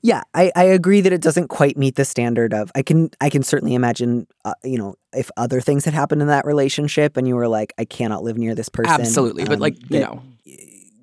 Yeah, 0.00 0.22
I, 0.34 0.52
I 0.54 0.64
agree 0.64 1.00
that 1.00 1.12
it 1.12 1.20
doesn't 1.20 1.48
quite 1.48 1.76
meet 1.76 1.96
the 1.96 2.04
standard 2.04 2.54
of 2.54 2.70
I 2.74 2.82
can 2.82 3.10
I 3.20 3.30
can 3.30 3.42
certainly 3.42 3.74
imagine 3.74 4.26
uh, 4.44 4.54
you 4.62 4.78
know 4.78 4.94
if 5.12 5.30
other 5.36 5.60
things 5.60 5.84
had 5.84 5.94
happened 5.94 6.22
in 6.22 6.28
that 6.28 6.46
relationship 6.46 7.16
and 7.16 7.26
you 7.26 7.34
were 7.34 7.48
like 7.48 7.72
I 7.78 7.84
cannot 7.84 8.22
live 8.22 8.38
near 8.38 8.54
this 8.54 8.68
person 8.68 9.00
Absolutely, 9.00 9.44
but 9.44 9.54
um, 9.54 9.60
like 9.60 9.76
you 9.90 10.00
know, 10.00 10.22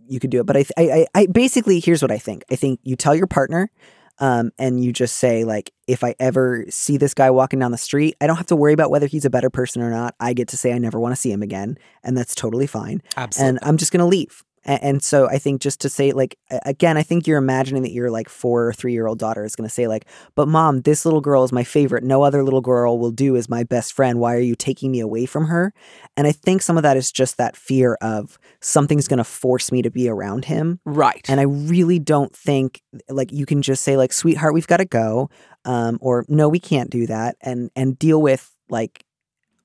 you 0.07 0.19
could 0.19 0.29
do 0.29 0.39
it 0.39 0.45
but 0.45 0.55
I 0.55 0.65
I 0.77 1.07
I 1.13 1.25
basically 1.27 1.79
here's 1.81 2.01
what 2.01 2.11
I 2.11 2.17
think 2.17 2.45
I 2.49 2.55
think 2.55 2.79
you 2.83 2.95
tell 2.95 3.15
your 3.15 3.27
partner 3.27 3.69
um 4.19 4.51
and 4.58 4.84
you 4.84 4.93
just 4.93 5.17
say 5.17 5.43
like 5.43 5.71
if 5.88 6.04
I 6.04 6.15
ever 6.19 6.65
see 6.69 6.97
this 6.97 7.13
guy 7.13 7.30
walking 7.30 7.60
down 7.60 7.71
the 7.71 7.78
street 7.78 8.15
I 8.21 8.28
don't 8.28 8.38
have 8.38 8.45
to 8.47 8.56
worry 8.56 8.73
about 8.73 8.89
whether 8.91 9.08
he's 9.08 9.25
a 9.25 9.30
better 9.30 9.49
person 9.49 9.82
or 9.82 9.89
not 9.89 10.15
I 10.19 10.34
get 10.34 10.47
to 10.49 10.58
say 10.58 10.73
I 10.73 10.78
never 10.78 10.99
want 10.99 11.13
to 11.13 11.19
see 11.19 11.32
him 11.32 11.41
again 11.41 11.78
and 12.04 12.17
that's 12.17 12.36
totally 12.36 12.67
fine 12.67 13.01
absolutely. 13.17 13.49
and 13.49 13.60
I'm 13.62 13.78
just 13.78 13.91
gonna 13.91 14.08
leave. 14.08 14.43
And 14.65 15.04
so 15.04 15.28
I 15.28 15.38
think 15.38 15.62
just 15.62 15.80
to 15.82 15.89
say 15.89 16.12
like 16.12 16.38
again, 16.65 16.97
I 16.97 17.04
think 17.04 17.28
you're 17.28 17.38
imagining 17.38 17.84
that 17.84 17.91
your 17.91 18.10
like 18.10 18.30
four 18.30 18.67
or 18.67 18.73
three 18.73 18.93
year 18.93 19.08
old 19.08 19.19
daughter 19.19 19.45
is 19.45 19.56
gonna 19.56 19.69
say 19.69 19.88
like, 19.88 20.06
"But 20.36 20.47
mom, 20.47 20.82
this 20.82 21.06
little 21.06 21.21
girl 21.21 21.43
is 21.43 21.51
my 21.51 21.63
favorite. 21.63 22.04
No 22.04 22.23
other 22.23 22.43
little 22.43 22.62
girl 22.62 22.97
will 22.97 23.12
do 23.12 23.36
as 23.36 23.47
my 23.47 23.63
best 23.63 23.93
friend. 23.93 24.19
Why 24.19 24.36
are 24.36 24.39
you 24.39 24.56
taking 24.56 24.91
me 24.91 24.99
away 24.99 25.25
from 25.25 25.45
her?" 25.45 25.73
And 26.17 26.25
I 26.28 26.32
think 26.32 26.62
some 26.62 26.78
of 26.78 26.84
that 26.84 26.97
is 26.97 27.12
just 27.12 27.38
that 27.38 27.56
fear 27.56 27.97
of 28.01 28.39
something's 28.60 29.08
gonna 29.08 29.23
force 29.23 29.71
me 29.71 29.82
to 29.84 29.91
be 29.91 30.10
around 30.10 30.45
him. 30.45 30.80
right. 30.86 31.25
And 31.30 31.39
I 31.39 31.43
really 31.43 31.99
don't 31.99 32.36
think 32.36 32.82
like 33.10 33.32
you 33.32 33.45
can 33.45 33.62
just 33.62 33.84
say 33.84 33.97
like, 33.97 34.13
"Sweetheart, 34.13 34.54
we've 34.54 34.67
got 34.67 34.78
to 34.78 34.86
go," 34.86 35.30
um, 35.65 35.97
or 36.01 36.25
"No, 36.28 36.49
we 36.49 36.60
can't 36.60 36.89
do 36.89 37.06
that," 37.08 37.36
and 37.41 37.69
and 37.75 37.99
deal 37.99 38.21
with 38.21 38.51
like 38.69 39.04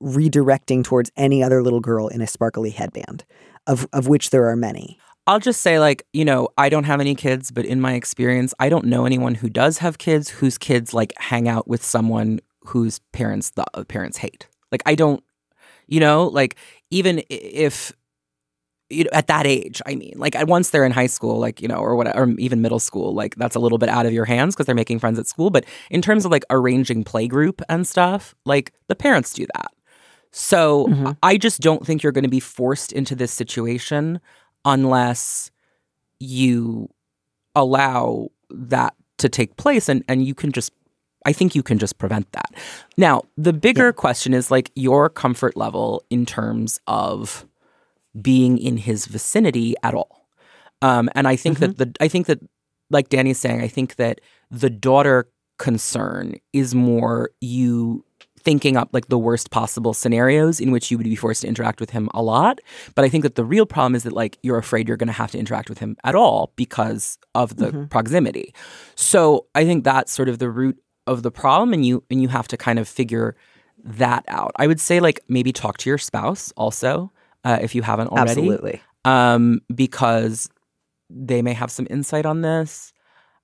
redirecting 0.01 0.83
towards 0.83 1.11
any 1.15 1.43
other 1.43 1.61
little 1.61 1.79
girl 1.79 2.07
in 2.07 2.21
a 2.21 2.27
sparkly 2.27 2.71
headband, 2.71 3.23
of 3.67 3.87
of 3.93 4.07
which 4.07 4.29
there 4.29 4.47
are 4.49 4.55
many. 4.55 4.99
I'll 5.27 5.39
just 5.39 5.61
say, 5.61 5.79
like, 5.79 6.05
you 6.13 6.25
know, 6.25 6.49
I 6.57 6.69
don't 6.69 6.85
have 6.85 6.99
any 6.99 7.13
kids, 7.13 7.51
but 7.51 7.63
in 7.65 7.79
my 7.79 7.93
experience, 7.93 8.53
I 8.59 8.69
don't 8.69 8.85
know 8.85 9.05
anyone 9.05 9.35
who 9.35 9.49
does 9.49 9.77
have 9.77 9.97
kids 9.97 10.29
whose 10.29 10.57
kids 10.57 10.93
like 10.93 11.13
hang 11.17 11.47
out 11.47 11.67
with 11.67 11.83
someone 11.83 12.39
whose 12.61 12.99
parents 13.11 13.51
the 13.51 13.65
uh, 13.73 13.83
parents 13.83 14.17
hate. 14.17 14.47
Like, 14.71 14.81
I 14.85 14.95
don't, 14.95 15.23
you 15.87 15.99
know, 15.99 16.25
like 16.27 16.55
even 16.89 17.21
if 17.29 17.93
you 18.89 19.05
know, 19.05 19.09
at 19.13 19.27
that 19.27 19.47
age, 19.47 19.81
I 19.85 19.95
mean, 19.95 20.13
like 20.17 20.35
once 20.47 20.71
they're 20.71 20.85
in 20.85 20.91
high 20.91 21.07
school, 21.07 21.39
like, 21.39 21.61
you 21.61 21.67
know, 21.67 21.77
or 21.77 21.95
whatever, 21.95 22.23
or 22.23 22.29
even 22.37 22.61
middle 22.61 22.79
school, 22.79 23.13
like 23.13 23.35
that's 23.35 23.55
a 23.55 23.59
little 23.59 23.77
bit 23.77 23.89
out 23.89 24.05
of 24.05 24.13
your 24.13 24.25
hands 24.25 24.55
because 24.55 24.65
they're 24.65 24.75
making 24.75 24.99
friends 24.99 25.17
at 25.17 25.27
school. 25.27 25.49
But 25.49 25.65
in 25.89 26.01
terms 26.01 26.25
of 26.25 26.31
like 26.31 26.43
arranging 26.49 27.03
playgroup 27.03 27.61
and 27.69 27.87
stuff, 27.87 28.35
like 28.45 28.73
the 28.87 28.95
parents 28.95 29.33
do 29.33 29.45
that. 29.55 29.71
So 30.31 30.87
Mhm. 30.87 31.17
I 31.21 31.37
just 31.37 31.59
don't 31.61 31.85
think 31.85 32.03
you're 32.03 32.11
going 32.11 32.23
to 32.23 32.29
be 32.29 32.39
forced 32.39 32.91
into 32.91 33.15
this 33.15 33.31
situation 33.31 34.19
unless 34.65 35.51
you 36.19 36.89
allow 37.55 38.29
that 38.49 38.93
to 39.17 39.29
take 39.29 39.57
place 39.57 39.89
and, 39.89 40.03
and 40.07 40.25
you 40.25 40.33
can 40.33 40.51
just 40.51 40.71
I 41.23 41.33
think 41.33 41.53
you 41.53 41.61
can 41.61 41.77
just 41.77 41.99
prevent 41.99 42.31
that. 42.31 42.51
Now, 42.97 43.21
the 43.37 43.53
bigger 43.53 43.93
question 43.93 44.33
is 44.33 44.49
like 44.49 44.71
your 44.73 45.07
comfort 45.07 45.55
level 45.55 46.03
in 46.09 46.25
terms 46.25 46.79
of 46.87 47.45
being 48.19 48.57
in 48.57 48.77
his 48.77 49.05
vicinity 49.05 49.75
at 49.83 49.93
all. 49.93 50.27
Um, 50.81 51.09
and 51.13 51.27
I 51.27 51.35
think 51.35 51.59
that 51.59 51.77
the 51.77 51.93
I 51.99 52.07
think 52.07 52.25
that 52.25 52.39
like 52.89 53.09
Danny's 53.09 53.37
saying, 53.37 53.61
I 53.61 53.67
think 53.67 53.95
that 53.97 54.19
the 54.49 54.69
daughter 54.71 55.29
concern 55.59 56.35
is 56.53 56.73
more 56.73 57.29
you 57.39 58.03
thinking 58.43 58.75
up 58.77 58.89
like 58.91 59.07
the 59.07 59.17
worst 59.17 59.51
possible 59.51 59.93
scenarios 59.93 60.59
in 60.59 60.71
which 60.71 60.89
you 60.91 60.97
would 60.97 61.03
be 61.05 61.15
forced 61.15 61.41
to 61.41 61.47
interact 61.47 61.79
with 61.79 61.91
him 61.91 62.09
a 62.13 62.21
lot. 62.21 62.59
But 62.95 63.05
I 63.05 63.09
think 63.09 63.23
that 63.23 63.35
the 63.35 63.45
real 63.45 63.65
problem 63.65 63.95
is 63.95 64.03
that 64.03 64.13
like 64.13 64.37
you're 64.43 64.57
afraid 64.57 64.87
you're 64.87 64.97
going 64.97 65.07
to 65.07 65.13
have 65.23 65.31
to 65.31 65.37
interact 65.39 65.69
with 65.69 65.79
him 65.79 65.95
at 66.03 66.15
all 66.15 66.51
because 66.55 67.17
of 67.35 67.55
the 67.57 67.71
Mhm. 67.71 67.89
proximity. 67.89 68.53
So 68.95 69.45
I 69.55 69.65
think 69.65 69.83
that's 69.83 70.11
sort 70.11 70.29
of 70.29 70.39
the 70.39 70.49
root 70.49 70.77
of 71.07 71.23
the 71.23 71.31
problem, 71.31 71.73
and 71.73 71.85
you 71.85 72.03
and 72.11 72.21
you 72.21 72.27
have 72.29 72.47
to 72.49 72.57
kind 72.57 72.79
of 72.79 72.87
figure 72.87 73.35
that 73.83 74.23
out. 74.27 74.51
I 74.57 74.67
would 74.67 74.79
say 74.79 74.99
like 74.99 75.19
maybe 75.27 75.51
talk 75.51 75.77
to 75.79 75.89
your 75.89 75.97
spouse 75.97 76.53
also 76.55 77.11
uh, 77.43 77.57
if 77.61 77.73
you 77.75 77.81
haven't 77.81 78.09
already 78.09 78.31
Absolutely. 78.31 78.81
um, 79.05 79.59
because 79.73 80.47
they 81.09 81.41
may 81.41 81.53
have 81.53 81.71
some 81.71 81.87
insight 81.89 82.25
on 82.25 82.41
this. 82.41 82.93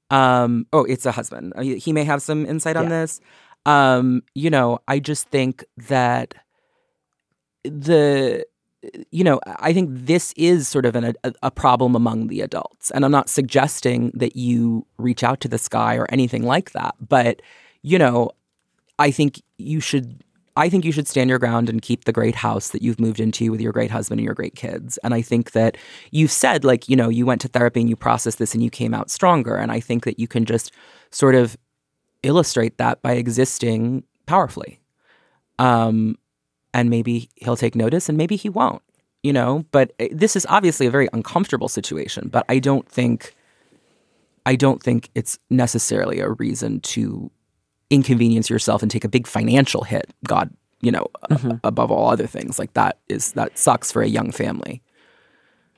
Um, 0.10 0.68
oh, 0.72 0.86
it's 0.86 1.06
a 1.06 1.12
husband. 1.12 1.54
Uh, 1.56 1.62
He 1.62 1.78
he 1.78 1.91
may 1.93 2.04
have 2.06 2.22
some 2.22 2.45
insight 2.45 2.78
on 2.78 2.84
Yeah. 2.84 2.89
this. 3.02 3.20
Um, 3.68 4.24
you 4.34 4.49
know, 4.49 4.80
I 4.88 4.99
just 4.99 5.28
think 5.28 5.63
that 5.78 6.34
the 7.63 8.45
you 9.11 9.24
know, 9.24 9.39
I 9.45 9.74
think 9.74 9.89
this 9.91 10.34
is 10.38 10.68
sort 10.68 10.86
of 10.86 10.95
an, 10.95 11.13
a, 11.24 11.34
a 11.43 11.51
problem 11.51 11.95
among 11.95 12.28
the 12.28 12.41
adults. 12.41 12.91
And 12.91 13.03
I'm 13.03 13.11
not 13.11 13.30
suggesting 13.30 14.11
that 14.13 14.36
you 14.36 14.86
reach 14.97 15.24
out 15.24 15.41
to 15.41 15.47
this 15.47 15.68
guy 15.68 15.95
or 15.95 16.05
anything 16.09 16.43
like 16.43 16.72
that. 16.72 16.95
But, 17.05 17.41
you 17.82 17.97
know, 17.97 18.32
I 18.99 19.11
think 19.11 19.41
you 19.57 19.80
should 19.80 20.24
I 20.55 20.70
think 20.70 20.86
you 20.86 20.91
should 20.91 21.07
stand 21.07 21.30
your 21.30 21.38
ground 21.38 21.70
and 21.70 21.84
keep 21.84 22.05
the 22.05 22.11
great 22.11 22.34
house 22.34 22.70
that 22.70 22.82
you've 22.82 22.99
moved 22.99 23.20
into 23.20 23.51
with 23.51 23.61
your 23.61 23.72
great 23.72 23.91
husband 23.91 24.20
and 24.20 24.26
your 24.26 24.34
great 24.34 24.55
kids. 24.55 24.97
And 25.03 25.13
I 25.13 25.22
think 25.22 25.51
that 25.51 25.78
you've 26.09 26.32
said, 26.32 26.65
like, 26.65 26.89
you 26.89 26.95
know, 26.95 27.09
you 27.09 27.28
went 27.28 27.41
to 27.41 27.47
therapy 27.47 27.80
and 27.80 27.88
you 27.88 27.95
processed 27.95 28.39
this 28.39 28.55
and 28.55 28.63
you 28.63 28.72
came 28.72 28.95
out 28.95 29.11
stronger. 29.11 29.55
And 29.55 29.72
I 29.72 29.80
think 29.80 30.03
that 30.05 30.20
you 30.20 30.28
can 30.28 30.45
just 30.45 30.74
sort 31.11 31.36
of 31.36 31.55
illustrate 32.24 32.78
that 32.78 33.01
by 33.01 33.13
existing 33.13 34.03
powerfully. 34.26 34.80
Um, 35.59 36.18
and 36.74 36.89
maybe 36.89 37.30
he'll 37.36 37.57
take 37.57 37.76
notice 37.76 38.09
and 38.09 38.18
maybe 38.18 38.36
he 38.36 38.49
won't, 38.49 38.82
you 39.24 39.34
know. 39.34 39.65
But 39.72 39.93
uh, 39.99 40.07
this 40.11 40.36
is 40.36 40.45
obviously 40.49 40.86
a 40.86 40.91
very 40.91 41.07
uncomfortable 41.13 41.68
situation, 41.70 42.30
but 42.30 42.45
I 42.49 42.59
don't 42.59 42.88
think. 42.88 43.34
I 44.45 44.55
don't 44.55 44.82
think 44.82 45.09
it's 45.13 45.38
necessarily 45.49 46.22
a 46.22 46.30
reason 46.30 46.80
to 46.82 47.30
inconvenience 47.89 48.49
yourself 48.49 48.82
and 48.82 48.89
take 48.89 49.03
a 49.03 49.09
big 49.09 49.28
financial 49.28 49.84
hit. 49.84 50.09
God, 50.26 50.49
you 50.82 50.89
know, 50.91 51.07
a- 51.24 51.36
Mhm. 51.36 51.59
above 51.65 51.91
all 51.91 52.09
other 52.09 52.28
things, 52.28 52.57
like 52.57 52.74
that 52.74 52.97
is 53.09 53.34
that 53.34 53.57
sucks 53.57 53.91
for 53.91 54.01
a 54.01 54.07
young 54.07 54.32
family. 54.32 54.82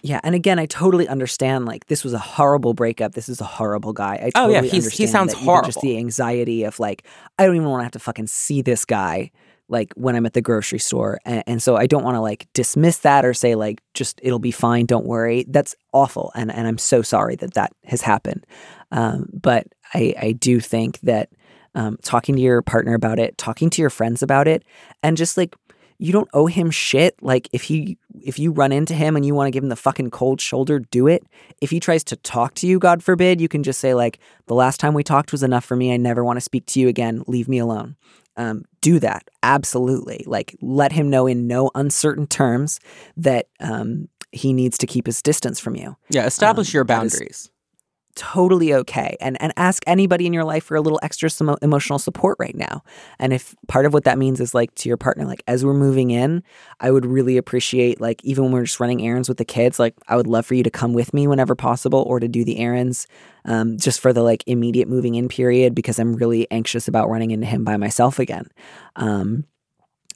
Yeah, 0.02 0.20
and 0.24 0.34
again, 0.36 0.60
I 0.60 0.66
totally 0.66 1.08
understand. 1.08 1.66
Like, 1.66 1.88
this 1.88 2.04
was 2.04 2.14
a 2.14 2.20
horrible 2.20 2.74
breakup. 2.74 3.14
This 3.14 3.28
is 3.30 3.42
a 3.42 3.46
horrible 3.46 3.92
guy. 3.94 4.16
I 4.16 4.32
Oh, 4.36 4.50
yeah, 4.50 4.62
he's- 4.62 4.86
he 4.98 5.08
sounds 5.08 5.34
horrible. 5.34 5.68
Just 5.68 5.82
the 5.82 5.98
anxiety 5.98 6.64
of 6.64 6.80
like, 6.80 7.06
I 7.38 7.46
don't 7.46 7.56
even 7.56 7.68
want 7.70 7.82
to 7.82 7.84
have 7.84 7.92
to 7.94 8.00
fucking 8.00 8.28
see 8.28 8.62
this 8.62 8.86
guy. 8.86 9.32
Like 9.72 9.94
when 9.96 10.16
I'm 10.16 10.26
at 10.26 10.34
the 10.34 10.42
grocery 10.42 10.80
store, 10.80 11.20
and, 11.26 11.44
and 11.46 11.62
so 11.62 11.76
I 11.76 11.86
don't 11.86 12.04
want 12.04 12.16
to 12.16 12.22
like 12.22 12.48
dismiss 12.56 12.98
that 13.00 13.24
or 13.24 13.36
say 13.36 13.54
like, 13.54 13.82
just 13.94 14.20
it'll 14.24 14.40
be 14.40 14.50
fine. 14.50 14.88
Don't 14.88 15.06
worry. 15.06 15.46
That's 15.48 15.76
awful, 15.94 16.32
and 16.34 16.52
and 16.52 16.68
I'm 16.68 16.80
so 16.80 17.04
sorry 17.04 17.36
that 17.36 17.54
that 17.54 17.72
has 17.86 18.02
happened. 18.02 18.48
Um, 18.92 19.28
but 19.32 19.68
I 19.94 20.16
I 20.20 20.32
do 20.32 20.60
think 20.60 21.00
that 21.02 21.30
um, 21.76 21.98
talking 22.02 22.36
to 22.36 22.42
your 22.42 22.64
partner 22.64 22.96
about 22.96 23.20
it, 23.20 23.38
talking 23.38 23.70
to 23.70 23.82
your 23.84 23.92
friends 23.92 24.24
about 24.24 24.48
it, 24.48 24.64
and 25.04 25.16
just 25.16 25.38
like 25.38 25.56
you 26.00 26.12
don't 26.14 26.30
owe 26.34 26.48
him 26.48 26.72
shit. 26.72 27.14
Like 27.22 27.48
if 27.54 27.62
he 27.62 27.99
if 28.22 28.40
you 28.40 28.52
run 28.52 28.72
into 28.72 28.94
him 28.94 29.16
and 29.16 29.26
you 29.26 29.36
want 29.36 29.48
to 29.48 29.52
give 29.52 29.64
him 29.64 29.70
the 29.70 29.76
fucking 29.76 30.10
cold 30.12 30.42
shoulder, 30.42 30.80
do 30.80 31.08
it. 31.08 31.24
If 31.62 31.70
he 31.70 31.80
tries 31.80 32.04
to 32.06 32.16
talk 32.16 32.56
to 32.56 32.68
you, 32.68 32.80
God 32.80 33.04
forbid, 33.04 33.40
you 33.40 33.48
can 33.48 33.64
just 33.64 33.80
say 33.80 33.94
like, 33.94 34.20
"The 34.48 34.56
last 34.56 34.80
time 34.80 34.94
we 34.94 35.04
talked 35.04 35.32
was 35.32 35.44
enough 35.44 35.66
for 35.66 35.76
me. 35.76 35.94
I 35.94 35.98
never 35.98 36.24
want 36.24 36.38
to 36.38 36.42
speak 36.42 36.66
to 36.68 36.80
you 36.80 36.88
again. 36.88 37.24
Leave 37.28 37.48
me 37.48 37.60
alone." 37.60 37.96
Um, 38.38 38.64
do 38.80 39.00
that 39.00 39.30
absolutely. 39.44 40.24
Like 40.26 40.56
let 40.62 40.94
him 40.94 41.10
know 41.10 41.28
in 41.28 41.46
no 41.46 41.72
uncertain 41.76 42.26
terms 42.26 42.80
that 43.18 43.48
um, 43.60 44.08
he 44.32 44.54
needs 44.54 44.78
to 44.78 44.88
keep 44.88 45.06
his 45.08 45.22
distance 45.22 45.60
from 45.60 45.76
you 45.76 45.98
Yeah, 46.10 46.26
establish 46.26 46.70
Um, 46.70 46.78
your 46.78 46.84
boundaries. 46.86 47.52
Totally 48.16 48.74
okay. 48.74 49.18
And 49.20 49.42
and 49.42 49.54
ask 49.56 49.84
anybody 49.88 50.26
in 50.26 50.34
your 50.34 50.44
life 50.44 50.64
for 50.64 50.76
a 50.76 50.82
little 50.82 51.00
extra 51.02 51.30
some 51.30 51.56
emotional 51.62 52.00
support 52.00 52.38
right 52.40 52.56
now. 52.56 52.84
And 53.20 53.34
if 53.34 53.56
part 53.68 53.86
of 53.86 53.94
what 53.94 54.04
that 54.04 54.18
means 54.18 54.40
is 54.40 54.54
like 54.54 54.74
to 54.76 54.90
your 54.90 54.98
partner 54.98 55.26
like 55.26 55.44
as 55.48 55.66
we're 55.66 55.74
moving 55.74 56.12
in 56.12 56.44
i 56.80 56.92
would 56.92 57.06
really 57.06 57.38
appreciate 57.38 58.02
like 58.02 58.24
even 58.24 58.46
when 58.46 58.54
we're 58.54 58.66
just 58.66 58.80
running 58.80 59.06
errands 59.06 59.30
with 59.30 59.38
the 59.38 59.46
kids 59.46 59.80
like 59.80 59.94
i 60.08 60.16
would 60.16 60.28
love 60.28 60.46
for 60.46 60.56
you 60.56 60.64
to 60.64 60.70
come 60.70 60.94
with 60.94 61.14
me 61.14 61.28
whenever 61.28 61.56
possible 61.56 62.04
or 62.08 62.20
to 62.20 62.28
do 62.28 62.44
the 62.44 62.58
errands 62.58 63.08
um, 63.46 63.78
just 63.78 64.00
for 64.00 64.12
the 64.14 64.24
like 64.24 64.44
immediate 64.48 64.88
moving 64.88 65.16
in 65.16 65.28
period 65.28 65.76
because 65.76 66.00
i'm 66.00 66.16
really 66.16 66.50
anxious 66.52 66.88
about 66.88 67.10
running 67.10 67.32
into 67.32 67.48
him 67.48 67.64
by 67.64 67.78
myself 67.78 68.20
again. 68.20 68.50
Um, 68.96 69.46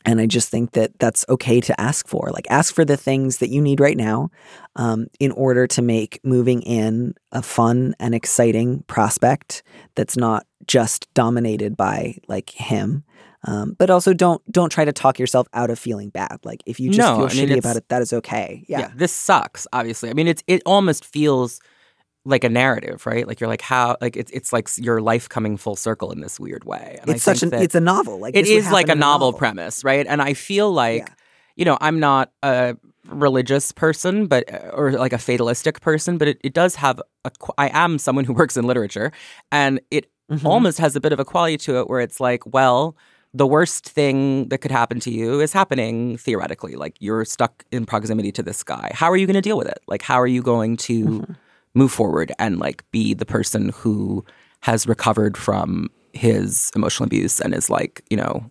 and 0.05 0.19
I 0.19 0.25
just 0.25 0.49
think 0.49 0.71
that 0.71 0.97
that's 0.99 1.25
okay 1.29 1.61
to 1.61 1.79
ask 1.79 2.07
for. 2.07 2.29
Like, 2.33 2.47
ask 2.49 2.73
for 2.73 2.85
the 2.85 2.97
things 2.97 3.37
that 3.37 3.49
you 3.49 3.61
need 3.61 3.79
right 3.79 3.97
now 3.97 4.29
um, 4.75 5.07
in 5.19 5.31
order 5.31 5.67
to 5.67 5.81
make 5.81 6.19
moving 6.23 6.61
in 6.63 7.13
a 7.31 7.41
fun 7.41 7.95
and 7.99 8.13
exciting 8.13 8.83
prospect 8.87 9.63
that's 9.95 10.17
not 10.17 10.45
just 10.67 11.13
dominated 11.13 11.75
by 11.77 12.17
like 12.27 12.49
him. 12.49 13.03
Um, 13.45 13.75
but 13.77 13.89
also 13.89 14.13
don't 14.13 14.41
don't 14.49 14.71
try 14.71 14.85
to 14.85 14.93
talk 14.93 15.19
yourself 15.19 15.47
out 15.53 15.69
of 15.69 15.77
feeling 15.77 16.09
bad. 16.09 16.37
Like 16.45 16.61
if 16.65 16.79
you 16.79 16.89
just 16.89 16.99
No, 16.99 17.17
feel 17.17 17.25
I 17.25 17.33
mean, 17.45 17.49
shitty 17.49 17.59
about 17.59 17.75
it, 17.75 17.89
that 17.89 18.01
is 18.01 18.13
okay. 18.13 18.63
Yeah. 18.69 18.91
this 18.95 19.11
sucks. 19.11 19.67
Obviously, 19.73 20.09
I 20.09 20.13
mean, 20.13 20.27
it's 20.27 20.43
it 20.47 20.61
almost 20.65 21.03
feels 21.03 21.59
like 22.25 22.43
a 22.43 22.49
narrative, 22.49 23.05
right? 23.05 23.27
Like 23.27 23.39
you're 23.39 23.49
like 23.49 23.61
how 23.61 23.97
like 24.01 24.15
it's 24.15 24.31
it's 24.31 24.53
like 24.53 24.69
your 24.77 25.01
life 25.01 25.27
coming 25.27 25.57
full 25.57 25.75
circle 25.75 26.11
in 26.11 26.21
this 26.21 26.39
weird 26.39 26.63
way. 26.63 26.97
And 27.01 27.11
I 27.11 27.15
it's 27.15 27.23
such 27.23 27.43
an 27.43 27.53
it's 27.53 27.75
a 27.75 27.81
novel. 27.81 28.19
Like 28.19 28.35
it 28.35 28.47
is 28.47 28.71
like 28.71 28.87
a 28.89 28.93
in 28.93 28.99
novel, 28.99 29.33
premise, 29.33 29.83
right? 29.83 30.05
And 30.07 30.21
I 30.21 30.33
feel 30.33 30.71
like 30.71 31.01
Yeah. 31.07 31.13
you 31.57 31.65
know 31.65 31.77
I'm 31.81 31.99
not 31.99 32.31
a 32.41 32.77
religious 33.07 33.71
person, 33.73 34.27
but 34.27 34.45
or 34.73 34.91
like 34.93 35.11
a 35.13 35.17
fatalistic 35.17 35.81
person, 35.81 36.17
but 36.17 36.27
it, 36.29 36.37
it 36.43 36.53
does 36.53 36.75
have 36.75 37.01
a. 37.25 37.31
I 37.57 37.69
am 37.73 37.97
someone 37.99 38.23
who 38.25 38.33
works 38.33 38.55
in 38.57 38.65
literature, 38.65 39.11
and 39.51 39.79
it 39.91 40.09
Mhm. 40.31 40.45
almost 40.45 40.77
has 40.79 40.95
a 40.95 41.01
bit 41.01 41.11
of 41.11 41.19
a 41.19 41.25
quality 41.25 41.57
to 41.57 41.79
it 41.79 41.89
where 41.89 41.99
it's 41.99 42.21
like, 42.21 42.41
well, 42.53 42.95
the 43.33 43.45
worst 43.45 43.89
thing 43.89 44.47
that 44.47 44.59
could 44.59 44.71
happen 44.71 45.01
to 45.01 45.11
you 45.11 45.41
is 45.41 45.51
happening 45.51 46.15
theoretically. 46.17 46.75
Like 46.77 46.95
you're 47.01 47.25
stuck 47.25 47.65
in 47.73 47.85
proximity 47.85 48.31
to 48.31 48.41
this 48.41 48.63
guy. 48.63 48.89
How 48.93 49.11
are 49.11 49.17
you 49.17 49.27
going 49.27 49.35
to 49.35 49.41
deal 49.41 49.57
with 49.57 49.67
it? 49.67 49.79
Like, 49.85 50.01
how 50.01 50.21
are 50.21 50.27
you 50.27 50.41
going 50.41 50.77
to 50.87 51.03
Mm-hmm. 51.05 51.33
Move 51.73 51.91
forward 51.91 52.31
and 52.39 52.59
like 52.59 52.89
be 52.91 53.13
the 53.13 53.25
person 53.25 53.69
who 53.69 54.23
has 54.61 54.87
recovered 54.87 55.37
from 55.37 55.89
his 56.13 56.71
emotional 56.75 57.05
abuse 57.07 57.39
and 57.39 57.53
is 57.53 57.69
like, 57.69 58.03
you 58.09 58.17
know, 58.17 58.49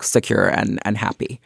secure 0.00 0.48
and 0.48 0.78
and 0.84 0.98
happy. 0.98 1.40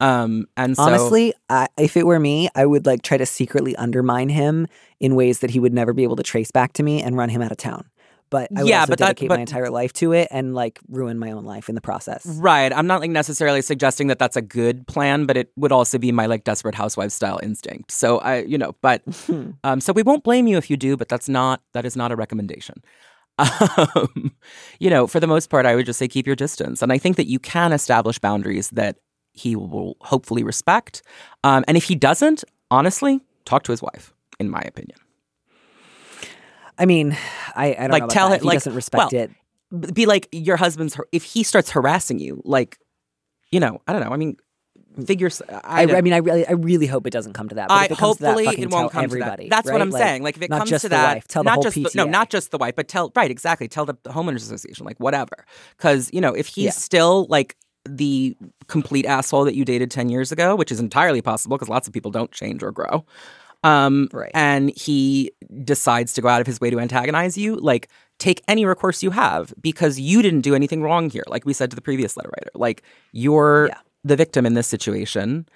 Um, 0.00 0.46
and 0.56 0.76
so 0.76 0.82
Honestly, 0.82 1.32
I, 1.48 1.68
if 1.78 1.96
it 1.96 2.06
were 2.06 2.18
me, 2.18 2.48
I 2.54 2.66
would 2.66 2.86
like 2.86 3.02
try 3.02 3.18
to 3.18 3.26
secretly 3.26 3.76
undermine 3.76 4.28
him 4.28 4.66
in 4.98 5.14
ways 5.14 5.40
that 5.40 5.50
he 5.50 5.60
would 5.60 5.72
never 5.72 5.92
be 5.92 6.02
able 6.02 6.16
to 6.16 6.22
trace 6.22 6.50
back 6.50 6.72
to 6.74 6.82
me 6.82 7.02
and 7.02 7.16
run 7.16 7.28
him 7.28 7.40
out 7.40 7.52
of 7.52 7.58
town. 7.58 7.84
But 8.32 8.48
I 8.56 8.62
would 8.62 8.68
Yeah, 8.70 8.80
also 8.80 8.90
but 8.92 8.98
that- 8.98 9.06
dedicate 9.14 9.28
but- 9.28 9.36
my 9.36 9.40
entire 9.42 9.68
life 9.70 9.92
to 10.00 10.12
it 10.12 10.26
and 10.30 10.54
like 10.54 10.80
ruin 10.88 11.18
my 11.18 11.30
own 11.36 11.44
life 11.44 11.68
in 11.68 11.74
the 11.76 11.80
process. 11.90 12.24
Right. 12.26 12.72
I'm 12.72 12.86
not 12.86 13.00
like 13.02 13.10
necessarily 13.10 13.60
suggesting 13.62 14.06
that 14.08 14.18
that's 14.18 14.36
a 14.36 14.42
good 14.42 14.86
plan, 14.88 15.26
but 15.26 15.36
it 15.36 15.52
would 15.56 15.70
also 15.70 15.98
be 15.98 16.10
my 16.12 16.26
like 16.26 16.44
desperate 16.44 16.74
housewife 16.74 17.12
style 17.12 17.38
instinct. 17.42 17.92
So 17.92 18.18
I, 18.18 18.38
you 18.52 18.56
know, 18.58 18.72
but 18.80 19.02
um, 19.64 19.80
so 19.80 19.92
we 19.92 20.02
won't 20.02 20.24
blame 20.24 20.46
you 20.46 20.56
if 20.56 20.70
you 20.70 20.76
do, 20.78 20.96
but 20.96 21.08
that's 21.10 21.28
not 21.28 21.60
that 21.74 21.84
is 21.84 21.94
not 21.96 22.10
a 22.10 22.16
recommendation. 22.16 22.76
Um, 23.38 24.32
you 24.78 24.90
know, 24.90 25.06
for 25.06 25.18
the 25.20 25.26
most 25.26 25.48
part, 25.50 25.64
I 25.66 25.74
would 25.74 25.86
just 25.86 25.98
say 25.98 26.06
keep 26.08 26.26
your 26.26 26.36
distance, 26.36 26.82
and 26.82 26.92
I 26.92 26.98
think 26.98 27.16
that 27.16 27.26
you 27.26 27.38
can 27.38 27.72
establish 27.72 28.18
boundaries 28.18 28.68
that 28.70 28.96
he 29.32 29.56
will 29.56 29.96
hopefully 30.00 30.42
respect. 30.44 31.02
Um, 31.42 31.64
and 31.66 31.76
if 31.76 31.84
he 31.84 31.94
doesn't, 31.94 32.44
honestly, 32.70 33.20
talk 33.44 33.62
to 33.64 33.72
his 33.72 33.82
wife. 33.82 34.12
in 34.40 34.50
my 34.50 34.60
opinion. 34.66 34.98
I 36.78 36.86
mean, 36.86 37.16
I, 37.54 37.74
I 37.74 37.74
don't 37.82 37.90
Like, 37.90 38.02
know 38.04 38.08
tell 38.08 38.32
him 38.32 38.40
he 38.40 38.46
like, 38.46 38.56
doesn't 38.56 38.74
respect 38.74 39.12
well, 39.12 39.22
it. 39.22 39.94
Be 39.94 40.06
like 40.06 40.28
your 40.32 40.56
husband's 40.56 40.98
if 41.12 41.22
he 41.24 41.42
starts 41.42 41.70
harassing 41.70 42.18
you, 42.18 42.42
like 42.44 42.78
you 43.50 43.60
know, 43.60 43.80
I 43.86 43.92
don't 43.92 44.02
know. 44.02 44.10
I 44.10 44.16
mean, 44.16 44.36
mm. 44.98 45.06
figure. 45.06 45.26
s- 45.28 45.42
I, 45.48 45.84
I, 45.84 45.96
I 45.96 46.00
mean, 46.00 46.12
I 46.12 46.18
really, 46.18 46.46
I 46.46 46.52
really 46.52 46.86
hope 46.86 47.06
it 47.06 47.10
doesn't 47.12 47.32
come 47.34 47.48
to 47.50 47.54
that. 47.56 47.68
But 47.68 47.74
I 47.74 47.84
if 47.86 47.90
it 47.92 47.98
comes 47.98 48.16
to 48.16 48.22
that, 48.24 48.34
hopefully 48.34 48.60
it 48.62 48.70
won't 48.70 48.92
come 48.92 49.04
everybody, 49.04 49.44
to 49.44 49.48
that. 49.50 49.56
That's 49.56 49.68
right? 49.68 49.72
what 49.74 49.82
I'm 49.82 49.90
Like, 49.90 50.02
saying. 50.02 50.22
Like 50.22 50.36
if 50.36 50.42
it 50.42 50.48
comes 50.50 50.70
to 50.80 50.88
that, 50.90 51.14
wife, 51.16 51.28
tell 51.28 51.42
the 51.44 51.50
whole 51.52 51.62
just 51.62 51.76
PTA. 51.76 51.92
The, 51.92 51.96
no, 51.98 52.04
not 52.04 52.28
just 52.30 52.50
the 52.50 52.58
wife, 52.58 52.74
but 52.76 52.88
tell 52.88 53.12
right 53.16 53.30
exactly. 53.30 53.68
Tell 53.68 53.84
the 53.86 53.94
homeowners 54.06 54.36
association, 54.36 54.84
like 54.86 54.98
whatever. 54.98 55.44
Because 55.76 56.10
you 56.12 56.20
know 56.20 56.34
if 56.34 56.46
he's 56.48 56.64
Yeah. 56.66 56.70
still 56.72 57.26
like 57.30 57.56
the 57.88 58.36
complete 58.68 59.06
asshole 59.06 59.44
that 59.44 59.54
you 59.54 59.64
dated 59.64 59.90
ten 59.90 60.08
years 60.08 60.32
ago, 60.32 60.54
which 60.54 60.70
is 60.70 60.80
entirely 60.80 61.20
possible 61.22 61.56
because 61.56 61.68
lots 61.68 61.86
of 61.88 61.92
people 61.94 62.10
don't 62.10 62.30
change 62.32 62.62
or 62.62 62.70
grow. 62.72 63.04
Um, 63.62 64.08
Right. 64.12 64.30
And 64.34 64.70
he 64.76 65.30
decides 65.64 66.12
to 66.14 66.20
go 66.20 66.28
out 66.28 66.40
of 66.40 66.46
his 66.46 66.60
way 66.60 66.70
to 66.70 66.80
antagonize 66.80 67.38
you. 67.38 67.56
Like, 67.56 67.88
take 68.18 68.42
any 68.48 68.64
recourse 68.64 69.02
you 69.02 69.10
have 69.10 69.52
because 69.60 69.98
you 69.98 70.22
didn't 70.22 70.42
do 70.42 70.54
anything 70.54 70.82
wrong 70.82 71.10
here. 71.10 71.24
Like 71.26 71.44
we 71.44 71.52
said 71.52 71.70
to 71.70 71.76
the 71.76 71.82
previous 71.82 72.16
letter 72.16 72.30
writer, 72.36 72.50
like 72.54 72.82
you're 73.12 73.66
Yeah. 73.68 73.78
the 74.04 74.16
victim 74.16 74.46
in 74.46 74.54
this 74.54 74.66
situation, 74.66 75.46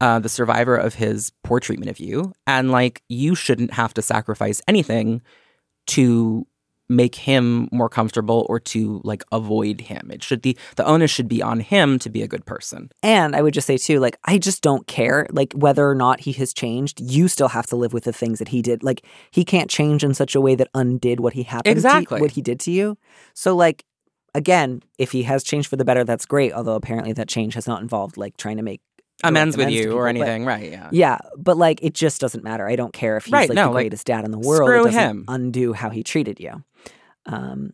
uh, 0.00 0.18
the 0.18 0.28
survivor 0.28 0.76
of 0.76 0.94
his 0.94 1.30
poor 1.44 1.60
treatment 1.60 1.90
of 1.90 1.98
you, 1.98 2.32
and 2.46 2.70
like 2.72 3.02
you 3.08 3.34
shouldn't 3.34 3.72
have 3.74 3.94
to 3.94 4.02
sacrifice 4.02 4.60
anything 4.68 5.22
to 5.88 6.46
make 6.88 7.14
him 7.14 7.68
more 7.72 7.88
comfortable 7.88 8.46
or 8.48 8.60
to 8.60 9.00
like 9.04 9.24
avoid 9.32 9.80
him. 9.82 10.10
It 10.10 10.22
should 10.22 10.40
be 10.40 10.56
the 10.76 10.84
onus 10.84 11.10
should 11.10 11.28
be 11.28 11.42
on 11.42 11.60
him 11.60 11.98
to 12.00 12.08
be 12.10 12.22
a 12.22 12.28
good 12.28 12.44
person. 12.46 12.90
And 13.02 13.34
I 13.34 13.42
would 13.42 13.54
just 13.54 13.66
say 13.66 13.76
too, 13.76 13.98
like 14.00 14.16
I 14.24 14.38
just 14.38 14.62
don't 14.62 14.86
care, 14.86 15.26
like 15.30 15.52
whether 15.52 15.88
or 15.88 15.94
not 15.94 16.20
he 16.20 16.32
has 16.34 16.52
changed. 16.52 17.00
You 17.00 17.28
still 17.28 17.48
have 17.48 17.66
to 17.66 17.76
live 17.76 17.92
with 17.92 18.04
the 18.04 18.12
things 18.12 18.38
that 18.38 18.48
he 18.48 18.62
did. 18.62 18.82
Like 18.82 19.04
he 19.30 19.44
can't 19.44 19.70
change 19.70 20.04
in 20.04 20.14
such 20.14 20.34
a 20.34 20.40
way 20.40 20.54
that 20.54 20.68
undid 20.74 21.20
what 21.20 21.32
he 21.32 21.42
happened, 21.42 21.72
Exactly. 21.72 22.18
to, 22.18 22.22
what 22.22 22.32
he 22.32 22.42
did 22.42 22.60
to 22.60 22.70
you. 22.70 22.96
So 23.34 23.56
like 23.56 23.84
again, 24.34 24.82
if 24.98 25.12
he 25.12 25.22
has 25.24 25.42
changed 25.42 25.68
for 25.68 25.76
the 25.76 25.84
better, 25.84 26.04
that's 26.04 26.26
great. 26.26 26.52
Although 26.52 26.74
apparently 26.74 27.12
that 27.14 27.28
change 27.28 27.54
has 27.54 27.66
not 27.66 27.82
involved 27.82 28.16
like 28.16 28.36
trying 28.36 28.58
to 28.58 28.62
make 28.62 28.80
Amends 29.24 29.56
with 29.56 29.70
you 29.70 29.80
or 29.80 29.84
people, 29.84 30.02
but- 30.02 30.08
anything, 30.28 30.44
right? 30.44 30.70
Yeah. 30.70 30.88
Yeah, 30.92 31.18
but 31.38 31.56
like 31.56 31.80
it 31.82 31.94
just 31.94 32.20
doesn't 32.20 32.44
matter. 32.44 32.68
I 32.68 32.76
don't 32.76 32.92
care 32.92 33.16
if 33.16 33.24
he's 33.26 33.32
Right, 33.32 33.48
like 33.48 33.56
no, 33.56 33.64
the 33.68 33.70
like, 33.70 33.84
greatest 33.84 34.06
dad 34.06 34.24
in 34.24 34.30
the 34.30 34.38
world. 34.38 34.68
screw 34.68 34.84
him. 34.86 35.24
undo 35.28 35.72
how 35.72 35.90
he 35.90 36.02
treated 36.02 36.38
you. 36.40 36.62
Um, 37.26 37.72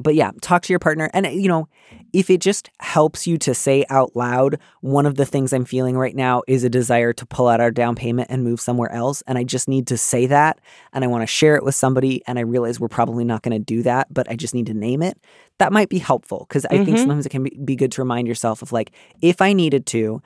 but 0.00 0.16
yeah, 0.16 0.32
talk 0.40 0.62
to 0.62 0.72
your 0.72 0.80
partner, 0.80 1.08
and 1.14 1.24
you 1.26 1.46
know, 1.46 1.68
if 2.12 2.28
it 2.28 2.40
just 2.40 2.68
helps 2.80 3.28
you 3.28 3.38
to 3.38 3.54
say 3.54 3.84
out 3.90 4.16
loud, 4.16 4.58
one 4.80 5.06
of 5.06 5.14
the 5.14 5.24
things 5.24 5.52
I'm 5.52 5.64
feeling 5.64 5.96
right 5.96 6.16
now 6.16 6.42
is 6.48 6.64
a 6.64 6.68
desire 6.68 7.12
to 7.12 7.24
pull 7.26 7.46
out 7.46 7.60
our 7.60 7.70
down 7.70 7.94
payment 7.94 8.26
and 8.28 8.42
move 8.42 8.60
somewhere 8.60 8.90
else, 8.90 9.22
and 9.28 9.38
I 9.38 9.44
just 9.44 9.68
need 9.68 9.86
to 9.88 9.96
say 9.96 10.26
that, 10.26 10.58
and 10.92 11.04
I 11.04 11.06
want 11.06 11.22
to 11.22 11.28
share 11.28 11.54
it 11.54 11.62
with 11.62 11.76
somebody, 11.76 12.22
and 12.26 12.40
I 12.40 12.42
realize 12.42 12.80
we're 12.80 12.88
probably 12.88 13.24
not 13.24 13.42
going 13.42 13.52
to 13.56 13.64
do 13.64 13.82
that, 13.84 14.12
but 14.12 14.28
I 14.28 14.34
just 14.34 14.52
need 14.52 14.66
to 14.66 14.74
name 14.74 15.00
it. 15.00 15.16
That 15.58 15.72
might 15.72 15.90
be 15.90 15.98
helpful 15.98 16.44
because 16.48 16.64
I 16.66 16.84
think 16.84 16.96
Mhm. 16.96 16.98
sometimes 16.98 17.26
it 17.26 17.28
can 17.28 17.44
be, 17.44 17.56
be 17.64 17.76
good 17.76 17.92
to 17.92 18.02
remind 18.02 18.26
yourself 18.26 18.62
of 18.62 18.72
like, 18.72 18.90
if 19.22 19.40
I 19.40 19.52
needed 19.52 19.86
to, 19.86 20.20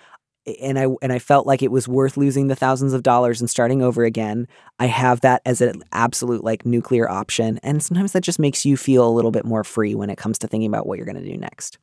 and 0.61 0.79
I 0.79 0.87
and 1.03 1.13
I 1.13 1.19
felt 1.19 1.47
like 1.47 1.63
it 1.63 1.71
was 1.71 1.87
worth 1.89 2.17
losing 2.17 2.49
the 2.49 2.57
thousands 2.57 2.93
of 2.93 3.03
dollars 3.03 3.41
and 3.41 3.49
starting 3.49 3.83
over 3.83 4.05
again. 4.05 4.49
I 4.79 4.87
have 4.87 5.21
that 5.23 5.43
as 5.45 5.61
an 5.61 5.83
absolute 5.93 6.45
like 6.45 6.65
nuclear 6.67 7.09
option, 7.11 7.59
and 7.63 7.83
sometimes 7.83 8.13
that 8.13 8.23
just 8.23 8.39
makes 8.39 8.65
you 8.65 8.77
feel 8.77 9.07
a 9.07 9.11
little 9.11 9.31
bit 9.31 9.45
more 9.45 9.65
free 9.65 9.95
when 9.95 10.11
it 10.11 10.17
comes 10.19 10.39
to 10.39 10.47
thinking 10.49 10.69
about 10.69 10.87
what 10.87 10.97
you're 10.99 11.07
going 11.07 11.23
to 11.23 11.31
do 11.31 11.37
next. 11.37 11.79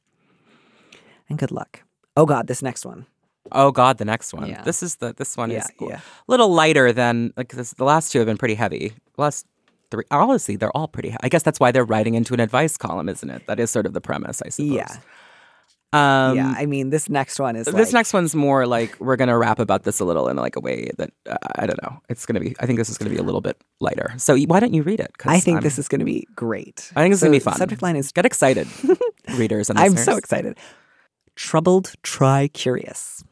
And 1.29 1.37
good 1.37 1.51
luck. 1.51 1.81
Oh 2.17 2.25
God, 2.25 2.47
this 2.47 2.61
next 2.61 2.85
one. 2.85 3.05
Oh 3.51 3.71
God, 3.71 3.97
the 3.97 4.05
next 4.05 4.33
one. 4.33 4.47
Yeah. 4.49 4.63
This 4.63 4.81
is 4.81 4.95
the 4.95 5.13
this 5.13 5.37
one 5.37 5.51
Yeah, 5.51 5.59
is 5.59 5.67
yeah. 5.79 5.97
a 5.97 6.01
little 6.27 6.49
lighter 6.49 6.91
than 6.91 7.33
like 7.37 7.49
this, 7.49 7.73
the 7.73 7.83
last 7.83 8.11
two 8.11 8.19
have 8.19 8.25
been 8.27 8.37
pretty 8.37 8.55
heavy. 8.55 8.93
The 9.15 9.21
last 9.21 9.45
three, 9.91 10.03
honestly, 10.09 10.55
they're 10.55 10.75
all 10.75 10.87
pretty. 10.87 11.15
I 11.21 11.29
guess 11.29 11.43
that's 11.43 11.59
why 11.59 11.71
they're 11.71 11.85
writing 11.85 12.15
into 12.15 12.33
an 12.33 12.39
advice 12.39 12.77
column, 12.77 13.07
isn't 13.09 13.29
it? 13.29 13.45
That 13.47 13.59
is 13.59 13.69
sort 13.69 13.85
of 13.85 13.93
the 13.93 14.01
premise, 14.01 14.41
I 14.43 14.49
suppose. 14.49 14.71
Yeah, 14.71 14.97
Um, 15.95 16.35
yeah. 16.35 16.53
I 16.57 16.65
mean, 16.65 16.89
this 16.89 17.09
next 17.09 17.39
one 17.39 17.55
is 17.55 17.65
this 17.65 17.73
like, 17.73 17.93
next 17.93 18.11
one's 18.13 18.35
more 18.35 18.67
like 18.67 18.99
we're 18.99 19.15
gonna 19.15 19.37
rap 19.37 19.59
about 19.59 19.83
this 19.83 19.99
a 19.99 20.05
little 20.05 20.27
in 20.27 20.35
like 20.37 20.55
a 20.55 20.59
way 20.59 20.89
that 20.97 21.11
uh, 21.29 21.37
I 21.55 21.65
don't 21.65 21.81
know. 21.81 22.01
It's 22.09 22.25
gonna 22.25 22.39
be. 22.39 22.55
I 22.59 22.65
think 22.65 22.77
this 22.79 22.89
is 22.89 22.97
gonna 22.97 23.11
be 23.11 23.17
a 23.17 23.23
little 23.23 23.41
bit 23.41 23.57
lighter. 23.79 24.13
So 24.17 24.37
why 24.37 24.59
don't 24.59 24.73
you 24.73 24.83
read 24.83 24.99
it? 24.99 25.11
I 25.25 25.39
think 25.39 25.55
I'm- 25.57 25.63
this 25.63 25.79
is 25.79 25.87
going 25.87 25.99
to 25.99 26.05
be 26.05 26.27
great. 26.35 26.91
I 26.95 27.01
think 27.03 27.13
it's 27.13 27.21
gonna 27.21 27.31
be 27.31 27.39
fun. 27.39 27.55
Subject 27.57 27.81
line 27.81 27.95
is 27.95 28.11
Get 28.11 28.25
excited, 28.25 28.67
readers 29.37 29.69
and 29.69 29.79
I'm 29.79 29.95
so 29.95 30.17
excited. 30.17 30.57
Troubled, 31.35 31.93
try 32.03 32.47
curious. 32.49 33.23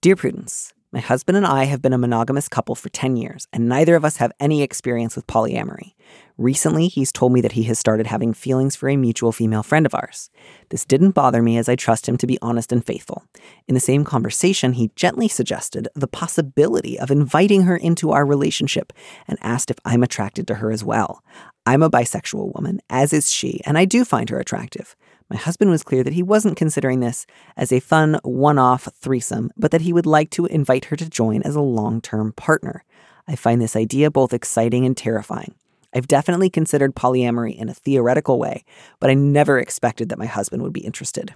Dear 0.00 0.16
Prudence, 0.16 0.72
my 0.92 0.98
husband 1.00 1.36
and 1.36 1.46
I 1.46 1.64
have 1.64 1.80
been 1.80 1.92
a 1.92 1.98
monogamous 1.98 2.48
couple 2.48 2.74
for 2.74 2.88
10 2.88 3.16
years, 3.16 3.46
and 3.52 3.68
neither 3.68 3.94
of 3.94 4.04
us 4.04 4.16
have 4.16 4.32
any 4.40 4.62
experience 4.62 5.14
with 5.14 5.26
polyamory. 5.26 5.94
Recently, 6.36 6.88
he's 6.88 7.12
told 7.12 7.32
me 7.32 7.40
that 7.42 7.52
he 7.52 7.62
has 7.64 7.78
started 7.78 8.08
having 8.08 8.32
feelings 8.32 8.74
for 8.74 8.88
a 8.88 8.96
mutual 8.96 9.30
female 9.30 9.62
friend 9.62 9.86
of 9.86 9.94
ours. 9.94 10.30
This 10.70 10.84
didn't 10.84 11.12
bother 11.12 11.42
me 11.42 11.58
as 11.58 11.68
I 11.68 11.76
trust 11.76 12.08
him 12.08 12.16
to 12.16 12.26
be 12.26 12.38
honest 12.42 12.72
and 12.72 12.84
faithful. 12.84 13.24
In 13.68 13.74
the 13.74 13.80
same 13.80 14.04
conversation, 14.04 14.72
he 14.72 14.90
gently 14.96 15.28
suggested 15.28 15.86
the 15.94 16.08
possibility 16.08 16.98
of 16.98 17.12
inviting 17.12 17.62
her 17.62 17.76
into 17.76 18.10
our 18.10 18.26
relationship 18.26 18.92
and 19.28 19.38
asked 19.42 19.70
if 19.70 19.78
I'm 19.84 20.02
attracted 20.02 20.48
to 20.48 20.56
her 20.56 20.72
as 20.72 20.82
well. 20.82 21.22
I'm 21.66 21.82
a 21.82 21.90
bisexual 21.90 22.52
woman, 22.54 22.80
as 22.90 23.12
is 23.12 23.30
she, 23.30 23.60
and 23.64 23.78
I 23.78 23.84
do 23.84 24.04
find 24.04 24.28
her 24.30 24.40
attractive. 24.40 24.96
My 25.30 25.36
husband 25.36 25.70
was 25.70 25.84
clear 25.84 26.02
that 26.02 26.12
he 26.12 26.24
wasn't 26.24 26.56
considering 26.56 26.98
this 26.98 27.24
as 27.56 27.70
a 27.70 27.78
fun 27.78 28.18
one 28.24 28.58
off 28.58 28.88
threesome, 28.96 29.52
but 29.56 29.70
that 29.70 29.82
he 29.82 29.92
would 29.92 30.04
like 30.04 30.30
to 30.30 30.46
invite 30.46 30.86
her 30.86 30.96
to 30.96 31.08
join 31.08 31.42
as 31.42 31.54
a 31.54 31.60
long 31.60 32.00
term 32.00 32.32
partner. 32.32 32.84
I 33.28 33.36
find 33.36 33.62
this 33.62 33.76
idea 33.76 34.10
both 34.10 34.34
exciting 34.34 34.84
and 34.84 34.96
terrifying. 34.96 35.54
I've 35.94 36.08
definitely 36.08 36.50
considered 36.50 36.96
polyamory 36.96 37.56
in 37.56 37.68
a 37.68 37.74
theoretical 37.74 38.40
way, 38.40 38.64
but 38.98 39.08
I 39.08 39.14
never 39.14 39.60
expected 39.60 40.08
that 40.08 40.18
my 40.18 40.26
husband 40.26 40.62
would 40.62 40.72
be 40.72 40.84
interested. 40.84 41.34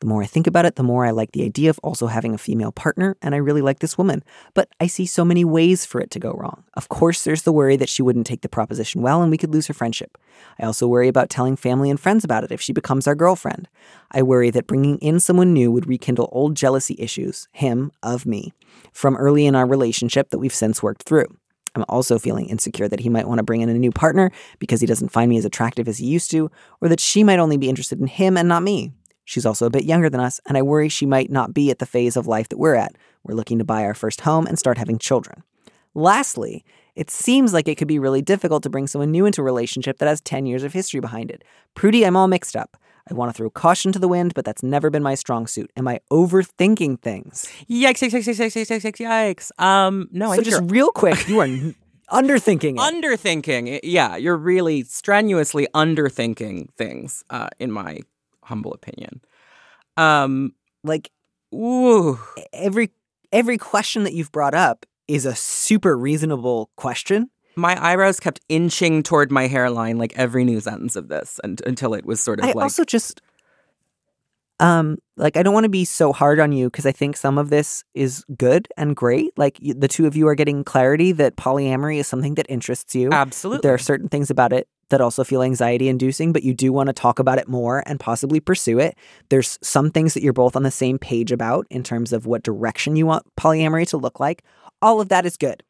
The 0.00 0.06
more 0.06 0.22
I 0.22 0.26
think 0.26 0.46
about 0.46 0.64
it, 0.64 0.76
the 0.76 0.84
more 0.84 1.04
I 1.04 1.10
like 1.10 1.32
the 1.32 1.44
idea 1.44 1.70
of 1.70 1.80
also 1.82 2.06
having 2.06 2.32
a 2.32 2.38
female 2.38 2.70
partner, 2.70 3.16
and 3.20 3.34
I 3.34 3.38
really 3.38 3.62
like 3.62 3.80
this 3.80 3.98
woman. 3.98 4.22
But 4.54 4.68
I 4.78 4.86
see 4.86 5.06
so 5.06 5.24
many 5.24 5.44
ways 5.44 5.84
for 5.84 6.00
it 6.00 6.12
to 6.12 6.20
go 6.20 6.32
wrong. 6.32 6.62
Of 6.74 6.88
course, 6.88 7.24
there's 7.24 7.42
the 7.42 7.52
worry 7.52 7.76
that 7.76 7.88
she 7.88 8.02
wouldn't 8.02 8.26
take 8.26 8.42
the 8.42 8.48
proposition 8.48 9.02
well 9.02 9.22
and 9.22 9.30
we 9.30 9.38
could 9.38 9.52
lose 9.52 9.66
her 9.66 9.74
friendship. 9.74 10.16
I 10.60 10.66
also 10.66 10.86
worry 10.86 11.08
about 11.08 11.30
telling 11.30 11.56
family 11.56 11.90
and 11.90 11.98
friends 11.98 12.22
about 12.22 12.44
it 12.44 12.52
if 12.52 12.60
she 12.60 12.72
becomes 12.72 13.08
our 13.08 13.16
girlfriend. 13.16 13.68
I 14.12 14.22
worry 14.22 14.50
that 14.50 14.68
bringing 14.68 14.98
in 14.98 15.18
someone 15.18 15.52
new 15.52 15.72
would 15.72 15.88
rekindle 15.88 16.28
old 16.30 16.54
jealousy 16.54 16.94
issues, 16.98 17.48
him, 17.50 17.90
of 18.00 18.24
me, 18.24 18.52
from 18.92 19.16
early 19.16 19.46
in 19.46 19.56
our 19.56 19.66
relationship 19.66 20.30
that 20.30 20.38
we've 20.38 20.54
since 20.54 20.80
worked 20.80 21.02
through. 21.02 21.26
I'm 21.74 21.84
also 21.88 22.18
feeling 22.18 22.48
insecure 22.48 22.88
that 22.88 23.00
he 23.00 23.08
might 23.08 23.26
want 23.26 23.38
to 23.38 23.44
bring 23.44 23.60
in 23.60 23.68
a 23.68 23.74
new 23.74 23.92
partner 23.92 24.30
because 24.58 24.80
he 24.80 24.86
doesn't 24.86 25.10
find 25.10 25.28
me 25.28 25.38
as 25.38 25.44
attractive 25.44 25.88
as 25.88 25.98
he 25.98 26.06
used 26.06 26.30
to, 26.30 26.50
or 26.80 26.88
that 26.88 27.00
she 27.00 27.24
might 27.24 27.38
only 27.38 27.56
be 27.56 27.68
interested 27.68 28.00
in 28.00 28.06
him 28.06 28.36
and 28.36 28.48
not 28.48 28.62
me. 28.62 28.92
She's 29.28 29.44
also 29.44 29.66
a 29.66 29.70
bit 29.70 29.84
younger 29.84 30.08
than 30.08 30.20
us, 30.20 30.40
and 30.46 30.56
I 30.56 30.62
worry 30.62 30.88
she 30.88 31.04
might 31.04 31.30
not 31.30 31.52
be 31.52 31.70
at 31.70 31.80
the 31.80 31.84
phase 31.84 32.16
of 32.16 32.26
life 32.26 32.48
that 32.48 32.56
we're 32.56 32.76
at. 32.76 32.96
We're 33.24 33.34
looking 33.34 33.58
to 33.58 33.64
buy 33.64 33.84
our 33.84 33.92
first 33.92 34.22
home 34.22 34.46
and 34.46 34.58
start 34.58 34.78
having 34.78 34.98
children. 34.98 35.42
Lastly, 35.94 36.64
it 36.96 37.10
seems 37.10 37.52
like 37.52 37.68
it 37.68 37.74
could 37.74 37.88
be 37.88 37.98
really 37.98 38.22
difficult 38.22 38.62
to 38.62 38.70
bring 38.70 38.86
someone 38.86 39.10
new 39.10 39.26
into 39.26 39.42
a 39.42 39.44
relationship 39.44 39.98
that 39.98 40.08
has 40.08 40.22
10 40.22 40.46
years 40.46 40.64
of 40.64 40.72
history 40.72 41.00
behind 41.00 41.30
it. 41.30 41.44
Prudie, 41.76 42.06
I'm 42.06 42.16
all 42.16 42.26
mixed 42.26 42.56
up. 42.56 42.78
I 43.10 43.12
want 43.12 43.28
to 43.28 43.36
throw 43.36 43.50
caution 43.50 43.92
to 43.92 43.98
the 43.98 44.08
wind, 44.08 44.32
but 44.32 44.46
that's 44.46 44.62
never 44.62 44.88
been 44.88 45.02
my 45.02 45.14
strong 45.14 45.46
suit. 45.46 45.70
Am 45.76 45.86
I 45.86 46.00
overthinking 46.10 47.02
things? 47.02 47.46
Yikes, 47.68 48.00
yikes, 48.00 48.12
yikes, 48.12 48.40
yikes, 48.40 48.64
yikes, 48.64 48.80
yikes, 48.80 49.50
yikes. 49.52 49.62
Um, 49.62 50.08
no, 50.10 50.28
so 50.28 50.32
I 50.32 50.36
think 50.36 50.46
just 50.46 50.62
real 50.72 50.90
quick, 50.90 51.28
you 51.28 51.40
are 51.40 51.46
underthinking 52.10 52.76
it. 52.76 52.78
Underthinking. 52.78 53.80
Yeah, 53.82 54.16
you're 54.16 54.38
really 54.38 54.84
strenuously 54.84 55.68
underthinking 55.74 56.72
things 56.72 57.24
uh, 57.28 57.50
in 57.58 57.70
my 57.70 58.00
humble 58.48 58.72
opinion. 58.72 59.20
Um, 59.96 60.54
like 60.82 61.10
ooh, 61.54 62.18
every 62.52 62.90
every 63.32 63.58
question 63.58 64.04
that 64.04 64.14
you've 64.14 64.32
brought 64.32 64.54
up 64.54 64.86
is 65.06 65.26
a 65.26 65.34
super 65.34 65.96
reasonable 65.96 66.70
question. 66.76 67.30
my 67.56 67.74
eyebrows 67.84 68.20
kept 68.20 68.40
inching 68.48 69.02
toward 69.02 69.30
my 69.32 69.46
hairline 69.48 69.98
like 69.98 70.12
every 70.16 70.44
new 70.44 70.60
sentence 70.60 70.96
of 70.96 71.08
this, 71.08 71.40
and 71.42 71.60
until 71.66 71.94
it 71.94 72.04
was 72.04 72.20
sort 72.20 72.38
of 72.40 72.44
I 72.44 72.48
like 72.48 72.56
also 72.64 72.84
just 72.84 73.20
um 74.60 74.98
like 75.16 75.36
I 75.36 75.42
don't 75.42 75.54
want 75.54 75.64
to 75.64 75.68
be 75.70 75.84
so 75.84 76.12
hard 76.12 76.40
on 76.40 76.52
you 76.52 76.66
because 76.68 76.86
I 76.86 76.92
think 76.92 77.16
some 77.16 77.38
of 77.38 77.50
this 77.50 77.84
is 77.94 78.24
good 78.36 78.68
and 78.76 78.94
great. 78.96 79.32
Like 79.36 79.58
y- 79.62 79.74
the 79.76 79.88
two 79.88 80.06
of 80.06 80.16
you 80.16 80.26
are 80.28 80.34
getting 80.34 80.64
clarity 80.64 81.12
that 81.12 81.36
polyamory 81.36 81.98
is 81.98 82.06
something 82.06 82.34
that 82.36 82.46
interests 82.48 82.94
you. 82.94 83.10
absolutely. 83.12 83.60
There 83.62 83.74
are 83.74 83.78
certain 83.78 84.08
things 84.08 84.30
about 84.30 84.52
it 84.52 84.68
that 84.90 85.00
also 85.00 85.22
feel 85.22 85.42
anxiety 85.42 85.88
inducing, 85.88 86.32
but 86.32 86.42
you 86.42 86.54
do 86.54 86.72
want 86.72 86.86
to 86.86 86.92
talk 86.92 87.18
about 87.18 87.38
it 87.38 87.46
more 87.48 87.82
and 87.86 88.00
possibly 88.00 88.40
pursue 88.40 88.78
it. 88.78 88.96
There's 89.28 89.58
some 89.62 89.90
things 89.90 90.14
that 90.14 90.22
you're 90.22 90.32
both 90.32 90.56
on 90.56 90.62
the 90.62 90.70
same 90.70 90.98
page 90.98 91.30
about 91.30 91.66
in 91.70 91.82
terms 91.82 92.12
of 92.12 92.24
what 92.26 92.42
direction 92.42 92.96
you 92.96 93.04
want 93.06 93.26
polyamory 93.36 93.86
to 93.88 93.96
look 93.98 94.18
like. 94.18 94.42
All 94.80 95.00
of 95.00 95.08
that 95.10 95.26
is 95.26 95.36
good. 95.36 95.62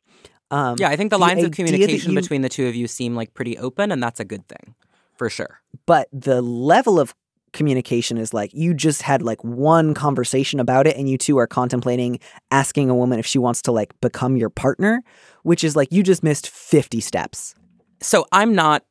Um, 0.50 0.76
yeah, 0.78 0.88
I 0.88 0.96
think 0.96 1.10
the 1.10 1.16
the 1.18 1.20
lines 1.20 1.42
of 1.42 1.50
communication 1.52 2.12
you- 2.12 2.20
between 2.20 2.42
the 2.42 2.48
two 2.48 2.66
of 2.68 2.74
you 2.74 2.86
seem 2.86 3.14
like 3.16 3.34
pretty 3.34 3.58
open, 3.58 3.90
and 3.92 4.02
that's 4.02 4.20
a 4.20 4.24
good 4.24 4.46
thing, 4.48 4.74
for 5.16 5.28
sure. 5.28 5.60
but 5.84 6.08
the 6.12 6.40
level 6.40 6.98
of 7.00 7.14
communication 7.58 8.16
is 8.16 8.32
like 8.32 8.54
you 8.54 8.72
just 8.72 9.02
had 9.02 9.20
like 9.20 9.44
one 9.44 9.92
conversation 9.92 10.60
about 10.60 10.86
it 10.86 10.96
and 10.96 11.10
you 11.10 11.18
two 11.18 11.36
are 11.36 11.46
contemplating 11.46 12.18
asking 12.50 12.88
a 12.88 12.94
woman 12.94 13.18
if 13.18 13.26
she 13.26 13.38
wants 13.38 13.60
to 13.62 13.72
like 13.72 13.92
become 14.00 14.38
your 14.38 14.48
partner, 14.48 15.02
which 15.42 15.62
is 15.62 15.76
like 15.76 15.92
you 15.92 16.02
just 16.02 16.22
missed 16.22 16.48
50 16.48 17.00
steps. 17.00 17.54
So 18.00 18.24
I'm 18.32 18.54
not 18.54 18.84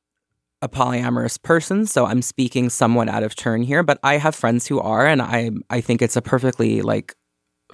a 0.61 0.68
polyamorous 0.68 1.41
person, 1.41 1.86
so 1.86 2.05
I'm 2.05 2.22
speaking 2.22 2.70
somewhat 2.70 3.09
out 3.09 3.24
of 3.24 3.36
turn 3.36 3.63
here, 3.63 3.84
but 3.84 3.99
I 4.03 4.18
have 4.18 4.36
friends 4.36 4.68
who 4.68 4.80
are 4.80 5.07
and 5.07 5.22
I 5.22 5.51
I 5.70 5.82
think 5.82 6.01
it's 6.01 6.15
a 6.15 6.22
perfectly 6.22 6.82
like 6.82 7.15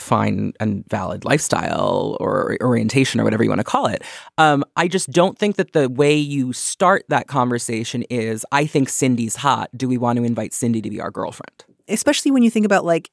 fine 0.04 0.54
and 0.60 0.84
valid 0.90 1.26
lifestyle 1.26 2.18
or 2.20 2.58
orientation 2.62 3.20
or 3.20 3.24
whatever 3.24 3.44
you 3.44 3.50
want 3.50 3.60
to 3.60 3.64
call 3.64 3.88
it. 3.88 4.04
Um, 4.38 4.64
I 4.76 4.88
just 4.88 5.10
don't 5.12 5.38
think 5.38 5.56
that 5.56 5.74
the 5.74 5.90
way 5.90 6.16
you 6.16 6.54
start 6.54 7.06
that 7.10 7.28
conversation 7.28 8.04
is, 8.04 8.46
I 8.52 8.66
think 8.66 8.90
Cindy's 8.90 9.38
hot. 9.38 9.70
Do 9.76 9.88
we 9.88 9.98
want 9.98 10.18
to 10.18 10.24
invite 10.24 10.54
Cindy 10.54 10.82
to 10.82 10.90
be 10.90 11.02
our 11.02 11.12
girlfriend? 11.12 11.66
Especially 11.88 12.32
when 12.32 12.44
you 12.44 12.50
think 12.50 12.66
about 12.66 12.86
like, 12.86 13.10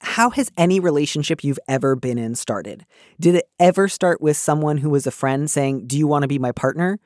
how 0.00 0.30
has 0.30 0.50
any 0.56 0.80
relationship 0.80 1.42
you've 1.42 1.58
ever 1.68 1.96
been 1.96 2.18
in 2.18 2.34
started? 2.34 2.84
Did 3.18 3.36
it 3.36 3.48
ever 3.58 3.88
start 3.88 4.20
with 4.20 4.36
someone 4.36 4.78
who 4.78 4.90
was 4.90 5.06
a 5.06 5.10
friend 5.10 5.50
saying, 5.50 5.86
Do 5.86 5.98
you 5.98 6.06
want 6.06 6.22
to 6.22 6.28
be 6.28 6.38
my 6.38 6.52
partner? 6.52 6.98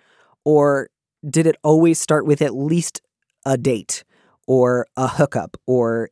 Or 0.44 0.88
did 1.28 1.46
it 1.46 1.56
always 1.62 1.98
start 1.98 2.26
with 2.26 2.42
at 2.42 2.54
least 2.54 3.00
a 3.44 3.56
date 3.56 4.04
or 4.46 4.86
a 4.96 5.08
hookup 5.08 5.56
or 5.66 6.10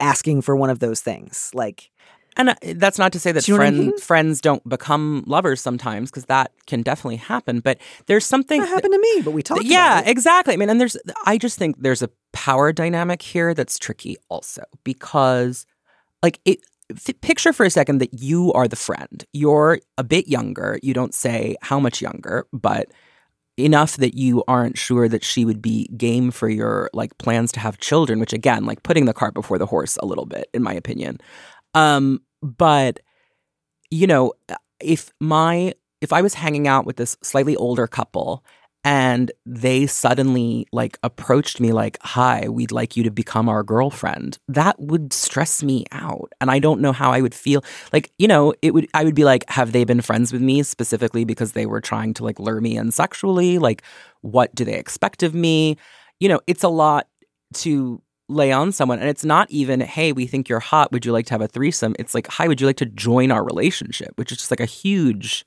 asking 0.00 0.42
for 0.42 0.56
one 0.56 0.70
of 0.70 0.78
those 0.78 1.00
things? 1.00 1.50
Like, 1.54 1.90
and 2.38 2.50
uh, 2.50 2.54
that's 2.76 2.98
not 2.98 3.12
to 3.12 3.20
say 3.20 3.32
that 3.32 3.44
Do 3.44 3.52
you 3.52 3.58
know 3.58 3.64
what 3.64 3.74
I 3.74 3.76
mean? 3.76 3.98
friends 3.98 4.40
don't 4.40 4.66
become 4.68 5.24
lovers 5.26 5.60
sometimes, 5.60 6.10
because 6.10 6.26
that 6.26 6.52
can 6.66 6.82
definitely 6.82 7.16
happen. 7.16 7.60
But 7.60 7.78
there's 8.06 8.24
something. 8.24 8.60
that 8.60 8.68
happened 8.68 8.94
to 8.94 8.98
me, 8.98 9.22
but 9.22 9.32
we 9.32 9.42
talked 9.42 9.64
yeah, 9.64 9.98
about 9.98 10.02
it. 10.02 10.06
Yeah, 10.06 10.10
exactly. 10.12 10.54
I 10.54 10.56
mean, 10.56 10.70
and 10.70 10.80
there's, 10.80 10.96
I 11.26 11.36
just 11.36 11.58
think 11.58 11.76
there's 11.80 12.02
a 12.02 12.10
power 12.32 12.72
dynamic 12.72 13.20
here 13.20 13.52
that's 13.52 13.78
tricky 13.78 14.16
also 14.28 14.62
because, 14.84 15.66
like, 16.22 16.40
it, 16.44 16.60
f- 16.90 17.20
picture 17.20 17.52
for 17.52 17.66
a 17.66 17.70
second 17.70 17.98
that 17.98 18.14
you 18.14 18.52
are 18.52 18.68
the 18.68 18.76
friend. 18.76 19.24
You're 19.32 19.80
a 19.98 20.04
bit 20.04 20.28
younger. 20.28 20.78
You 20.82 20.94
don't 20.94 21.14
say 21.14 21.56
how 21.60 21.80
much 21.80 22.00
younger, 22.00 22.46
but 22.52 22.92
enough 23.58 23.96
that 23.96 24.14
you 24.14 24.44
aren't 24.46 24.78
sure 24.78 25.08
that 25.08 25.24
she 25.24 25.44
would 25.44 25.60
be 25.60 25.88
game 25.96 26.30
for 26.30 26.48
your 26.48 26.88
like 26.92 27.16
plans 27.18 27.50
to 27.52 27.60
have 27.60 27.78
children, 27.78 28.20
which 28.20 28.32
again, 28.32 28.64
like 28.64 28.82
putting 28.84 29.04
the 29.04 29.12
cart 29.12 29.34
before 29.34 29.58
the 29.58 29.66
horse 29.66 29.96
a 29.96 30.06
little 30.06 30.26
bit, 30.26 30.48
in 30.54 30.62
my 30.62 30.72
opinion. 30.72 31.18
Um, 31.74 32.20
but 32.42 33.00
you 33.90 34.06
know, 34.06 34.32
if 34.80 35.10
my 35.20 35.74
if 36.00 36.12
I 36.12 36.22
was 36.22 36.34
hanging 36.34 36.68
out 36.68 36.86
with 36.86 36.96
this 36.96 37.16
slightly 37.22 37.56
older 37.56 37.86
couple 37.86 38.44
and 38.84 39.32
they 39.44 39.86
suddenly 39.86 40.66
like 40.72 40.98
approached 41.02 41.60
me 41.60 41.72
like, 41.72 41.98
"Hi, 42.02 42.48
we'd 42.48 42.70
like 42.72 42.96
you 42.96 43.02
to 43.04 43.10
become 43.10 43.48
our 43.48 43.62
girlfriend." 43.62 44.38
That 44.48 44.78
would 44.80 45.12
stress 45.12 45.62
me 45.62 45.84
out, 45.92 46.32
and 46.40 46.50
I 46.50 46.58
don't 46.60 46.80
know 46.80 46.92
how 46.92 47.10
I 47.12 47.20
would 47.20 47.34
feel. 47.34 47.64
Like, 47.92 48.12
you 48.18 48.28
know, 48.28 48.54
it 48.62 48.72
would 48.74 48.88
I 48.94 49.04
would 49.04 49.14
be 49.16 49.24
like, 49.24 49.44
"Have 49.50 49.72
they 49.72 49.84
been 49.84 50.00
friends 50.00 50.32
with 50.32 50.42
me 50.42 50.62
specifically 50.62 51.24
because 51.24 51.52
they 51.52 51.66
were 51.66 51.80
trying 51.80 52.14
to 52.14 52.24
like 52.24 52.38
lure 52.38 52.60
me 52.60 52.76
in 52.76 52.92
sexually? 52.92 53.58
Like, 53.58 53.82
what 54.22 54.54
do 54.54 54.64
they 54.64 54.74
expect 54.78 55.22
of 55.22 55.34
me?" 55.34 55.76
You 56.20 56.28
know, 56.28 56.40
it's 56.46 56.64
a 56.64 56.68
lot 56.68 57.08
to 57.54 58.00
lay 58.28 58.52
on 58.52 58.72
someone 58.72 58.98
and 58.98 59.08
it's 59.08 59.24
not 59.24 59.50
even 59.50 59.80
hey 59.80 60.12
we 60.12 60.26
think 60.26 60.48
you're 60.48 60.60
hot. 60.60 60.92
Would 60.92 61.06
you 61.06 61.12
like 61.12 61.26
to 61.26 61.34
have 61.34 61.40
a 61.40 61.48
threesome? 61.48 61.94
It's 61.98 62.14
like 62.14 62.26
hi 62.26 62.46
would 62.48 62.60
you 62.60 62.66
like 62.66 62.76
to 62.76 62.86
join 62.86 63.30
our 63.30 63.44
relationship? 63.44 64.12
Which 64.16 64.30
is 64.32 64.38
just 64.38 64.50
like 64.50 64.60
a 64.60 64.66
huge 64.66 65.44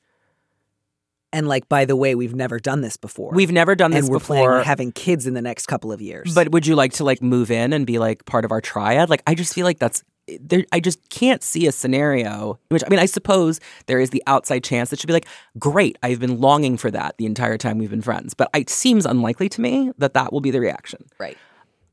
And 1.34 1.48
like, 1.48 1.70
by 1.70 1.86
the 1.86 1.96
way, 1.96 2.14
we've 2.16 2.36
never 2.36 2.60
done 2.60 2.82
this 2.82 2.98
before. 2.98 3.32
we've 3.34 3.52
never 3.52 3.74
done 3.76 3.92
this 3.92 4.06
and 4.06 4.12
we're 4.12 4.20
planning 4.20 4.46
before. 4.46 4.60
on 4.60 4.66
having 4.66 4.92
kids 4.92 5.26
in 5.28 5.34
the 5.34 5.42
next 5.42 5.68
couple 5.68 5.92
of 5.92 6.02
years. 6.02 6.34
but 6.34 6.52
would 6.52 6.68
you 6.68 6.76
like 6.76 6.94
to 6.94 7.04
like 7.04 7.22
move 7.22 7.50
in 7.52 7.72
and 7.72 7.86
be 7.88 8.00
like 8.00 8.26
part 8.26 8.44
of 8.46 8.52
our 8.52 8.62
triad? 8.62 9.10
Like 9.10 9.24
i 9.28 9.34
just 9.36 9.54
feel 9.54 9.66
like 9.66 9.80
that's 9.80 10.04
there 10.40 10.64
i 10.72 10.80
just 10.80 11.00
can't 11.10 11.42
see 11.44 11.68
a 11.68 11.72
scenario 11.72 12.58
in 12.70 12.76
which 12.76 12.84
i 12.86 12.90
mean 12.90 13.00
i 13.00 13.06
suppose 13.08 13.60
there 13.88 14.00
is 14.00 14.12
the 14.12 14.22
outside 14.28 14.64
chance 14.64 14.90
that 14.90 15.00
she'd 15.00 15.08
be 15.08 15.14
like 15.14 15.28
great 15.58 15.98
i've 16.04 16.20
been 16.20 16.40
longing 16.40 16.78
for 16.78 16.92
that 16.92 17.18
the 17.18 17.26
entire 17.26 17.58
time 17.58 17.78
we've 17.80 17.90
been 17.90 18.02
friends. 18.04 18.34
But 18.34 18.50
it 18.54 18.70
seems 18.70 19.06
unlikely 19.06 19.50
to 19.50 19.62
me 19.62 19.92
that 19.98 20.14
that 20.14 20.32
will 20.32 20.42
be 20.42 20.52
the 20.52 20.60
reaction. 20.60 21.06
Right. 21.20 21.38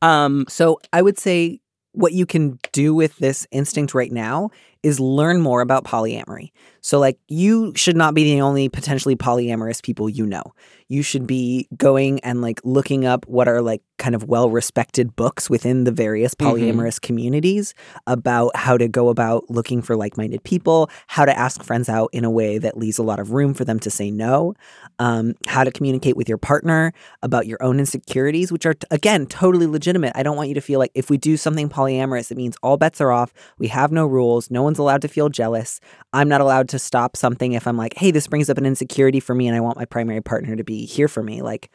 Um 0.03 0.45
So 0.49 0.79
I 0.93 1.03
would 1.03 1.19
say 1.19 1.61
what 1.93 2.13
you 2.13 2.27
can 2.27 2.59
do 2.73 2.95
with 2.95 3.17
this 3.19 3.47
instinct 3.51 3.95
right 3.95 4.13
now 4.13 4.51
is 4.85 5.01
learn 5.01 5.41
more 5.41 5.61
about 5.61 5.85
polyamory. 5.85 6.53
So, 6.81 7.01
like, 7.01 7.19
you 7.27 7.73
should 7.75 7.97
not 7.97 8.15
be 8.15 8.23
the 8.23 8.41
only 8.41 8.69
potentially 8.69 9.17
polyamorous 9.17 9.83
people 9.83 10.09
you 10.09 10.25
know. 10.25 10.45
You 10.87 11.03
should 11.03 11.27
be 11.27 11.69
going 11.77 12.21
and 12.21 12.41
like 12.41 12.61
looking 12.63 13.05
up 13.05 13.27
what 13.27 13.49
are 13.49 13.61
like 13.61 13.83
kind 13.99 14.15
of 14.15 14.25
well 14.25 14.49
respected 14.49 15.17
books 15.17 15.51
within 15.51 15.83
the 15.85 15.91
various 15.91 16.35
polyamorous 16.35 17.01
communities 17.01 17.75
about 18.07 18.55
how 18.55 18.79
to 18.79 18.87
go 18.87 19.09
about 19.09 19.51
looking 19.51 19.83
for 19.83 19.97
like 19.97 20.17
minded 20.17 20.45
people, 20.45 20.89
how 21.09 21.25
to 21.25 21.37
ask 21.37 21.65
friends 21.65 21.89
out 21.89 22.11
in 22.13 22.25
a 22.25 22.31
way 22.31 22.59
that 22.59 22.79
leaves 22.79 22.99
a 22.99 23.03
lot 23.03 23.19
of 23.19 23.33
room 23.33 23.55
for 23.55 23.65
them 23.65 23.81
to 23.81 23.91
say 23.91 24.11
no, 24.11 24.55
um, 24.99 25.35
how 25.47 25.65
to 25.65 25.71
communicate 25.71 26.17
with 26.17 26.29
your 26.29 26.39
partner 26.39 26.93
about 27.23 27.47
your 27.47 27.63
own 27.63 27.79
insecurities, 27.79 28.51
which 28.51 28.67
are, 28.67 28.75
t- 28.75 28.87
again, 28.91 29.27
totally 29.27 29.67
legitimate. 29.67 30.13
I 30.15 30.23
don't 30.23 30.37
want 30.37 30.49
you 30.49 30.55
to 30.55 30.61
feel 30.61 30.79
like 30.79 30.91
if 30.95 31.11
we 31.11 31.17
do 31.17 31.37
something 31.37 31.69
polyamorous, 31.69 32.31
it 32.31 32.37
means 32.37 32.57
all 32.63 32.77
bets 32.77 33.01
are 33.01 33.13
off. 33.13 33.33
We 33.59 33.69
have 33.69 33.93
no 33.93 34.07
rules. 34.07 34.51
No 34.51 34.63
one's 34.63 34.79
allowed 34.79 35.03
to 35.03 35.09
feel 35.09 35.29
jealous. 35.29 35.81
I'm 36.13 36.29
not 36.29 36.41
allowed 36.41 36.69
to 36.71 36.79
stop 36.79 37.17
something 37.17 37.53
if 37.53 37.67
I'm 37.67 37.77
like, 37.77 37.95
hey, 37.97 38.11
this 38.11 38.27
brings 38.27 38.51
up 38.51 38.59
an 38.59 38.67
insecurity 38.67 39.21
for 39.21 39.35
me 39.35 39.47
and 39.47 39.57
I 39.57 39.61
want 39.61 39.79
my 39.79 39.85
primary 39.85 40.21
partner 40.21 40.57
to 40.57 40.65
be 40.65 40.87
here 40.87 41.09
for 41.09 41.23
me. 41.23 41.43
Like, 41.43 41.71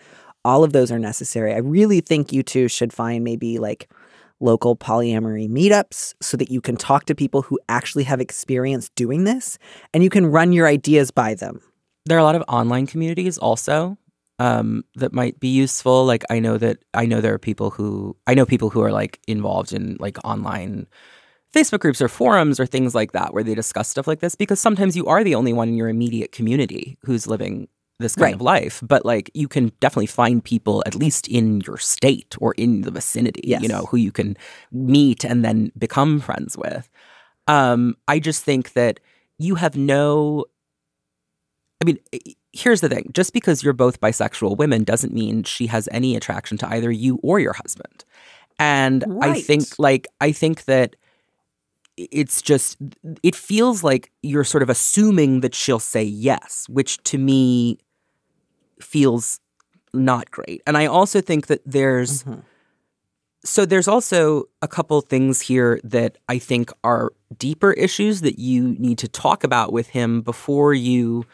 all 0.45 0.63
of 0.63 0.73
those 0.73 0.91
are 0.91 0.99
necessary. 0.99 1.53
I 1.53 1.59
really 1.59 2.01
think 2.01 2.33
you 2.33 2.43
two 2.43 2.67
should 2.67 2.91
find 2.91 3.23
maybe 3.23 3.59
like 3.59 3.89
local 4.39 4.75
polyamory 4.75 5.49
meetups 5.49 6.15
so 6.21 6.35
that 6.35 6.51
you 6.51 6.59
can 6.59 6.75
talk 6.75 7.05
to 7.05 7.15
people 7.15 7.43
who 7.43 7.59
actually 7.69 8.03
have 8.03 8.19
experience 8.19 8.89
doing 8.89 9.23
this 9.23 9.57
and 9.93 10.03
you 10.03 10.09
can 10.09 10.25
run 10.25 10.51
your 10.51 10.67
ideas 10.67 11.11
by 11.11 11.33
them. 11.33 11.61
There 12.05 12.17
are 12.17 12.21
a 12.21 12.23
lot 12.23 12.35
of 12.35 12.43
online 12.47 12.87
communities 12.87 13.37
also 13.37 13.97
um, 14.39 14.83
that 14.95 15.13
might 15.13 15.39
be 15.39 15.47
useful. 15.47 16.05
Like 16.05 16.23
I 16.29 16.39
know 16.39 16.57
that 16.57 16.79
I 16.93 17.05
know 17.05 17.21
there 17.21 17.33
are 17.33 17.39
people 17.39 17.69
who 17.69 18.15
I 18.27 18.33
know 18.33 18.45
people 18.45 18.69
who 18.69 18.81
are 18.81 18.91
like 18.91 19.19
involved 19.27 19.73
in 19.73 19.97
like 19.99 20.17
online 20.25 20.87
Facebook 21.55 21.79
groups 21.79 22.01
or 22.01 22.09
forums 22.09 22.59
or 22.59 22.65
things 22.65 22.95
like 22.95 23.11
that 23.11 23.33
where 23.33 23.43
they 23.43 23.55
discuss 23.55 23.87
stuff 23.87 24.07
like 24.07 24.19
this 24.21 24.35
because 24.35 24.59
sometimes 24.59 24.95
you 24.97 25.05
are 25.05 25.23
the 25.23 25.35
only 25.35 25.53
one 25.53 25.69
in 25.69 25.75
your 25.75 25.87
immediate 25.87 26.31
community 26.31 26.97
who's 27.03 27.27
living 27.27 27.67
this 27.99 28.15
kind 28.15 28.23
Right. 28.23 28.33
of 28.35 28.41
life. 28.41 28.81
But 28.85 29.05
like 29.05 29.29
you 29.35 29.47
can 29.47 29.71
definitely 29.79 30.07
find 30.07 30.43
people 30.43 30.83
at 30.87 30.95
least 30.95 31.27
in 31.27 31.61
your 31.61 31.77
state 31.77 32.35
or 32.41 32.53
in 32.57 32.81
the 32.81 32.91
vicinity, 32.91 33.41
Yes. 33.45 33.61
you 33.61 33.67
know, 33.69 33.85
who 33.85 33.97
you 33.97 34.11
can 34.11 34.35
meet 34.71 35.23
and 35.23 35.45
then 35.45 35.71
become 35.77 36.19
friends 36.19 36.57
with. 36.57 36.89
Um, 37.47 37.95
I 38.07 38.19
just 38.19 38.43
think 38.43 38.73
that 38.73 38.99
you 39.37 39.55
have 39.55 39.75
no 39.77 40.45
I 41.83 41.85
mean, 41.85 41.99
here's 42.53 42.79
the 42.79 42.87
thing 42.87 43.11
just 43.13 43.33
because 43.33 43.61
you're 43.61 43.73
both 43.73 43.99
bisexual 43.99 44.55
women 44.55 44.85
doesn't 44.85 45.13
mean 45.13 45.43
she 45.43 45.67
has 45.67 45.89
any 45.91 46.15
attraction 46.15 46.57
to 46.59 46.67
either 46.69 46.89
you 46.89 47.19
or 47.21 47.41
your 47.41 47.51
husband. 47.51 48.05
And 48.57 49.03
I 49.21 49.41
think, 49.41 49.63
like, 49.79 50.07
I 50.21 50.31
think 50.31 50.63
that 50.63 50.95
it's 51.97 52.41
just, 52.41 52.77
it 53.21 53.35
feels 53.35 53.83
like 53.83 54.11
you're 54.21 54.45
sort 54.45 54.63
of 54.63 54.69
assuming 54.69 55.41
that 55.41 55.53
she'll 55.53 55.77
say 55.77 56.03
yes, 56.03 56.67
which 56.69 57.03
to 57.03 57.17
me 57.17 57.79
feels 58.79 59.41
not 59.93 60.31
great. 60.31 60.61
And 60.65 60.77
I 60.77 60.85
also 60.85 61.19
think 61.19 61.47
that 61.47 61.59
there's, 61.65 62.23
Mhm. 62.23 62.43
so 63.43 63.65
there's 63.65 63.89
also 63.89 64.45
a 64.61 64.69
couple 64.69 65.01
things 65.01 65.41
here 65.41 65.81
that 65.83 66.17
I 66.29 66.39
think 66.39 66.71
are 66.81 67.11
deeper 67.37 67.73
issues 67.73 68.21
that 68.21 68.39
you 68.39 68.69
need 68.79 68.99
to 68.99 69.09
talk 69.09 69.43
about 69.43 69.73
with 69.73 69.87
him 69.87 70.21
before 70.21 70.73
you 70.73 71.25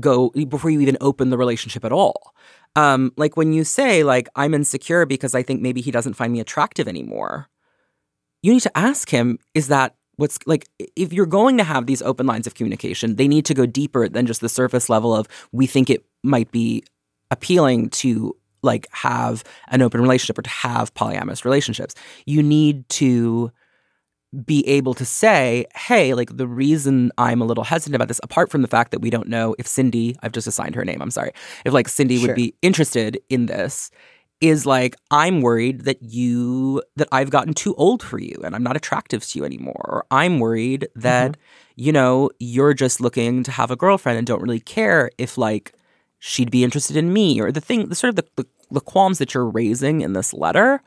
go 0.00 0.30
before 0.30 0.70
you 0.70 0.80
even 0.80 0.96
open 1.00 1.30
the 1.30 1.38
relationship 1.38 1.84
at 1.84 1.92
all. 1.92 2.34
Um, 2.74 3.12
like 3.16 3.36
when 3.36 3.52
you 3.52 3.64
say 3.64 4.02
like 4.02 4.28
I'm 4.34 4.54
insecure 4.54 5.04
because 5.04 5.34
I 5.34 5.42
think 5.42 5.60
maybe 5.60 5.80
he 5.80 5.90
doesn't 5.90 6.14
find 6.14 6.32
me 6.32 6.40
attractive 6.40 6.88
anymore. 6.88 7.48
You 8.42 8.52
need 8.52 8.62
to 8.62 8.78
ask 8.78 9.10
him 9.10 9.38
is 9.54 9.68
that 9.68 9.94
what's 10.16 10.38
like 10.46 10.68
if 10.96 11.12
you're 11.12 11.26
going 11.26 11.58
to 11.58 11.64
have 11.64 11.86
these 11.86 12.02
open 12.02 12.26
lines 12.26 12.46
of 12.46 12.54
communication, 12.54 13.16
they 13.16 13.28
need 13.28 13.44
to 13.46 13.54
go 13.54 13.66
deeper 13.66 14.08
than 14.08 14.26
just 14.26 14.40
the 14.40 14.48
surface 14.48 14.88
level 14.88 15.14
of 15.14 15.28
we 15.52 15.66
think 15.66 15.90
it 15.90 16.04
might 16.22 16.50
be 16.50 16.84
appealing 17.30 17.90
to 17.90 18.36
like 18.62 18.86
have 18.92 19.42
an 19.68 19.82
open 19.82 20.00
relationship 20.00 20.38
or 20.38 20.42
to 20.42 20.50
have 20.50 20.94
polyamorous 20.94 21.44
relationships. 21.44 21.94
You 22.26 22.42
need 22.42 22.88
to 22.90 23.50
be 24.44 24.66
able 24.66 24.94
to 24.94 25.04
say, 25.04 25.66
hey, 25.74 26.14
like 26.14 26.36
the 26.36 26.46
reason 26.46 27.12
I'm 27.18 27.42
a 27.42 27.44
little 27.44 27.64
hesitant 27.64 27.94
about 27.94 28.08
this, 28.08 28.20
apart 28.22 28.50
from 28.50 28.62
the 28.62 28.68
fact 28.68 28.90
that 28.92 29.00
we 29.00 29.10
don't 29.10 29.28
know 29.28 29.54
if 29.58 29.66
Cindy, 29.66 30.16
I've 30.22 30.32
just 30.32 30.46
assigned 30.46 30.74
her 30.74 30.84
name, 30.84 31.02
I'm 31.02 31.10
sorry, 31.10 31.32
if 31.64 31.72
like 31.72 31.88
Cindy 31.88 32.18
Sure. 32.18 32.28
would 32.28 32.36
be 32.36 32.54
interested 32.62 33.20
in 33.28 33.46
this, 33.46 33.90
is 34.40 34.66
like, 34.66 34.96
I'm 35.10 35.40
worried 35.40 35.82
that 35.82 36.02
you, 36.02 36.82
that 36.96 37.06
I've 37.12 37.30
gotten 37.30 37.54
too 37.54 37.74
old 37.76 38.02
for 38.02 38.18
you 38.18 38.34
and 38.44 38.56
I'm 38.56 38.62
not 38.64 38.76
attractive 38.76 39.24
to 39.24 39.38
you 39.38 39.44
anymore. 39.44 39.84
Or 39.84 40.04
I'm 40.10 40.40
worried 40.40 40.88
that, 40.96 41.32
mm-hmm. 41.32 41.40
you 41.76 41.92
know, 41.92 42.30
you're 42.40 42.74
just 42.74 43.00
looking 43.00 43.44
to 43.44 43.52
have 43.52 43.70
a 43.70 43.76
girlfriend 43.76 44.18
and 44.18 44.26
don't 44.26 44.42
really 44.42 44.58
care 44.58 45.10
if 45.16 45.38
like 45.38 45.74
she'd 46.18 46.50
be 46.50 46.64
interested 46.64 46.96
in 46.96 47.12
me 47.12 47.40
or 47.40 47.52
the 47.52 47.60
thing, 47.60 47.88
the 47.88 47.94
sort 47.94 48.08
of 48.08 48.16
the, 48.16 48.24
the, 48.34 48.46
the 48.72 48.80
qualms 48.80 49.18
that 49.18 49.32
you're 49.32 49.48
raising 49.48 50.00
in 50.00 50.12
this 50.12 50.34
letter 50.34 50.82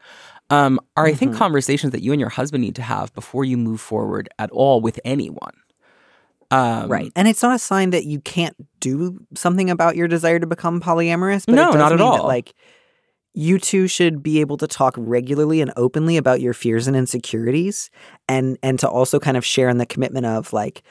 um, 0.49 0.79
are 0.95 1.05
I 1.05 1.13
think 1.13 1.33
Mhm. 1.33 1.37
conversations 1.37 1.91
that 1.91 2.01
you 2.03 2.11
and 2.11 2.19
your 2.19 2.29
husband 2.29 2.61
need 2.63 2.75
to 2.75 2.81
have 2.81 3.13
before 3.13 3.45
you 3.45 3.57
move 3.57 3.81
forward 3.81 4.29
at 4.39 4.51
all 4.51 4.79
with 4.81 4.99
anyone. 5.05 5.53
Um, 6.51 6.89
right. 6.89 7.11
And 7.15 7.27
it's 7.27 7.41
not 7.41 7.55
a 7.55 7.59
sign 7.59 7.89
that 7.89 8.05
you 8.05 8.19
can't 8.21 8.55
do 8.79 9.19
something 9.35 9.69
about 9.69 9.95
your 9.95 10.07
desire 10.07 10.39
to 10.39 10.45
become 10.47 10.79
polyamorous. 10.79 11.45
But 11.47 11.55
No, 11.55 11.69
it 11.69 11.73
does 11.73 11.75
not 11.79 11.91
at 11.93 11.99
mean 11.99 12.11
that, 12.11 12.19
all. 12.21 12.27
like, 12.27 12.53
you 13.33 13.57
two 13.59 13.87
should 13.87 14.23
be 14.23 14.39
able 14.39 14.55
to 14.57 14.67
talk 14.67 14.93
regularly 14.97 15.59
and 15.59 15.73
openly 15.75 16.15
about 16.17 16.39
your 16.39 16.53
fears 16.53 16.87
and 16.87 16.95
insecurities 16.95 17.89
and 18.29 18.57
and 18.63 18.79
to 18.79 18.87
also 18.87 19.19
kind 19.19 19.35
of 19.35 19.43
share 19.43 19.67
in 19.67 19.77
the 19.77 19.85
commitment 19.85 20.25
of 20.25 20.53
like 20.53 20.83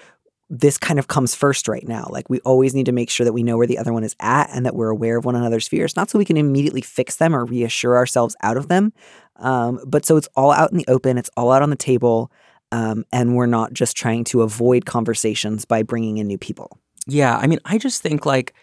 this 0.51 0.77
kind 0.77 0.99
of 0.99 1.09
comes 1.09 1.35
first 1.35 1.69
right 1.69 1.89
now. 1.89 2.07
Like 2.11 2.29
we 2.29 2.41
always 2.41 2.75
need 2.75 2.85
to 2.85 2.93
make 2.93 3.09
sure 3.09 3.25
that 3.25 3.33
we 3.33 3.43
know 3.43 3.57
where 3.57 3.67
the 3.67 3.79
other 3.79 3.95
one 3.95 4.05
is 4.05 4.15
at 4.21 4.51
and 4.53 4.67
that 4.67 4.75
we're 4.77 4.91
aware 4.91 5.17
of 5.17 5.25
one 5.25 5.35
another's 5.37 5.67
fears, 5.67 5.97
not 5.97 6.11
so 6.11 6.19
we 6.19 6.25
can 6.27 6.37
immediately 6.37 6.83
fix 6.83 7.17
them 7.17 7.35
or 7.35 7.47
reassure 7.47 7.97
ourselves 7.97 8.37
out 8.43 8.59
of 8.59 8.69
them, 8.69 8.93
um, 9.37 9.81
but 9.87 10.05
so 10.07 10.17
it's 10.17 10.29
all 10.37 10.53
out 10.53 10.71
in 10.73 10.79
the 10.79 10.85
open, 10.89 11.19
it's 11.19 11.31
all 11.37 11.53
out 11.53 11.63
on 11.63 11.71
the 11.71 11.77
table, 11.77 12.31
um, 12.73 13.05
and 13.13 13.37
we're 13.37 13.47
not 13.47 13.73
just 13.73 13.97
trying 13.97 14.25
to 14.25 14.43
avoid 14.43 14.85
conversations 14.87 15.65
by 15.65 15.83
bringing 15.83 16.19
in 16.19 16.27
new 16.27 16.39
people. 16.39 16.79
Yeah, 17.07 17.37
I 17.37 17.47
mean, 17.47 17.61
I 17.65 17.79
just 17.79 18.03
think 18.03 18.25
like 18.27 18.55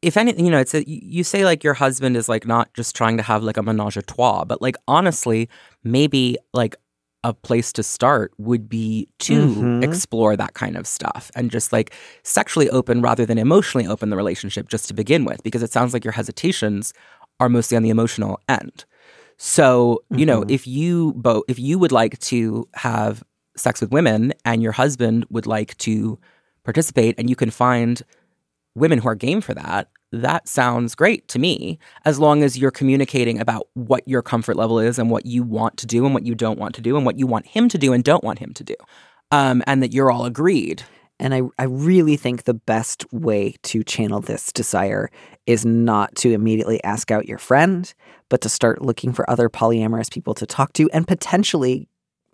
if 0.00 0.16
anything, 0.16 0.46
you 0.46 0.50
know, 0.50 0.58
it's 0.58 0.74
a, 0.74 0.88
you 0.88 1.22
say 1.22 1.44
like 1.44 1.62
your 1.62 1.74
husband 1.74 2.16
is 2.16 2.28
like 2.28 2.46
not 2.46 2.72
just 2.72 2.96
trying 2.96 3.18
to 3.18 3.22
have 3.22 3.42
like 3.42 3.58
a 3.58 3.62
menage 3.62 3.96
a 3.98 4.02
trois, 4.02 4.44
but 4.44 4.62
like 4.62 4.76
honestly, 4.88 5.50
maybe 5.84 6.38
like 6.54 6.76
a 7.24 7.34
place 7.34 7.72
to 7.74 7.82
start 7.82 8.32
would 8.38 8.68
be 8.68 9.08
to 9.18 9.48
Mhm. 9.48 9.82
explore 9.84 10.36
that 10.36 10.54
kind 10.54 10.76
of 10.76 10.86
stuff 10.86 11.30
and 11.34 11.50
just 11.50 11.72
like 11.72 11.92
sexually 12.22 12.70
open 12.70 13.02
rather 13.02 13.26
than 13.26 13.36
emotionally 13.36 13.86
open 13.86 14.08
the 14.10 14.16
relationship 14.16 14.68
just 14.68 14.88
to 14.88 14.94
begin 14.94 15.24
with, 15.26 15.42
because 15.42 15.62
it 15.62 15.72
sounds 15.72 15.92
like 15.92 16.04
your 16.04 16.12
hesitations 16.12 16.94
are 17.38 17.48
mostly 17.50 17.76
on 17.76 17.82
the 17.82 17.90
emotional 17.90 18.40
end. 18.48 18.86
So, 19.38 20.02
you 20.10 20.24
know, 20.26 20.42
Mhm. 20.42 20.50
if 20.50 20.66
you 20.66 21.12
both 21.16 21.44
if 21.48 21.58
you 21.58 21.78
would 21.78 21.92
like 21.92 22.18
to 22.20 22.68
have 22.74 23.22
sex 23.56 23.80
with 23.80 23.90
women 23.90 24.32
and 24.44 24.62
your 24.62 24.72
husband 24.72 25.24
would 25.30 25.46
like 25.46 25.76
to 25.78 26.18
participate 26.64 27.14
and 27.18 27.28
you 27.30 27.36
can 27.36 27.50
find 27.50 28.02
women 28.74 28.98
who 28.98 29.08
are 29.08 29.14
game 29.14 29.40
for 29.40 29.54
that, 29.54 29.88
that 30.12 30.48
sounds 30.48 30.94
great 30.94 31.26
to 31.28 31.38
me 31.38 31.78
as 32.04 32.18
long 32.18 32.42
as 32.42 32.58
you're 32.58 32.70
communicating 32.70 33.40
about 33.40 33.68
what 33.74 34.06
your 34.06 34.22
comfort 34.22 34.56
level 34.56 34.78
is 34.78 34.98
and 34.98 35.10
what 35.10 35.26
you 35.26 35.42
want 35.42 35.76
to 35.78 35.86
do 35.86 36.04
and 36.04 36.14
what 36.14 36.24
you 36.26 36.34
don't 36.34 36.58
want 36.58 36.74
to 36.74 36.80
do 36.82 36.96
and 36.96 37.04
what 37.06 37.18
you 37.18 37.26
want 37.26 37.46
him 37.46 37.68
to 37.68 37.78
do 37.78 37.92
and 37.92 38.04
don't 38.04 38.24
want 38.24 38.38
him 38.38 38.52
to 38.54 38.64
do. 38.64 38.74
Um, 39.30 39.62
and 39.66 39.82
that 39.82 39.92
you're 39.92 40.10
all 40.10 40.24
agreed. 40.24 40.82
And 41.18 41.34
I, 41.34 41.42
I 41.58 41.64
really 41.64 42.16
think 42.16 42.44
the 42.44 42.54
best 42.54 43.10
way 43.12 43.56
to 43.64 43.82
channel 43.82 44.20
this 44.20 44.52
desire 44.52 45.10
is 45.46 45.64
not 45.64 46.14
to 46.16 46.32
immediately 46.32 46.82
ask 46.84 47.10
out 47.10 47.26
your 47.26 47.38
friend, 47.38 47.92
but 48.28 48.40
to 48.40 48.48
start 48.48 48.82
looking 48.82 49.12
for 49.12 49.28
other 49.30 49.48
polyamorous 49.48 50.10
people 50.10 50.34
to 50.34 50.46
talk 50.46 50.72
to 50.74 50.90
and 50.92 51.06
potentially 51.06 51.88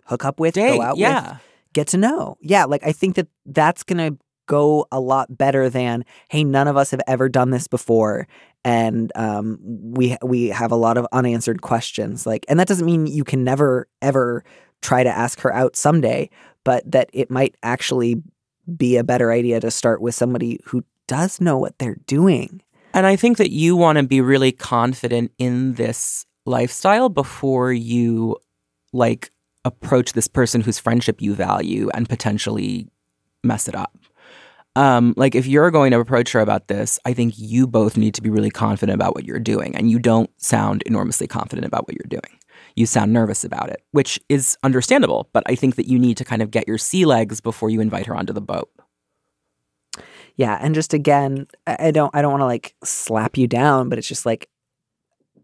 hook 0.05 0.25
up 0.25 0.39
with, 0.39 0.55
Date, 0.55 0.77
go 0.77 0.81
out 0.81 0.97
yeah. 0.97 1.33
with, 1.33 1.41
get 1.73 1.87
to 1.87 1.97
know. 1.97 2.37
Yeah, 2.41 2.65
like 2.65 2.83
I 2.83 2.91
think 2.91 3.15
that 3.15 3.27
that's 3.45 3.83
going 3.83 4.13
to 4.13 4.17
go 4.45 4.87
a 4.91 4.99
lot 4.99 5.37
better 5.37 5.69
than 5.69 6.03
hey, 6.29 6.43
none 6.43 6.67
of 6.67 6.75
us 6.75 6.91
have 6.91 7.01
ever 7.07 7.29
done 7.29 7.51
this 7.51 7.67
before 7.67 8.27
and 8.65 9.11
um, 9.15 9.59
we 9.61 10.17
we 10.23 10.47
have 10.47 10.71
a 10.71 10.75
lot 10.75 10.97
of 10.97 11.07
unanswered 11.11 11.61
questions. 11.61 12.25
Like 12.25 12.45
and 12.47 12.59
that 12.59 12.67
doesn't 12.67 12.85
mean 12.85 13.07
you 13.07 13.23
can 13.23 13.43
never 13.43 13.87
ever 14.01 14.43
try 14.81 15.03
to 15.03 15.09
ask 15.09 15.39
her 15.41 15.53
out 15.53 15.75
someday, 15.75 16.29
but 16.63 16.89
that 16.89 17.09
it 17.13 17.29
might 17.29 17.55
actually 17.63 18.21
be 18.75 18.97
a 18.97 19.03
better 19.03 19.31
idea 19.31 19.59
to 19.59 19.71
start 19.71 20.01
with 20.01 20.15
somebody 20.15 20.59
who 20.65 20.83
does 21.07 21.41
know 21.41 21.57
what 21.57 21.77
they're 21.79 21.99
doing. 22.07 22.61
And 22.93 23.07
I 23.07 23.15
think 23.15 23.37
that 23.37 23.51
you 23.51 23.75
want 23.75 23.97
to 23.97 24.03
be 24.03 24.21
really 24.21 24.51
confident 24.51 25.31
in 25.37 25.73
this 25.73 26.25
lifestyle 26.45 27.09
before 27.09 27.73
you 27.73 28.37
like 28.91 29.31
approach 29.65 30.13
this 30.13 30.27
person 30.27 30.61
whose 30.61 30.79
friendship 30.79 31.21
you 31.21 31.33
value 31.33 31.89
and 31.93 32.07
potentially 32.07 32.87
mess 33.43 33.67
it 33.67 33.75
up. 33.75 33.97
Um, 34.75 35.13
like 35.17 35.35
if 35.35 35.45
you're 35.45 35.71
going 35.71 35.91
to 35.91 35.99
approach 35.99 36.31
her 36.31 36.39
about 36.39 36.67
this, 36.67 36.99
I 37.05 37.13
think 37.13 37.35
you 37.37 37.67
both 37.67 37.95
need 37.95 38.15
to 38.15 38.21
be 38.21 38.29
really 38.29 38.49
confident 38.49 38.95
about 38.95 39.13
what 39.13 39.23
you're 39.23 39.39
doing, 39.39 39.75
and 39.75 39.91
you 39.91 39.99
don't 39.99 40.29
sound 40.41 40.81
enormously 40.83 41.27
confident 41.27 41.65
about 41.65 41.87
what 41.87 41.95
you're 41.95 42.09
doing. 42.09 42.39
You 42.75 42.87
sound 42.87 43.13
nervous 43.13 43.43
about 43.43 43.69
it, 43.69 43.83
which 43.91 44.19
is 44.29 44.57
understandable. 44.63 45.29
But 45.31 45.43
I 45.45 45.53
think 45.53 45.75
that 45.75 45.87
you 45.87 45.99
need 45.99 46.17
to 46.17 46.25
kind 46.25 46.41
of 46.41 46.49
get 46.49 46.67
your 46.67 46.79
sea 46.79 47.05
legs 47.05 47.39
before 47.39 47.69
you 47.69 47.81
invite 47.81 48.07
her 48.07 48.15
onto 48.15 48.33
the 48.33 48.41
boat. 48.41 48.69
Yeah, 50.35 50.57
and 50.61 50.73
just 50.73 50.93
again, 50.93 51.47
I 51.67 51.91
don't 51.91 52.13
I 52.15 52.21
don't 52.21 52.31
want 52.31 52.41
to 52.41 52.45
like 52.45 52.75
slap 52.83 53.37
you 53.37 53.47
down, 53.47 53.89
but 53.89 53.97
it's 53.99 54.07
just 54.07 54.25
like 54.25 54.49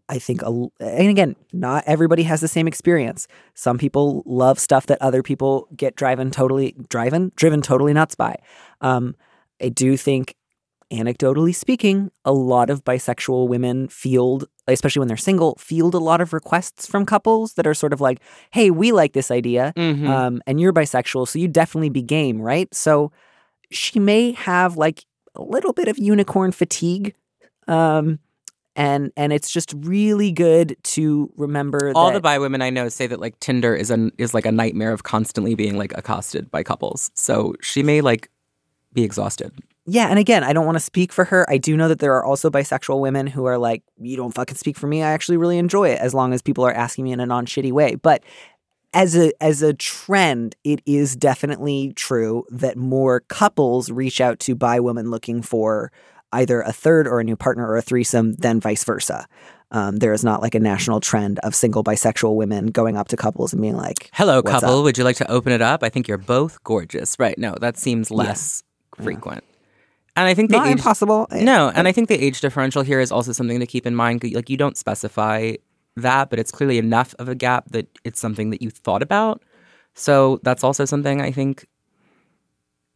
I 0.08 0.18
think 0.18 0.42
a 0.42 0.46
and 0.80 1.08
again, 1.08 1.36
not 1.52 1.84
everybody 1.86 2.24
has 2.24 2.40
the 2.40 2.48
same 2.48 2.66
experience. 2.66 3.28
Some 3.54 3.78
people 3.78 4.24
love 4.26 4.58
stuff 4.58 4.86
that 4.86 5.00
other 5.00 5.22
people 5.22 5.68
get 5.76 5.94
driven 5.94 6.30
totally 6.32 6.74
driven 6.88 7.30
driven 7.36 7.62
totally 7.62 7.92
nuts 7.92 8.16
by. 8.16 8.36
Um, 8.80 9.14
I 9.62 9.68
do 9.68 9.96
think 9.96 10.34
anecdotally 10.92 11.54
speaking, 11.54 12.10
a 12.24 12.32
lot 12.32 12.68
of 12.68 12.82
bisexual 12.82 13.46
women 13.46 13.86
field, 13.86 14.46
especially 14.66 14.98
when 14.98 15.06
they're 15.06 15.16
single, 15.16 15.54
field 15.60 15.94
a 15.94 15.98
lot 15.98 16.20
of 16.20 16.32
requests 16.32 16.84
from 16.86 17.06
couples 17.06 17.52
that 17.54 17.64
are 17.64 17.74
sort 17.74 17.92
of 17.92 18.00
like, 18.00 18.18
"Hey, 18.50 18.72
we 18.72 18.90
like 18.90 19.12
this 19.12 19.30
idea 19.30 19.72
Mm-hmm. 19.76 20.08
um, 20.08 20.42
and 20.48 20.60
you're 20.60 20.72
bisexual, 20.72 21.28
so 21.28 21.38
you 21.38 21.46
definitely 21.46 21.90
be 21.90 22.02
game, 22.02 22.40
right? 22.42 22.74
So 22.74 23.12
she 23.70 23.98
may 23.98 24.32
have 24.32 24.76
like 24.76 25.04
a 25.34 25.42
little 25.42 25.72
bit 25.72 25.88
of 25.88 25.98
unicorn 25.98 26.52
fatigue, 26.52 27.14
um, 27.68 28.18
and 28.76 29.12
and 29.16 29.32
it's 29.32 29.50
just 29.50 29.74
really 29.78 30.32
good 30.32 30.76
to 30.82 31.32
remember 31.36 31.92
All 31.94 32.08
that, 32.08 32.14
the 32.14 32.20
bi 32.20 32.38
women 32.38 32.62
I 32.62 32.70
know 32.70 32.88
say 32.88 33.06
that 33.06 33.20
like 33.20 33.38
Tinder 33.40 33.74
is 33.74 33.90
an 33.90 34.12
is 34.18 34.34
like 34.34 34.46
a 34.46 34.52
nightmare 34.52 34.92
of 34.92 35.02
constantly 35.02 35.54
being 35.54 35.76
like 35.76 35.96
accosted 35.96 36.50
by 36.50 36.62
couples. 36.62 37.10
So 37.14 37.54
she 37.60 37.82
may 37.82 38.00
like 38.00 38.30
be 38.92 39.02
exhausted. 39.04 39.52
yeah. 39.86 40.08
And 40.08 40.18
again, 40.18 40.42
I 40.42 40.52
don't 40.52 40.66
want 40.66 40.76
to 40.76 40.80
speak 40.80 41.12
for 41.12 41.24
her. 41.26 41.48
I 41.48 41.58
do 41.58 41.76
know 41.76 41.88
that 41.88 42.00
there 42.00 42.14
are 42.14 42.24
also 42.24 42.50
bisexual 42.50 43.00
women 43.00 43.26
who 43.28 43.44
are 43.44 43.58
like, 43.58 43.82
you 43.98 44.16
don't 44.16 44.34
fucking 44.34 44.56
speak 44.56 44.76
for 44.76 44.88
me. 44.88 45.02
I 45.02 45.12
actually 45.12 45.36
really 45.36 45.58
enjoy 45.58 45.90
it 45.90 46.00
as 46.00 46.12
long 46.12 46.32
as 46.32 46.42
people 46.42 46.64
are 46.64 46.72
asking 46.72 47.04
me 47.04 47.12
in 47.12 47.20
a 47.20 47.26
non 47.26 47.46
shitty 47.46 47.72
way, 47.72 47.94
but. 47.94 48.22
As 48.92 49.16
a 49.16 49.32
as 49.40 49.62
a 49.62 49.72
trend, 49.72 50.56
it 50.64 50.82
is 50.84 51.14
definitely 51.14 51.92
true 51.94 52.44
that 52.50 52.76
more 52.76 53.20
couples 53.20 53.90
reach 53.90 54.20
out 54.20 54.40
to 54.40 54.54
bi 54.54 54.80
women 54.80 55.10
looking 55.10 55.42
for 55.42 55.92
either 56.32 56.60
a 56.62 56.72
third 56.72 57.06
or 57.06 57.20
a 57.20 57.24
new 57.24 57.36
partner 57.36 57.66
or 57.68 57.76
a 57.76 57.82
threesome 57.82 58.34
than 58.34 58.60
vice 58.60 58.84
versa. 58.84 59.26
Um, 59.72 59.98
there 59.98 60.12
is 60.12 60.24
not 60.24 60.42
like 60.42 60.56
a 60.56 60.60
national 60.60 61.00
trend 61.00 61.38
of 61.40 61.54
single 61.54 61.84
bisexual 61.84 62.34
women 62.34 62.66
going 62.66 62.96
up 62.96 63.08
to 63.08 63.16
couples 63.16 63.52
and 63.52 63.62
being 63.62 63.76
like, 63.76 64.10
Hello, 64.12 64.42
couple. 64.42 64.78
up? 64.78 64.84
Would 64.84 64.98
you 64.98 65.04
like 65.04 65.16
to 65.16 65.30
open 65.30 65.52
it 65.52 65.62
up? 65.62 65.84
I 65.84 65.88
think 65.88 66.08
you're 66.08 66.18
both 66.18 66.62
gorgeous. 66.64 67.16
Right. 67.18 67.38
No, 67.38 67.54
that 67.60 67.78
seems 67.78 68.10
less 68.10 68.64
frequent. 68.96 69.44
And 70.16 70.26
I 70.26 70.34
think 70.34 70.50
the 70.50 70.58
not 70.58 70.66
age 70.66 70.72
impossible. 70.72 71.28
No, 71.32 71.70
and 71.72 71.86
I 71.86 71.92
think 71.92 72.08
the 72.08 72.20
age 72.22 72.40
differential 72.40 72.82
here 72.82 72.98
is 72.98 73.12
also 73.12 73.30
something 73.32 73.60
to 73.60 73.66
keep 73.66 73.86
in 73.86 73.94
mind. 73.94 74.24
Like 74.34 74.50
you 74.50 74.56
don't 74.56 74.76
specify 74.76 75.54
that, 75.96 76.30
but 76.30 76.38
it's 76.38 76.50
clearly 76.52 76.78
enough 76.78 77.14
of 77.18 77.28
a 77.28 77.34
gap 77.34 77.70
that 77.70 77.86
it's 78.04 78.20
something 78.20 78.50
that 78.50 78.62
you 78.62 78.70
thought 78.70 79.02
about. 79.02 79.42
So 79.94 80.40
that's 80.42 80.62
also 80.64 80.84
something 80.84 81.20
I 81.20 81.30
think 81.32 81.66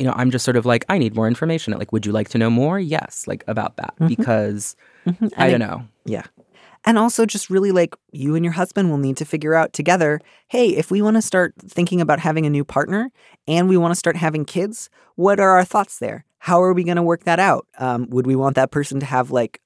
you 0.01 0.07
know, 0.07 0.13
I'm 0.17 0.31
just 0.33 0.45
sort 0.45 0.57
of 0.57 0.67
like 0.67 0.85
I 0.89 0.99
need 0.99 1.15
more 1.15 1.29
information. 1.29 1.73
Like 1.75 1.93
would 1.93 2.05
you 2.05 2.11
like 2.13 2.29
to 2.31 2.39
know 2.39 2.51
more? 2.51 2.81
Yes, 2.81 3.27
like 3.29 3.45
about 3.47 3.77
that 3.77 3.95
Mhm. 4.01 4.09
because 4.09 4.75
Mhm. 5.07 5.33
I 5.37 5.51
don't 5.51 5.61
know. 5.61 5.85
Yeah. 6.05 6.25
And 6.87 6.99
also, 6.99 7.25
just 7.25 7.49
really 7.49 7.71
like 7.73 7.95
you 8.13 8.35
and 8.35 8.45
your 8.45 8.53
husband 8.53 8.91
will 8.91 8.99
need 8.99 9.17
to 9.19 9.25
figure 9.25 9.55
out 9.55 9.73
together 9.73 10.21
hey, 10.49 10.69
if 10.77 10.91
we 10.91 11.01
want 11.01 11.17
to 11.17 11.23
start 11.23 11.55
thinking 11.67 12.01
about 12.01 12.19
having 12.21 12.45
a 12.45 12.51
new 12.51 12.65
partner 12.65 13.11
and 13.49 13.69
we 13.69 13.77
want 13.77 13.93
to 13.93 13.97
start 13.99 14.17
having 14.17 14.45
kids, 14.45 14.91
what 15.17 15.41
are 15.41 15.51
our 15.51 15.65
thoughts 15.65 15.99
there? 15.99 16.25
How 16.39 16.63
are 16.63 16.75
we 16.75 16.85
going 16.85 16.97
to 16.97 17.03
work 17.03 17.25
that 17.25 17.39
out? 17.41 17.67
Um, 17.79 18.07
would 18.11 18.27
we 18.27 18.37
want 18.37 18.57
that 18.57 18.71
person 18.71 19.01
to 19.01 19.07
have 19.07 19.31
like 19.31 19.61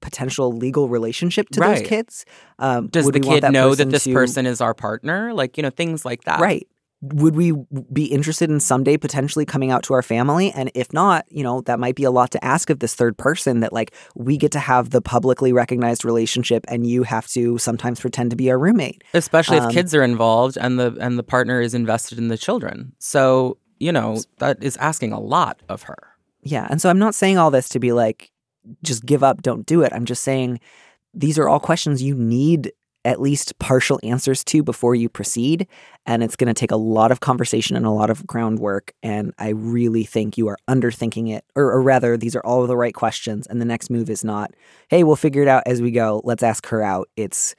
potential 0.00 0.52
legal 0.52 0.88
relationship 0.88 1.48
to 1.50 1.60
Right. 1.60 1.78
those 1.78 1.88
kids? 1.88 2.24
Um, 2.58 2.88
Does 2.88 3.04
would 3.04 3.14
the 3.14 3.20
kid 3.20 3.44
know 3.52 3.74
that 3.74 3.90
this 3.90 4.04
to- 4.04 4.12
person 4.12 4.46
is 4.46 4.60
our 4.60 4.74
partner? 4.74 5.32
Like, 5.34 5.56
you 5.56 5.62
know, 5.62 5.70
things 5.70 6.04
like 6.04 6.24
that. 6.24 6.40
Right. 6.40 6.66
Would 7.04 7.34
we 7.34 7.52
be 7.92 8.04
interested 8.04 8.48
in 8.48 8.60
someday 8.60 8.96
potentially 8.96 9.44
coming 9.44 9.72
out 9.72 9.82
to 9.84 9.94
our 9.94 10.02
family? 10.02 10.52
And 10.52 10.70
if 10.74 10.92
not, 10.92 11.24
you 11.28 11.42
know, 11.42 11.60
that 11.62 11.80
might 11.80 11.96
be 11.96 12.04
a 12.04 12.12
lot 12.12 12.30
to 12.30 12.44
ask 12.44 12.70
of 12.70 12.78
this 12.78 12.94
third 12.94 13.18
person 13.18 13.58
that, 13.58 13.72
like, 13.72 13.92
we 14.14 14.36
get 14.36 14.52
to 14.52 14.60
have 14.60 14.90
the 14.90 15.00
publicly 15.02 15.52
recognized 15.52 16.04
relationship 16.04 16.64
and 16.68 16.86
you 16.86 17.02
have 17.02 17.26
to 17.28 17.58
sometimes 17.58 17.98
pretend 18.00 18.30
to 18.30 18.36
be 18.36 18.52
our 18.52 18.58
roommate. 18.58 19.02
Especially 19.14 19.56
if 19.56 19.64
Um, 19.64 19.70
kids 19.72 19.92
are 19.96 20.04
involved 20.04 20.56
and 20.60 20.78
the 20.78 20.96
and 21.00 21.18
the 21.18 21.24
partner 21.24 21.60
is 21.60 21.74
invested 21.74 22.18
in 22.18 22.28
the 22.28 22.38
children. 22.38 22.92
So, 23.00 23.58
you 23.80 23.90
know, 23.90 24.18
that 24.38 24.62
is 24.62 24.76
asking 24.76 25.12
a 25.12 25.18
lot 25.18 25.60
of 25.68 25.82
her. 25.84 25.98
Yeah. 26.44 26.66
And 26.70 26.80
so 26.80 26.88
I'm 26.88 26.98
not 26.98 27.14
saying 27.14 27.36
all 27.38 27.50
this 27.52 27.68
to 27.70 27.78
be 27.80 27.92
like, 27.92 28.30
just 28.82 29.04
give 29.04 29.22
up, 29.22 29.42
don't 29.42 29.66
do 29.66 29.82
it. 29.82 29.92
I'm 29.92 30.04
just 30.04 30.22
saying 30.22 30.60
these 31.14 31.38
are 31.38 31.48
all 31.48 31.60
questions 31.60 32.02
you 32.02 32.14
need 32.14 32.72
at 33.04 33.20
least 33.20 33.58
partial 33.58 33.98
answers 34.02 34.44
to 34.44 34.62
before 34.62 34.94
you 34.94 35.08
proceed. 35.08 35.66
And 36.06 36.22
it's 36.22 36.36
going 36.36 36.52
to 36.52 36.58
take 36.58 36.70
a 36.70 36.76
lot 36.76 37.10
of 37.10 37.20
conversation 37.20 37.76
and 37.76 37.84
a 37.84 37.90
lot 37.90 38.10
of 38.10 38.26
groundwork. 38.26 38.92
And 39.02 39.32
I 39.38 39.48
really 39.48 40.04
think 40.04 40.38
you 40.38 40.48
are 40.48 40.58
underthinking 40.68 41.34
it, 41.34 41.44
or, 41.56 41.64
or 41.64 41.82
rather, 41.82 42.16
these 42.16 42.36
are 42.36 42.44
all 42.44 42.66
the 42.66 42.76
right 42.76 42.94
questions. 42.94 43.46
And 43.46 43.60
the 43.60 43.66
next 43.66 43.90
move 43.90 44.08
is 44.08 44.24
not, 44.24 44.54
hey, 44.88 45.02
we'll 45.02 45.16
figure 45.16 45.42
it 45.42 45.48
out 45.48 45.64
as 45.66 45.82
we 45.82 45.90
go. 45.90 46.20
Let's 46.24 46.42
ask 46.42 46.66
her 46.68 46.82
out. 46.82 47.08
It's, 47.16 47.54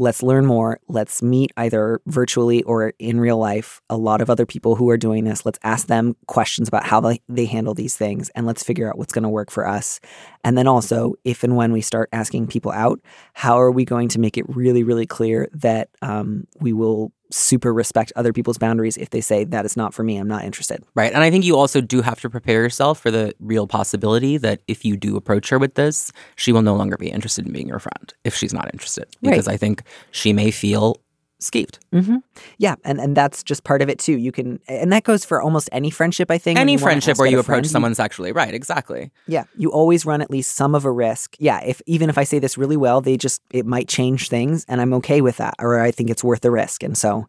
let's 0.00 0.22
learn 0.22 0.46
more. 0.46 0.80
Let's 0.88 1.22
meet 1.22 1.52
either 1.58 2.00
virtually 2.06 2.62
or 2.62 2.94
in 2.98 3.20
real 3.20 3.36
life 3.36 3.82
a 3.90 3.98
lot 3.98 4.22
of 4.22 4.30
other 4.30 4.46
people 4.46 4.74
who 4.74 4.88
are 4.88 4.96
doing 4.96 5.24
this. 5.24 5.44
Let's 5.44 5.58
ask 5.62 5.88
them 5.88 6.16
questions 6.26 6.68
about 6.68 6.86
how 6.86 7.02
they, 7.02 7.20
they 7.28 7.44
handle 7.44 7.74
these 7.74 7.98
things 7.98 8.30
and 8.30 8.46
let's 8.46 8.64
figure 8.64 8.88
out 8.88 8.96
what's 8.96 9.12
going 9.12 9.24
to 9.24 9.28
work 9.28 9.50
for 9.50 9.68
us. 9.68 10.00
And 10.42 10.56
then 10.56 10.66
also, 10.66 11.16
if 11.24 11.44
and 11.44 11.54
when 11.54 11.70
we 11.70 11.82
start 11.82 12.08
asking 12.14 12.46
people 12.46 12.72
out, 12.72 12.98
how 13.34 13.60
are 13.60 13.70
we 13.70 13.84
going 13.84 14.08
to 14.08 14.18
make 14.18 14.38
it 14.38 14.46
really, 14.48 14.82
really 14.82 15.04
clear 15.04 15.48
that 15.52 15.90
um, 16.00 16.46
we 16.60 16.72
will 16.72 17.12
super 17.30 17.72
respect 17.72 18.12
other 18.16 18.32
people's 18.32 18.58
boundaries 18.58 18.96
if 18.96 19.10
they 19.10 19.20
say 19.20 19.44
that 19.44 19.64
is 19.64 19.76
not 19.76 19.94
for 19.94 20.02
me 20.02 20.16
i'm 20.16 20.28
not 20.28 20.44
interested 20.44 20.84
Right. 20.94 21.12
And 21.12 21.22
I 21.22 21.30
think 21.30 21.44
you 21.44 21.56
also 21.56 21.80
do 21.80 22.02
have 22.02 22.20
to 22.20 22.30
prepare 22.30 22.62
yourself 22.62 23.00
for 23.00 23.10
the 23.10 23.32
real 23.40 23.66
possibility 23.66 24.36
that 24.38 24.60
if 24.68 24.84
you 24.84 24.96
do 24.96 25.16
approach 25.16 25.48
her 25.50 25.58
with 25.58 25.74
this, 25.74 26.10
she 26.36 26.52
will 26.52 26.62
no 26.62 26.74
longer 26.74 26.96
be 26.96 27.08
interested 27.08 27.46
in 27.46 27.52
being 27.52 27.68
your 27.68 27.78
friend 27.78 28.12
if 28.24 28.34
she's 28.34 28.52
not 28.52 28.68
interested. 28.72 29.06
Because 29.22 29.48
I 29.48 29.56
think 29.56 29.82
she 30.10 30.32
may 30.32 30.50
feel 30.50 31.00
skeeved. 31.40 31.78
mm-hmm. 31.92 32.16
yeah 32.58 32.74
and, 32.84 33.00
and 33.00 33.16
that's 33.16 33.42
just 33.42 33.64
part 33.64 33.82
of 33.82 33.88
it 33.88 33.98
too 33.98 34.16
you 34.18 34.30
can 34.30 34.60
and 34.68 34.92
that 34.92 35.04
goes 35.04 35.24
for 35.24 35.40
almost 35.40 35.68
any 35.72 35.90
friendship 35.90 36.30
i 36.30 36.38
think 36.38 36.58
Any 36.58 36.76
friendship 36.76 37.18
where 37.18 37.26
you 37.26 37.38
approach 37.38 37.62
friend, 37.62 37.70
someone 37.70 37.94
sexually. 37.94 38.32
Right. 38.32 38.52
Exactly. 38.54 39.10
yeah 39.26 39.44
you 39.56 39.72
always 39.72 40.04
run 40.04 40.20
at 40.20 40.30
least 40.30 40.54
some 40.54 40.74
of 40.74 40.84
a 40.84 40.92
risk 40.92 41.36
yeah 41.38 41.60
if 41.62 41.80
even 41.86 42.10
if 42.10 42.18
i 42.18 42.24
say 42.24 42.38
this 42.38 42.58
really 42.58 42.76
well 42.76 43.00
they 43.00 43.16
just 43.16 43.40
it 43.50 43.66
might 43.66 43.88
change 43.88 44.28
things 44.28 44.64
and 44.68 44.80
i'm 44.80 44.92
okay 44.94 45.20
with 45.20 45.38
that 45.38 45.54
or 45.58 45.80
i 45.80 45.90
think 45.90 46.10
it's 46.10 46.22
worth 46.22 46.40
the 46.42 46.50
risk 46.50 46.82
and 46.82 46.96
so 46.96 47.26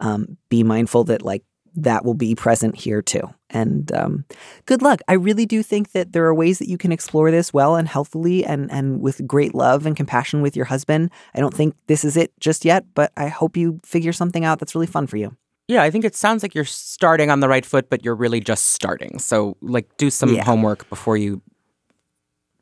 um, 0.00 0.36
be 0.48 0.62
mindful 0.62 1.04
that 1.04 1.22
like 1.22 1.42
that 1.82 2.04
will 2.04 2.14
be 2.14 2.34
present 2.34 2.76
here 2.76 3.00
too 3.02 3.22
and 3.50 3.90
um, 3.92 4.24
good 4.66 4.82
luck 4.82 5.00
i 5.08 5.12
really 5.14 5.46
do 5.46 5.62
think 5.62 5.92
that 5.92 6.12
there 6.12 6.24
are 6.26 6.34
ways 6.34 6.58
that 6.58 6.68
you 6.68 6.76
can 6.78 6.92
explore 6.92 7.30
this 7.30 7.52
well 7.52 7.76
and 7.76 7.88
healthily 7.88 8.44
and 8.44 8.70
and 8.70 9.00
with 9.00 9.26
great 9.26 9.54
love 9.54 9.86
and 9.86 9.96
compassion 9.96 10.42
with 10.42 10.54
your 10.56 10.66
husband 10.66 11.10
i 11.34 11.40
don't 11.40 11.54
think 11.54 11.74
this 11.86 12.04
is 12.04 12.16
it 12.16 12.32
just 12.40 12.64
yet 12.64 12.84
but 12.94 13.12
i 13.16 13.28
hope 13.28 13.56
you 13.56 13.78
figure 13.84 14.12
something 14.12 14.44
out 14.44 14.58
that's 14.58 14.74
really 14.74 14.86
fun 14.86 15.06
for 15.06 15.16
you 15.16 15.34
Yeah, 15.68 15.82
I 15.82 15.90
think 15.90 16.04
it 16.06 16.16
sounds 16.16 16.42
like 16.42 16.54
you're 16.54 16.64
starting 16.64 17.30
on 17.30 17.40
the 17.40 17.48
right 17.48 17.66
foot, 17.66 17.90
but 17.90 18.02
you're 18.02 18.16
really 18.16 18.40
just 18.40 18.68
starting. 18.72 19.18
So, 19.18 19.54
like, 19.60 19.84
do 19.98 20.08
some 20.08 20.32
Yeah. 20.32 20.44
homework 20.44 20.88
before 20.88 21.18
you 21.18 21.42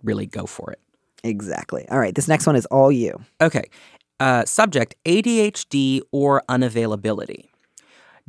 really 0.03 0.27
go 0.27 0.45
for 0.47 0.73
it. 0.73 0.81
exactly 1.23 1.87
all 1.89 1.99
right 2.01 2.15
this 2.17 2.27
next 2.29 2.47
one 2.47 2.57
is 2.57 2.67
all 2.67 2.91
you 2.93 3.13
Okay. 3.41 3.65
Uh, 4.19 4.45
subject 4.47 4.95
ADHD 5.05 6.01
or 6.11 6.43
unavailability. 6.49 7.45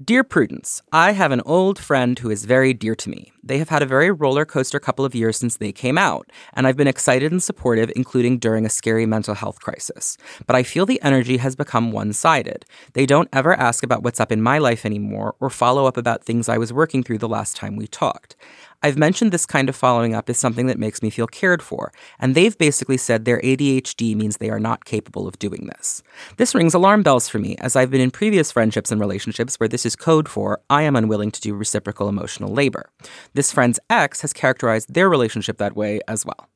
Dear 0.04 0.24
Prudence, 0.24 0.84
I 0.92 1.14
have 1.14 1.32
an 1.32 1.42
old 1.42 1.80
friend 1.80 2.20
who 2.20 2.30
is 2.30 2.46
very 2.46 2.72
dear 2.72 2.94
to 2.94 3.10
me. 3.10 3.32
They 3.42 3.58
have 3.58 3.70
had 3.70 3.82
a 3.82 3.88
very 3.88 4.12
roller 4.12 4.46
coaster 4.46 4.80
couple 4.80 5.06
of 5.06 5.16
years 5.16 5.38
since 5.38 5.58
they 5.58 5.72
came 5.72 5.98
out, 5.98 6.32
and 6.54 6.68
I've 6.68 6.78
been 6.78 6.88
excited 6.88 7.32
and 7.32 7.42
supportive, 7.42 7.92
including 7.96 8.38
during 8.38 8.64
a 8.64 8.70
scary 8.70 9.08
mental 9.08 9.34
health 9.34 9.60
crisis. 9.60 10.16
But 10.46 10.56
I 10.56 10.62
feel 10.62 10.86
the 10.86 11.02
energy 11.02 11.38
has 11.38 11.56
become 11.56 11.92
one 11.92 12.14
sided. 12.14 12.64
They 12.94 13.08
don't 13.08 13.28
ever 13.34 13.56
ask 13.56 13.84
about 13.84 14.04
what's 14.04 14.20
up 14.20 14.32
in 14.32 14.44
my 14.44 14.60
life 14.60 14.86
anymore 14.86 15.36
or 15.40 15.50
follow 15.50 15.88
up 15.88 15.98
about 15.98 16.24
things 16.24 16.48
I 16.48 16.60
was 16.60 16.72
working 16.72 17.02
through 17.02 17.18
the 17.18 17.28
last 17.28 17.56
time 17.56 17.76
we 17.76 17.88
talked. 17.88 18.36
I've 18.84 18.98
mentioned 18.98 19.32
this 19.32 19.48
kind 19.48 19.70
of 19.70 19.76
following 19.76 20.14
up 20.14 20.30
is 20.30 20.38
something 20.38 20.68
that 20.68 20.78
makes 20.78 21.02
me 21.02 21.10
feel 21.10 21.26
cared 21.26 21.64
for, 21.64 21.92
and 22.20 22.36
they've 22.36 22.58
basically 22.58 22.98
said 22.98 23.26
their 23.26 23.42
ADHD 23.42 24.16
means 24.16 24.38
they 24.38 24.52
are 24.52 24.60
not 24.60 24.86
capable 24.86 25.28
of 25.28 25.40
doing 25.40 25.66
this. 25.66 26.04
This 26.38 26.54
rings 26.54 26.76
alarm 26.76 27.02
bells 27.02 27.28
for 27.28 27.40
me, 27.40 27.56
as 27.58 27.76
I've 27.76 27.90
been 27.90 28.02
in 28.02 28.12
previous 28.12 28.52
friendships 28.52 28.92
and 28.92 29.02
relationships 29.02 29.60
where 29.60 29.68
this 29.68 29.86
is 29.86 29.96
code 29.96 30.30
for 30.30 30.60
I 30.70 30.84
am 30.84 30.96
unwilling 30.96 31.32
to 31.32 31.42
do 31.42 31.56
reciprocal 31.56 32.08
emotional 32.08 32.54
labor. 32.54 32.90
This 33.34 33.52
friend's 33.52 33.80
ex 33.90 34.22
has 34.22 34.32
characterized 34.32 34.94
their 34.94 35.10
relationship 35.10 35.58
that 35.58 35.76
way 35.76 36.00
as 36.08 36.24
well. 36.24 36.48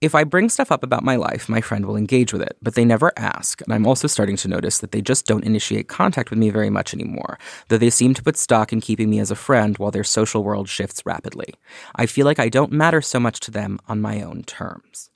If 0.00 0.14
I 0.14 0.22
bring 0.22 0.48
stuff 0.48 0.70
up 0.70 0.84
about 0.84 1.02
my 1.02 1.16
life, 1.16 1.48
my 1.48 1.60
friend 1.60 1.84
will 1.84 1.96
engage 1.96 2.32
with 2.32 2.40
it, 2.40 2.56
but 2.62 2.76
they 2.76 2.84
never 2.84 3.12
ask, 3.16 3.60
and 3.62 3.74
I'm 3.74 3.84
also 3.84 4.06
starting 4.06 4.36
to 4.36 4.48
notice 4.48 4.78
that 4.78 4.92
they 4.92 5.00
just 5.00 5.26
don't 5.26 5.42
initiate 5.42 5.88
contact 5.88 6.30
with 6.30 6.38
me 6.38 6.50
very 6.50 6.70
much 6.70 6.94
anymore, 6.94 7.36
though 7.66 7.78
they 7.78 7.90
seem 7.90 8.14
to 8.14 8.22
put 8.22 8.36
stock 8.36 8.72
in 8.72 8.80
keeping 8.80 9.10
me 9.10 9.18
as 9.18 9.32
a 9.32 9.36
friend 9.36 9.76
while 9.76 9.90
their 9.90 10.04
social 10.04 10.44
world 10.44 10.68
shifts 10.68 11.02
rapidly. 11.04 11.52
I 11.96 12.06
feel 12.06 12.26
like 12.26 12.38
I 12.38 12.48
don't 12.48 12.70
matter 12.70 13.02
so 13.02 13.18
much 13.18 13.40
to 13.40 13.50
them 13.50 13.80
on 13.88 14.00
my 14.00 14.22
own 14.22 14.44
terms. 14.44 15.10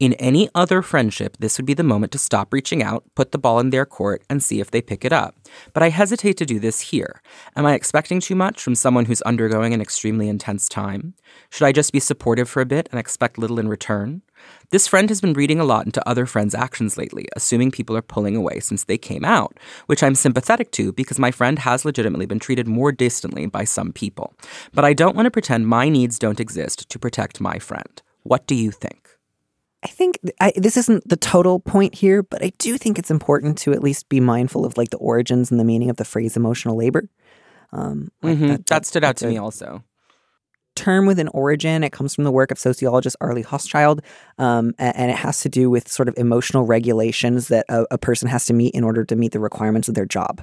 In 0.00 0.14
any 0.14 0.48
other 0.54 0.80
friendship, 0.80 1.36
this 1.40 1.58
would 1.58 1.66
be 1.66 1.74
the 1.74 1.82
moment 1.82 2.10
to 2.12 2.18
stop 2.18 2.54
reaching 2.54 2.82
out, 2.82 3.04
put 3.14 3.32
the 3.32 3.38
ball 3.38 3.60
in 3.60 3.68
their 3.68 3.84
court, 3.84 4.22
and 4.30 4.42
see 4.42 4.58
if 4.58 4.70
they 4.70 4.80
pick 4.80 5.04
it 5.04 5.12
up. 5.12 5.36
But 5.74 5.82
I 5.82 5.90
hesitate 5.90 6.38
to 6.38 6.46
do 6.46 6.58
this 6.58 6.80
here. 6.80 7.20
Am 7.54 7.66
I 7.66 7.74
expecting 7.74 8.18
too 8.18 8.34
much 8.34 8.62
from 8.62 8.74
someone 8.74 9.04
who's 9.04 9.20
undergoing 9.22 9.74
an 9.74 9.82
extremely 9.82 10.30
intense 10.30 10.70
time? 10.70 11.12
Should 11.50 11.66
I 11.66 11.72
just 11.72 11.92
be 11.92 12.00
supportive 12.00 12.48
for 12.48 12.62
a 12.62 12.66
bit 12.66 12.88
and 12.90 12.98
expect 12.98 13.36
little 13.36 13.58
in 13.58 13.68
return? 13.68 14.22
This 14.70 14.86
friend 14.86 15.10
has 15.10 15.20
been 15.20 15.34
reading 15.34 15.60
a 15.60 15.64
lot 15.64 15.84
into 15.84 16.08
other 16.08 16.24
friends' 16.24 16.54
actions 16.54 16.96
lately, 16.96 17.26
assuming 17.36 17.70
people 17.70 17.94
are 17.94 18.00
pulling 18.00 18.36
away 18.36 18.60
since 18.60 18.84
they 18.84 18.96
came 18.96 19.26
out, 19.26 19.58
which 19.84 20.02
I'm 20.02 20.14
sympathetic 20.14 20.72
to 20.72 20.94
because 20.94 21.18
my 21.18 21.30
friend 21.30 21.58
has 21.58 21.84
legitimately 21.84 22.24
been 22.24 22.38
treated 22.38 22.66
more 22.66 22.90
distantly 22.90 23.44
by 23.44 23.64
some 23.64 23.92
people. 23.92 24.32
But 24.72 24.86
I 24.86 24.94
don't 24.94 25.14
want 25.14 25.26
to 25.26 25.30
pretend 25.30 25.66
my 25.66 25.90
needs 25.90 26.18
don't 26.18 26.40
exist 26.40 26.88
to 26.88 26.98
protect 26.98 27.38
my 27.38 27.58
friend. 27.58 28.00
What 28.22 28.46
do 28.46 28.54
you 28.54 28.70
think? 28.70 29.19
I 29.82 29.88
think 29.88 30.18
I, 30.40 30.52
this 30.56 30.76
isn't 30.76 31.08
the 31.08 31.16
total 31.16 31.58
point 31.60 31.94
here, 31.94 32.22
but 32.22 32.44
I 32.44 32.52
do 32.58 32.76
think 32.76 32.98
it's 32.98 33.10
important 33.10 33.56
to 33.58 33.72
at 33.72 33.82
least 33.82 34.08
be 34.10 34.20
mindful 34.20 34.64
of 34.66 34.76
like 34.76 34.90
the 34.90 34.98
origins 34.98 35.50
and 35.50 35.58
the 35.58 35.64
meaning 35.64 35.88
of 35.88 35.96
the 35.96 36.04
phrase 36.04 36.36
emotional 36.36 36.76
labor. 36.76 37.08
Um, 37.72 38.10
like 38.22 38.36
Mhm. 38.38 38.48
That, 38.48 38.66
that- 38.66 38.86
stood 38.86 39.04
out 39.04 39.16
to 39.18 39.26
me 39.26 39.38
also. 39.38 39.82
Term 40.76 41.04
with 41.06 41.18
an 41.18 41.28
origin. 41.28 41.82
It 41.82 41.92
comes 41.92 42.14
from 42.14 42.24
the 42.24 42.30
work 42.30 42.50
of 42.50 42.58
sociologist 42.58 43.16
Arlie 43.20 43.42
Hochschild, 43.42 44.00
um, 44.38 44.72
a- 44.78 44.96
and 44.96 45.10
it 45.10 45.16
has 45.16 45.40
to 45.40 45.48
do 45.48 45.68
with 45.68 45.88
sort 45.88 46.08
of 46.08 46.14
emotional 46.16 46.64
regulations 46.64 47.48
that 47.48 47.64
a, 47.68 47.86
a 47.90 47.98
person 47.98 48.28
has 48.28 48.44
to 48.46 48.52
meet 48.52 48.74
in 48.74 48.84
order 48.84 49.04
to 49.04 49.16
meet 49.16 49.32
the 49.32 49.40
requirements 49.40 49.88
of 49.88 49.94
their 49.94 50.06
job. 50.06 50.42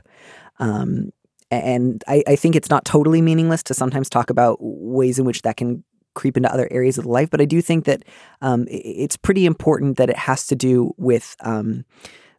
Um, 0.60 1.12
and 1.50 2.04
I, 2.08 2.24
I 2.28 2.36
think 2.36 2.56
it's 2.56 2.70
not 2.70 2.86
totally 2.86 3.22
meaningless 3.22 3.64
to 3.64 3.74
sometimes 3.74 4.10
talk 4.10 4.30
about 4.30 4.58
ways 4.60 5.18
in 5.18 5.26
which 5.26 5.44
that 5.44 5.58
can 5.58 5.84
creep 6.18 6.36
into 6.36 6.52
other 6.52 6.68
areas 6.72 6.98
of 6.98 7.06
life. 7.06 7.30
But 7.30 7.40
I 7.40 7.46
do 7.46 7.62
think 7.62 7.86
that 7.86 8.04
um, 8.42 8.66
it's 8.70 9.16
pretty 9.16 9.46
important 9.46 9.98
that 9.98 10.10
it 10.10 10.18
has 10.18 10.48
to 10.48 10.56
do 10.56 10.94
with 10.98 11.38
um, 11.42 11.86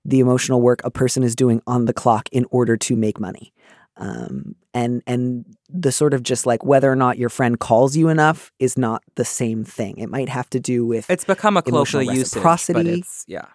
the 0.04 0.20
emotional 0.20 0.60
work 0.60 0.80
a 0.84 0.90
person 0.90 1.22
is 1.22 1.34
doing 1.34 1.62
on 1.66 1.86
the 1.86 1.94
clock 1.94 2.28
in 2.32 2.44
order 2.50 2.76
to 2.76 2.96
make 2.96 3.18
money. 3.18 3.54
Um, 3.96 4.54
and 4.74 5.02
and 5.06 5.44
the 5.68 5.90
sort 5.90 6.14
of 6.14 6.22
just 6.22 6.46
like 6.46 6.64
whether 6.64 6.90
or 6.90 6.96
not 6.96 7.18
your 7.18 7.28
friend 7.28 7.58
calls 7.58 7.96
you 7.96 8.08
enough 8.08 8.52
is 8.58 8.78
not 8.78 9.02
the 9.16 9.24
same 9.24 9.64
thing. 9.64 9.98
It 9.98 10.08
might 10.08 10.28
have 10.28 10.48
to 10.50 10.60
do 10.60 10.86
with 10.86 11.10
It's 11.10 11.24
become 11.24 11.56
a 11.56 11.62
colloquial 11.62 12.02
usage, 12.02 12.36
reciprocity. 12.36 13.00
it's 13.00 13.24
yeah, 13.26 13.46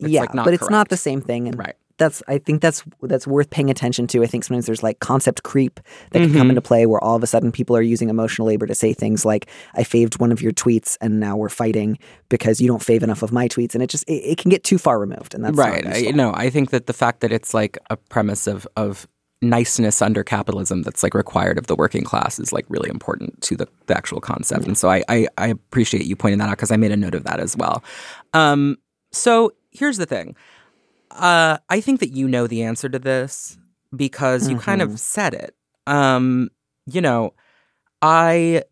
it's, 0.00 0.10
yeah, 0.10 0.20
like, 0.22 0.32
but 0.32 0.54
it's 0.54 0.70
not 0.70 0.88
the 0.88 0.96
same 0.96 1.20
thing. 1.20 1.46
And 1.48 1.58
right. 1.58 1.76
That's 1.98 2.22
I 2.28 2.38
think 2.38 2.62
that's 2.62 2.82
that's 3.02 3.26
worth 3.26 3.50
paying 3.50 3.70
attention 3.70 4.06
to. 4.08 4.22
I 4.22 4.26
think 4.26 4.44
sometimes 4.44 4.66
there's 4.66 4.82
like 4.82 5.00
concept 5.00 5.42
creep 5.42 5.80
that 6.12 6.20
can 6.20 6.30
Mhm. 6.30 6.36
come 6.36 6.48
into 6.50 6.62
play 6.62 6.86
where 6.86 7.02
all 7.02 7.16
of 7.16 7.22
a 7.22 7.26
sudden 7.26 7.52
people 7.52 7.76
are 7.76 7.82
using 7.82 8.08
emotional 8.08 8.48
labor 8.48 8.66
to 8.66 8.74
say 8.74 8.92
things 8.94 9.24
like 9.24 9.48
I 9.74 9.84
faved 9.84 10.18
one 10.20 10.32
of 10.32 10.40
your 10.40 10.52
tweets 10.52 10.96
and 11.00 11.20
now 11.20 11.36
we're 11.36 11.48
fighting 11.48 11.98
because 12.28 12.60
you 12.60 12.68
don't 12.68 12.82
fave 12.82 13.02
enough 13.02 13.22
of 13.22 13.32
my 13.32 13.48
tweets 13.48 13.74
and 13.74 13.82
it 13.82 13.90
just 13.90 14.04
it, 14.08 14.22
it 14.24 14.38
can 14.38 14.48
get 14.50 14.64
too 14.64 14.78
far 14.78 14.98
removed 14.98 15.34
and 15.34 15.44
that's 15.44 15.56
right. 15.56 15.86
I, 15.86 16.10
no, 16.12 16.32
I 16.34 16.50
think 16.50 16.70
that 16.70 16.86
the 16.86 16.92
fact 16.92 17.20
that 17.20 17.32
it's 17.32 17.52
like 17.52 17.76
a 17.90 17.96
premise 17.96 18.46
of 18.46 18.66
of 18.76 19.06
niceness 19.40 20.02
under 20.02 20.24
capitalism 20.24 20.82
that's 20.82 21.02
like 21.04 21.14
required 21.14 21.58
of 21.58 21.68
the 21.68 21.76
working 21.76 22.02
class 22.02 22.40
is 22.40 22.52
like 22.52 22.64
really 22.68 22.90
important 22.90 23.40
to 23.40 23.54
the, 23.56 23.68
the 23.86 23.96
actual 23.96 24.20
concept. 24.20 24.66
And 24.66 24.76
so 24.76 24.88
I, 24.90 25.04
I 25.08 25.28
I 25.38 25.46
appreciate 25.46 26.06
you 26.06 26.16
pointing 26.16 26.38
that 26.40 26.48
out 26.48 26.56
because 26.56 26.72
I 26.72 26.76
made 26.76 26.90
a 26.90 26.96
note 26.96 27.14
of 27.14 27.22
that 27.24 27.38
as 27.38 27.56
well. 27.56 27.84
Um, 28.34 28.78
so 29.12 29.52
here's 29.70 29.96
the 29.96 30.06
thing. 30.06 30.34
Uh, 31.10 31.58
I 31.68 31.80
think 31.80 32.00
that 32.00 32.10
you 32.12 32.28
know 32.28 32.46
the 32.46 32.62
answer 32.62 32.88
to 32.88 32.98
this 32.98 33.58
because 33.94 34.48
you 34.48 34.58
kind 34.58 34.82
of 34.82 35.00
said 35.00 35.34
it. 35.34 35.54
Um, 35.86 36.50
you 36.86 37.00
know, 37.00 37.34
I 38.02 38.62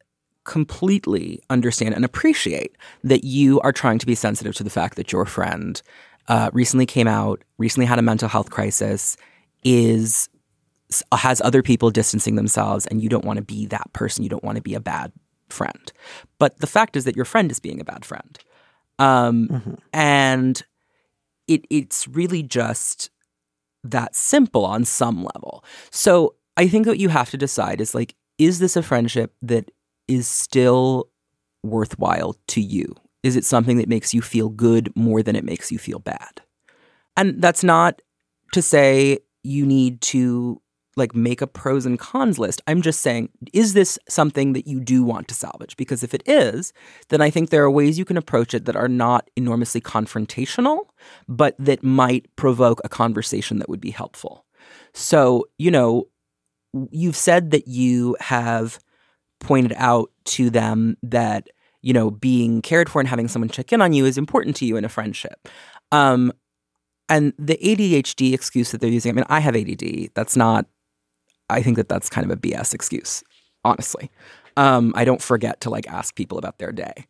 completely 0.45 1.43
understand 1.51 1.95
and 1.95 2.05
appreciate 2.05 2.77
that 3.03 3.25
you 3.25 3.61
are 3.61 3.73
trying 3.73 3.99
to 3.99 4.07
be 4.07 4.15
sensitive 4.15 4.55
to 4.55 4.63
the 4.65 4.71
fact 4.71 4.97
that 4.97 5.11
your 5.13 5.25
friend 5.25 5.83
uh, 6.29 6.51
recently 6.53 6.87
came 6.87 7.09
out, 7.09 7.43
recently 7.59 7.87
had 7.87 7.99
a 7.99 8.03
mental 8.03 8.29
health 8.29 8.51
crisis, 8.51 9.17
is 9.65 10.29
has 11.13 11.41
other 11.41 11.63
people 11.63 11.91
distancing 11.91 12.37
themselves, 12.37 12.87
and 12.87 13.03
you 13.03 13.09
don't 13.09 13.25
want 13.25 13.39
to 13.39 13.43
be 13.45 13.67
that 13.67 13.93
person. 13.93 14.23
You 14.23 14.31
don't 14.31 14.45
want 14.45 14.55
to 14.57 14.63
be 14.63 14.75
a 14.75 14.81
bad 14.81 15.11
friend. 15.49 15.93
But 16.39 16.61
the 16.61 16.67
fact 16.69 16.97
is 16.97 17.05
that 17.05 17.17
your 17.17 17.25
friend 17.25 17.51
is 17.51 17.59
being 17.59 17.81
a 17.81 17.85
bad 17.85 18.05
friend, 18.05 18.39
um, 19.01 19.49
Mhm. 19.49 19.79
and 19.93 20.63
it 21.49 21.67
it's 21.71 22.09
really 22.09 22.43
just 22.43 23.11
that 23.85 24.15
simple 24.15 24.65
on 24.65 24.85
some 24.85 25.25
level. 25.35 25.65
So 25.91 26.35
I 26.57 26.69
think 26.69 26.87
what 26.87 26.99
you 26.99 27.09
have 27.09 27.31
to 27.31 27.37
decide 27.37 27.81
is 27.81 27.95
like, 27.95 28.15
is 28.39 28.59
this 28.59 28.77
a 28.77 28.83
friendship 28.83 29.35
that 29.43 29.71
is 30.09 30.27
still 30.27 31.09
worthwhile 31.63 32.37
to 32.49 32.61
you? 32.61 32.95
Is 33.23 33.37
it 33.37 33.45
something 33.45 33.77
that 33.79 33.89
makes 33.89 34.15
you 34.15 34.23
feel 34.23 34.49
good 34.49 34.93
more 34.97 35.23
than 35.23 35.37
it 35.37 35.45
makes 35.45 35.73
you 35.73 35.79
feel 35.79 35.99
bad? 35.99 36.43
And 37.17 37.41
that's 37.41 37.65
not 37.65 38.03
to 38.53 38.63
say 38.63 39.19
you 39.43 39.67
need 39.67 40.01
to 40.03 40.61
like 40.97 41.15
make 41.15 41.43
a 41.43 41.47
pros 41.47 41.85
and 41.85 41.99
cons 41.99 42.39
list. 42.39 42.63
I'm 42.67 42.81
just 42.81 43.01
saying, 43.01 43.29
is 43.53 43.75
this 43.75 43.99
something 44.09 44.55
that 44.55 44.67
you 44.67 44.81
do 44.81 45.05
want 45.05 45.29
to 45.29 45.35
salvage? 45.35 45.77
Because 45.77 46.03
if 46.03 46.15
it 46.15 46.23
is, 46.27 46.73
then 47.09 47.21
I 47.21 47.29
think 47.31 47.51
there 47.51 47.63
are 47.65 47.71
ways 47.71 47.99
you 47.99 48.07
can 48.07 48.17
approach 48.17 48.55
it 48.55 48.65
that 48.65 48.77
are 48.77 48.89
not 48.89 49.29
enormously 49.37 49.81
confrontational, 49.81 50.87
but 51.29 51.55
that 51.59 51.85
might 51.85 52.35
provoke 52.37 52.81
a 52.83 52.89
conversation 52.89 53.59
that 53.59 53.69
would 53.69 53.81
be 53.81 53.91
helpful. 53.91 54.47
So, 54.95 55.47
you 55.59 55.71
know, 55.71 56.09
you've 56.91 57.17
said 57.17 57.51
that 57.51 57.69
you 57.69 58.17
have 58.21 58.81
pointed 59.41 59.75
out 59.77 60.11
to 60.25 60.49
them 60.51 60.97
that, 61.03 61.49
you 61.83 61.93
know, 61.93 62.11
being 62.11 62.63
cared 62.63 62.89
for 62.89 63.01
and 63.01 63.09
having 63.09 63.29
someone 63.29 63.49
check 63.49 63.73
in 63.73 63.83
on 63.83 63.93
you 63.93 64.07
is 64.07 64.19
important 64.19 64.57
to 64.57 64.67
you 64.67 64.77
in 64.77 64.85
a 64.85 64.89
friendship. 64.89 65.49
Um, 65.93 66.33
and 67.09 67.33
the 67.39 67.59
ADHD 67.63 68.33
excuse 68.33 68.73
that 68.73 68.81
they're 68.81 68.91
using, 68.91 69.11
I 69.11 69.15
mean, 69.15 69.27
I 69.29 69.41
have 69.41 69.55
ADD. 69.55 70.11
That's 70.15 70.37
not, 70.37 70.67
I 71.51 71.63
think 71.63 71.77
that 71.77 71.89
that's 71.89 72.09
kind 72.09 72.25
of 72.25 72.37
a 72.37 72.41
BS 72.41 72.75
excuse, 72.75 73.23
honestly. 73.65 74.11
Um, 74.57 74.93
I 74.97 75.05
don't 75.05 75.23
forget 75.23 75.61
to 75.63 75.71
like 75.71 75.87
ask 75.89 76.15
people 76.15 76.39
about 76.39 76.59
their 76.59 76.73
day. 76.73 77.07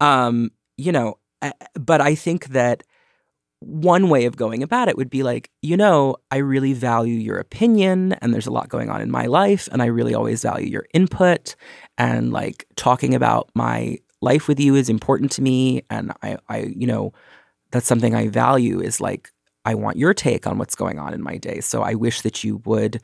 Um, 0.00 0.50
you 0.76 0.92
know, 0.92 1.18
but 1.74 2.00
I 2.00 2.14
think 2.14 2.48
that 2.48 2.82
one 3.60 4.08
way 4.08 4.24
of 4.24 4.36
going 4.36 4.62
about 4.62 4.88
it 4.88 4.96
would 4.96 5.10
be 5.10 5.22
like, 5.22 5.50
you 5.62 5.76
know, 5.76 6.16
I 6.30 6.38
really 6.38 6.72
value 6.72 7.14
your 7.14 7.38
opinion 7.38 8.14
and 8.14 8.34
there's 8.34 8.46
a 8.46 8.52
lot 8.52 8.68
going 8.68 8.90
on 8.90 9.00
in 9.00 9.10
my 9.10 9.26
life 9.26 9.68
and 9.70 9.80
I 9.80 9.86
really 9.86 10.14
always 10.14 10.42
value 10.42 10.66
your 10.66 10.86
input 10.92 11.54
and 11.96 12.32
like 12.32 12.66
talking 12.76 13.14
about 13.14 13.50
my 13.54 13.98
life 14.20 14.48
with 14.48 14.58
you 14.58 14.74
is 14.74 14.88
important 14.88 15.30
to 15.32 15.42
me 15.42 15.82
and 15.90 16.12
I 16.22 16.38
I 16.48 16.72
you 16.76 16.86
know, 16.86 17.12
that's 17.70 17.86
something 17.86 18.14
I 18.14 18.28
value 18.28 18.80
is 18.80 19.00
like 19.00 19.30
I 19.64 19.74
want 19.74 19.96
your 19.96 20.12
take 20.12 20.46
on 20.46 20.58
what's 20.58 20.74
going 20.74 20.98
on 20.98 21.14
in 21.14 21.22
my 21.22 21.36
day. 21.36 21.60
So 21.60 21.82
I 21.82 21.94
wish 21.94 22.22
that 22.22 22.42
you 22.42 22.60
would 22.64 23.00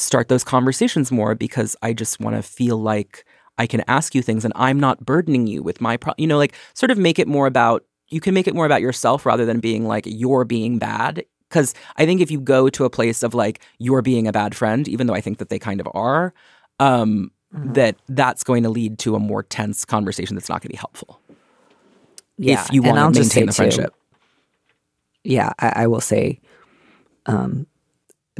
start 0.00 0.28
those 0.28 0.44
conversations 0.44 1.12
more 1.12 1.34
because 1.34 1.76
I 1.82 1.92
just 1.92 2.20
want 2.20 2.36
to 2.36 2.42
feel 2.42 2.76
like 2.76 3.24
I 3.58 3.66
can 3.66 3.82
ask 3.88 4.14
you 4.14 4.22
things 4.22 4.44
and 4.44 4.52
I'm 4.56 4.80
not 4.80 5.04
burdening 5.04 5.46
you 5.46 5.62
with 5.62 5.80
my 5.80 5.96
pro- 5.96 6.14
you 6.18 6.26
know 6.26 6.38
like 6.38 6.54
sort 6.74 6.90
of 6.90 6.98
make 6.98 7.18
it 7.18 7.28
more 7.28 7.46
about 7.46 7.84
you 8.08 8.20
can 8.20 8.34
make 8.34 8.48
it 8.48 8.54
more 8.54 8.66
about 8.66 8.80
yourself 8.80 9.24
rather 9.24 9.44
than 9.44 9.60
being 9.60 9.86
like 9.86 10.04
you're 10.06 10.44
being 10.44 10.78
bad. 10.78 11.24
Because 11.48 11.74
i 11.96 12.06
think 12.06 12.20
if 12.20 12.30
you 12.30 12.40
go 12.40 12.68
to 12.70 12.84
a 12.84 12.90
place 12.90 13.24
of 13.24 13.34
like 13.34 13.60
you're 13.78 14.02
being 14.02 14.28
a 14.28 14.32
bad 14.32 14.54
friend 14.54 14.86
even 14.86 15.08
though 15.08 15.14
i 15.14 15.20
think 15.20 15.38
that 15.38 15.48
they 15.48 15.58
kind 15.58 15.80
of 15.80 15.88
are 15.94 16.32
um, 16.78 17.30
mm-hmm. 17.54 17.72
that 17.74 17.96
that's 18.08 18.42
going 18.42 18.62
to 18.62 18.68
lead 18.68 18.98
to 19.00 19.14
a 19.14 19.18
more 19.18 19.42
tense 19.42 19.84
conversation 19.84 20.34
that's 20.36 20.48
not 20.48 20.62
going 20.62 20.68
to 20.68 20.74
be 20.74 20.76
helpful. 20.76 21.20
Yeah 22.38 22.62
if 22.62 22.72
you 22.72 22.82
want 22.82 23.14
to 23.14 23.20
maintain 23.20 23.46
the 23.46 23.52
friendship. 23.52 23.92
too, 23.92 24.18
yeah 25.24 25.52
I, 25.58 25.72
I, 25.82 25.86
will 25.88 26.00
say 26.00 26.40
um, 27.26 27.66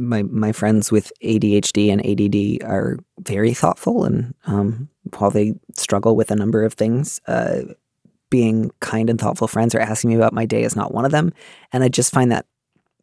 my 0.01 0.23
my 0.23 0.51
friends 0.51 0.91
with 0.91 1.11
ADHD 1.23 1.91
and 1.91 2.05
ADD 2.05 2.69
are 2.69 2.97
very 3.19 3.53
thoughtful, 3.53 4.03
and 4.05 4.33
um, 4.47 4.89
while 5.17 5.31
they 5.31 5.53
struggle 5.75 6.15
with 6.15 6.31
a 6.31 6.35
number 6.35 6.63
of 6.63 6.73
things, 6.73 7.21
uh, 7.27 7.61
being 8.29 8.71
kind 8.79 9.09
and 9.09 9.19
thoughtful 9.19 9.47
friends 9.47 9.75
or 9.75 9.79
asking 9.79 10.09
me 10.09 10.15
about 10.15 10.33
my 10.33 10.45
day 10.45 10.63
is 10.63 10.75
not 10.75 10.93
one 10.93 11.05
of 11.05 11.11
them. 11.11 11.31
And 11.71 11.83
I 11.83 11.89
just 11.89 12.11
find 12.11 12.31
that 12.31 12.45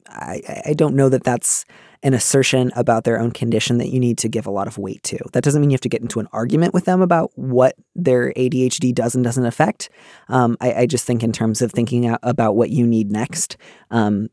I, 0.08 0.62
I 0.66 0.72
don't 0.72 0.96
know 0.96 1.08
that 1.08 1.22
that's 1.22 1.64
an 2.02 2.14
assertion 2.14 2.70
about 2.76 3.04
their 3.04 3.20
own 3.20 3.32
condition 3.32 3.78
that 3.78 3.88
you 3.88 3.98
need 3.98 4.18
to 4.18 4.28
give 4.28 4.46
a 4.46 4.50
lot 4.50 4.68
of 4.68 4.78
weight 4.78 5.02
to. 5.02 5.18
That 5.32 5.42
doesn't 5.42 5.60
mean 5.60 5.70
you 5.70 5.74
have 5.74 5.80
to 5.82 5.88
get 5.88 6.00
into 6.00 6.20
an 6.20 6.28
argument 6.32 6.72
with 6.72 6.84
them 6.84 7.02
about 7.02 7.30
what 7.34 7.74
their 7.94 8.32
ADHD 8.34 8.94
does 8.94 9.14
and 9.14 9.24
doesn't 9.24 9.44
affect. 9.44 9.90
Um, 10.28 10.56
I, 10.60 10.72
I, 10.72 10.86
just 10.86 11.04
think 11.04 11.22
in 11.24 11.32
terms 11.32 11.60
of 11.60 11.72
thinking 11.72 12.16
about 12.22 12.54
what 12.54 12.70
you 12.70 12.86
need 12.86 13.10
next, 13.10 13.56
um, 13.90 14.28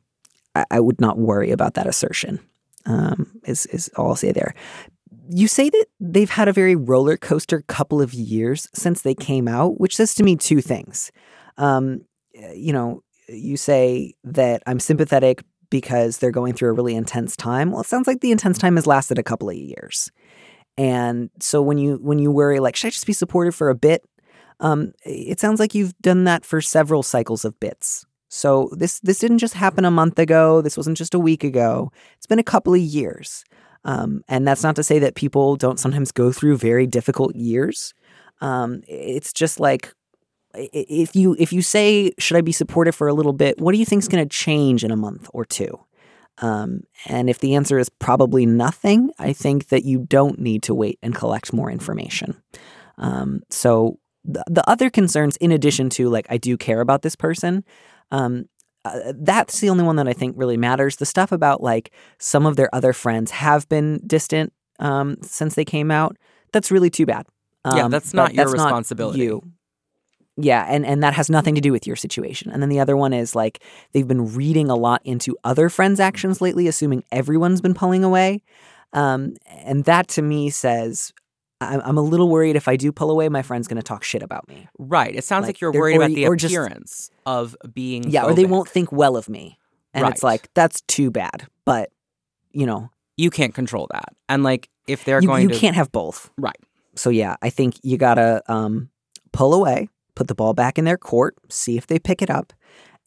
I, 0.54 0.66
I, 0.70 0.80
would 0.80 1.02
not 1.02 1.18
worry 1.18 1.50
about 1.50 1.74
that 1.74 1.88
assertion. 1.88 2.40
Um, 2.86 3.40
is 3.46 3.66
is 3.68 3.90
all 3.98 4.10
I'll 4.10 4.16
say 4.16 4.32
there 4.32 4.54
you 5.30 5.48
say 5.48 5.70
that 5.70 5.86
they've 6.00 6.30
had 6.30 6.48
a 6.48 6.54
very 6.54 6.76
roller 6.76 7.18
coaster 7.18 7.62
couple 7.68 8.02
of 8.02 8.14
years 8.14 8.68
since 8.74 9.02
they 9.02 9.16
came 9.16 9.48
out, 9.48 9.80
which 9.80 9.96
says 9.96 10.14
to 10.16 10.24
me 10.24 10.36
two 10.36 10.62
things. 10.62 11.12
Um, 11.58 12.02
you 12.54 12.74
know, 12.74 13.02
you 13.28 13.58
say 13.58 14.14
that 14.24 14.62
I'm 14.68 14.80
sympathetic 14.80 15.44
because 15.70 16.18
they're 16.18 16.32
going 16.32 16.54
through 16.54 16.70
a 16.70 16.74
really 16.74 16.96
intense 16.96 17.36
time. 17.36 17.72
Well, 17.72 17.82
it 17.82 17.88
sounds 17.88 18.08
like 18.08 18.22
the 18.22 18.32
intense 18.32 18.58
time 18.58 18.76
has 18.76 18.86
lasted 18.86 19.18
a 19.18 19.24
couple 19.24 19.50
of 19.50 19.56
years. 19.56 20.12
And 20.78 21.30
so 21.40 21.62
when 21.62 21.78
you 21.78 21.96
when 22.02 22.20
you 22.20 22.32
worry 22.32 22.60
like 22.60 22.76
should 22.76 22.88
I 22.88 22.92
just 22.92 23.08
be 23.08 23.14
supportive 23.14 23.56
for 23.56 23.70
a 23.70 23.76
bit? 23.76 24.04
Um, 24.60 24.94
it 25.06 25.40
sounds 25.40 25.60
like 25.60 25.74
you've 25.74 25.98
done 26.00 26.26
that 26.26 26.46
for 26.46 26.62
several 26.62 27.04
cycles 27.04 27.46
of 27.46 27.60
bits. 27.60 28.06
So 28.36 28.70
this 28.74 29.00
this 29.00 29.20
didn't 29.20 29.38
just 29.38 29.54
happen 29.54 29.86
a 29.86 29.92
month 29.92 30.20
ago. 30.20 30.62
This 30.62 30.76
wasn't 30.76 30.98
just 30.98 31.14
a 31.14 31.20
week 31.20 31.46
ago. 31.46 31.94
It's 32.18 32.28
been 32.28 32.38
a 32.38 32.44
couple 32.44 32.74
of 32.74 32.82
years. 32.82 33.46
Um, 33.86 34.24
and 34.28 34.46
that's 34.46 34.62
not 34.62 34.76
to 34.76 34.84
say 34.84 35.00
that 35.00 35.16
people 35.16 35.56
don't 35.56 35.80
sometimes 35.80 36.12
go 36.12 36.34
through 36.34 36.58
very 36.58 36.86
difficult 36.86 37.34
years. 37.36 37.94
Um, 38.42 38.82
it's 38.90 39.32
just 39.32 39.62
like 39.62 39.94
if 40.54 41.16
you 41.16 41.38
if 41.40 41.54
you 41.54 41.62
say 41.62 42.12
should 42.20 42.36
I 42.36 42.42
be 42.42 42.52
supportive 42.52 42.94
for 42.94 43.08
a 43.08 43.14
little 43.14 43.32
bit, 43.32 43.62
what 43.62 43.72
do 43.72 43.78
you 43.78 43.86
think 43.86 44.02
is 44.02 44.10
going 44.10 44.28
to 44.28 44.30
change 44.30 44.84
in 44.84 44.92
a 44.92 44.98
month 44.98 45.30
or 45.34 45.46
two? 45.46 45.80
Um, 46.40 46.82
and 47.06 47.30
if 47.30 47.40
the 47.40 47.56
answer 47.56 47.80
is 47.80 47.88
probably 47.88 48.46
nothing, 48.46 49.12
I 49.18 49.32
think 49.32 49.70
that 49.70 49.86
you 49.86 50.00
don't 50.00 50.40
need 50.40 50.62
to 50.64 50.76
wait 50.76 51.00
and 51.02 51.16
collect 51.16 51.54
more 51.54 51.72
information. 51.72 52.42
Um, 52.98 53.44
so 53.50 53.98
the, 54.26 54.44
the 54.50 54.70
other 54.70 54.90
concerns, 54.90 55.38
in 55.38 55.54
addition 55.54 55.90
to 55.92 56.10
like 56.10 56.28
I 56.30 56.36
do 56.36 56.58
care 56.58 56.82
about 56.82 57.02
this 57.02 57.16
person, 57.16 57.64
um, 58.12 58.46
uh, 58.86 59.14
that's 59.16 59.60
the 59.60 59.70
only 59.70 59.84
one 59.84 59.96
that 59.96 60.08
I 60.08 60.14
think 60.14 60.36
really 60.38 60.58
matters. 60.58 60.98
The 60.98 61.06
stuff 61.06 61.32
about 61.32 61.62
like 61.62 61.92
some 62.20 62.46
of 62.46 62.56
their 62.56 62.74
other 62.74 62.94
friends 62.94 63.32
have 63.32 63.68
been 63.68 64.00
distant 64.06 64.54
um, 64.80 65.18
since 65.22 65.56
they 65.56 65.66
came 65.66 65.92
out, 65.92 66.18
that's 66.52 66.72
really 66.72 66.90
too 66.90 67.06
bad. 67.06 67.26
Um, 67.64 67.78
yeah, 67.78 67.88
that's 67.88 68.14
not 68.14 68.34
your 68.34 68.46
that's 68.46 68.54
responsibility. 68.54 69.20
you. 69.20 69.42
Yeah, 70.38 70.66
and 70.70 70.86
and 70.86 71.02
that 71.02 71.14
has 71.14 71.30
nothing 71.30 71.56
to 71.56 71.62
do 71.62 71.72
with 71.72 71.88
your 71.88 71.96
situation. 71.96 72.52
And 72.52 72.62
then 72.62 72.70
the 72.70 72.80
other 72.80 72.98
one 72.98 73.14
is 73.14 73.36
like 73.36 73.64
they've 73.94 74.08
been 74.08 74.34
reading 74.36 74.70
a 74.70 74.76
lot 74.76 75.02
into 75.06 75.38
other 75.44 75.70
friends' 75.70 76.00
actions 76.00 76.42
lately, 76.42 76.68
assuming 76.68 77.04
everyone's 77.12 77.62
been 77.62 77.74
pulling 77.74 78.04
away. 78.04 78.44
Um, 78.94 79.36
and 79.48 79.86
that 79.86 80.08
to 80.10 80.22
me 80.22 80.50
says 80.50 81.14
I'm 81.62 81.98
a 81.98 82.02
little 82.02 82.30
worried 82.30 82.56
if 82.56 82.68
I 82.68 82.76
do 82.76 82.92
pull 82.92 83.10
away, 83.10 83.30
my 83.30 83.42
friend's 83.42 83.68
going 83.68 83.78
to 83.78 83.84
talk 83.84 84.04
shit 84.04 84.22
about 84.22 84.48
me. 84.48 84.68
Right. 84.78 85.16
It 85.16 85.24
sounds 85.24 85.44
like, 85.44 85.50
like 85.50 85.62
you're 85.62 85.72
worried 85.72 85.96
about 85.96 86.10
the 86.10 86.26
appearance 86.26 87.08
just, 87.08 87.12
of 87.26 87.56
being. 87.74 88.10
Yeah, 88.10 88.24
phobic. 88.24 88.30
or 88.30 88.34
they 88.34 88.46
won't 88.46 88.68
think 88.68 88.92
well 88.92 89.16
of 89.16 89.30
me. 89.30 89.58
And 89.94 90.04
right. 90.04 90.12
it's 90.12 90.22
like, 90.22 90.54
that's 90.54 90.82
too 90.82 91.12
bad. 91.12 91.48
But, 91.64 91.92
you 92.52 92.66
know. 92.66 92.90
You 93.16 93.30
can't 93.30 93.54
control 93.56 93.88
that. 93.94 94.14
And 94.28 94.44
like, 94.44 94.70
if 94.88 95.06
they're 95.06 95.22
you, 95.22 95.28
going 95.28 95.44
you 95.44 95.48
to. 95.48 95.54
You 95.54 95.60
can't 95.60 95.78
have 95.78 95.92
both. 95.94 96.30
Right. 96.38 96.60
So, 96.96 97.10
yeah, 97.10 97.38
I 97.42 97.50
think 97.50 97.76
you 97.82 97.98
got 97.98 98.16
to 98.16 98.44
um, 98.50 98.90
pull 99.32 99.54
away, 99.54 99.88
put 100.14 100.28
the 100.28 100.36
ball 100.36 100.54
back 100.54 100.78
in 100.78 100.84
their 100.84 100.98
court, 100.98 101.36
see 101.50 101.78
if 101.78 101.88
they 101.88 102.00
pick 102.00 102.22
it 102.22 102.30
up. 102.30 102.52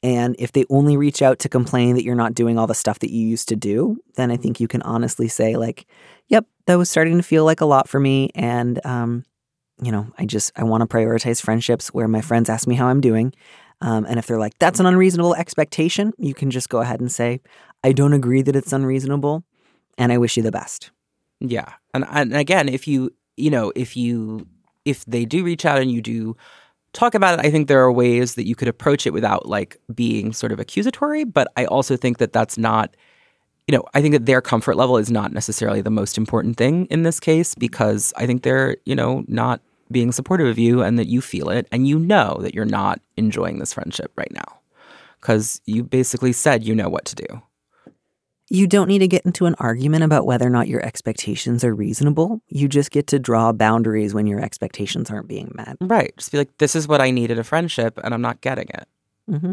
And 0.02 0.36
if 0.38 0.52
they 0.52 0.64
only 0.70 0.96
reach 0.96 1.22
out 1.22 1.40
to 1.40 1.48
complain 1.48 1.96
that 1.96 2.04
you're 2.04 2.14
not 2.14 2.34
doing 2.34 2.58
all 2.58 2.66
the 2.66 2.74
stuff 2.74 3.00
that 3.00 3.10
you 3.10 3.26
used 3.26 3.48
to 3.48 3.56
do, 3.56 3.98
then 4.14 4.30
I 4.30 4.36
think 4.36 4.60
you 4.60 4.68
can 4.68 4.82
honestly 4.82 5.26
say, 5.26 5.56
like, 5.56 5.86
yep, 6.28 6.46
that 6.66 6.76
was 6.76 6.88
starting 6.88 7.16
to 7.16 7.22
feel 7.22 7.44
like 7.44 7.60
a 7.60 7.66
lot 7.66 7.88
for 7.88 7.98
me. 7.98 8.30
And, 8.34 8.84
um, 8.86 9.24
you 9.82 9.90
know, 9.90 10.06
I 10.16 10.24
just, 10.24 10.52
I 10.56 10.62
want 10.64 10.82
to 10.82 10.86
prioritize 10.86 11.42
friendships 11.42 11.88
where 11.88 12.08
my 12.08 12.20
friends 12.20 12.48
ask 12.48 12.68
me 12.68 12.76
how 12.76 12.86
I'm 12.86 13.00
doing. 13.00 13.32
Um, 13.80 14.04
and 14.06 14.18
if 14.18 14.26
they're 14.26 14.38
like, 14.38 14.58
that's 14.58 14.80
an 14.80 14.86
unreasonable 14.86 15.34
expectation, 15.34 16.12
you 16.18 16.34
can 16.34 16.50
just 16.50 16.68
go 16.68 16.80
ahead 16.80 17.00
and 17.00 17.10
say, 17.10 17.40
I 17.82 17.92
don't 17.92 18.12
agree 18.12 18.42
that 18.42 18.56
it's 18.56 18.72
unreasonable. 18.72 19.44
And 19.96 20.12
I 20.12 20.18
wish 20.18 20.36
you 20.36 20.42
the 20.42 20.52
best. 20.52 20.90
Yeah. 21.40 21.72
And, 21.94 22.04
and 22.10 22.36
again, 22.36 22.68
if 22.68 22.86
you, 22.86 23.10
you 23.36 23.50
know, 23.50 23.72
if 23.74 23.96
you, 23.96 24.46
if 24.84 25.04
they 25.06 25.24
do 25.24 25.44
reach 25.44 25.64
out 25.64 25.80
and 25.80 25.90
you 25.90 26.02
do 26.02 26.36
talk 26.92 27.14
about 27.14 27.38
it, 27.38 27.44
I 27.44 27.50
think 27.50 27.68
there 27.68 27.80
are 27.80 27.92
ways 27.92 28.34
that 28.34 28.46
you 28.46 28.54
could 28.54 28.68
approach 28.68 29.06
it 29.06 29.12
without 29.12 29.46
like 29.46 29.76
being 29.94 30.32
sort 30.32 30.52
of 30.52 30.60
accusatory. 30.60 31.24
But 31.24 31.52
I 31.56 31.64
also 31.66 31.96
think 31.96 32.18
that 32.18 32.32
that's 32.32 32.58
not, 32.58 32.96
you 33.66 33.76
know, 33.76 33.84
I 33.94 34.00
think 34.00 34.12
that 34.12 34.26
their 34.26 34.40
comfort 34.40 34.76
level 34.76 34.96
is 34.96 35.10
not 35.10 35.32
necessarily 35.32 35.80
the 35.82 35.90
most 35.90 36.18
important 36.18 36.56
thing 36.56 36.86
in 36.86 37.02
this 37.02 37.20
case 37.20 37.54
because 37.54 38.12
I 38.16 38.26
think 38.26 38.42
they're, 38.42 38.76
you 38.84 38.94
know, 38.94 39.24
not 39.28 39.60
being 39.90 40.12
supportive 40.12 40.46
of 40.46 40.58
you 40.58 40.82
and 40.82 40.98
that 40.98 41.08
you 41.08 41.20
feel 41.20 41.48
it 41.48 41.66
and 41.72 41.88
you 41.88 41.98
know 41.98 42.38
that 42.40 42.54
you're 42.54 42.64
not 42.64 43.00
enjoying 43.16 43.58
this 43.58 43.72
friendship 43.72 44.12
right 44.16 44.32
now 44.32 44.60
because 45.20 45.60
you 45.64 45.82
basically 45.82 46.32
said 46.32 46.62
you 46.62 46.74
know 46.74 46.88
what 46.88 47.04
to 47.06 47.14
do. 47.14 47.42
You 48.50 48.66
don't 48.66 48.88
need 48.88 49.00
to 49.00 49.08
get 49.08 49.26
into 49.26 49.44
an 49.46 49.54
argument 49.58 50.04
about 50.04 50.24
whether 50.24 50.46
or 50.46 50.50
not 50.50 50.68
your 50.68 50.84
expectations 50.84 51.62
are 51.64 51.74
reasonable. 51.74 52.40
You 52.48 52.66
just 52.66 52.90
get 52.90 53.06
to 53.08 53.18
draw 53.18 53.52
boundaries 53.52 54.14
when 54.14 54.26
your 54.26 54.40
expectations 54.40 55.10
aren't 55.10 55.28
being 55.28 55.52
met. 55.54 55.76
Right. 55.80 56.16
Just 56.16 56.32
be 56.32 56.38
like, 56.38 56.56
this 56.58 56.74
is 56.74 56.88
what 56.88 57.00
I 57.00 57.10
need 57.10 57.30
in 57.30 57.38
a 57.38 57.44
friendship, 57.44 57.98
and 58.02 58.14
I'm 58.14 58.22
not 58.22 58.40
getting 58.40 58.68
it. 58.68 58.88
Mm-hmm. 59.30 59.52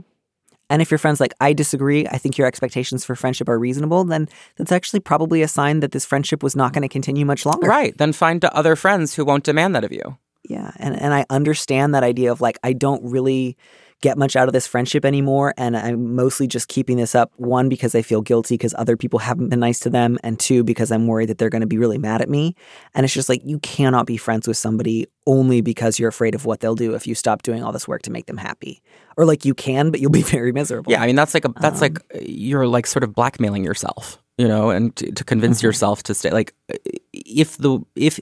And 0.70 0.82
if 0.82 0.89
your 0.89 0.98
friend's 0.98 1.20
like, 1.20 1.34
I 1.39 1.54
disagree, 1.54 2.08
I 2.08 2.18
think 2.18 2.38
your 2.38 2.48
expectations 2.48 3.06
for 3.06 3.16
friendship 3.16 3.50
are 3.50 3.60
reasonable, 3.60 4.04
then 4.04 4.28
that's 4.56 4.72
actually 4.72 5.02
probably 5.02 5.41
a 5.41 5.48
sign 5.48 5.82
that 5.82 5.91
this 5.91 6.06
friendship 6.06 6.41
was 6.41 6.56
not 6.56 6.74
going 6.74 6.82
to 6.82 6.88
continue 6.88 7.26
much 7.26 7.46
longer. 7.46 7.68
Right. 7.68 7.96
Then 7.98 8.14
find 8.14 8.43
other 8.46 8.76
friends 8.76 9.14
who 9.14 9.26
won't 9.26 9.43
demand 9.43 9.76
that 9.76 9.84
of 9.84 9.91
you. 9.91 10.18
Yeah. 10.48 10.72
And, 10.78 11.00
and 11.00 11.14
I 11.14 11.26
understand 11.30 11.93
that 11.93 12.04
idea 12.04 12.32
of 12.32 12.41
like, 12.41 12.58
I 12.64 12.74
don't 12.74 13.04
really 13.04 13.58
get 14.02 14.18
much 14.18 14.36
out 14.36 14.48
of 14.48 14.54
this 14.54 14.68
friendship 14.68 15.06
anymore. 15.06 15.54
And 15.58 15.76
I'm 15.76 16.16
mostly 16.16 16.48
just 16.48 16.68
keeping 16.68 16.98
this 16.98 17.16
up, 17.16 17.32
one, 17.38 17.70
because 17.70 17.96
I 17.96 18.02
feel 18.02 18.22
guilty 18.22 18.56
because 18.56 18.76
other 18.78 18.96
people 18.98 19.20
haven't 19.20 19.50
been 19.50 19.60
nice 19.62 19.80
to 19.80 19.89
them, 19.89 20.20
and 20.24 20.39
two, 20.39 20.64
because 20.64 20.91
I'm 20.91 21.08
worried 21.08 21.30
that 21.30 21.38
they're 21.38 21.50
going 21.50 21.62
to 21.62 21.68
be 21.68 21.78
really 21.78 21.98
mad 21.98 22.22
at 22.22 22.30
me. 22.30 22.56
And 22.93 23.04
it's 23.06 23.14
just 23.14 23.30
like, 23.30 23.41
you 23.46 23.60
cannot 23.60 24.06
be 24.06 24.18
friends 24.18 24.48
with 24.48 24.58
somebody 24.58 25.08
only 25.26 25.62
because 25.62 25.98
you're 25.98 26.10
afraid 26.10 26.36
of 26.36 26.46
what 26.46 26.60
they'll 26.60 26.76
do 26.76 26.93
if 26.93 27.08
you 27.08 27.16
stop 27.16 27.41
doing 27.41 27.64
all 27.64 27.72
this 27.72 27.88
work 27.88 28.02
to 28.04 28.12
make 28.12 28.26
them 28.28 28.38
happy. 28.38 28.82
Or 29.18 29.26
like 29.26 29.46
you 29.46 29.54
can, 29.56 29.89
but 29.91 30.00
you'll 30.02 30.12
be 30.12 30.22
very 30.38 30.52
miserable. 30.52 30.91
Yeah, 30.91 31.02
I 31.02 31.08
mean 31.08 31.16
that's 31.16 31.34
like 31.34 31.46
a 31.46 31.54
that's 31.60 31.82
Um, 31.82 31.93
like 31.93 32.00
you're 32.28 32.68
like 32.68 32.86
sort 32.86 33.04
of 33.04 33.14
blackmailing 33.16 33.64
yourself, 33.64 34.22
you 34.38 34.48
know, 34.48 34.70
and 34.70 34.96
to, 34.98 35.12
to 35.14 35.24
convince 35.24 35.60
Mm-hmm. 35.60 35.68
yourself 35.68 36.04
to 36.04 36.14
stay. 36.14 36.30
Like 36.32 36.54
uh, 36.72 36.76
if 37.14 37.58
the 37.58 37.80
if 37.96 38.20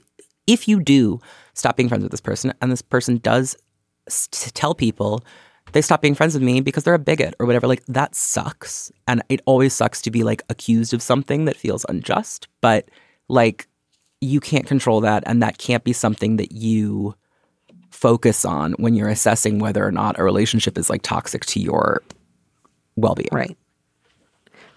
if 0.48 0.68
you 0.68 0.80
do 0.80 1.20
stop 1.56 1.76
being 1.76 1.90
friends 1.90 2.04
with 2.04 2.12
this 2.12 2.22
person, 2.22 2.54
and 2.62 2.72
this 2.72 2.82
person 2.82 3.18
does 3.18 3.58
tell 4.54 4.76
people 4.76 5.24
they 5.74 5.82
stop 5.82 6.02
being 6.02 6.16
friends 6.16 6.34
with 6.34 6.44
me 6.44 6.62
because 6.62 6.84
they're 6.84 6.94
a 6.94 7.00
bigot 7.00 7.36
or 7.40 7.46
whatever, 7.46 7.68
like 7.68 7.84
that 7.88 8.16
sucks, 8.16 8.92
and 9.08 9.22
it 9.30 9.42
always 9.46 9.74
sucks 9.74 10.02
to 10.04 10.12
be 10.12 10.24
like 10.24 10.42
accused 10.50 10.94
of 10.94 11.02
something 11.02 11.46
that 11.46 11.58
feels 11.58 11.86
unjust, 11.90 12.48
but 12.62 12.90
like 13.28 13.68
you 14.22 14.40
can't 14.40 14.66
control 14.66 15.02
that, 15.02 15.24
and 15.26 15.44
that 15.44 15.58
can't 15.58 15.84
be 15.84 15.94
something 15.94 16.38
that 16.38 16.52
you 16.52 17.16
focus 17.92 18.46
on 18.46 18.74
when 18.74 18.96
you're 18.96 19.10
assessing 19.10 19.60
whether 19.60 19.86
or 19.86 19.92
not 19.92 20.18
a 20.18 20.24
relationship 20.24 20.78
is 20.78 20.90
like 20.90 21.02
toxic 21.02 21.46
to 21.46 21.60
your 21.60 22.02
well-being. 22.96 23.30
Right. 23.32 23.58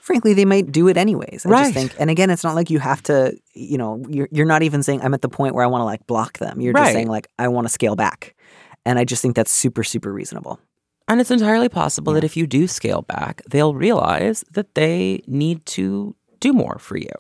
Frankly, 0.00 0.34
they 0.34 0.44
might 0.44 0.70
do 0.70 0.86
it 0.86 0.96
anyways. 0.96 1.44
I 1.46 1.48
Right. 1.48 1.62
just 1.62 1.74
think, 1.74 1.94
and 1.98 2.10
again, 2.10 2.30
it's 2.30 2.44
not 2.44 2.54
like 2.54 2.70
you 2.70 2.78
have 2.78 3.02
to, 3.04 3.36
you 3.54 3.76
know, 3.76 4.04
you're, 4.08 4.28
you're 4.30 4.46
not 4.46 4.62
even 4.62 4.82
saying, 4.82 5.02
I'm 5.02 5.14
at 5.14 5.22
the 5.22 5.28
point 5.28 5.54
where 5.54 5.64
I 5.64 5.66
want 5.66 5.80
to 5.80 5.84
like 5.84 6.06
block 6.06 6.38
them. 6.38 6.60
You're 6.60 6.72
Right. 6.74 6.82
just 6.82 6.92
saying, 6.92 7.08
like, 7.08 7.26
I 7.38 7.48
want 7.48 7.66
to 7.66 7.72
scale 7.72 7.96
back. 7.96 8.36
And 8.84 9.00
I 9.00 9.04
just 9.04 9.20
think 9.20 9.34
that's 9.34 9.50
super, 9.50 9.82
super 9.82 10.12
reasonable. 10.12 10.60
And 11.08 11.20
it's 11.20 11.30
entirely 11.30 11.68
possible 11.68 12.12
that 12.14 12.24
if 12.24 12.36
you 12.36 12.46
do 12.46 12.66
scale 12.66 13.02
back, 13.02 13.42
they'll 13.48 13.74
realize 13.74 14.44
that 14.52 14.74
they 14.74 15.22
need 15.26 15.64
to 15.66 16.16
do 16.40 16.52
more 16.52 16.78
for 16.78 16.96
you. 16.96 17.12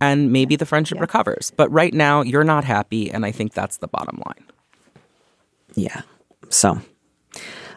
And 0.00 0.32
maybe 0.32 0.56
the 0.56 0.66
friendship 0.66 1.00
recovers. 1.00 1.52
But 1.56 1.70
right 1.70 1.94
now, 1.94 2.22
you're 2.22 2.42
not 2.42 2.64
happy. 2.64 3.10
And 3.10 3.24
I 3.24 3.30
think 3.30 3.54
that's 3.54 3.76
the 3.76 3.86
bottom 3.86 4.20
line. 4.26 4.44
Yeah. 5.76 6.02
So, 6.48 6.80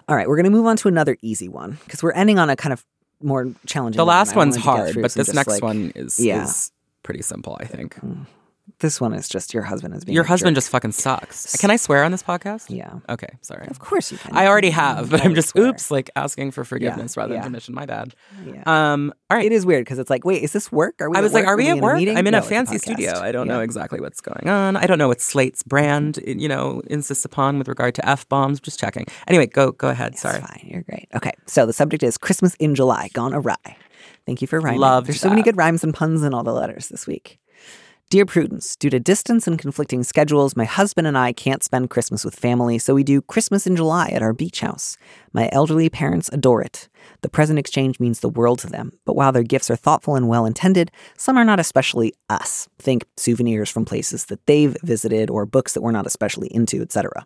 all 0.08 0.16
right, 0.16 0.28
we're 0.28 0.36
going 0.36 0.46
to 0.46 0.50
move 0.52 0.66
on 0.66 0.78
to 0.78 0.88
another 0.88 1.18
easy 1.22 1.48
one 1.48 1.78
because 1.86 2.02
we're 2.02 2.14
ending 2.14 2.40
on 2.40 2.50
a 2.50 2.56
kind 2.56 2.74
of 2.74 2.84
more 3.22 3.52
challenging 3.68 3.98
The 3.98 4.06
last 4.06 4.36
one's 4.36 4.56
wanted 4.56 4.86
to 4.88 4.94
get 4.94 4.96
hard, 4.96 5.02
but 5.04 5.14
this 5.14 5.34
next 5.34 5.48
like- 5.48 5.64
one 5.64 5.92
is, 5.96 6.20
yeah. 6.20 6.44
is 6.44 6.72
pretty 7.04 7.22
simple, 7.22 7.58
I 7.60 7.66
think. 7.66 7.96
Mm. 7.98 8.26
This 8.80 9.00
one 9.00 9.14
is 9.14 9.30
just 9.30 9.54
your 9.54 9.64
husband 9.64 9.94
is 9.96 10.04
being 10.04 10.16
Your 10.16 10.24
a 10.24 10.28
husband 10.28 10.56
jerk. 10.56 10.58
just 10.64 10.70
fucking 10.72 10.92
sucks. 10.92 11.56
Can 11.58 11.70
I 11.72 11.76
swear 11.76 12.04
on 12.04 12.12
this 12.12 12.24
podcast? 12.24 12.66
Yeah. 12.70 12.96
Okay, 13.08 13.30
sorry. 13.42 13.68
Of 13.68 13.80
course 13.80 14.12
you 14.12 14.18
can. 14.18 14.36
I 14.36 14.48
already 14.48 14.72
have, 14.72 15.10
but 15.12 15.24
I'm 15.24 15.34
just 15.36 15.50
swear. 15.50 15.68
oops, 15.68 15.92
like 15.92 16.10
asking 16.16 16.52
for 16.52 16.66
forgiveness 16.66 17.16
rather 17.16 17.36
yeah. 17.36 17.42
than 17.42 17.52
permission. 17.52 17.74
My 17.76 17.86
bad. 17.86 18.16
Yeah. 18.46 18.64
Um, 18.66 19.14
all 19.30 19.38
right. 19.38 19.46
It 19.46 19.52
is 19.52 19.66
weird 19.66 19.86
because 19.86 20.00
it's 20.00 20.10
like, 20.10 20.26
wait, 20.26 20.42
is 20.44 20.52
this 20.52 20.72
work? 20.72 20.96
Are 21.00 21.10
we 21.10 21.16
I 21.18 21.22
was 21.22 21.32
like? 21.34 21.46
"Are 21.46 21.56
we 21.56 21.70
in 21.70 21.78
at 21.78 21.84
work? 21.84 21.96
meeting? 21.98 22.18
I'm 22.18 22.26
in 22.28 22.32
No, 22.34 22.40
a 22.40 22.42
fancy 22.42 22.76
podcast." 22.76 22.82
studio. 22.82 23.20
I 23.20 23.32
don't 23.32 23.48
Yeah. 23.48 23.54
know 23.54 23.60
exactly 23.62 24.02
what's 24.02 24.20
going 24.20 24.50
on. 24.50 24.76
I 24.76 24.88
don't 24.88 24.98
know 24.98 25.08
what 25.08 25.22
Slate's 25.22 25.64
brand, 25.64 26.20
you 26.26 26.50
know, 26.50 26.82
insists 26.88 27.24
upon 27.24 27.60
with 27.60 27.68
regard 27.68 27.96
to 27.96 28.10
f 28.10 28.28
bombs. 28.30 28.60
Just 28.60 28.80
checking. 28.80 29.06
Anyway, 29.28 29.46
go 29.46 29.72
go 29.72 29.90
ahead. 29.90 30.14
It's 30.14 30.22
Sorry. 30.22 30.42
fine. 30.42 30.68
You're 30.70 30.82
great. 30.82 31.08
Okay. 31.16 31.32
So 31.46 31.66
the 31.66 31.74
subject 31.74 32.04
is 32.04 32.18
Christmas 32.18 32.56
in 32.56 32.74
July, 32.76 33.10
gone 33.14 33.34
awry. 33.34 33.78
Thank 34.26 34.42
you 34.42 34.48
for 34.48 34.60
rhyming. 34.60 34.80
Love. 34.82 35.06
There's 35.06 35.22
so 35.22 35.30
many 35.30 35.44
good 35.44 35.56
rhymes 35.56 35.84
and 35.84 35.94
puns 35.94 36.24
in 36.24 36.34
all 36.34 36.44
the 36.44 36.52
letters 36.54 36.90
this 36.90 37.06
week. 37.08 37.38
Dear 38.12 38.28
Prudence, 38.28 38.76
due 38.76 38.92
to 38.92 39.00
distance 39.00 39.48
and 39.48 39.58
conflicting 39.58 40.04
schedules, 40.04 40.56
my 40.56 40.64
husband 40.64 41.08
and 41.08 41.18
I 41.18 41.34
can't 41.34 41.64
spend 41.64 41.90
Christmas 41.90 42.24
with 42.24 42.36
family, 42.36 42.78
so 42.78 42.94
we 42.94 43.04
do 43.04 43.20
Christmas 43.20 43.66
in 43.66 43.76
July 43.76 44.10
at 44.10 44.22
our 44.22 44.32
beach 44.32 44.60
house. 44.60 44.96
My 45.34 45.50
elderly 45.52 45.90
parents 45.90 46.30
adore 46.32 46.62
it. 46.62 46.88
The 47.22 47.30
present 47.30 47.58
exchange 47.58 48.00
means 48.00 48.20
the 48.20 48.30
world 48.30 48.60
to 48.60 48.68
them, 48.68 48.92
but 49.06 49.16
while 49.16 49.32
their 49.32 49.42
gifts 49.42 49.72
are 49.72 49.76
thoughtful 49.76 50.16
and 50.16 50.28
well 50.28 50.46
intended, 50.46 50.92
some 51.18 51.36
are 51.36 51.44
not 51.44 51.60
especially 51.60 52.14
us. 52.30 52.70
Think 52.78 53.06
souvenirs 53.18 53.72
from 53.72 53.86
places 53.86 54.26
that 54.26 54.46
they've 54.46 54.78
visited 54.84 55.32
or 55.32 55.48
books 55.48 55.74
that 55.74 55.82
we're 55.82 55.90
not 55.90 56.06
especially 56.06 56.50
into, 56.54 56.84
etc. 56.84 57.26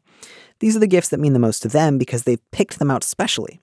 These 0.59 0.77
are 0.77 0.79
the 0.79 0.87
gifts 0.87 1.09
that 1.09 1.19
mean 1.19 1.33
the 1.33 1.39
most 1.39 1.61
to 1.63 1.67
them 1.67 1.97
because 1.97 2.23
they've 2.23 2.51
picked 2.51 2.79
them 2.79 2.89
out 2.89 3.03
specially. 3.03 3.59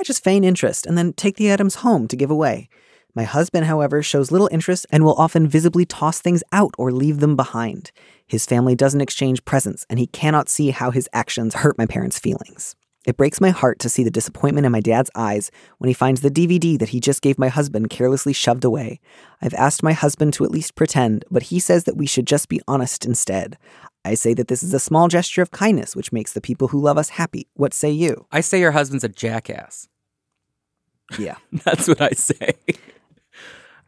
I 0.00 0.02
just 0.02 0.24
feign 0.24 0.42
interest 0.42 0.84
and 0.84 0.98
then 0.98 1.12
take 1.12 1.36
the 1.36 1.52
items 1.52 1.76
home 1.76 2.08
to 2.08 2.16
give 2.16 2.30
away. 2.30 2.68
My 3.16 3.24
husband, 3.24 3.64
however, 3.64 4.02
shows 4.02 4.30
little 4.30 4.50
interest 4.52 4.84
and 4.90 5.02
will 5.02 5.14
often 5.14 5.48
visibly 5.48 5.86
toss 5.86 6.20
things 6.20 6.44
out 6.52 6.74
or 6.76 6.92
leave 6.92 7.20
them 7.20 7.34
behind. 7.34 7.90
His 8.26 8.44
family 8.44 8.74
doesn't 8.74 9.00
exchange 9.00 9.42
presents, 9.46 9.86
and 9.88 9.98
he 9.98 10.06
cannot 10.06 10.50
see 10.50 10.68
how 10.68 10.90
his 10.90 11.08
actions 11.14 11.54
hurt 11.54 11.78
my 11.78 11.86
parents' 11.86 12.18
feelings. 12.18 12.76
It 13.06 13.16
breaks 13.16 13.40
my 13.40 13.50
heart 13.50 13.78
to 13.78 13.88
see 13.88 14.04
the 14.04 14.10
disappointment 14.10 14.66
in 14.66 14.72
my 14.72 14.80
dad's 14.80 15.10
eyes 15.14 15.50
when 15.78 15.88
he 15.88 15.94
finds 15.94 16.20
the 16.20 16.30
DVD 16.30 16.78
that 16.78 16.90
he 16.90 17.00
just 17.00 17.22
gave 17.22 17.38
my 17.38 17.48
husband 17.48 17.88
carelessly 17.88 18.34
shoved 18.34 18.64
away. 18.64 19.00
I've 19.40 19.54
asked 19.54 19.82
my 19.82 19.94
husband 19.94 20.34
to 20.34 20.44
at 20.44 20.50
least 20.50 20.74
pretend, 20.74 21.24
but 21.30 21.44
he 21.44 21.58
says 21.58 21.84
that 21.84 21.96
we 21.96 22.06
should 22.06 22.26
just 22.26 22.50
be 22.50 22.60
honest 22.68 23.06
instead. 23.06 23.56
I 24.04 24.12
say 24.12 24.34
that 24.34 24.48
this 24.48 24.62
is 24.62 24.74
a 24.74 24.80
small 24.80 25.08
gesture 25.08 25.40
of 25.40 25.52
kindness 25.52 25.96
which 25.96 26.12
makes 26.12 26.34
the 26.34 26.42
people 26.42 26.68
who 26.68 26.80
love 26.80 26.98
us 26.98 27.10
happy. 27.10 27.48
What 27.54 27.72
say 27.72 27.90
you? 27.90 28.26
I 28.30 28.42
say 28.42 28.60
your 28.60 28.72
husband's 28.72 29.04
a 29.04 29.08
jackass. 29.08 29.88
Yeah. 31.18 31.36
That's 31.64 31.88
what 31.88 32.02
I 32.02 32.10
say. 32.10 32.56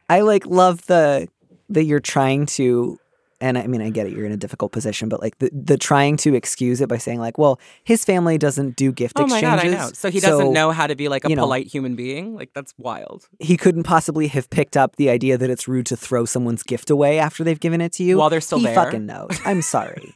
I 0.08 0.20
like 0.20 0.46
love 0.46 0.86
the 0.86 1.28
that 1.68 1.84
you're 1.84 2.00
trying 2.00 2.46
to 2.46 2.98
and 3.40 3.56
I 3.56 3.66
mean 3.66 3.80
I 3.82 3.90
get 3.90 4.06
it 4.06 4.14
you're 4.14 4.26
in 4.26 4.32
a 4.32 4.36
difficult 4.36 4.72
position 4.72 5.08
but 5.08 5.20
like 5.20 5.38
the, 5.38 5.50
the 5.52 5.76
trying 5.76 6.16
to 6.18 6.34
excuse 6.34 6.80
it 6.80 6.88
by 6.88 6.98
saying 6.98 7.20
like 7.20 7.38
well 7.38 7.60
his 7.84 8.04
family 8.04 8.36
doesn't 8.38 8.74
do 8.76 8.90
gift 8.90 9.14
oh 9.16 9.26
my 9.26 9.38
exchanges 9.38 9.72
god, 9.72 9.80
I 9.80 9.84
know. 9.84 9.90
So 9.92 10.10
he 10.10 10.18
doesn't 10.20 10.46
so 10.46 10.52
know 10.52 10.70
how 10.72 10.86
to 10.86 10.96
be 10.96 11.08
like 11.08 11.24
a 11.24 11.28
you 11.28 11.36
know- 11.36 11.42
polite 11.42 11.66
human 11.66 11.94
being. 11.94 12.34
Like 12.34 12.50
that's 12.54 12.74
wild. 12.78 13.28
he 13.38 13.56
couldn't 13.56 13.84
possibly 13.84 14.28
have 14.28 14.48
picked 14.50 14.76
up 14.76 14.96
the 14.96 15.10
idea 15.10 15.36
that 15.38 15.50
it's 15.50 15.68
rude 15.68 15.86
to 15.86 15.96
throw 15.96 16.24
someone's 16.24 16.62
gift 16.62 16.90
away 16.90 17.18
after 17.18 17.44
they've 17.44 17.60
given 17.60 17.80
it 17.80 17.92
to 17.94 18.02
you 18.02 18.18
While 18.18 18.30
they're 18.30 18.40
still 18.40 18.58
he 18.58 18.64
there. 18.66 18.74
fucking 18.74 19.06
knows 19.06 19.38
I'm 19.44 19.62
sorry 19.62 20.12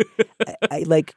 I, 0.47 0.55
I 0.71 0.79
like 0.87 1.15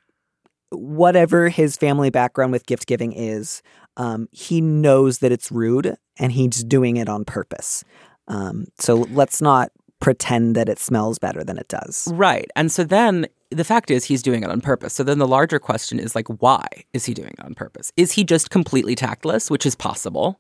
whatever 0.70 1.50
his 1.50 1.78
family 1.78 2.10
background 2.10 2.52
with 2.52 2.66
gift 2.66 2.86
giving 2.88 3.14
is 3.14 3.62
um, 3.98 4.28
he 4.32 4.60
knows 4.62 5.20
that 5.20 5.32
it's 5.32 5.52
rude 5.52 5.96
and 6.20 6.32
he's 6.34 6.64
doing 6.64 6.98
it 6.98 7.08
on 7.08 7.24
purpose 7.24 7.84
um, 8.28 8.66
so 8.80 8.96
let's 9.12 9.42
not 9.42 9.72
pretend 10.00 10.56
that 10.56 10.70
it 10.70 10.80
smells 10.80 11.18
better 11.18 11.44
than 11.44 11.58
it 11.58 11.68
does 11.68 12.08
Right. 12.12 12.50
And 12.56 12.72
so 12.72 12.84
then 12.84 13.28
the 13.52 13.64
fact 13.64 13.92
is 13.92 14.04
he's 14.04 14.22
doing 14.22 14.44
it 14.44 14.50
on 14.50 14.62
purpose. 14.62 14.94
So 14.94 15.04
then 15.04 15.20
the 15.20 15.28
larger 15.28 15.60
question 15.60 16.00
is 16.00 16.16
like, 16.16 16.28
why 16.42 16.68
is 16.94 17.06
he 17.06 17.14
doing 17.14 17.30
it 17.38 17.40
on 17.40 17.54
purpose? 17.54 17.92
Is 17.96 18.12
he 18.12 18.24
just 18.24 18.50
completely 18.50 18.96
tactless, 18.96 19.50
which 19.50 19.66
is 19.66 19.76
possible? 19.76 20.40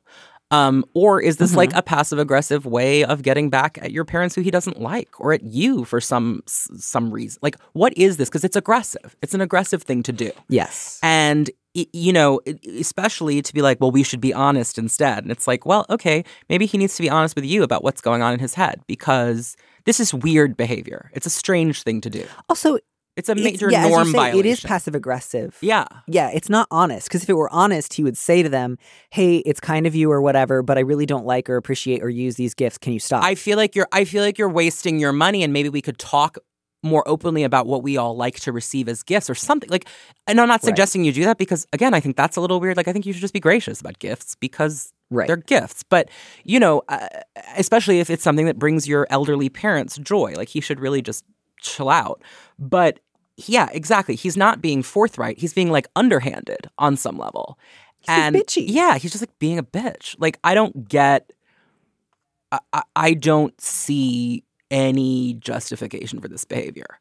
Um, 0.52 0.86
or 0.94 1.20
is 1.20 1.38
this 1.38 1.56
like 1.56 1.74
a 1.74 1.82
passive 1.82 2.20
aggressive 2.20 2.66
way 2.68 3.04
of 3.04 3.24
getting 3.24 3.50
back 3.50 3.80
at 3.82 3.92
your 3.92 4.06
parents 4.06 4.36
who 4.36 4.42
he 4.42 4.52
doesn't 4.52 4.80
like 4.80 5.20
or 5.20 5.34
at 5.34 5.44
you 5.44 5.86
for 5.86 6.00
some 6.00 6.44
some 6.46 7.10
reason? 7.10 7.40
Like 7.42 7.58
what 7.74 7.98
is 7.98 8.18
this? 8.18 8.30
Because 8.30 8.44
it's 8.44 8.56
aggressive. 8.56 9.16
It's 9.24 9.34
an 9.34 9.42
aggressive 9.42 9.82
thing 9.82 10.04
to 10.04 10.12
do. 10.12 10.32
Yes. 10.48 11.00
And 11.02 11.50
you 11.93 12.13
know, 12.13 12.39
especially 12.80 13.41
to 13.41 13.53
be 13.53 13.61
like, 13.61 13.80
well, 13.82 13.91
we 13.91 14.03
should 14.03 14.21
be 14.21 14.34
honest 14.34 14.78
instead. 14.78 15.23
And 15.23 15.32
it's 15.32 15.47
like, 15.47 15.65
well, 15.65 15.86
okay, 15.89 16.23
maybe 16.49 16.65
he 16.65 16.78
needs 16.78 16.95
to 16.95 17.01
be 17.01 17.09
honest 17.09 17.36
with 17.36 17.45
you 17.45 17.63
about 17.63 17.84
what's 17.84 18.01
going 18.01 18.21
on 18.21 18.34
in 18.34 18.39
his 18.39 18.53
head 18.53 18.82
because 18.88 19.55
this 19.86 19.99
is 19.99 20.13
weird 20.13 20.55
behavior. 20.57 21.11
It's 21.13 21.26
a 21.26 21.30
strange 21.30 21.84
thing 21.84 22.01
to 22.01 22.09
do. 22.09 22.26
Also, 22.49 22.78
It's 23.17 23.30
a 23.30 23.34
it's- 23.34 23.43
major 23.45 23.69
yeah, 23.71 23.88
norm 23.88 24.07
say, 24.07 24.11
violation. 24.17 24.39
It 24.39 24.45
is 24.49 24.59
passive 24.61 24.95
aggressive. 24.95 25.57
Yeah. 25.61 25.86
Yeah, 26.07 26.30
it's 26.34 26.49
not 26.49 26.67
honest. 26.71 27.07
Because 27.07 27.23
if 27.23 27.30
it 27.30 27.34
were 27.36 27.49
honest, 27.53 27.93
he 27.93 28.03
would 28.03 28.17
say 28.17 28.43
to 28.43 28.49
them, 28.49 28.78
"Hey, 29.09 29.38
it's 29.38 29.59
kind 29.61 29.86
of 29.88 29.95
you 29.95 30.11
or 30.11 30.21
whatever, 30.21 30.61
but 30.63 30.78
I 30.78 30.82
really 30.82 31.05
don't 31.05 31.26
like 31.26 31.49
or 31.49 31.55
appreciate 31.55 32.03
or 32.03 32.09
use 32.09 32.36
these 32.36 32.53
gifts. 32.53 32.78
Can 32.78 32.91
you 32.93 32.99
stop?" 32.99 33.23
I 33.23 33.36
feel 33.36 33.57
like 33.57 33.73
you're 33.76 33.88
I 33.93 34.03
feel 34.05 34.21
like 34.23 34.38
you're 34.38 34.49
wasting 34.49 34.99
your 34.99 35.13
money 35.13 35.43
and 35.43 35.53
maybe 35.53 35.69
we 35.69 35.82
could 35.82 35.97
talk 35.97 36.38
more 36.86 37.06
openly 37.08 37.44
about 37.44 37.68
what 37.68 37.84
we 37.84 37.98
all 37.98 38.16
like 38.16 38.40
to 38.42 38.52
receive 38.52 38.88
as 38.88 39.04
gifts 39.04 39.30
or 39.30 39.36
something 39.36 39.70
like 39.70 39.88
and 40.28 40.40
I'm 40.40 40.48
not 40.48 40.62
Right. 40.62 40.64
suggesting 40.70 41.04
you 41.04 41.12
do 41.12 41.24
that 41.26 41.38
because 41.38 41.66
again 41.74 41.94
I 41.94 42.00
think 42.00 42.16
that's 42.16 42.38
a 42.38 42.42
little 42.42 42.60
weird 42.60 42.78
like 42.78 42.88
I 42.88 42.94
think 42.94 43.06
you 43.06 43.12
should 43.14 43.22
just 43.22 43.34
be 43.34 43.40
gracious 43.40 43.82
about 43.82 44.00
gifts 44.00 44.36
because 44.36 44.92
Right. 45.12 45.28
they're 45.28 45.38
gifts 45.38 45.84
but 45.84 46.10
you 46.44 46.60
know 46.60 46.82
uh, 46.90 47.08
especially 47.58 48.00
if 48.00 48.10
it's 48.10 48.24
something 48.24 48.46
that 48.48 48.58
brings 48.58 48.88
your 48.88 49.06
elderly 49.10 49.50
parents 49.50 49.98
joy 49.98 50.34
like 50.36 50.50
he 50.50 50.62
should 50.62 50.80
really 50.80 51.02
just 51.02 51.24
chill 51.62 51.90
out 51.90 52.22
but 52.58 53.00
yeah 53.38 53.68
exactly 53.72 54.16
he's 54.16 54.36
not 54.38 54.62
being 54.62 54.82
forthright 54.82 55.38
he's 55.38 55.54
being 55.54 55.70
like 55.72 55.88
underhanded 55.96 56.70
on 56.80 56.96
some 56.98 57.18
level 57.18 57.60
being 58.08 58.20
and 58.20 58.36
bitchy. 58.36 58.64
yeah 58.68 58.98
he's 58.98 59.12
just 59.12 59.22
like 59.22 59.38
being 59.40 59.60
a 59.60 59.64
bitch 59.64 60.16
like 60.20 60.40
I 60.44 60.54
don't 60.56 60.88
get 60.90 61.32
I- 62.52 62.84
I 62.96 63.14
don't 63.14 63.60
see 63.60 64.44
any 64.72 65.34
justification 65.36 66.20
for 66.20 66.28
this 66.28 66.45
behavior. 66.45 66.99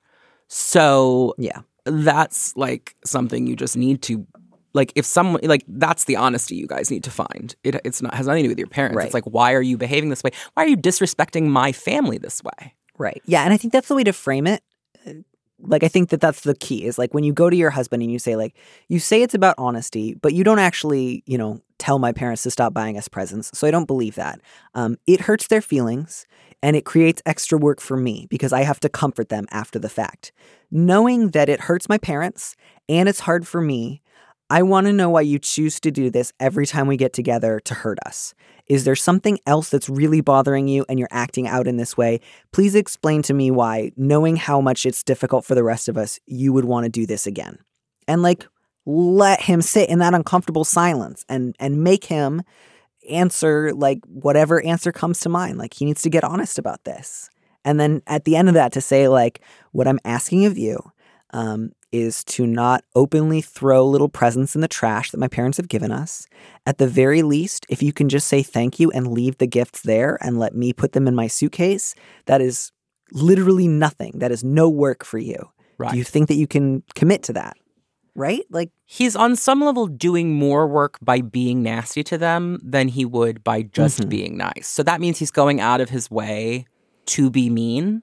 So 0.49 1.35
yeah. 1.39 1.61
that's 1.85 2.57
like 2.57 2.95
something 3.05 3.47
you 3.47 3.57
just 3.57 3.77
need 3.77 4.03
to 4.03 4.27
like 4.75 4.93
if 4.97 5.07
someone 5.07 5.41
like 5.45 5.65
that's 5.69 6.05
the 6.05 6.17
honesty 6.17 6.57
you 6.57 6.67
guys 6.67 6.91
need 6.91 7.05
to 7.05 7.11
find. 7.11 7.55
It 7.65 7.81
it's 7.85 8.03
not 8.03 8.15
has 8.15 8.27
nothing 8.27 8.43
to 8.43 8.49
do 8.49 8.51
with 8.51 8.59
your 8.59 8.69
parents. 8.69 8.97
Right. 8.97 9.07
It's 9.07 9.15
like 9.15 9.25
why 9.25 9.55
are 9.55 9.63
you 9.63 9.79
behaving 9.79 10.11
this 10.11 10.23
way? 10.23 10.31
Why 10.55 10.65
are 10.65 10.69
you 10.69 10.77
disrespecting 10.77 11.47
my 11.47 11.73
family 11.73 12.19
this 12.19 12.43
way? 12.43 12.75
Right. 12.99 13.23
Yeah, 13.27 13.43
and 13.43 13.53
I 13.53 13.57
think 13.57 13.73
that's 13.73 13.89
the 13.89 13.95
way 13.95 14.05
to 14.05 14.13
frame 14.13 14.47
it. 14.47 14.63
like 15.61 15.83
I 15.83 15.89
think 15.89 16.11
that 16.11 16.21
that's 16.21 16.43
the 16.43 16.55
key 16.55 16.85
is 16.85 16.99
like 16.99 17.15
when 17.15 17.25
you 17.25 17.33
go 17.33 17.49
to 17.49 17.57
your 17.57 17.71
husband 17.71 18.03
and 18.03 18.13
you 18.13 18.19
say 18.19 18.37
like 18.37 18.55
you 18.89 18.99
say 18.99 19.23
it's 19.23 19.35
about 19.35 19.55
honesty, 19.59 20.15
but 20.15 20.35
you 20.35 20.45
don't 20.45 20.59
actually, 20.59 21.23
you 21.27 21.39
know, 21.39 21.61
tell 21.79 21.99
my 21.99 22.13
parents 22.13 22.43
to 22.43 22.51
stop 22.51 22.75
buying 22.75 22.99
us 22.99 23.09
presents. 23.09 23.57
So 23.57 23.67
I 23.67 23.71
don't 23.71 23.87
believe 23.87 24.17
that. 24.17 24.41
Um, 24.75 24.97
it 25.07 25.23
hurts 25.23 25.47
their 25.47 25.63
feelings 25.63 26.27
and 26.65 26.77
it 26.77 26.87
creates 26.87 27.21
extra 27.27 27.59
work 27.59 27.79
for 27.79 27.95
me 27.95 28.27
because 28.31 28.51
I 28.51 28.63
have 28.63 28.81
to 28.81 28.89
comfort 28.89 29.29
them 29.29 29.45
after 29.51 29.79
the 29.79 29.91
fact. 29.91 30.33
Knowing 30.71 31.29
that 31.33 31.51
it 31.51 31.61
hurts 31.61 31.91
my 31.91 31.99
parents 31.99 32.57
and 32.89 33.07
it's 33.07 33.21
hard 33.21 33.47
for 33.47 33.61
me, 33.61 34.01
I 34.49 34.63
want 34.63 34.87
to 34.87 34.93
know 34.95 35.11
why 35.11 35.21
you 35.21 35.39
choose 35.39 35.79
to 35.81 35.91
do 35.91 36.09
this 36.09 36.33
every 36.41 36.65
time 36.65 36.87
we 36.87 36.97
get 36.97 37.13
together 37.13 37.61
to 37.67 37.75
hurt 37.75 37.99
us. 38.07 38.35
Is 38.67 38.85
there 38.85 38.97
something 38.97 39.39
else 39.47 39.69
that's 39.69 39.91
really 39.91 40.23
bothering 40.23 40.67
you 40.67 40.87
and 40.89 40.99
you're 40.99 41.07
acting 41.11 41.47
out 41.47 41.67
in 41.67 41.77
this 41.77 41.99
way? 41.99 42.21
Please 42.51 42.75
explain 42.75 43.21
to 43.23 43.35
me 43.35 43.51
why, 43.51 43.93
knowing 43.99 44.37
how 44.37 44.63
much 44.63 44.87
it's 44.87 45.03
difficult 45.03 45.45
for 45.45 45.55
the 45.55 45.63
rest 45.63 45.87
of 45.91 45.99
us, 45.99 46.19
you 46.25 46.55
would 46.55 46.65
want 46.65 46.85
to 46.85 46.91
do 46.91 47.05
this 47.05 47.27
again. 47.27 47.59
And 48.09 48.23
like 48.23 48.47
let 48.87 49.43
him 49.43 49.61
sit 49.61 49.91
in 49.91 49.99
that 49.99 50.15
uncomfortable 50.15 50.65
silence 50.65 51.27
and 51.29 51.55
and 51.61 51.85
make 51.85 52.05
him 52.05 52.43
answer 53.09 53.73
like 53.73 54.01
whatever 54.07 54.65
answer 54.65 54.93
comes 54.93 55.21
to 55.21 55.29
mind. 55.29 55.59
Like 55.59 55.75
he 55.75 55.85
needs 55.85 56.03
to 56.03 56.11
get 56.11 56.25
honest 56.25 56.59
about 56.59 56.85
this. 56.85 57.31
And 57.65 57.81
then 57.81 58.03
at 58.07 58.25
the 58.25 58.37
end 58.37 58.49
of 58.49 58.55
that 58.55 58.73
to 58.73 58.81
say 58.81 59.09
like 59.09 59.41
what 59.73 59.89
I'm 59.89 60.01
asking 60.05 60.47
of 60.47 60.59
you 60.59 60.93
um, 61.31 61.73
is 61.93 62.25
to 62.25 62.47
not 62.47 62.85
openly 62.95 63.41
throw 63.41 63.87
little 63.87 64.09
presents 64.09 64.55
in 64.55 64.61
the 64.61 64.69
trash 64.69 65.11
that 65.11 65.19
my 65.19 65.29
parents 65.29 65.57
have 65.57 65.69
given 65.69 65.93
us. 65.93 66.27
At 66.67 66.79
the 66.79 66.89
very 66.89 67.23
least, 67.23 67.67
if 67.69 67.83
you 67.83 67.93
can 67.93 68.09
just 68.09 68.27
say 68.27 68.43
thank 68.43 68.81
you 68.81 68.91
and 68.91 69.13
leave 69.13 69.39
the 69.39 69.47
gifts 69.47 69.83
there 69.83 70.19
and 70.21 70.39
let 70.39 70.55
me 70.55 70.73
put 70.73 70.93
them 70.93 71.07
in 71.07 71.15
my 71.15 71.27
suitcase, 71.27 71.95
that 72.27 72.41
is 72.41 72.73
literally 73.13 73.69
nothing. 73.69 74.13
That 74.17 74.33
is 74.33 74.43
no 74.43 74.69
work 74.69 75.05
for 75.05 75.19
you. 75.19 75.51
Right. 75.79 75.93
Do 75.93 75.99
you 75.99 76.05
think 76.05 76.29
that 76.29 76.35
you 76.35 76.47
can 76.47 76.83
commit 76.95 77.23
to 77.25 77.33
that? 77.35 77.57
Right? 78.17 78.45
Like, 78.51 78.71
He's 78.87 79.17
on 79.17 79.35
some 79.35 79.61
level 79.61 79.87
doing 79.89 80.35
more 80.35 80.69
work 80.69 80.99
by 81.03 81.21
being 81.21 81.63
nasty 81.63 82.05
to 82.05 82.17
them 82.19 82.61
than 82.63 82.89
he 82.89 83.05
would 83.05 83.43
by 83.43 83.63
just 83.63 84.03
Mhm. 84.03 84.09
being 84.09 84.37
nice. 84.37 84.69
So 84.69 84.83
that 84.85 85.01
means 85.01 85.19
he's 85.19 85.33
going 85.33 85.61
out 85.61 85.81
of 85.81 85.91
his 85.91 86.11
way 86.11 86.67
to 87.07 87.29
be 87.31 87.51
mean, 87.51 88.03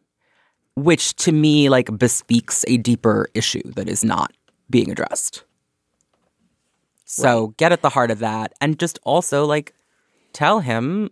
which 0.75 1.15
to 1.17 1.31
me 1.31 1.69
like 1.69 1.97
bespeaks 1.97 2.65
a 2.67 2.77
deeper 2.77 3.27
issue 3.33 3.61
that 3.75 3.87
is 3.87 4.03
not 4.03 4.33
being 4.69 4.91
addressed. 4.91 5.43
So 7.05 7.53
get 7.57 7.71
at 7.71 7.81
the 7.81 7.89
heart 7.89 8.11
of 8.11 8.19
that 8.19 8.53
and 8.61 8.79
just 8.79 8.99
also 9.03 9.45
like 9.45 9.73
tell 10.33 10.59
him 10.59 11.09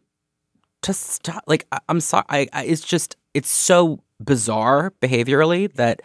to 0.81 0.93
stop 0.93 1.43
like 1.45 1.67
I, 1.71 1.79
I'm 1.89 1.99
sorry 1.99 2.23
I, 2.29 2.47
I 2.53 2.63
it's 2.65 2.81
just 2.81 3.15
it's 3.33 3.49
so 3.51 4.01
bizarre 4.23 4.91
behaviorally 5.01 5.71
that 5.73 6.01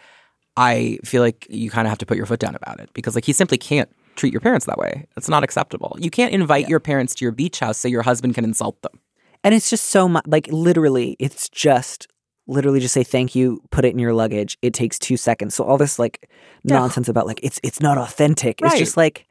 I 0.57 0.99
feel 1.03 1.21
like 1.21 1.45
you 1.49 1.69
kind 1.69 1.87
of 1.87 1.89
have 1.89 1.97
to 1.99 2.05
put 2.05 2.17
your 2.17 2.25
foot 2.25 2.39
down 2.39 2.55
about 2.55 2.79
it 2.79 2.89
because 2.93 3.15
like 3.15 3.25
he 3.25 3.33
simply 3.33 3.57
can't 3.57 3.89
treat 4.15 4.31
your 4.31 4.39
parents 4.41 4.65
that 4.67 4.77
way. 4.77 5.05
It's 5.17 5.27
not 5.29 5.43
acceptable. 5.43 5.97
You 5.99 6.09
can't 6.09 6.33
invite 6.33 6.69
your 6.69 6.79
parents 6.79 7.13
to 7.15 7.25
your 7.25 7.33
beach 7.33 7.59
house 7.59 7.77
so 7.77 7.87
your 7.87 8.03
husband 8.03 8.35
can 8.35 8.43
insult 8.45 8.81
them. 8.81 8.93
and 9.43 9.53
it's 9.53 9.69
just 9.69 9.87
so 9.87 10.07
much, 10.07 10.23
like, 10.27 10.47
literally, 10.51 11.15
it's 11.19 11.49
just 11.49 12.07
literally 12.47 12.79
just 12.79 12.93
say 12.93 13.03
thank 13.03 13.35
you, 13.35 13.59
put 13.71 13.83
it 13.85 13.89
in 13.91 13.99
your 13.99 14.13
luggage. 14.13 14.57
It 14.61 14.73
takes 14.73 14.97
two 14.99 15.17
seconds. 15.17 15.55
So 15.55 15.63
all 15.63 15.77
this 15.77 15.99
like 15.99 16.29
nonsense 16.63 17.09
about 17.09 17.25
like 17.27 17.39
it's 17.43 17.59
it's 17.63 17.81
not 17.81 17.97
authentic. 17.97 18.61
It's 18.61 18.73
just 18.79 18.97
like 18.97 19.27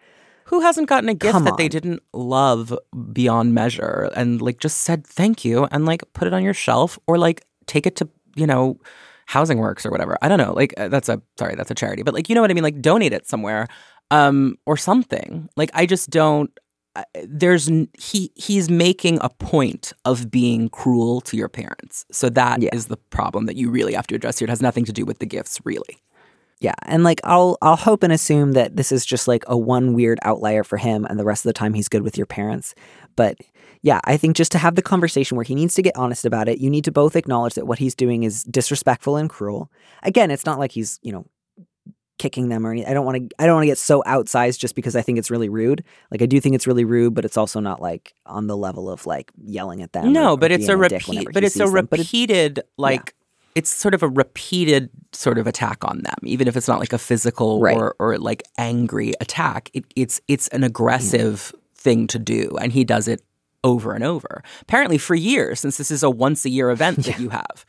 Who 0.46 0.60
hasn't 0.60 0.88
gotten 0.88 1.08
a 1.08 1.14
gift 1.14 1.32
that 1.44 1.56
they 1.56 1.68
didn't 1.68 2.02
love 2.12 2.76
beyond 3.12 3.54
measure 3.54 4.10
and 4.16 4.42
like 4.42 4.58
just 4.58 4.82
said 4.82 5.06
thank 5.06 5.44
you 5.44 5.64
and 5.70 5.86
like 5.86 6.02
put 6.12 6.26
it 6.28 6.34
on 6.34 6.42
your 6.42 6.54
shelf 6.54 6.98
or 7.06 7.16
like 7.18 7.44
take 7.66 7.86
it 7.86 7.96
to, 7.96 8.08
you 8.36 8.46
know, 8.46 8.78
Housing 9.26 9.58
Works 9.58 9.84
or 9.86 9.90
whatever. 9.90 10.16
I 10.22 10.28
don't 10.28 10.38
know. 10.38 10.52
Like 10.52 10.74
uh, 10.76 10.88
that's 10.88 11.08
a 11.08 11.20
sorry, 11.38 11.54
that's 11.54 11.70
a 11.70 11.74
charity, 11.74 12.02
but 12.02 12.14
like 12.14 12.28
you 12.28 12.34
know 12.34 12.40
what 12.40 12.50
I 12.50 12.54
mean, 12.54 12.64
like 12.64 12.80
donate 12.80 13.12
it 13.12 13.26
somewhere 13.26 13.66
um 14.10 14.56
or 14.66 14.76
something. 14.76 15.48
Like 15.56 15.70
I 15.74 15.86
just 15.86 16.10
don't 16.10 16.50
there's 17.24 17.68
he 17.98 18.30
he's 18.36 18.70
making 18.70 19.18
a 19.20 19.28
point 19.28 19.92
of 20.04 20.30
being 20.30 20.68
cruel 20.68 21.20
to 21.22 21.36
your 21.36 21.48
parents. 21.48 22.04
So 22.12 22.28
that 22.30 22.62
is 22.62 22.84
Yeah. 22.84 22.88
the 22.90 22.96
problem 23.10 23.46
that 23.46 23.56
you 23.56 23.70
really 23.70 23.94
have 23.94 24.06
to 24.08 24.14
address 24.14 24.38
here. 24.38 24.46
It 24.46 24.50
has 24.50 24.62
nothing 24.62 24.84
to 24.84 24.92
do 24.92 25.04
with 25.04 25.18
the 25.18 25.26
gifts, 25.26 25.58
really. 25.64 25.98
Yeah, 26.60 26.74
and 26.86 27.02
like 27.02 27.20
I'll 27.24 27.58
I'll 27.62 27.76
hope 27.76 28.04
and 28.04 28.12
assume 28.12 28.52
that 28.52 28.76
this 28.76 28.92
is 28.92 29.04
just 29.04 29.26
like 29.26 29.42
a 29.48 29.58
one 29.58 29.94
weird 29.94 30.20
outlier 30.22 30.62
for 30.62 30.76
him 30.76 31.04
and 31.04 31.18
the 31.18 31.24
rest 31.24 31.44
of 31.44 31.48
the 31.48 31.52
time 31.58 31.74
he's 31.74 31.88
good 31.88 32.02
with 32.02 32.16
your 32.16 32.26
parents. 32.26 32.74
But 33.16 33.38
yeah, 33.84 34.00
I 34.04 34.16
think 34.16 34.34
just 34.34 34.50
to 34.52 34.58
have 34.58 34.76
the 34.76 34.82
conversation 34.82 35.36
where 35.36 35.44
he 35.44 35.54
needs 35.54 35.74
to 35.74 35.82
get 35.82 35.94
honest 35.94 36.24
about 36.24 36.48
it, 36.48 36.58
you 36.58 36.70
need 36.70 36.84
to 36.84 36.90
both 36.92 37.14
acknowledge 37.16 37.52
that 37.54 37.66
what 37.66 37.78
he's 37.78 37.94
doing 37.94 38.22
is 38.22 38.42
disrespectful 38.44 39.16
and 39.16 39.28
cruel. 39.28 39.70
Again, 40.02 40.30
it's 40.30 40.46
not 40.46 40.58
like 40.58 40.72
he's, 40.72 40.98
you 41.02 41.12
know, 41.12 41.26
kicking 42.18 42.48
them 42.48 42.66
or 42.66 42.70
anything. 42.72 42.90
I 42.90 42.94
don't 42.94 43.04
want 43.04 43.28
to 43.30 43.36
I 43.38 43.44
don't 43.44 43.56
want 43.56 43.64
to 43.64 43.68
get 43.68 43.76
so 43.76 44.02
outsized 44.06 44.58
just 44.58 44.74
because 44.74 44.96
I 44.96 45.02
think 45.02 45.18
it's 45.18 45.30
really 45.30 45.50
rude. 45.50 45.84
Like 46.10 46.22
I 46.22 46.26
do 46.26 46.40
think 46.40 46.54
it's 46.54 46.66
really 46.66 46.84
rude, 46.86 47.12
but 47.14 47.26
it's 47.26 47.36
also 47.36 47.60
not 47.60 47.82
like 47.82 48.14
on 48.24 48.46
the 48.46 48.56
level 48.56 48.88
of 48.90 49.04
like 49.04 49.30
yelling 49.44 49.82
at 49.82 49.92
them. 49.92 50.12
No, 50.14 50.28
or- 50.28 50.30
or 50.30 50.36
but 50.38 50.50
it's 50.50 50.64
a 50.68 50.76
dick 50.88 51.06
repeat. 51.06 51.28
But 51.34 51.44
it's 51.44 51.54
a 51.56 51.58
sees 51.58 51.72
them. 51.72 51.86
But 51.86 51.98
it- 52.00 52.02
repeated, 52.04 52.62
like 52.78 53.14
it's 53.54 53.68
sort 53.70 53.92
of 53.94 54.02
a 54.02 54.08
repeated 54.08 54.88
sort 55.12 55.36
of 55.38 55.46
attack 55.46 55.84
on 55.84 55.98
them, 55.98 56.16
even 56.22 56.48
if 56.48 56.56
it's 56.56 56.66
not 56.68 56.80
like 56.80 56.92
a 56.94 56.98
physical 56.98 57.60
Right. 57.60 57.76
or 57.76 57.94
or 57.98 58.16
like 58.16 58.44
angry 58.56 59.12
attack. 59.20 59.70
It, 59.74 59.84
it's 59.94 60.20
it's 60.26 60.48
an 60.48 60.64
aggressive 60.64 61.52
thing 61.76 62.06
to 62.06 62.18
do, 62.18 62.56
and 62.62 62.72
he 62.72 62.84
does 62.84 63.08
it 63.08 63.20
over 63.64 63.92
and 63.94 64.04
over. 64.04 64.44
Apparently, 64.62 64.98
for 64.98 65.16
years, 65.16 65.58
since 65.60 65.76
this 65.76 65.90
is 65.90 66.04
a 66.04 66.10
once 66.10 66.44
a 66.44 66.50
year 66.50 66.70
event 66.70 66.98
that 67.04 67.18
you 67.24 67.30
have. 67.30 67.64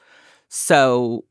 So, 0.50 1.26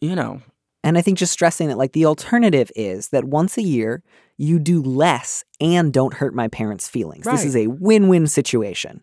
you 0.00 0.16
know, 0.16 0.40
And 0.82 0.98
I 0.98 1.02
think 1.02 1.18
just 1.18 1.32
stressing 1.32 1.68
that, 1.68 1.78
like, 1.78 1.92
the 1.92 2.06
alternative 2.06 2.70
is 2.74 3.10
that 3.10 3.24
once 3.24 3.56
a 3.58 3.62
year, 3.62 4.02
you 4.36 4.58
do 4.58 4.82
less 4.82 5.44
and 5.60 5.92
don't 5.92 6.14
hurt 6.14 6.34
my 6.34 6.48
parents' 6.48 6.88
feelings. 6.88 7.24
This 7.26 7.44
is 7.44 7.56
a 7.56 7.66
win 7.68 8.08
win 8.08 8.26
situation. 8.26 9.02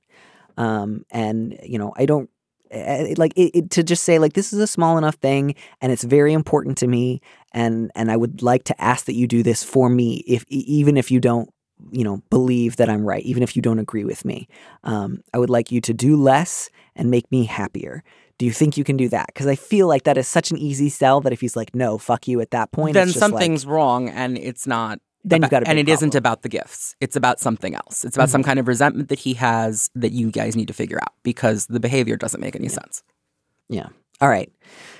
Um, 0.57 1.03
and, 1.11 1.57
you 1.63 1.77
know, 1.77 1.93
I 1.97 2.05
don't. 2.05 2.29
eh, 2.71 3.13
Like 3.17 3.33
it, 3.35 3.51
it, 3.57 3.69
to 3.71 3.83
just 3.83 4.03
say 4.03 4.19
like 4.19 4.33
this 4.33 4.53
is 4.53 4.59
a 4.59 4.67
small 4.67 4.97
enough 4.97 5.15
thing 5.15 5.55
and 5.81 5.91
it's 5.91 6.03
very 6.03 6.33
important 6.33 6.77
to 6.79 6.87
me 6.87 7.21
and 7.53 7.91
and 7.95 8.09
I 8.11 8.17
would 8.17 8.41
like 8.41 8.63
to 8.65 8.81
ask 8.81 9.05
that 9.05 9.15
you 9.15 9.27
do 9.27 9.43
this 9.43 9.63
for 9.63 9.89
me 9.89 10.23
if 10.27 10.43
even 10.49 10.97
if 10.97 11.11
you 11.11 11.19
don't 11.19 11.49
you 11.91 12.03
know 12.03 12.21
believe 12.29 12.77
that 12.77 12.89
I'm 12.89 13.05
right 13.05 13.23
even 13.23 13.43
if 13.43 13.55
you 13.55 13.61
don't 13.61 13.79
agree 13.79 14.03
with 14.03 14.25
me 14.25 14.47
um, 14.83 15.21
I 15.33 15.37
would 15.37 15.49
like 15.49 15.71
you 15.71 15.81
to 15.81 15.93
do 15.93 16.15
less 16.15 16.69
and 16.95 17.11
make 17.11 17.29
me 17.31 17.45
happier 17.45 18.03
do 18.37 18.45
you 18.45 18.51
think 18.51 18.75
you 18.77 18.83
can 18.83 18.97
do 18.97 19.07
that 19.09 19.27
because 19.27 19.47
I 19.47 19.55
feel 19.55 19.87
like 19.87 20.03
that 20.03 20.17
is 20.17 20.27
such 20.27 20.51
an 20.51 20.57
easy 20.57 20.89
sell 20.89 21.21
that 21.21 21.33
if 21.33 21.41
he's 21.41 21.55
like 21.55 21.75
no 21.75 21.97
fuck 21.97 22.27
you 22.27 22.41
at 22.41 22.51
that 22.51 22.71
point 22.71 22.93
then 22.93 23.03
it's 23.07 23.13
just 23.13 23.21
like- 23.21 23.31
something's 23.31 23.65
wrong, 23.65 24.09
and 24.09 24.37
it's 24.37 24.67
not. 24.67 24.99
then 25.23 25.41
you've 25.41 25.51
got 25.51 25.63
a 25.63 25.67
and 25.69 25.79
it 25.79 25.89
isn't 25.89 26.15
about 26.15 26.41
the 26.43 26.49
gifts. 26.49 26.95
It's 27.01 27.15
about 27.15 27.39
something 27.39 27.73
else. 27.75 28.05
It's 28.05 28.15
about 28.15 28.29
some 28.29 28.43
kind 28.43 28.59
of 28.59 28.67
resentment 28.67 29.09
that 29.09 29.19
he 29.19 29.33
has 29.35 29.89
that 29.95 30.11
you 30.11 30.31
guys 30.31 30.55
need 30.55 30.67
to 30.67 30.73
figure 30.73 30.99
out 31.01 31.13
because 31.23 31.65
the 31.67 31.79
behavior 31.79 32.15
doesn't 32.17 32.41
make 32.41 32.55
any 32.55 32.67
sense. 32.69 33.03
yeah 33.69 33.87
all 34.21 34.29
right 34.29 34.51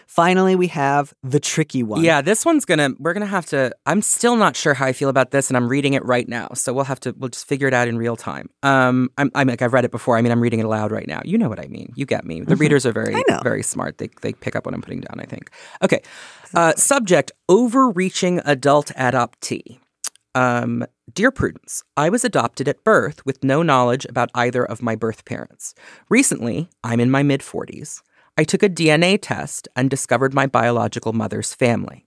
finally 0.08 0.56
we 0.56 0.68
have 0.68 1.14
the 1.24 1.40
tricky 1.40 1.84
one 1.84 2.02
Yeah, 2.04 2.22
this 2.22 2.46
one's 2.46 2.64
gonna. 2.64 2.92
We're 3.00 3.14
gonna 3.14 3.26
have 3.26 3.46
to. 3.48 3.72
I'm 3.86 4.02
still 4.02 4.38
not 4.38 4.56
sure 4.56 4.74
how 4.74 4.86
I 4.86 4.94
feel 4.94 5.10
about 5.10 5.32
this, 5.32 5.50
and 5.50 5.58
I'm 5.58 5.68
reading 5.68 5.94
it 5.94 6.06
right 6.06 6.28
now. 6.28 6.50
So 6.54 6.72
we'll 6.74 6.86
have 6.86 7.02
to. 7.02 7.14
We'll 7.18 7.30
just 7.30 7.48
figure 7.48 7.68
it 7.68 7.74
out 7.74 7.88
in 7.90 7.98
real 7.98 8.16
time. 8.16 8.50
Um, 8.64 9.10
I'm. 9.18 9.30
I'm 9.36 9.48
like 9.48 9.62
I've 9.62 9.74
read 9.74 9.84
it 9.84 9.92
before. 9.92 10.18
I 10.18 10.22
mean, 10.22 10.32
I'm 10.32 10.40
reading 10.40 10.60
it 10.60 10.66
aloud 10.66 10.92
right 10.92 11.08
now. 11.08 11.22
You 11.26 11.38
know 11.38 11.50
what 11.50 11.60
I 11.60 11.68
mean. 11.68 11.92
You 11.96 12.06
get 12.06 12.24
me. 12.24 12.42
The 12.42 12.56
readers 12.56 12.86
are 12.86 12.94
very, 12.94 13.14
Mm-hmm. 13.14 13.44
Very 13.44 13.64
smart. 13.64 13.98
They 13.98 14.10
they 14.22 14.32
pick 14.34 14.56
up 14.56 14.66
what 14.66 14.74
I'm 14.74 14.82
putting 14.82 15.02
down. 15.02 15.20
I 15.20 15.26
think. 15.26 15.50
Okay. 15.84 16.02
Uh, 16.54 16.74
subject: 16.76 17.32
Overreaching 17.50 18.40
adult 18.46 18.92
adoptee. 18.98 19.80
Um, 20.34 20.86
Dear 21.14 21.32
Prudence, 21.32 21.84
I 21.98 22.10
was 22.10 22.24
adopted 22.26 22.68
at 22.68 22.84
birth 22.84 23.26
with 23.26 23.44
no 23.44 23.64
knowledge 23.64 24.06
about 24.06 24.30
either 24.36 24.64
of 24.64 24.82
my 24.82 24.96
birth 24.96 25.26
parents. 25.26 25.74
Recently, 26.10 26.70
I'm 26.84 27.00
in 27.00 27.10
my 27.12 27.24
mid 27.24 27.42
40s. 27.42 28.02
I 28.38 28.44
took 28.44 28.64
a 28.64 28.70
DNA 28.70 29.18
test 29.22 29.70
and 29.78 29.90
discovered 29.90 30.34
my 30.34 30.46
biological 30.46 31.14
mother's 31.14 31.54
family. 31.54 32.06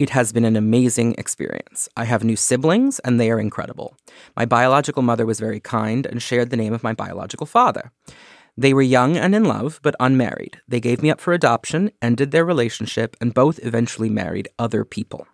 It 0.00 0.10
has 0.10 0.32
been 0.32 0.44
an 0.44 0.56
amazing 0.56 1.14
experience. 1.16 1.88
I 1.96 2.04
have 2.04 2.24
new 2.24 2.34
siblings, 2.34 2.98
and 3.00 3.20
they 3.20 3.30
are 3.30 3.38
incredible. 3.38 3.96
My 4.36 4.44
biological 4.44 5.02
mother 5.02 5.24
was 5.24 5.38
very 5.38 5.60
kind 5.60 6.04
and 6.04 6.20
shared 6.20 6.50
the 6.50 6.56
name 6.56 6.72
of 6.72 6.82
my 6.82 6.94
biological 6.94 7.46
father. 7.46 7.92
They 8.56 8.74
were 8.74 8.82
young 8.82 9.16
and 9.16 9.36
in 9.36 9.44
love, 9.44 9.78
but 9.84 9.94
unmarried. 10.00 10.60
They 10.66 10.80
gave 10.80 11.00
me 11.00 11.12
up 11.12 11.20
for 11.20 11.32
adoption, 11.32 11.92
ended 12.02 12.32
their 12.32 12.44
relationship, 12.44 13.16
and 13.20 13.32
both 13.32 13.60
eventually 13.62 14.10
married 14.10 14.48
other 14.58 14.84
people. 14.84 15.28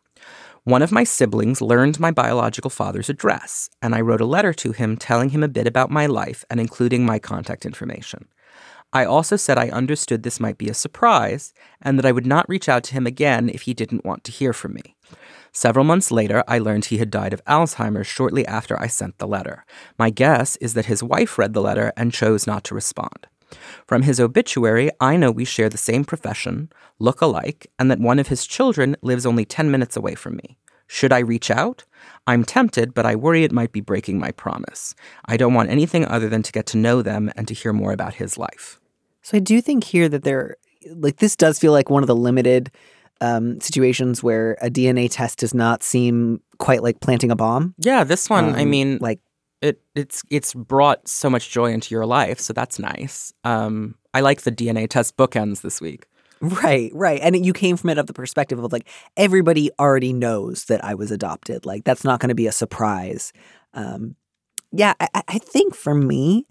One 0.64 0.82
of 0.82 0.92
my 0.92 1.04
siblings 1.04 1.62
learned 1.62 1.98
my 1.98 2.10
biological 2.10 2.70
father's 2.70 3.08
address, 3.08 3.70
and 3.80 3.94
I 3.94 4.02
wrote 4.02 4.20
a 4.20 4.26
letter 4.26 4.52
to 4.52 4.72
him 4.72 4.98
telling 4.98 5.30
him 5.30 5.42
a 5.42 5.48
bit 5.48 5.66
about 5.66 5.90
my 5.90 6.04
life 6.04 6.44
and 6.50 6.60
including 6.60 7.06
my 7.06 7.18
contact 7.18 7.64
information. 7.64 8.28
I 8.94 9.04
also 9.04 9.34
said 9.34 9.58
I 9.58 9.70
understood 9.70 10.22
this 10.22 10.38
might 10.38 10.56
be 10.56 10.68
a 10.68 10.74
surprise 10.74 11.52
and 11.82 11.98
that 11.98 12.06
I 12.06 12.12
would 12.12 12.26
not 12.26 12.48
reach 12.48 12.68
out 12.68 12.84
to 12.84 12.94
him 12.94 13.08
again 13.08 13.48
if 13.48 13.62
he 13.62 13.74
didn't 13.74 14.04
want 14.04 14.22
to 14.24 14.32
hear 14.32 14.52
from 14.52 14.74
me. 14.74 14.94
Several 15.52 15.84
months 15.84 16.12
later, 16.12 16.44
I 16.46 16.58
learned 16.58 16.84
he 16.84 16.98
had 16.98 17.10
died 17.10 17.32
of 17.32 17.44
Alzheimer's 17.44 18.06
shortly 18.06 18.46
after 18.46 18.80
I 18.80 18.86
sent 18.86 19.18
the 19.18 19.26
letter. 19.26 19.66
My 19.98 20.10
guess 20.10 20.54
is 20.56 20.74
that 20.74 20.86
his 20.86 21.02
wife 21.02 21.38
read 21.38 21.54
the 21.54 21.60
letter 21.60 21.92
and 21.96 22.12
chose 22.12 22.46
not 22.46 22.62
to 22.64 22.74
respond. 22.74 23.26
From 23.86 24.02
his 24.02 24.20
obituary, 24.20 24.90
I 25.00 25.16
know 25.16 25.30
we 25.32 25.44
share 25.44 25.68
the 25.68 25.76
same 25.76 26.04
profession, 26.04 26.70
look 27.00 27.20
alike, 27.20 27.66
and 27.78 27.90
that 27.90 28.00
one 28.00 28.20
of 28.20 28.28
his 28.28 28.46
children 28.46 28.96
lives 29.02 29.26
only 29.26 29.44
10 29.44 29.70
minutes 29.70 29.96
away 29.96 30.14
from 30.14 30.36
me. 30.36 30.56
Should 30.86 31.12
I 31.12 31.18
reach 31.18 31.50
out? 31.50 31.84
I'm 32.26 32.44
tempted, 32.44 32.94
but 32.94 33.06
I 33.06 33.16
worry 33.16 33.42
it 33.42 33.52
might 33.52 33.72
be 33.72 33.80
breaking 33.80 34.18
my 34.18 34.30
promise. 34.30 34.94
I 35.24 35.36
don't 35.36 35.54
want 35.54 35.70
anything 35.70 36.06
other 36.06 36.28
than 36.28 36.42
to 36.44 36.52
get 36.52 36.66
to 36.66 36.76
know 36.76 37.02
them 37.02 37.32
and 37.36 37.48
to 37.48 37.54
hear 37.54 37.72
more 37.72 37.92
about 37.92 38.14
his 38.14 38.38
life. 38.38 38.80
So 39.24 39.36
I 39.36 39.40
do 39.40 39.60
think 39.60 39.82
here 39.84 40.08
that 40.08 40.22
there, 40.22 40.56
like, 40.94 41.16
this 41.16 41.34
does 41.34 41.58
feel 41.58 41.72
like 41.72 41.90
one 41.90 42.02
of 42.02 42.06
the 42.06 42.14
limited 42.16 42.70
um, 43.20 43.60
situations 43.60 44.22
where 44.22 44.56
a 44.60 44.70
DNA 44.70 45.08
test 45.10 45.38
does 45.38 45.54
not 45.54 45.82
seem 45.82 46.40
quite 46.58 46.82
like 46.82 47.00
planting 47.00 47.30
a 47.30 47.36
bomb. 47.36 47.74
Yeah, 47.78 48.04
this 48.04 48.28
one, 48.30 48.54
I 48.54 48.62
Um, 48.62 48.70
mean, 48.70 48.98
like, 49.00 49.20
it 49.62 49.80
it's 49.94 50.22
it's 50.30 50.52
brought 50.52 51.08
so 51.08 51.30
much 51.30 51.50
joy 51.50 51.72
into 51.72 51.94
your 51.94 52.04
life, 52.04 52.38
so 52.38 52.52
that's 52.52 52.78
nice. 52.78 53.32
Um, 53.44 53.94
I 54.12 54.20
like 54.20 54.42
the 54.42 54.52
DNA 54.52 54.86
test 54.88 55.16
bookends 55.16 55.62
this 55.62 55.80
week. 55.80 56.04
right, 56.40 56.90
right. 56.92 57.20
And 57.22 57.46
you 57.46 57.54
came 57.54 57.78
from 57.78 57.88
it 57.90 57.96
of 57.96 58.06
the 58.06 58.12
perspective 58.12 58.58
of 58.58 58.72
like, 58.72 58.86
everybody 59.16 59.70
already 59.78 60.12
knows 60.12 60.66
that 60.66 60.84
I 60.84 60.94
was 60.94 61.10
adopted. 61.10 61.64
Like, 61.64 61.84
that's 61.84 62.04
not 62.04 62.20
going 62.20 62.28
to 62.28 62.34
be 62.34 62.46
a 62.46 62.52
surprise. 62.52 63.32
Um, 63.72 64.16
yeah, 64.70 64.92
I, 65.00 65.08
I- 65.14 65.22
I 65.28 65.38
think 65.38 65.74
for 65.74 65.94
me, 65.94 66.46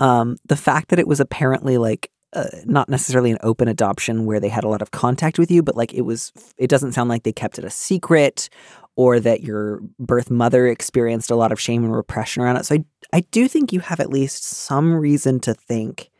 um, 0.00 0.36
the 0.46 0.56
fact 0.56 0.88
that 0.88 0.98
it 0.98 1.06
was 1.06 1.20
apparently 1.20 1.78
like 1.78 2.10
uh, 2.32 2.46
not 2.64 2.88
necessarily 2.88 3.30
an 3.30 3.38
open 3.42 3.68
adoption 3.68 4.24
where 4.24 4.40
they 4.40 4.48
had 4.48 4.64
a 4.64 4.68
lot 4.68 4.82
of 4.82 4.90
contact 4.90 5.38
with 5.38 5.50
you, 5.50 5.62
but 5.62 5.76
like 5.76 5.92
it 5.92 6.02
was, 6.02 6.32
it 6.56 6.68
doesn't 6.68 6.92
sound 6.92 7.08
like 7.08 7.22
they 7.22 7.32
kept 7.32 7.58
it 7.58 7.64
a 7.64 7.70
secret 7.70 8.48
or 8.96 9.20
that 9.20 9.42
your 9.42 9.80
birth 9.98 10.30
mother 10.30 10.66
experienced 10.66 11.30
a 11.30 11.36
lot 11.36 11.52
of 11.52 11.60
shame 11.60 11.84
and 11.84 11.94
repression 11.94 12.42
around 12.42 12.56
it. 12.56 12.66
So 12.66 12.76
I, 12.76 12.84
I 13.12 13.20
do 13.30 13.46
think 13.46 13.72
you 13.72 13.80
have 13.80 14.00
at 14.00 14.10
least 14.10 14.44
some 14.44 14.94
reason 14.94 15.38
to 15.40 15.54
think 15.54 16.10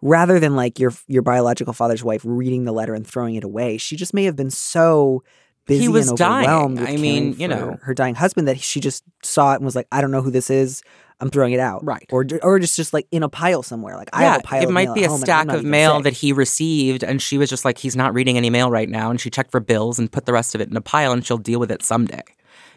rather 0.00 0.40
than 0.40 0.56
like 0.56 0.78
your 0.78 0.92
your 1.06 1.22
biological 1.22 1.72
father's 1.72 2.04
wife 2.04 2.22
reading 2.24 2.64
the 2.64 2.72
letter 2.72 2.94
and 2.94 3.06
throwing 3.06 3.36
it 3.36 3.44
away, 3.44 3.78
she 3.78 3.96
just 3.96 4.12
may 4.12 4.24
have 4.24 4.36
been 4.36 4.50
so 4.50 5.22
busy 5.66 5.88
was 5.88 6.08
and 6.08 6.18
dying. 6.18 6.46
overwhelmed 6.48 6.80
with 6.80 6.88
I 6.88 6.96
mean, 6.96 7.34
you 7.38 7.48
know. 7.48 7.78
her 7.82 7.94
dying 7.94 8.16
husband 8.16 8.48
that 8.48 8.60
she 8.60 8.80
just 8.80 9.04
saw 9.22 9.52
it 9.52 9.56
and 9.56 9.64
was 9.64 9.76
like, 9.76 9.86
I 9.92 10.00
don't 10.00 10.10
know 10.10 10.22
who 10.22 10.30
this 10.30 10.50
is. 10.50 10.82
I'm 11.22 11.30
throwing 11.30 11.52
it 11.52 11.60
out. 11.60 11.84
Right. 11.84 12.04
Or 12.10 12.26
or 12.42 12.58
just 12.58 12.74
just 12.76 12.92
like 12.92 13.06
in 13.12 13.22
a 13.22 13.28
pile 13.28 13.62
somewhere. 13.62 13.96
Like 13.96 14.10
I 14.12 14.22
yeah, 14.22 14.32
have 14.32 14.40
a 14.40 14.42
pile 14.42 14.62
it 14.64 14.70
might 14.70 14.92
be 14.92 15.04
a 15.04 15.08
home 15.08 15.22
and 15.22 15.30
I'm 15.30 15.46
stack 15.46 15.56
of 15.56 15.64
mail 15.64 15.98
sick. 15.98 16.04
that 16.04 16.12
he 16.14 16.32
received, 16.32 17.04
and 17.04 17.22
she 17.22 17.38
was 17.38 17.48
just 17.48 17.64
like, 17.64 17.78
he's 17.78 17.94
not 17.94 18.12
reading 18.12 18.36
any 18.36 18.50
mail 18.50 18.72
right 18.72 18.88
now, 18.88 19.08
and 19.08 19.20
she 19.20 19.30
checked 19.30 19.52
for 19.52 19.60
bills 19.60 20.00
and 20.00 20.10
put 20.10 20.26
the 20.26 20.32
rest 20.32 20.56
of 20.56 20.60
it 20.60 20.68
in 20.68 20.76
a 20.76 20.80
pile, 20.80 21.12
and 21.12 21.24
she'll 21.24 21.38
deal 21.38 21.60
with 21.60 21.70
it 21.70 21.84
someday. 21.84 22.24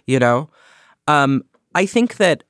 You 0.06 0.20
know, 0.20 0.50
um, 1.08 1.44
I 1.74 1.88
think 1.88 2.18
that. 2.18 2.44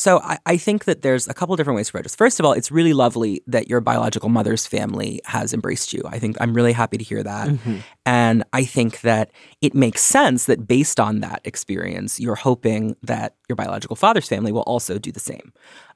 So 0.00 0.18
I, 0.20 0.38
I 0.46 0.56
think 0.56 0.86
that 0.86 1.02
there's 1.02 1.28
a 1.28 1.34
couple 1.34 1.54
different 1.56 1.76
ways 1.76 1.88
to 1.88 1.90
approach 1.90 2.04
this. 2.04 2.16
First 2.16 2.40
of 2.40 2.46
all, 2.46 2.54
it's 2.54 2.72
really 2.72 2.94
lovely 2.94 3.42
that 3.46 3.68
your 3.68 3.82
biological 3.82 4.30
mother's 4.30 4.66
family 4.66 5.20
has 5.26 5.52
embraced 5.52 5.92
you. 5.92 6.02
I 6.06 6.18
think 6.18 6.38
I'm 6.40 6.54
really 6.54 6.72
happy 6.72 6.96
to 6.96 7.04
hear 7.04 7.22
that. 7.22 7.48
Mhm. 7.48 7.82
And 8.06 8.42
I 8.54 8.64
think 8.64 9.02
that 9.02 9.30
it 9.60 9.74
makes 9.74 10.00
sense 10.00 10.46
that 10.46 10.66
based 10.66 10.98
on 10.98 11.20
that 11.20 11.42
experience, 11.44 12.18
you're 12.18 12.34
hoping 12.34 12.96
that 13.02 13.34
your 13.46 13.56
biological 13.56 13.94
father's 13.94 14.26
family 14.26 14.52
will 14.52 14.62
also 14.62 14.98
do 14.98 15.12
the 15.12 15.20
same. 15.20 15.52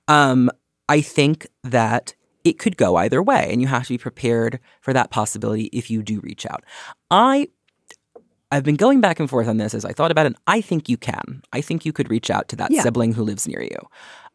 Um, 0.06 0.50
I 0.86 1.00
think 1.00 1.46
that 1.62 2.14
it 2.44 2.58
could 2.58 2.76
go 2.76 2.96
either 2.96 3.22
way, 3.22 3.48
and 3.50 3.62
you 3.62 3.68
have 3.68 3.84
to 3.84 3.94
be 3.94 3.96
prepared 3.96 4.60
for 4.82 4.92
that 4.92 5.10
possibility 5.10 5.70
if 5.72 5.90
you 5.90 6.02
do 6.02 6.20
reach 6.20 6.44
out. 6.44 6.62
I 7.10 7.48
I've 8.54 8.62
been 8.64 8.76
going 8.76 9.00
back 9.00 9.18
and 9.18 9.28
forth 9.28 9.48
on 9.48 9.56
this 9.56 9.74
as 9.74 9.84
I 9.84 9.92
thought 9.92 10.10
about 10.12 10.26
it. 10.26 10.36
I 10.46 10.60
think 10.60 10.88
you 10.88 10.96
can. 10.96 11.42
I 11.52 11.60
think 11.60 11.84
you 11.84 11.92
could 11.92 12.08
reach 12.08 12.30
out 12.30 12.48
to 12.50 12.56
that 12.56 12.70
Yeah. 12.70 12.82
sibling 12.82 13.12
who 13.14 13.24
lives 13.24 13.48
near 13.48 13.60
you. 13.62 13.76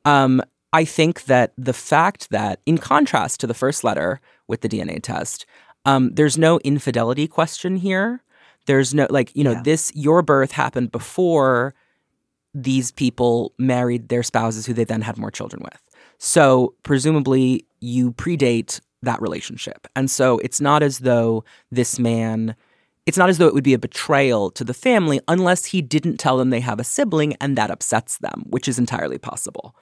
Um, 0.04 0.42
I 0.74 0.84
think 0.84 1.24
that 1.26 1.54
the 1.58 1.74
fact 1.74 2.30
that, 2.30 2.60
in 2.66 2.78
contrast 2.78 3.40
to 3.40 3.48
the 3.48 3.54
first 3.54 3.84
letter 3.84 4.20
with 4.48 4.60
the 4.62 4.68
DNA 4.70 5.00
test, 5.02 5.46
um, 5.86 6.12
there's 6.14 6.38
no 6.38 6.60
infidelity 6.60 7.28
question 7.28 7.78
here. 7.78 8.22
There's 8.66 8.94
no, 8.94 9.08
like, 9.10 9.32
you 9.36 9.44
know, 9.44 9.52
Yeah. 9.54 9.64
this, 9.64 9.92
your 9.96 10.22
birth 10.22 10.52
happened 10.52 10.92
before 10.92 11.74
these 12.54 12.92
people 12.92 13.54
married 13.58 14.10
their 14.10 14.22
spouses 14.24 14.66
who 14.66 14.74
they 14.74 14.84
then 14.84 15.02
had 15.02 15.18
more 15.18 15.32
children 15.32 15.62
with. 15.64 15.80
So 16.18 16.74
presumably 16.84 17.66
you 17.80 18.12
predate 18.12 18.82
that 19.02 19.22
relationship. 19.22 19.88
And 19.96 20.12
so 20.12 20.40
it's 20.40 20.60
not 20.60 20.84
as 20.84 21.00
though 21.00 21.46
this 21.72 21.98
man, 22.00 22.56
it's 23.06 23.18
not 23.18 23.30
as 23.30 23.38
though 23.38 23.48
it 23.48 23.54
would 23.54 23.64
be 23.64 23.74
a 23.74 23.80
betrayal 23.80 24.52
to 24.52 24.64
the 24.64 24.74
family 24.74 25.20
unless 25.28 25.66
he 25.66 25.82
didn't 25.82 26.18
tell 26.18 26.38
them 26.38 26.50
they 26.50 26.60
have 26.60 26.80
a 26.80 26.84
sibling 26.84 27.36
and 27.42 27.58
that 27.58 27.72
upsets 27.72 28.18
them, 28.20 28.44
which 28.48 28.68
is 28.68 28.78
entirely 28.78 29.18
possible. 29.18 29.76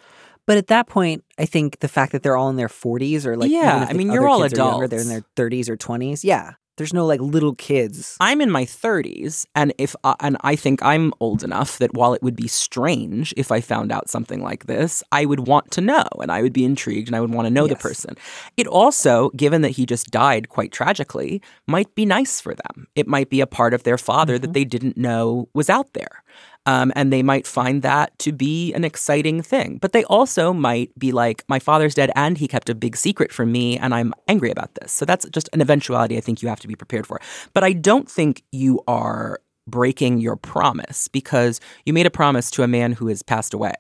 But 0.46 0.58
at 0.58 0.68
that 0.68 0.88
point, 0.88 1.26
I 1.38 1.46
think 1.46 1.80
the 1.80 1.90
fact 1.90 2.14
that 2.14 2.24
they're 2.24 2.38
all 2.38 2.50
in 2.50 2.56
their 2.56 2.70
40s 2.70 3.26
or 3.26 3.36
like, 3.36 3.52
Yeah, 3.52 3.86
I 3.90 3.94
mean, 3.94 4.12
you're 4.12 4.28
all 4.30 4.44
adults. 4.44 4.58
younger, 4.58 4.88
they're 4.88 5.02
in 5.02 5.10
their 5.10 5.26
30s 5.36 5.68
or 5.68 5.76
20s. 5.76 6.24
Yeah. 6.24 6.54
There's 6.78 6.94
no 6.94 7.06
like 7.06 7.20
little 7.20 7.56
kids. 7.56 8.18
I'm 8.20 8.40
in 8.40 8.52
my 8.52 8.64
30s, 8.64 9.46
and 9.56 9.74
if 9.78 9.96
uh, 10.04 10.16
and 10.20 10.38
I 10.42 10.56
think 10.56 10.84
I'm 10.84 11.12
old 11.20 11.44
enough 11.44 11.80
that 11.80 11.94
while 11.94 12.14
it 12.14 12.22
would 12.22 12.36
be 12.36 12.48
strange 12.48 13.34
if 13.36 13.52
I 13.52 13.62
found 13.62 13.92
out 13.92 14.10
something 14.10 14.42
like 14.42 14.68
this, 14.68 15.04
I 15.12 15.26
would 15.26 15.48
want 15.48 15.72
to 15.72 15.82
know, 15.82 16.08
and 16.22 16.32
I 16.32 16.44
would 16.44 16.54
be 16.54 16.66
intrigued, 16.66 17.10
and 17.10 17.16
I 17.16 17.22
would 17.22 17.34
want 17.34 17.48
to 17.48 17.54
know 17.54 17.68
the 17.68 17.76
person. 17.76 18.16
It 18.58 18.68
also, 18.68 19.30
given 19.32 19.64
that 19.64 19.72
he 19.72 19.86
just 19.86 20.12
died 20.12 20.50
quite 20.50 20.72
tragically, 20.72 21.42
might 21.66 21.94
be 21.96 22.06
nice 22.06 22.40
for 22.40 22.54
them. 22.54 22.88
It 22.96 23.08
might 23.08 23.30
be 23.30 23.42
a 23.42 23.48
part 23.48 23.74
of 23.74 23.84
their 23.84 23.98
father 23.98 24.38
that 24.38 24.54
they 24.54 24.64
didn't 24.64 24.98
know 24.98 25.50
was 25.54 25.70
out 25.70 25.94
there. 25.94 26.24
Um, 26.68 26.92
and 26.98 27.12
they 27.14 27.24
might 27.24 27.48
find 27.48 27.82
that 27.82 28.08
to 28.20 28.32
be 28.34 28.74
an 28.74 28.84
exciting 28.84 29.42
thing. 29.42 29.78
But 29.82 29.94
they 29.94 30.04
also 30.04 30.52
might 30.52 30.92
be 31.00 31.12
like, 31.14 31.44
my 31.48 31.60
father's 31.60 31.96
dead 31.96 32.12
and 32.16 32.38
he 32.38 32.48
kept 32.48 32.70
a 32.70 32.76
big 32.76 32.98
secret 32.98 33.32
from 33.32 33.52
me, 33.52 33.78
and 33.80 33.96
I'm 33.96 34.14
angry 34.28 34.52
about 34.52 34.76
this. 34.76 34.92
So 34.92 35.06
that's 35.06 35.26
just 35.30 35.50
an 35.54 35.62
eventuality 35.62 36.18
I 36.18 36.22
think 36.22 36.42
you 36.42 36.50
have 36.50 36.60
to 36.60 36.68
be 36.68 36.76
prepared 36.76 37.08
for. 37.08 37.22
But 37.54 37.64
I 37.64 37.72
don't 37.74 38.12
think 38.12 38.44
you 38.52 38.82
are 38.88 39.40
breaking 39.66 40.20
your 40.20 40.36
promise 40.36 41.08
because 41.08 41.60
you 41.86 41.94
made 41.94 42.06
a 42.06 42.12
promise 42.12 42.52
to 42.52 42.64
a 42.64 42.68
man 42.68 42.92
who 42.92 43.08
has 43.08 43.24
passed 43.24 43.54
away. 43.54 43.76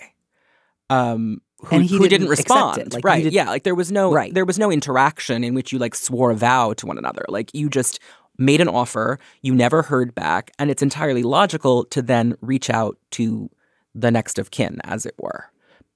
Um, 0.89 1.41
who, 1.65 1.75
And 1.75 1.83
he 1.85 1.97
who 1.97 2.03
didn't 2.03 2.21
didn't 2.21 2.29
respond. 2.29 2.93
Like, 2.93 3.03
right. 3.03 3.23
did- 3.23 3.33
yeah. 3.33 3.49
Like 3.49 3.63
there 3.63 3.75
was 3.75 3.91
no 3.91 4.13
Right. 4.13 4.33
there 4.33 4.45
was 4.45 4.59
no 4.59 4.71
interaction 4.71 5.43
in 5.43 5.53
which 5.55 5.73
you 5.73 5.79
like 5.79 5.95
swore 5.95 6.31
a 6.31 6.35
vow 6.35 6.73
to 6.73 6.85
one 6.85 6.97
another. 6.97 7.25
Like 7.27 7.53
you 7.53 7.67
just 7.69 7.99
made 8.37 8.61
an 8.61 8.67
offer, 8.67 9.19
you 9.41 9.53
never 9.53 9.81
heard 9.81 10.13
back, 10.13 10.51
and 10.59 10.69
it's 10.69 10.83
entirely 10.83 11.23
logical 11.23 11.85
to 11.85 12.01
then 12.01 12.35
reach 12.41 12.69
out 12.69 12.97
to 13.11 13.49
the 13.95 14.11
next 14.11 14.37
of 14.37 14.51
kin, 14.51 14.79
as 14.83 15.05
it 15.05 15.15
were. 15.17 15.45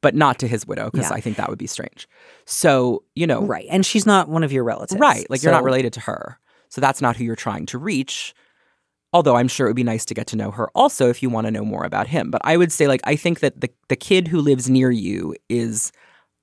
But 0.01 0.15
not 0.15 0.39
to 0.39 0.47
his 0.47 0.65
widow, 0.65 0.89
because 0.89 1.09
Yeah. 1.11 1.15
I 1.15 1.21
think 1.21 1.37
that 1.37 1.49
would 1.49 1.59
be 1.59 1.67
strange. 1.67 2.07
So, 2.45 3.03
you 3.13 3.27
know, 3.27 3.43
Right. 3.45 3.67
And 3.69 3.85
she's 3.85 4.05
not 4.07 4.27
one 4.29 4.43
of 4.43 4.51
your 4.51 4.63
relatives. 4.63 4.99
Right. 4.99 5.29
Like 5.29 5.43
you're 5.43 5.51
not 5.51 5.63
related 5.63 5.93
to 5.93 5.99
her. 6.01 6.39
So 6.69 6.81
that's 6.81 7.01
not 7.01 7.15
who 7.17 7.23
you're 7.23 7.35
trying 7.35 7.67
to 7.67 7.77
reach. 7.77 8.33
Although 9.13 9.35
I'm 9.35 9.47
sure 9.49 9.67
it 9.67 9.69
would 9.71 9.75
be 9.75 9.83
nice 9.83 10.05
to 10.05 10.13
get 10.13 10.25
to 10.27 10.35
know 10.37 10.51
her 10.51 10.69
also 10.73 11.09
if 11.09 11.21
you 11.21 11.29
want 11.29 11.45
to 11.45 11.51
know 11.51 11.65
more 11.65 11.83
about 11.83 12.07
him. 12.07 12.31
But 12.31 12.41
I 12.45 12.55
would 12.57 12.71
say, 12.71 12.87
like, 12.87 13.01
I 13.03 13.15
think 13.15 13.41
that 13.41 13.59
the, 13.61 13.69
the 13.89 13.97
kid 13.97 14.29
who 14.29 14.39
lives 14.39 14.69
near 14.69 14.89
you 14.89 15.35
is 15.49 15.91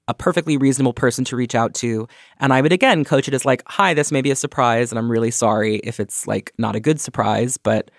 a 0.08 0.14
perfectly 0.14 0.56
reasonable 0.56 0.94
person 0.94 1.24
to 1.26 1.36
reach 1.36 1.54
out 1.54 1.74
to. 1.74 2.08
And 2.40 2.52
I 2.52 2.60
would 2.60 2.72
again 2.72 3.04
coach 3.04 3.28
it 3.28 3.34
as 3.34 3.44
like, 3.44 3.62
hi, 3.66 3.94
this 3.94 4.10
may 4.10 4.22
be 4.22 4.30
a 4.30 4.36
surprise, 4.36 4.90
and 4.90 4.98
I'm 4.98 5.10
really 5.10 5.30
sorry 5.30 5.76
if 5.76 6.00
it's 6.00 6.26
like 6.26 6.52
not 6.58 6.74
a 6.74 6.80
good 6.80 7.00
surprise, 7.00 7.56
but 7.56 7.90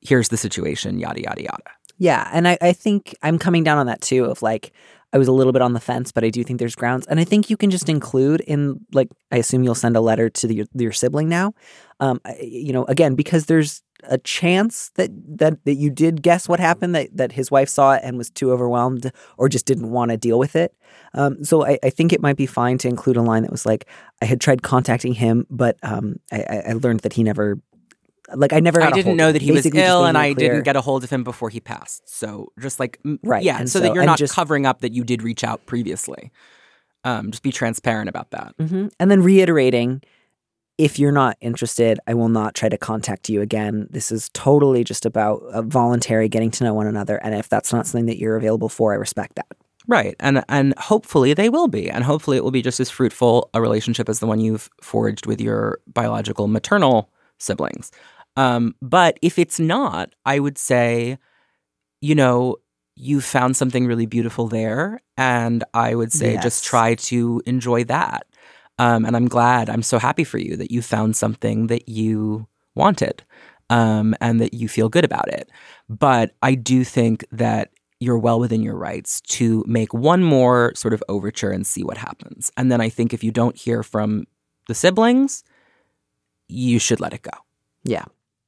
here's 0.00 0.28
the 0.28 0.36
situation, 0.36 0.98
yada, 0.98 1.22
yada, 1.22 1.42
yada. 1.42 1.70
Yeah, 1.98 2.28
and 2.32 2.48
I, 2.48 2.58
I 2.60 2.72
think 2.72 3.16
I'm 3.22 3.38
coming 3.38 3.62
down 3.62 3.78
on 3.78 3.86
that 3.86 4.00
too. 4.00 4.24
Of 4.24 4.42
like, 4.42 4.72
I 5.12 5.18
was 5.18 5.28
a 5.28 5.32
little 5.32 5.52
bit 5.52 5.62
on 5.62 5.72
the 5.72 5.80
fence, 5.80 6.10
but 6.10 6.24
I 6.24 6.30
do 6.30 6.42
think 6.42 6.58
there's 6.58 6.74
grounds, 6.74 7.06
and 7.06 7.20
I 7.20 7.24
think 7.24 7.48
you 7.48 7.56
can 7.56 7.70
just 7.70 7.88
include 7.88 8.40
in 8.40 8.80
like, 8.92 9.08
I 9.30 9.36
assume 9.36 9.62
you'll 9.62 9.76
send 9.76 9.96
a 9.96 10.00
letter 10.00 10.28
to 10.28 10.46
the, 10.46 10.66
your 10.74 10.92
sibling 10.92 11.28
now. 11.28 11.54
Um, 12.00 12.20
you 12.40 12.72
know, 12.72 12.84
again 12.86 13.14
because 13.14 13.46
there's 13.46 13.80
a 14.04 14.18
chance 14.18 14.90
that 14.96 15.10
that 15.38 15.64
that 15.64 15.74
you 15.74 15.90
did 15.90 16.22
guess 16.22 16.48
what 16.48 16.60
happened, 16.60 16.94
that 16.94 17.16
that 17.16 17.32
his 17.32 17.50
wife 17.50 17.68
saw 17.68 17.94
it 17.94 18.00
and 18.04 18.18
was 18.18 18.30
too 18.30 18.50
overwhelmed 18.52 19.10
or 19.38 19.48
just 19.48 19.66
didn't 19.66 19.90
want 19.90 20.10
to 20.10 20.16
deal 20.16 20.38
with 20.38 20.56
it. 20.56 20.74
Um, 21.14 21.44
so 21.44 21.64
I, 21.66 21.78
I 21.82 21.90
think 21.90 22.12
it 22.12 22.20
might 22.20 22.36
be 22.36 22.46
fine 22.46 22.78
to 22.78 22.88
include 22.88 23.16
a 23.16 23.22
line 23.22 23.42
that 23.42 23.50
was 23.52 23.64
like, 23.66 23.86
I 24.20 24.24
had 24.24 24.40
tried 24.40 24.62
contacting 24.62 25.14
him, 25.14 25.46
but 25.50 25.76
um, 25.82 26.16
I, 26.32 26.38
I 26.48 26.56
I 26.68 26.72
learned 26.74 27.00
that 27.00 27.12
he 27.14 27.22
never. 27.22 27.58
Like 28.34 28.52
I 28.52 28.60
never. 28.60 28.80
I 28.80 28.90
didn't 28.92 29.16
know 29.16 29.30
that 29.32 29.42
he 29.42 29.52
was 29.52 29.66
ill, 29.66 30.04
and 30.06 30.16
I 30.16 30.32
didn't 30.32 30.62
get 30.62 30.74
a 30.76 30.80
hold 30.80 31.04
of 31.04 31.10
him 31.10 31.22
before 31.22 31.50
he 31.50 31.60
passed. 31.60 32.08
So 32.08 32.50
just 32.58 32.80
like, 32.80 32.98
Right, 33.22 33.42
yeah, 33.42 33.58
and 33.58 33.68
so, 33.68 33.78
so- 33.78 33.82
that 33.84 33.94
you're 33.94 34.04
not 34.06 34.16
just- 34.18 34.32
covering 34.34 34.64
up 34.64 34.80
that 34.80 34.92
you 34.92 35.04
did 35.04 35.22
reach 35.22 35.44
out 35.44 35.66
previously. 35.66 36.30
Um, 37.04 37.32
just 37.32 37.42
be 37.42 37.50
transparent 37.52 38.08
about 38.08 38.30
that. 38.30 38.54
hmm 38.58 38.86
And 39.00 39.10
then 39.10 39.22
reiterating, 39.22 40.02
if 40.78 40.98
you're 40.98 41.12
not 41.12 41.36
interested, 41.40 42.00
I 42.06 42.14
will 42.14 42.28
not 42.28 42.54
try 42.54 42.68
to 42.68 42.78
contact 42.78 43.28
you 43.28 43.40
again. 43.40 43.88
This 43.90 44.10
is 44.10 44.30
totally 44.32 44.84
just 44.84 45.04
about 45.06 45.42
a 45.52 45.62
voluntary 45.62 46.28
getting 46.28 46.50
to 46.52 46.64
know 46.64 46.74
one 46.74 46.86
another. 46.86 47.16
And 47.18 47.34
if 47.34 47.48
that's 47.48 47.72
not 47.72 47.86
something 47.86 48.06
that 48.06 48.18
you're 48.18 48.36
available 48.36 48.68
for, 48.68 48.92
I 48.92 48.96
respect 48.96 49.34
that. 49.36 49.46
Right. 49.88 50.14
And 50.20 50.44
and 50.48 50.78
hopefully 50.78 51.34
they 51.34 51.48
will 51.48 51.68
be. 51.68 51.90
And 51.90 52.04
hopefully 52.04 52.36
it 52.36 52.44
will 52.44 52.52
be 52.52 52.62
just 52.62 52.80
as 52.80 52.88
fruitful 52.88 53.50
a 53.52 53.60
relationship 53.60 54.08
as 54.08 54.20
the 54.20 54.26
one 54.26 54.40
you've 54.40 54.70
forged 54.80 55.26
with 55.26 55.40
your 55.40 55.80
biological 55.92 56.46
maternal 56.46 57.10
siblings. 57.38 57.90
Um, 58.36 58.74
but 58.80 59.18
if 59.22 59.38
it's 59.38 59.60
not, 59.60 60.14
I 60.24 60.38
would 60.38 60.56
say, 60.56 61.18
you 62.00 62.14
know, 62.14 62.56
you 62.94 63.20
found 63.20 63.56
something 63.56 63.86
really 63.86 64.06
beautiful 64.06 64.48
there. 64.48 65.00
And 65.16 65.64
I 65.74 65.94
would 65.94 66.12
say 66.12 66.34
Yes. 66.34 66.42
just 66.42 66.64
try 66.64 66.94
to 66.94 67.42
enjoy 67.46 67.84
that. 67.84 68.26
Um, 68.78 69.04
and 69.04 69.16
I'm 69.16 69.28
glad, 69.28 69.68
I'm 69.68 69.82
so 69.82 69.98
happy 69.98 70.24
for 70.24 70.38
you 70.38 70.56
that 70.56 70.70
you 70.70 70.82
found 70.82 71.16
something 71.16 71.66
that 71.68 71.88
you 71.88 72.46
wanted 72.74 73.22
um, 73.70 74.14
and 74.20 74.40
that 74.40 74.54
you 74.54 74.68
feel 74.68 74.88
good 74.88 75.04
about 75.04 75.28
it. 75.28 75.50
But 75.88 76.34
I 76.42 76.54
do 76.54 76.84
think 76.84 77.24
that 77.32 77.70
you're 78.00 78.18
well 78.18 78.40
within 78.40 78.62
your 78.62 78.76
rights 78.76 79.20
to 79.20 79.64
make 79.66 79.94
one 79.94 80.24
more 80.24 80.72
sort 80.74 80.92
of 80.92 81.04
overture 81.08 81.50
and 81.50 81.66
see 81.66 81.84
what 81.84 81.96
happens. 81.96 82.50
And 82.56 82.72
then 82.72 82.80
I 82.80 82.88
think 82.88 83.14
if 83.14 83.22
you 83.22 83.30
don't 83.30 83.56
hear 83.56 83.82
from 83.82 84.26
the 84.66 84.74
siblings, 84.74 85.44
you 86.48 86.78
should 86.78 87.00
let 87.00 87.14
it 87.14 87.22
go. 87.22 87.30
Yeah. 87.84 88.04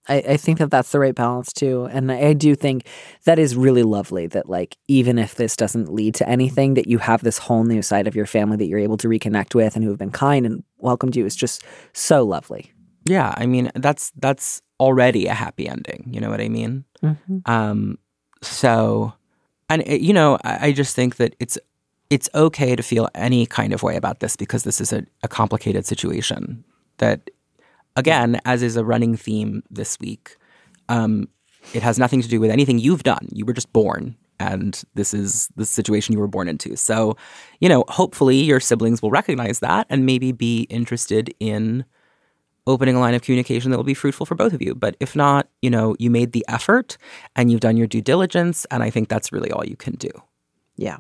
I, 0.09 0.17
I 0.17 0.37
think 0.37 0.59
that 0.59 0.71
that's 0.71 0.93
the 0.93 0.99
right 0.99 1.15
balance 1.15 1.53
too. 1.53 1.85
And 1.85 2.13
I 2.13 2.33
do 2.33 2.55
think 2.55 2.87
that 3.25 3.39
is 3.39 3.57
really 3.57 3.83
lovely 3.83 4.27
that, 4.29 4.49
like, 4.49 4.77
even 4.87 5.19
if 5.19 5.35
this 5.35 5.57
doesn't 5.57 5.93
lead 5.93 6.15
to 6.17 6.29
anything, 6.29 6.75
that 6.75 6.87
you 6.87 6.99
have 6.99 7.23
this 7.23 7.39
whole 7.39 7.65
new 7.65 7.83
side 7.83 8.07
of 8.07 8.15
your 8.15 8.27
family 8.27 8.57
that 8.59 8.67
you're 8.67 8.79
able 8.79 8.97
to 8.99 9.09
reconnect 9.09 9.55
with 9.55 9.77
and 9.77 9.85
who 9.85 9.91
have 9.91 9.99
been 9.99 10.11
kind 10.11 10.45
and 10.47 10.63
welcomed 10.79 11.17
you 11.17 11.25
is 11.25 11.37
just 11.37 11.65
so 11.93 12.23
lovely. 12.23 12.73
Yeah, 13.07 13.35
I 13.37 13.47
mean 13.47 13.71
that's 13.75 14.13
that's 14.17 14.63
already 14.81 15.27
a 15.27 15.35
happy 15.35 15.69
ending. 15.69 16.09
You 16.11 16.21
know 16.21 16.31
what 16.31 16.41
I 16.41 16.49
mean? 16.49 16.85
Um, 17.47 17.99
so, 18.43 19.13
and 19.69 19.83
it, 19.83 20.01
you 20.01 20.13
know, 20.13 20.39
I, 20.45 20.69
I 20.69 20.73
just 20.73 20.95
think 20.95 21.17
that 21.17 21.35
it's 21.39 21.59
it's 22.11 22.29
okay 22.35 22.77
to 22.77 22.83
feel 22.83 23.09
any 23.15 23.47
kind 23.47 23.73
of 23.73 23.83
way 23.83 23.97
about 23.97 24.21
this 24.21 24.37
because 24.37 24.63
this 24.65 24.81
is 24.81 24.93
a, 24.93 25.05
a 25.23 25.29
complicated 25.29 25.87
situation. 25.87 26.65
That 26.99 27.31
again, 27.97 28.41
as 28.45 28.63
is 28.63 28.77
a 28.77 28.85
running 28.85 29.17
theme 29.17 29.63
this 29.71 29.99
week, 30.01 30.37
um, 30.89 31.29
it 31.73 31.83
has 31.83 31.99
nothing 31.99 32.21
to 32.23 32.29
do 32.29 32.41
with 32.41 32.51
anything 32.51 32.79
you've 32.79 33.03
done. 33.03 33.29
You 33.33 33.45
were 33.45 33.53
just 33.53 33.73
born. 33.73 34.17
And 34.41 34.83
this 34.95 35.15
is 35.15 35.49
the 35.57 35.65
situation 35.65 36.13
you 36.13 36.19
were 36.19 36.29
born 36.29 36.49
into. 36.49 36.77
So, 36.77 37.17
you 37.61 37.69
know, 37.69 37.85
hopefully 37.89 38.37
your 38.37 38.61
siblings 38.61 39.01
will 39.01 39.11
recognize 39.11 39.61
that 39.61 39.87
and 39.89 40.05
maybe 40.05 40.33
be 40.33 40.63
interested 40.63 41.33
in 41.39 41.85
opening 42.67 42.97
a 42.97 43.01
line 43.01 43.15
of 43.15 43.23
communication 43.23 43.71
that 43.71 43.77
will 43.77 43.85
be 43.85 43.95
fruitful 43.95 44.27
for 44.27 44.35
both 44.35 44.53
of 44.53 44.61
you. 44.61 44.75
But 44.75 44.97
if 44.99 45.15
not, 45.15 45.49
you 45.63 45.71
know, 45.71 45.95
you 45.99 46.11
made 46.11 46.33
the 46.33 46.45
effort 46.49 46.99
and 47.37 47.51
you've 47.51 47.61
done 47.61 47.77
your 47.77 47.87
due 47.87 48.01
diligence. 48.01 48.67
And 48.71 48.83
I 48.83 48.91
think 48.91 49.09
that's 49.09 49.33
really 49.33 49.53
all 49.53 49.65
you 49.65 49.77
can 49.77 49.95
do. 49.95 50.11
Yeah. 50.77 50.99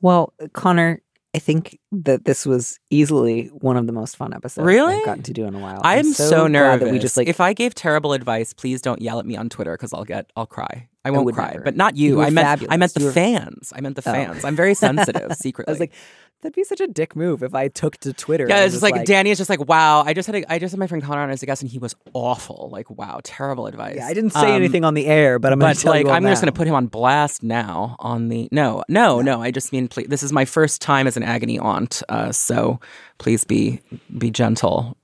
Well, 0.00 0.32
Connor, 0.54 1.02
I 1.34 1.38
think 1.38 1.78
that 1.92 2.24
this 2.24 2.44
was 2.44 2.80
easily 2.90 3.46
one 3.52 3.76
of 3.76 3.86
the 3.86 3.92
most 3.92 4.16
fun 4.16 4.34
episodes 4.34 4.64
Really? 4.66 4.96
I've 4.96 5.04
gotten 5.04 5.22
to 5.24 5.32
do 5.32 5.44
in 5.44 5.54
a 5.54 5.60
while. 5.60 5.80
I'm, 5.84 6.12
so, 6.12 6.28
glad 6.40 6.52
nervous. 6.52 6.86
that 6.86 6.92
we 6.92 6.98
just 6.98 7.16
like 7.16 7.28
if 7.28 7.40
I 7.40 7.52
gave 7.52 7.72
terrible 7.74 8.12
advice, 8.14 8.52
please 8.52 8.82
don't 8.82 9.00
yell 9.00 9.20
at 9.20 9.26
me 9.26 9.36
on 9.36 9.48
Twitter 9.48 9.74
because 9.74 9.92
I'll 9.94 10.04
get, 10.04 10.28
I'll 10.34 10.46
cry. 10.46 10.88
I 11.04 11.10
won't 11.12 11.24
would 11.26 11.36
cry, 11.36 11.52
never. 11.52 11.62
but 11.64 11.76
not 11.76 11.96
You 11.96 12.16
you. 12.16 12.20
I 12.22 12.30
meant, 12.30 12.64
I 12.68 12.76
meant 12.76 12.94
the 12.94 13.04
were- 13.04 13.12
fans. 13.12 13.72
I 13.74 13.80
meant 13.80 13.94
the 13.96 14.02
Oh. 14.08 14.12
fans. 14.12 14.44
I'm 14.44 14.56
very 14.56 14.74
sensitive 14.74 15.32
secretly. 15.36 15.70
I 15.70 15.72
was 15.72 15.80
like, 15.80 15.92
that'd 16.42 16.54
be 16.54 16.64
such 16.64 16.80
a 16.80 16.86
dick 16.86 17.14
move 17.14 17.42
if 17.42 17.54
I 17.54 17.68
took 17.68 17.96
to 17.98 18.12
Twitter. 18.12 18.46
yeah, 18.48 18.64
it's 18.64 18.74
just 18.74 18.82
like, 18.82 19.04
Danny 19.04 19.30
is 19.30 19.38
just 19.38 19.50
like, 19.50 19.66
wow. 19.68 20.02
I 20.02 20.14
just 20.14 20.26
had 20.26 20.36
a, 20.36 20.52
I 20.52 20.58
just 20.58 20.72
had 20.72 20.78
my 20.78 20.86
friend 20.86 21.02
Connor 21.02 21.20
on 21.22 21.30
as 21.30 21.42
a 21.42 21.46
guest, 21.46 21.62
and 21.62 21.70
he 21.70 21.78
was 21.78 21.94
awful. 22.12 22.68
Like, 22.72 22.88
wow, 22.90 23.20
terrible 23.22 23.66
advice. 23.66 23.96
Yeah, 23.96 24.06
I 24.06 24.14
didn't 24.14 24.30
say 24.30 24.48
Um, 24.50 24.56
anything 24.56 24.84
on 24.84 24.94
the 24.94 25.06
air, 25.06 25.38
but 25.38 25.52
I'm 25.52 25.58
going 25.58 25.70
but 25.70 25.76
to 25.76 25.82
tell 25.82 25.92
like 25.92 26.06
you 26.06 26.12
I'm 26.12 26.22
just 26.24 26.42
going 26.42 26.52
to 26.52 26.56
put 26.56 26.66
him 26.66 26.74
on 26.74 26.86
blast 26.86 27.42
now 27.42 27.96
on 27.98 28.28
the 28.28 28.48
no 28.52 28.82
no 28.88 29.20
no 29.20 29.42
I 29.42 29.50
just 29.50 29.72
mean 29.72 29.88
please, 29.88 30.08
this 30.08 30.22
is 30.22 30.32
my 30.32 30.44
first 30.44 30.80
time 30.80 31.06
as 31.06 31.16
an 31.16 31.22
agony 31.22 31.58
aunt 31.58 32.02
uh, 32.08 32.32
so 32.32 32.80
please 33.18 33.44
be 33.44 33.80
be 34.18 34.30
gentle 34.30 34.96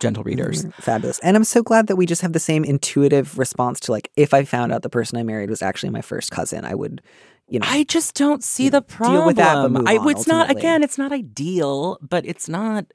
gentle 0.00 0.22
readers 0.24 0.66
Fabulous. 0.80 1.18
And 1.20 1.36
I'm 1.36 1.44
so 1.44 1.62
glad 1.62 1.86
that 1.86 1.96
we 1.96 2.04
just 2.06 2.20
have 2.22 2.32
the 2.32 2.38
same 2.40 2.64
intuitive 2.64 3.38
response 3.38 3.80
to 3.80 3.92
like 3.92 4.10
if 4.16 4.34
I 4.34 4.44
found 4.44 4.72
out 4.72 4.82
the 4.82 4.90
person 4.90 5.18
I 5.18 5.22
married 5.22 5.48
was 5.50 5.62
actually 5.62 5.90
my 5.90 6.02
first 6.02 6.30
cousin, 6.30 6.64
I 6.64 6.74
would, 6.74 7.00
you 7.48 7.58
know. 7.58 7.66
I 7.68 7.84
just 7.84 8.14
don't 8.14 8.42
see 8.42 8.68
the 8.68 8.82
problem 8.82 9.18
deal 9.18 9.26
with 9.26 9.36
that, 9.36 9.56
I, 9.86 9.98
it's 10.10 10.26
not 10.26 10.50
again 10.50 10.82
it's 10.82 10.98
not 10.98 11.12
ideal 11.12 11.98
but 12.00 12.24
it's 12.26 12.48
not 12.48 12.86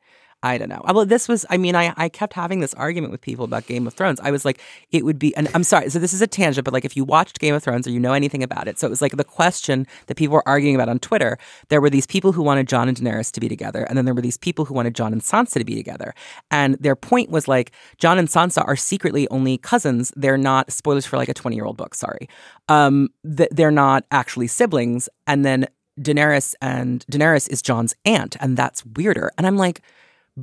I 0.42 0.58
don't 0.58 0.70
know. 0.70 0.82
Well, 0.86 1.06
this 1.06 1.28
was, 1.28 1.46
I 1.50 1.58
mean, 1.58 1.76
I, 1.76 1.94
I 1.98 2.08
kept 2.08 2.32
having 2.32 2.62
this 2.62 2.74
argument 2.76 3.12
with 3.12 3.20
people 3.20 3.44
about 3.44 3.66
Game 3.66 3.86
of 3.86 3.94
Thrones. 3.94 4.22
I 4.22 4.32
was 4.32 4.46
like, 4.46 4.62
it 4.90 5.04
would 5.04 5.20
be, 5.20 5.36
and 5.36 5.50
I'm 5.54 5.64
sorry, 5.64 5.90
so 5.90 6.00
this 6.00 6.14
is 6.14 6.22
a 6.22 6.28
tangent, 6.28 6.64
but 6.64 6.74
like 6.74 6.86
if 6.86 6.96
you 6.96 7.04
watched 7.04 7.40
Game 7.40 7.54
of 7.54 7.62
Thrones 7.62 7.86
or 7.86 7.92
you 7.92 8.00
know 8.00 8.14
anything 8.14 8.42
about 8.42 8.70
it, 8.70 8.80
so 8.80 8.88
it 8.88 8.90
was 8.90 9.02
like 9.02 9.18
the 9.18 9.26
question 9.26 9.86
that 10.08 10.16
people 10.16 10.36
were 10.36 10.48
arguing 10.48 10.76
about 10.76 10.88
on 10.88 10.98
Twitter. 11.00 11.38
There 11.68 11.82
were 11.82 11.90
these 11.90 12.08
people 12.08 12.32
who 12.32 12.42
wanted 12.42 12.70
Jon 12.70 12.88
and 12.88 12.98
Daenerys 12.98 13.34
to 13.34 13.42
be 13.42 13.50
together, 13.50 13.84
and 13.84 13.98
then 13.98 14.06
there 14.06 14.14
were 14.14 14.22
these 14.22 14.38
people 14.38 14.64
who 14.64 14.74
wanted 14.74 14.96
Jon 14.96 15.12
and 15.12 15.22
Sansa 15.22 15.56
to 15.56 15.66
be 15.66 15.76
together. 15.76 16.14
And 16.50 16.76
their 16.76 16.96
point 16.96 17.30
was 17.30 17.50
like, 17.50 17.74
Jon 17.98 18.18
and 18.18 18.30
Sansa 18.30 18.66
are 18.66 18.78
secretly 18.78 19.28
only 19.30 19.58
cousins. 19.58 20.14
They're 20.16 20.38
not, 20.38 20.72
spoilers 20.72 21.06
for 21.06 21.18
like 21.18 21.30
a 21.30 21.34
20 21.34 21.56
year 21.58 21.66
old 21.66 21.76
book, 21.76 21.94
sorry. 21.96 22.30
Um, 22.70 23.10
th- 23.36 23.50
they're 23.52 23.72
not 23.72 24.06
actually 24.12 24.48
siblings. 24.48 25.10
And 25.28 25.44
then 25.44 25.68
Daenerys 26.00 26.56
and 26.62 27.06
Daenerys 27.12 27.50
is 27.50 27.62
Jon's 27.62 27.94
aunt, 28.06 28.38
and 28.40 28.56
that's 28.56 28.86
weirder. 28.86 29.32
And 29.38 29.46
I'm 29.46 29.58
like, 29.58 29.82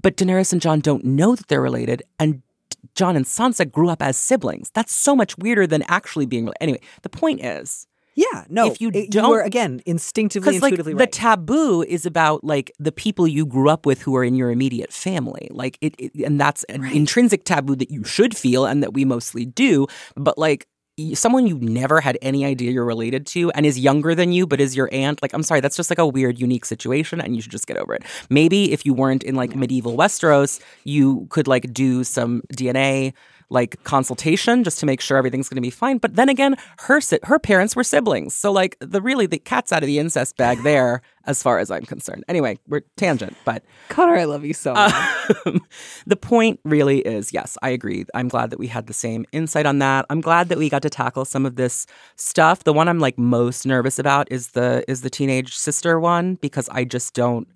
but 0.02 0.16
Daenerys 0.16 0.52
and 0.52 0.60
Jon 0.62 0.80
don't 0.80 1.04
know 1.04 1.34
that 1.34 1.48
they're 1.48 1.62
related, 1.62 2.02
and 2.18 2.42
Jon 2.94 3.16
and 3.16 3.24
Sansa 3.24 3.70
grew 3.70 3.88
up 3.88 4.02
as 4.02 4.16
siblings. 4.16 4.70
That's 4.74 4.92
so 4.94 5.14
much 5.16 5.36
weirder 5.38 5.66
than 5.66 5.82
actually 5.88 6.26
being 6.26 6.44
related. 6.44 6.62
Anyway, 6.62 6.80
the 7.02 7.08
point 7.08 7.44
is, 7.44 7.86
yeah, 8.14 8.44
no. 8.48 8.66
if 8.66 8.80
you 8.80 8.90
it- 8.94 9.10
don't- 9.10 9.28
were 9.30 9.42
again 9.42 9.82
instinctively, 9.84 10.52
because 10.52 10.62
like 10.62 10.72
intuitively 10.72 10.94
the 10.94 11.06
taboo 11.06 11.82
is 11.82 12.06
about 12.06 12.42
like 12.44 12.72
the 12.78 12.92
people 12.92 13.26
you 13.28 13.44
grew 13.44 13.68
up 13.68 13.84
with 13.84 14.00
who 14.02 14.16
are 14.16 14.24
in 14.24 14.34
your 14.34 14.50
immediate 14.50 14.92
family, 14.92 15.48
like 15.50 15.76
it, 15.80 15.94
it 15.98 16.12
and 16.24 16.40
that's 16.40 16.64
an 16.64 16.84
intrinsic 16.86 17.44
taboo 17.44 17.76
that 17.76 17.90
you 17.90 18.04
should 18.04 18.34
feel 18.36 18.64
and 18.64 18.82
that 18.82 18.94
we 18.94 19.04
mostly 19.04 19.44
do. 19.44 19.86
But 20.16 20.38
like 20.38 20.66
someone 21.12 21.46
you 21.46 21.58
never 21.58 22.00
had 22.00 22.16
any 22.22 22.44
idea 22.46 22.70
you're 22.70 22.84
related 22.84 23.26
to 23.26 23.50
and 23.50 23.66
is 23.66 23.78
younger 23.78 24.14
than 24.14 24.32
you 24.32 24.46
but 24.46 24.60
is 24.60 24.74
your 24.74 24.88
aunt 24.92 25.20
like 25.20 25.32
i'm 25.34 25.42
sorry 25.42 25.60
that's 25.60 25.76
just 25.76 25.90
like 25.90 25.98
a 25.98 26.06
weird 26.06 26.40
unique 26.40 26.64
situation 26.64 27.20
and 27.20 27.36
you 27.36 27.42
should 27.42 27.52
just 27.52 27.66
get 27.66 27.76
over 27.76 27.94
it. 27.94 28.02
Maybe 28.30 28.72
if 28.72 28.86
you 28.86 28.94
weren't 28.94 29.22
in 29.22 29.34
like 29.34 29.54
medieval 29.54 29.96
westeros 29.96 30.58
you 30.84 31.26
could 31.28 31.46
like 31.46 31.72
do 31.74 32.02
some 32.02 32.42
dna 32.54 33.12
like 33.48 33.82
consultation 33.84 34.64
just 34.64 34.80
to 34.80 34.86
make 34.86 35.00
sure 35.00 35.16
everything's 35.16 35.48
going 35.48 35.56
to 35.56 35.60
be 35.62 35.70
fine 35.70 35.98
but 35.98 36.16
then 36.16 36.28
again 36.28 36.56
her 36.80 37.00
her 37.24 37.38
parents 37.38 37.76
were 37.76 37.84
siblings 37.84 38.34
so 38.34 38.50
like 38.50 38.76
the 38.80 39.00
really 39.00 39.26
the 39.26 39.38
cat's 39.38 39.72
out 39.72 39.82
of 39.82 39.86
the 39.86 39.98
incest 39.98 40.36
bag 40.36 40.62
there 40.62 41.02
as 41.26 41.42
far 41.42 41.58
as 41.58 41.70
i'm 41.70 41.84
concerned 41.84 42.24
anyway 42.28 42.58
we're 42.68 42.82
tangent 42.96 43.36
but 43.44 43.62
Connor, 43.88 44.16
I 44.16 44.24
love 44.24 44.44
you 44.44 44.52
so 44.52 44.74
much. 44.74 44.92
um, 45.46 45.60
the 46.06 46.16
point 46.16 46.60
really 46.64 46.98
is 46.98 47.32
yes, 47.32 47.56
I 47.62 47.70
agree. 47.70 48.04
I'm 48.14 48.28
glad 48.28 48.50
that 48.50 48.58
we 48.58 48.66
had 48.66 48.86
the 48.88 48.92
same 48.92 49.24
insight 49.32 49.64
on 49.64 49.78
that. 49.78 50.06
I'm 50.10 50.20
glad 50.20 50.48
that 50.48 50.58
we 50.58 50.68
got 50.68 50.82
to 50.82 50.90
tackle 50.90 51.24
some 51.24 51.46
of 51.46 51.56
this 51.56 51.86
stuff. 52.16 52.64
The 52.64 52.72
one 52.72 52.88
I'm 52.88 52.98
like 52.98 53.16
most 53.18 53.64
nervous 53.64 53.98
about 53.98 54.30
is 54.30 54.48
the 54.50 54.84
is 54.88 55.02
the 55.02 55.10
teenage 55.10 55.54
sister 55.56 56.00
one 56.00 56.34
because 56.36 56.68
I 56.70 56.84
just 56.84 57.14
don't 57.14 57.46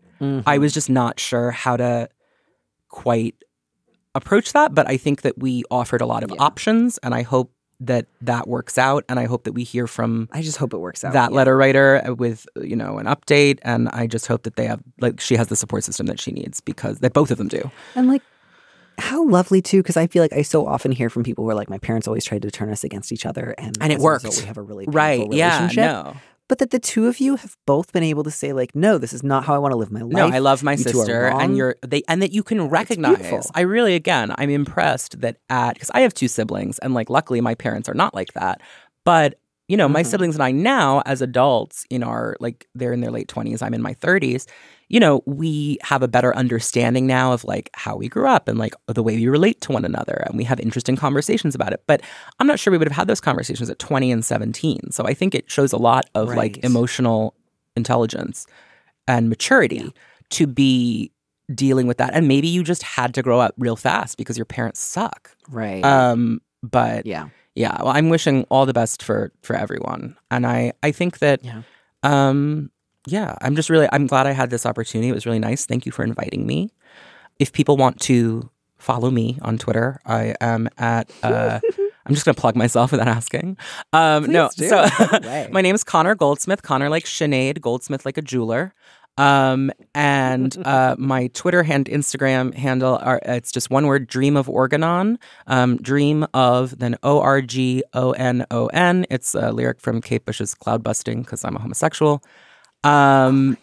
I 0.46 0.58
was 0.58 0.72
just 0.72 0.90
not 0.90 1.18
sure 1.18 1.50
how 1.50 1.76
to 1.76 2.08
quite 2.88 3.34
approach 4.14 4.52
that, 4.52 4.74
but 4.74 4.88
I 4.88 4.96
think 4.96 5.22
that 5.22 5.38
we 5.38 5.62
offered 5.70 6.00
a 6.00 6.06
lot 6.06 6.22
of 6.24 6.32
options 6.38 6.98
and 6.98 7.14
I 7.14 7.22
hope 7.22 7.52
that 7.82 8.06
that 8.20 8.46
works 8.46 8.76
out 8.76 9.04
and 9.08 9.18
I 9.18 9.24
hope 9.24 9.44
that 9.44 9.52
we 9.52 9.64
hear 9.64 9.86
from 9.86 10.28
I 10.32 10.42
just 10.42 10.58
hope 10.58 10.74
it 10.74 10.78
works 10.78 11.02
out. 11.02 11.14
that 11.14 11.30
yeah. 11.30 11.36
letter 11.36 11.56
writer 11.56 12.14
with 12.18 12.46
you 12.60 12.76
know 12.76 12.98
an 12.98 13.06
update 13.06 13.58
and 13.62 13.88
i 13.88 14.06
just 14.06 14.26
hope 14.26 14.42
that 14.42 14.56
they 14.56 14.66
have 14.66 14.82
like 15.00 15.18
she 15.18 15.34
has 15.36 15.46
the 15.46 15.56
support 15.56 15.82
system 15.84 16.04
that 16.06 16.20
she 16.20 16.30
needs 16.30 16.60
because 16.60 16.98
that 16.98 17.14
both 17.14 17.30
of 17.30 17.38
them 17.38 17.48
do 17.48 17.70
And 17.94 18.06
like, 18.06 18.20
how 18.98 19.26
lovely 19.26 19.62
too, 19.62 19.78
because 19.78 19.96
I 19.96 20.08
feel 20.08 20.22
like 20.22 20.34
I 20.34 20.42
so 20.42 20.66
often 20.66 20.92
hear 20.92 21.08
from 21.08 21.22
people 21.22 21.44
who 21.44 21.50
are 21.50 21.54
like, 21.54 21.70
my 21.70 21.78
parents 21.78 22.06
always 22.06 22.22
tried 22.22 22.42
to 22.42 22.50
turn 22.50 22.70
us 22.70 22.84
against 22.84 23.12
each 23.12 23.24
other, 23.24 23.54
and 23.56 23.74
And 23.80 23.90
it 23.92 23.96
as 23.96 24.04
a 24.04 24.08
result, 24.08 24.24
worked. 24.34 24.40
we 24.42 24.46
have 24.46 24.58
a 24.58 24.62
really 24.62 24.84
right 24.88 25.26
yeah 25.32 25.70
no 25.74 26.16
But 26.50 26.58
that 26.58 26.70
the 26.70 26.80
two 26.80 27.06
of 27.06 27.20
you 27.20 27.36
have 27.36 27.56
both 27.64 27.92
been 27.92 28.02
able 28.02 28.24
to 28.24 28.30
say 28.32 28.52
like, 28.52 28.74
no, 28.74 28.98
this 28.98 29.12
is 29.12 29.22
not 29.22 29.44
how 29.44 29.54
I 29.54 29.58
want 29.58 29.70
to 29.70 29.76
live 29.76 29.92
my 29.92 30.00
life. 30.02 30.12
no 30.12 30.26
i 30.26 30.40
love 30.40 30.64
my 30.64 30.72
You 30.72 30.78
sister 30.78 31.28
and 31.28 31.56
you're 31.56 31.76
they 31.86 32.02
and 32.08 32.20
that 32.22 32.32
you 32.32 32.42
can 32.42 32.68
recognize. 32.68 33.46
I 33.54 33.60
really 33.62 33.94
again 33.94 34.34
i'm 34.36 34.50
impressed 34.50 35.20
that 35.20 35.36
at 35.48 35.74
because 35.74 35.90
i 35.94 36.00
have 36.00 36.12
two 36.12 36.26
siblings 36.26 36.78
and 36.80 36.92
like 36.92 37.08
luckily 37.08 37.40
my 37.40 37.54
parents 37.54 37.88
are 37.88 37.94
not 37.94 38.14
like 38.16 38.32
that 38.34 38.60
but 39.04 39.38
you 39.70 39.76
know 39.76 39.88
my 39.88 40.02
Mhm. 40.02 40.06
siblings 40.06 40.34
and 40.34 40.42
i 40.42 40.50
now 40.50 41.00
as 41.06 41.22
adults 41.22 41.86
in 41.90 42.02
our 42.02 42.36
like 42.40 42.66
they're 42.74 42.92
in 42.92 43.00
their 43.00 43.12
late 43.12 43.28
20s 43.28 43.62
i'm 43.62 43.72
in 43.72 43.82
my 43.82 43.94
30s 43.94 44.46
you 44.88 44.98
know 44.98 45.22
we 45.26 45.78
have 45.82 46.02
a 46.02 46.08
better 46.08 46.34
understanding 46.34 47.06
now 47.06 47.32
of 47.32 47.44
like 47.44 47.70
how 47.74 47.94
we 47.96 48.08
grew 48.08 48.26
up 48.26 48.48
and 48.48 48.58
like 48.58 48.74
the 48.88 49.02
way 49.02 49.14
we 49.16 49.28
relate 49.28 49.60
to 49.60 49.70
one 49.72 49.84
another 49.84 50.24
and 50.26 50.36
we 50.36 50.44
have 50.44 50.58
interesting 50.58 50.96
conversations 50.96 51.54
about 51.54 51.72
it 51.72 51.82
but 51.86 52.02
i'm 52.40 52.48
not 52.48 52.58
sure 52.58 52.70
we 52.72 52.78
would 52.78 52.88
have 52.88 52.96
had 52.96 53.06
those 53.06 53.20
conversations 53.20 53.70
at 53.70 53.78
20 53.78 54.10
and 54.10 54.24
17 54.24 54.90
so 54.90 55.04
i 55.06 55.14
think 55.14 55.34
it 55.34 55.48
shows 55.50 55.72
a 55.72 55.78
lot 55.78 56.04
of 56.16 56.28
like 56.28 56.58
emotional 56.64 57.34
intelligence 57.76 58.46
and 59.06 59.28
maturity 59.28 59.94
to 60.30 60.46
be 60.46 61.12
dealing 61.54 61.86
with 61.86 61.98
that 61.98 62.10
and 62.12 62.26
maybe 62.28 62.48
you 62.48 62.62
just 62.64 62.82
had 62.82 63.14
to 63.14 63.22
grow 63.22 63.38
up 63.40 63.54
real 63.58 63.76
fast 63.76 64.16
because 64.18 64.36
your 64.36 64.44
parents 64.44 64.80
suck 64.80 65.30
right. 65.48 65.84
um 65.84 66.40
but 66.62 67.06
yeah. 67.06 67.28
Yeah 67.54 67.76
well 67.82 67.92
i'm 67.92 68.08
wishing 68.08 68.44
all 68.50 68.66
the 68.66 68.72
best 68.72 69.02
for 69.02 69.32
for 69.42 69.56
everyone 69.56 70.16
and 70.30 70.46
i 70.46 70.72
i 70.82 70.92
think 70.92 71.18
that 71.18 71.44
Yeah. 71.44 71.62
um 72.02 72.70
yeah 73.06 73.34
i'm 73.40 73.56
just 73.56 73.70
really 73.70 73.88
i'm 73.92 74.06
glad 74.06 74.26
i 74.26 74.32
had 74.32 74.50
this 74.50 74.64
opportunity 74.66 75.08
it 75.08 75.14
was 75.14 75.26
really 75.26 75.38
nice 75.38 75.66
thank 75.66 75.86
you 75.86 75.92
for 75.92 76.04
inviting 76.04 76.46
me 76.46 76.70
if 77.38 77.52
people 77.52 77.76
want 77.76 78.00
to 78.02 78.50
follow 78.78 79.10
me 79.10 79.38
on 79.42 79.58
twitter 79.58 79.98
i 80.06 80.34
am 80.40 80.68
at 80.78 81.10
uh 81.22 81.60
I'm 82.06 82.14
just 82.14 82.24
going 82.24 82.34
to 82.34 82.40
plug 82.40 82.56
myself 82.56 82.90
without 82.92 83.06
asking. 83.08 83.58
Um, 83.92 84.24
no, 84.32 84.48
do. 84.56 84.68
so 84.68 84.86
my 85.52 85.60
name 85.60 85.74
is 85.74 85.84
Connor 85.84 86.14
Goldsmith. 86.14 86.62
Connor 86.62 86.88
like 86.88 87.04
Sinead, 87.04 87.60
Goldsmith 87.60 88.06
like 88.06 88.16
a 88.16 88.22
jeweler. 88.22 88.74
Um, 89.18 89.70
and 89.94 90.56
uh, 90.64 90.96
my 90.98 91.28
Twitter 91.28 91.62
and 91.62 91.86
Instagram 91.86 92.54
handle 92.54 92.98
are 93.02 93.20
it's 93.24 93.52
just 93.52 93.70
one 93.70 93.86
word: 93.86 94.06
Dream 94.06 94.36
of 94.36 94.46
Orgonon. 94.46 95.16
Um, 95.46 95.76
dream 95.78 96.26
of 96.34 96.78
then 96.78 96.96
O 97.02 97.20
R 97.20 97.42
G 97.42 97.82
O 97.94 98.12
N 98.12 98.46
O 98.50 98.66
N. 98.68 99.06
It's 99.10 99.34
a 99.34 99.52
lyric 99.52 99.80
from 99.80 100.00
Kate 100.00 100.24
Bush's 100.24 100.54
"Cloudbusting" 100.54 101.24
because 101.24 101.44
I'm 101.44 101.56
a 101.56 101.60
homosexual. 101.60 102.22
Um, 102.84 103.58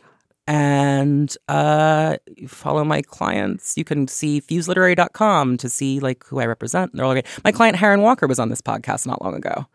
and 0.47 1.35
uh, 1.49 2.17
follow 2.47 2.85
my 2.85 3.01
clients. 3.01 3.77
You 3.77 3.83
can 3.83 4.07
see 4.07 4.39
fuseliterary.com 4.39 5.57
to 5.57 5.69
see 5.69 5.99
like 5.99 6.23
who 6.25 6.39
I 6.39 6.45
represent. 6.45 6.93
They're 6.93 7.03
all 7.03 7.13
great. 7.13 7.27
My 7.43 7.51
client 7.51 7.75
Heron 7.75 8.01
Walker 8.01 8.27
was 8.27 8.39
on 8.39 8.49
this 8.49 8.61
podcast 8.61 9.05
not 9.05 9.21
long 9.21 9.35
ago. 9.35 9.67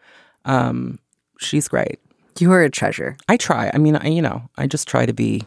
Um, 0.47 0.99
she's 1.39 1.69
great. 1.69 2.01
You 2.39 2.51
are 2.53 2.63
a 2.63 2.71
treasure. 2.71 3.19
I 3.29 3.37
try. 3.37 3.71
I 3.75 3.79
mean, 3.79 3.97
I, 3.97 4.09
you 4.09 4.23
know, 4.23 4.49
I 4.57 4.67
just 4.67 4.89
try 4.89 5.05
to 5.05 5.13
be 5.13 5.43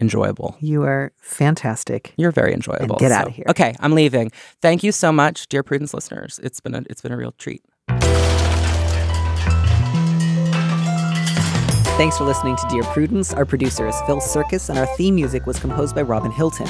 enjoyable. 0.00 0.56
You 0.60 0.82
are 0.82 1.12
fantastic. 1.20 2.14
You're 2.16 2.32
very 2.32 2.52
enjoyable. 2.52 2.96
get 2.96 3.12
out 3.12 3.28
of 3.28 3.34
here. 3.34 3.46
Okay, 3.48 3.74
I'm 3.80 3.92
leaving. 3.92 4.30
Thank 4.60 4.82
you 4.82 4.92
so 4.92 5.12
much, 5.12 5.48
dear 5.48 5.62
Prudence 5.62 5.94
listeners. 5.94 6.40
It's 6.42 6.60
been 6.60 6.74
a 6.74 6.82
it's 6.90 7.00
been 7.00 7.12
a 7.12 7.16
real 7.16 7.32
treat. 7.32 7.62
Thanks 11.96 12.18
for 12.18 12.24
listening 12.24 12.56
to 12.56 12.66
Dear 12.68 12.82
Prudence. 12.82 13.32
Our 13.32 13.44
producer 13.44 13.86
is 13.86 13.94
Phil 14.04 14.20
Surkis, 14.20 14.68
and 14.68 14.80
our 14.80 14.86
theme 14.96 15.14
music 15.14 15.46
was 15.46 15.60
composed 15.60 15.94
by 15.94 16.02
Robin 16.02 16.32
Hilton. 16.32 16.66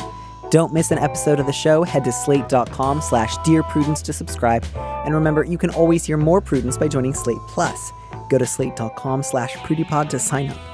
Don't 0.50 0.74
miss 0.74 0.90
an 0.90 0.98
episode 0.98 1.40
of 1.40 1.46
the 1.46 1.52
show. 1.52 1.82
Head 1.82 2.04
to 2.04 2.12
slate.com 2.12 3.00
slash 3.00 3.38
Dear 3.38 3.62
Prudence 3.62 4.02
to 4.02 4.12
subscribe. 4.12 4.66
And 4.76 5.14
remember, 5.14 5.42
you 5.42 5.56
can 5.56 5.70
always 5.70 6.04
hear 6.04 6.18
more 6.18 6.42
Prudence 6.42 6.76
by 6.76 6.88
joining 6.88 7.14
Slate 7.14 7.38
Plus. 7.48 7.90
Go 8.28 8.36
to 8.36 8.46
slate.com 8.46 9.22
slash 9.22 9.54
prudiepod 9.56 10.10
to 10.10 10.18
sign 10.18 10.50
up. 10.50 10.73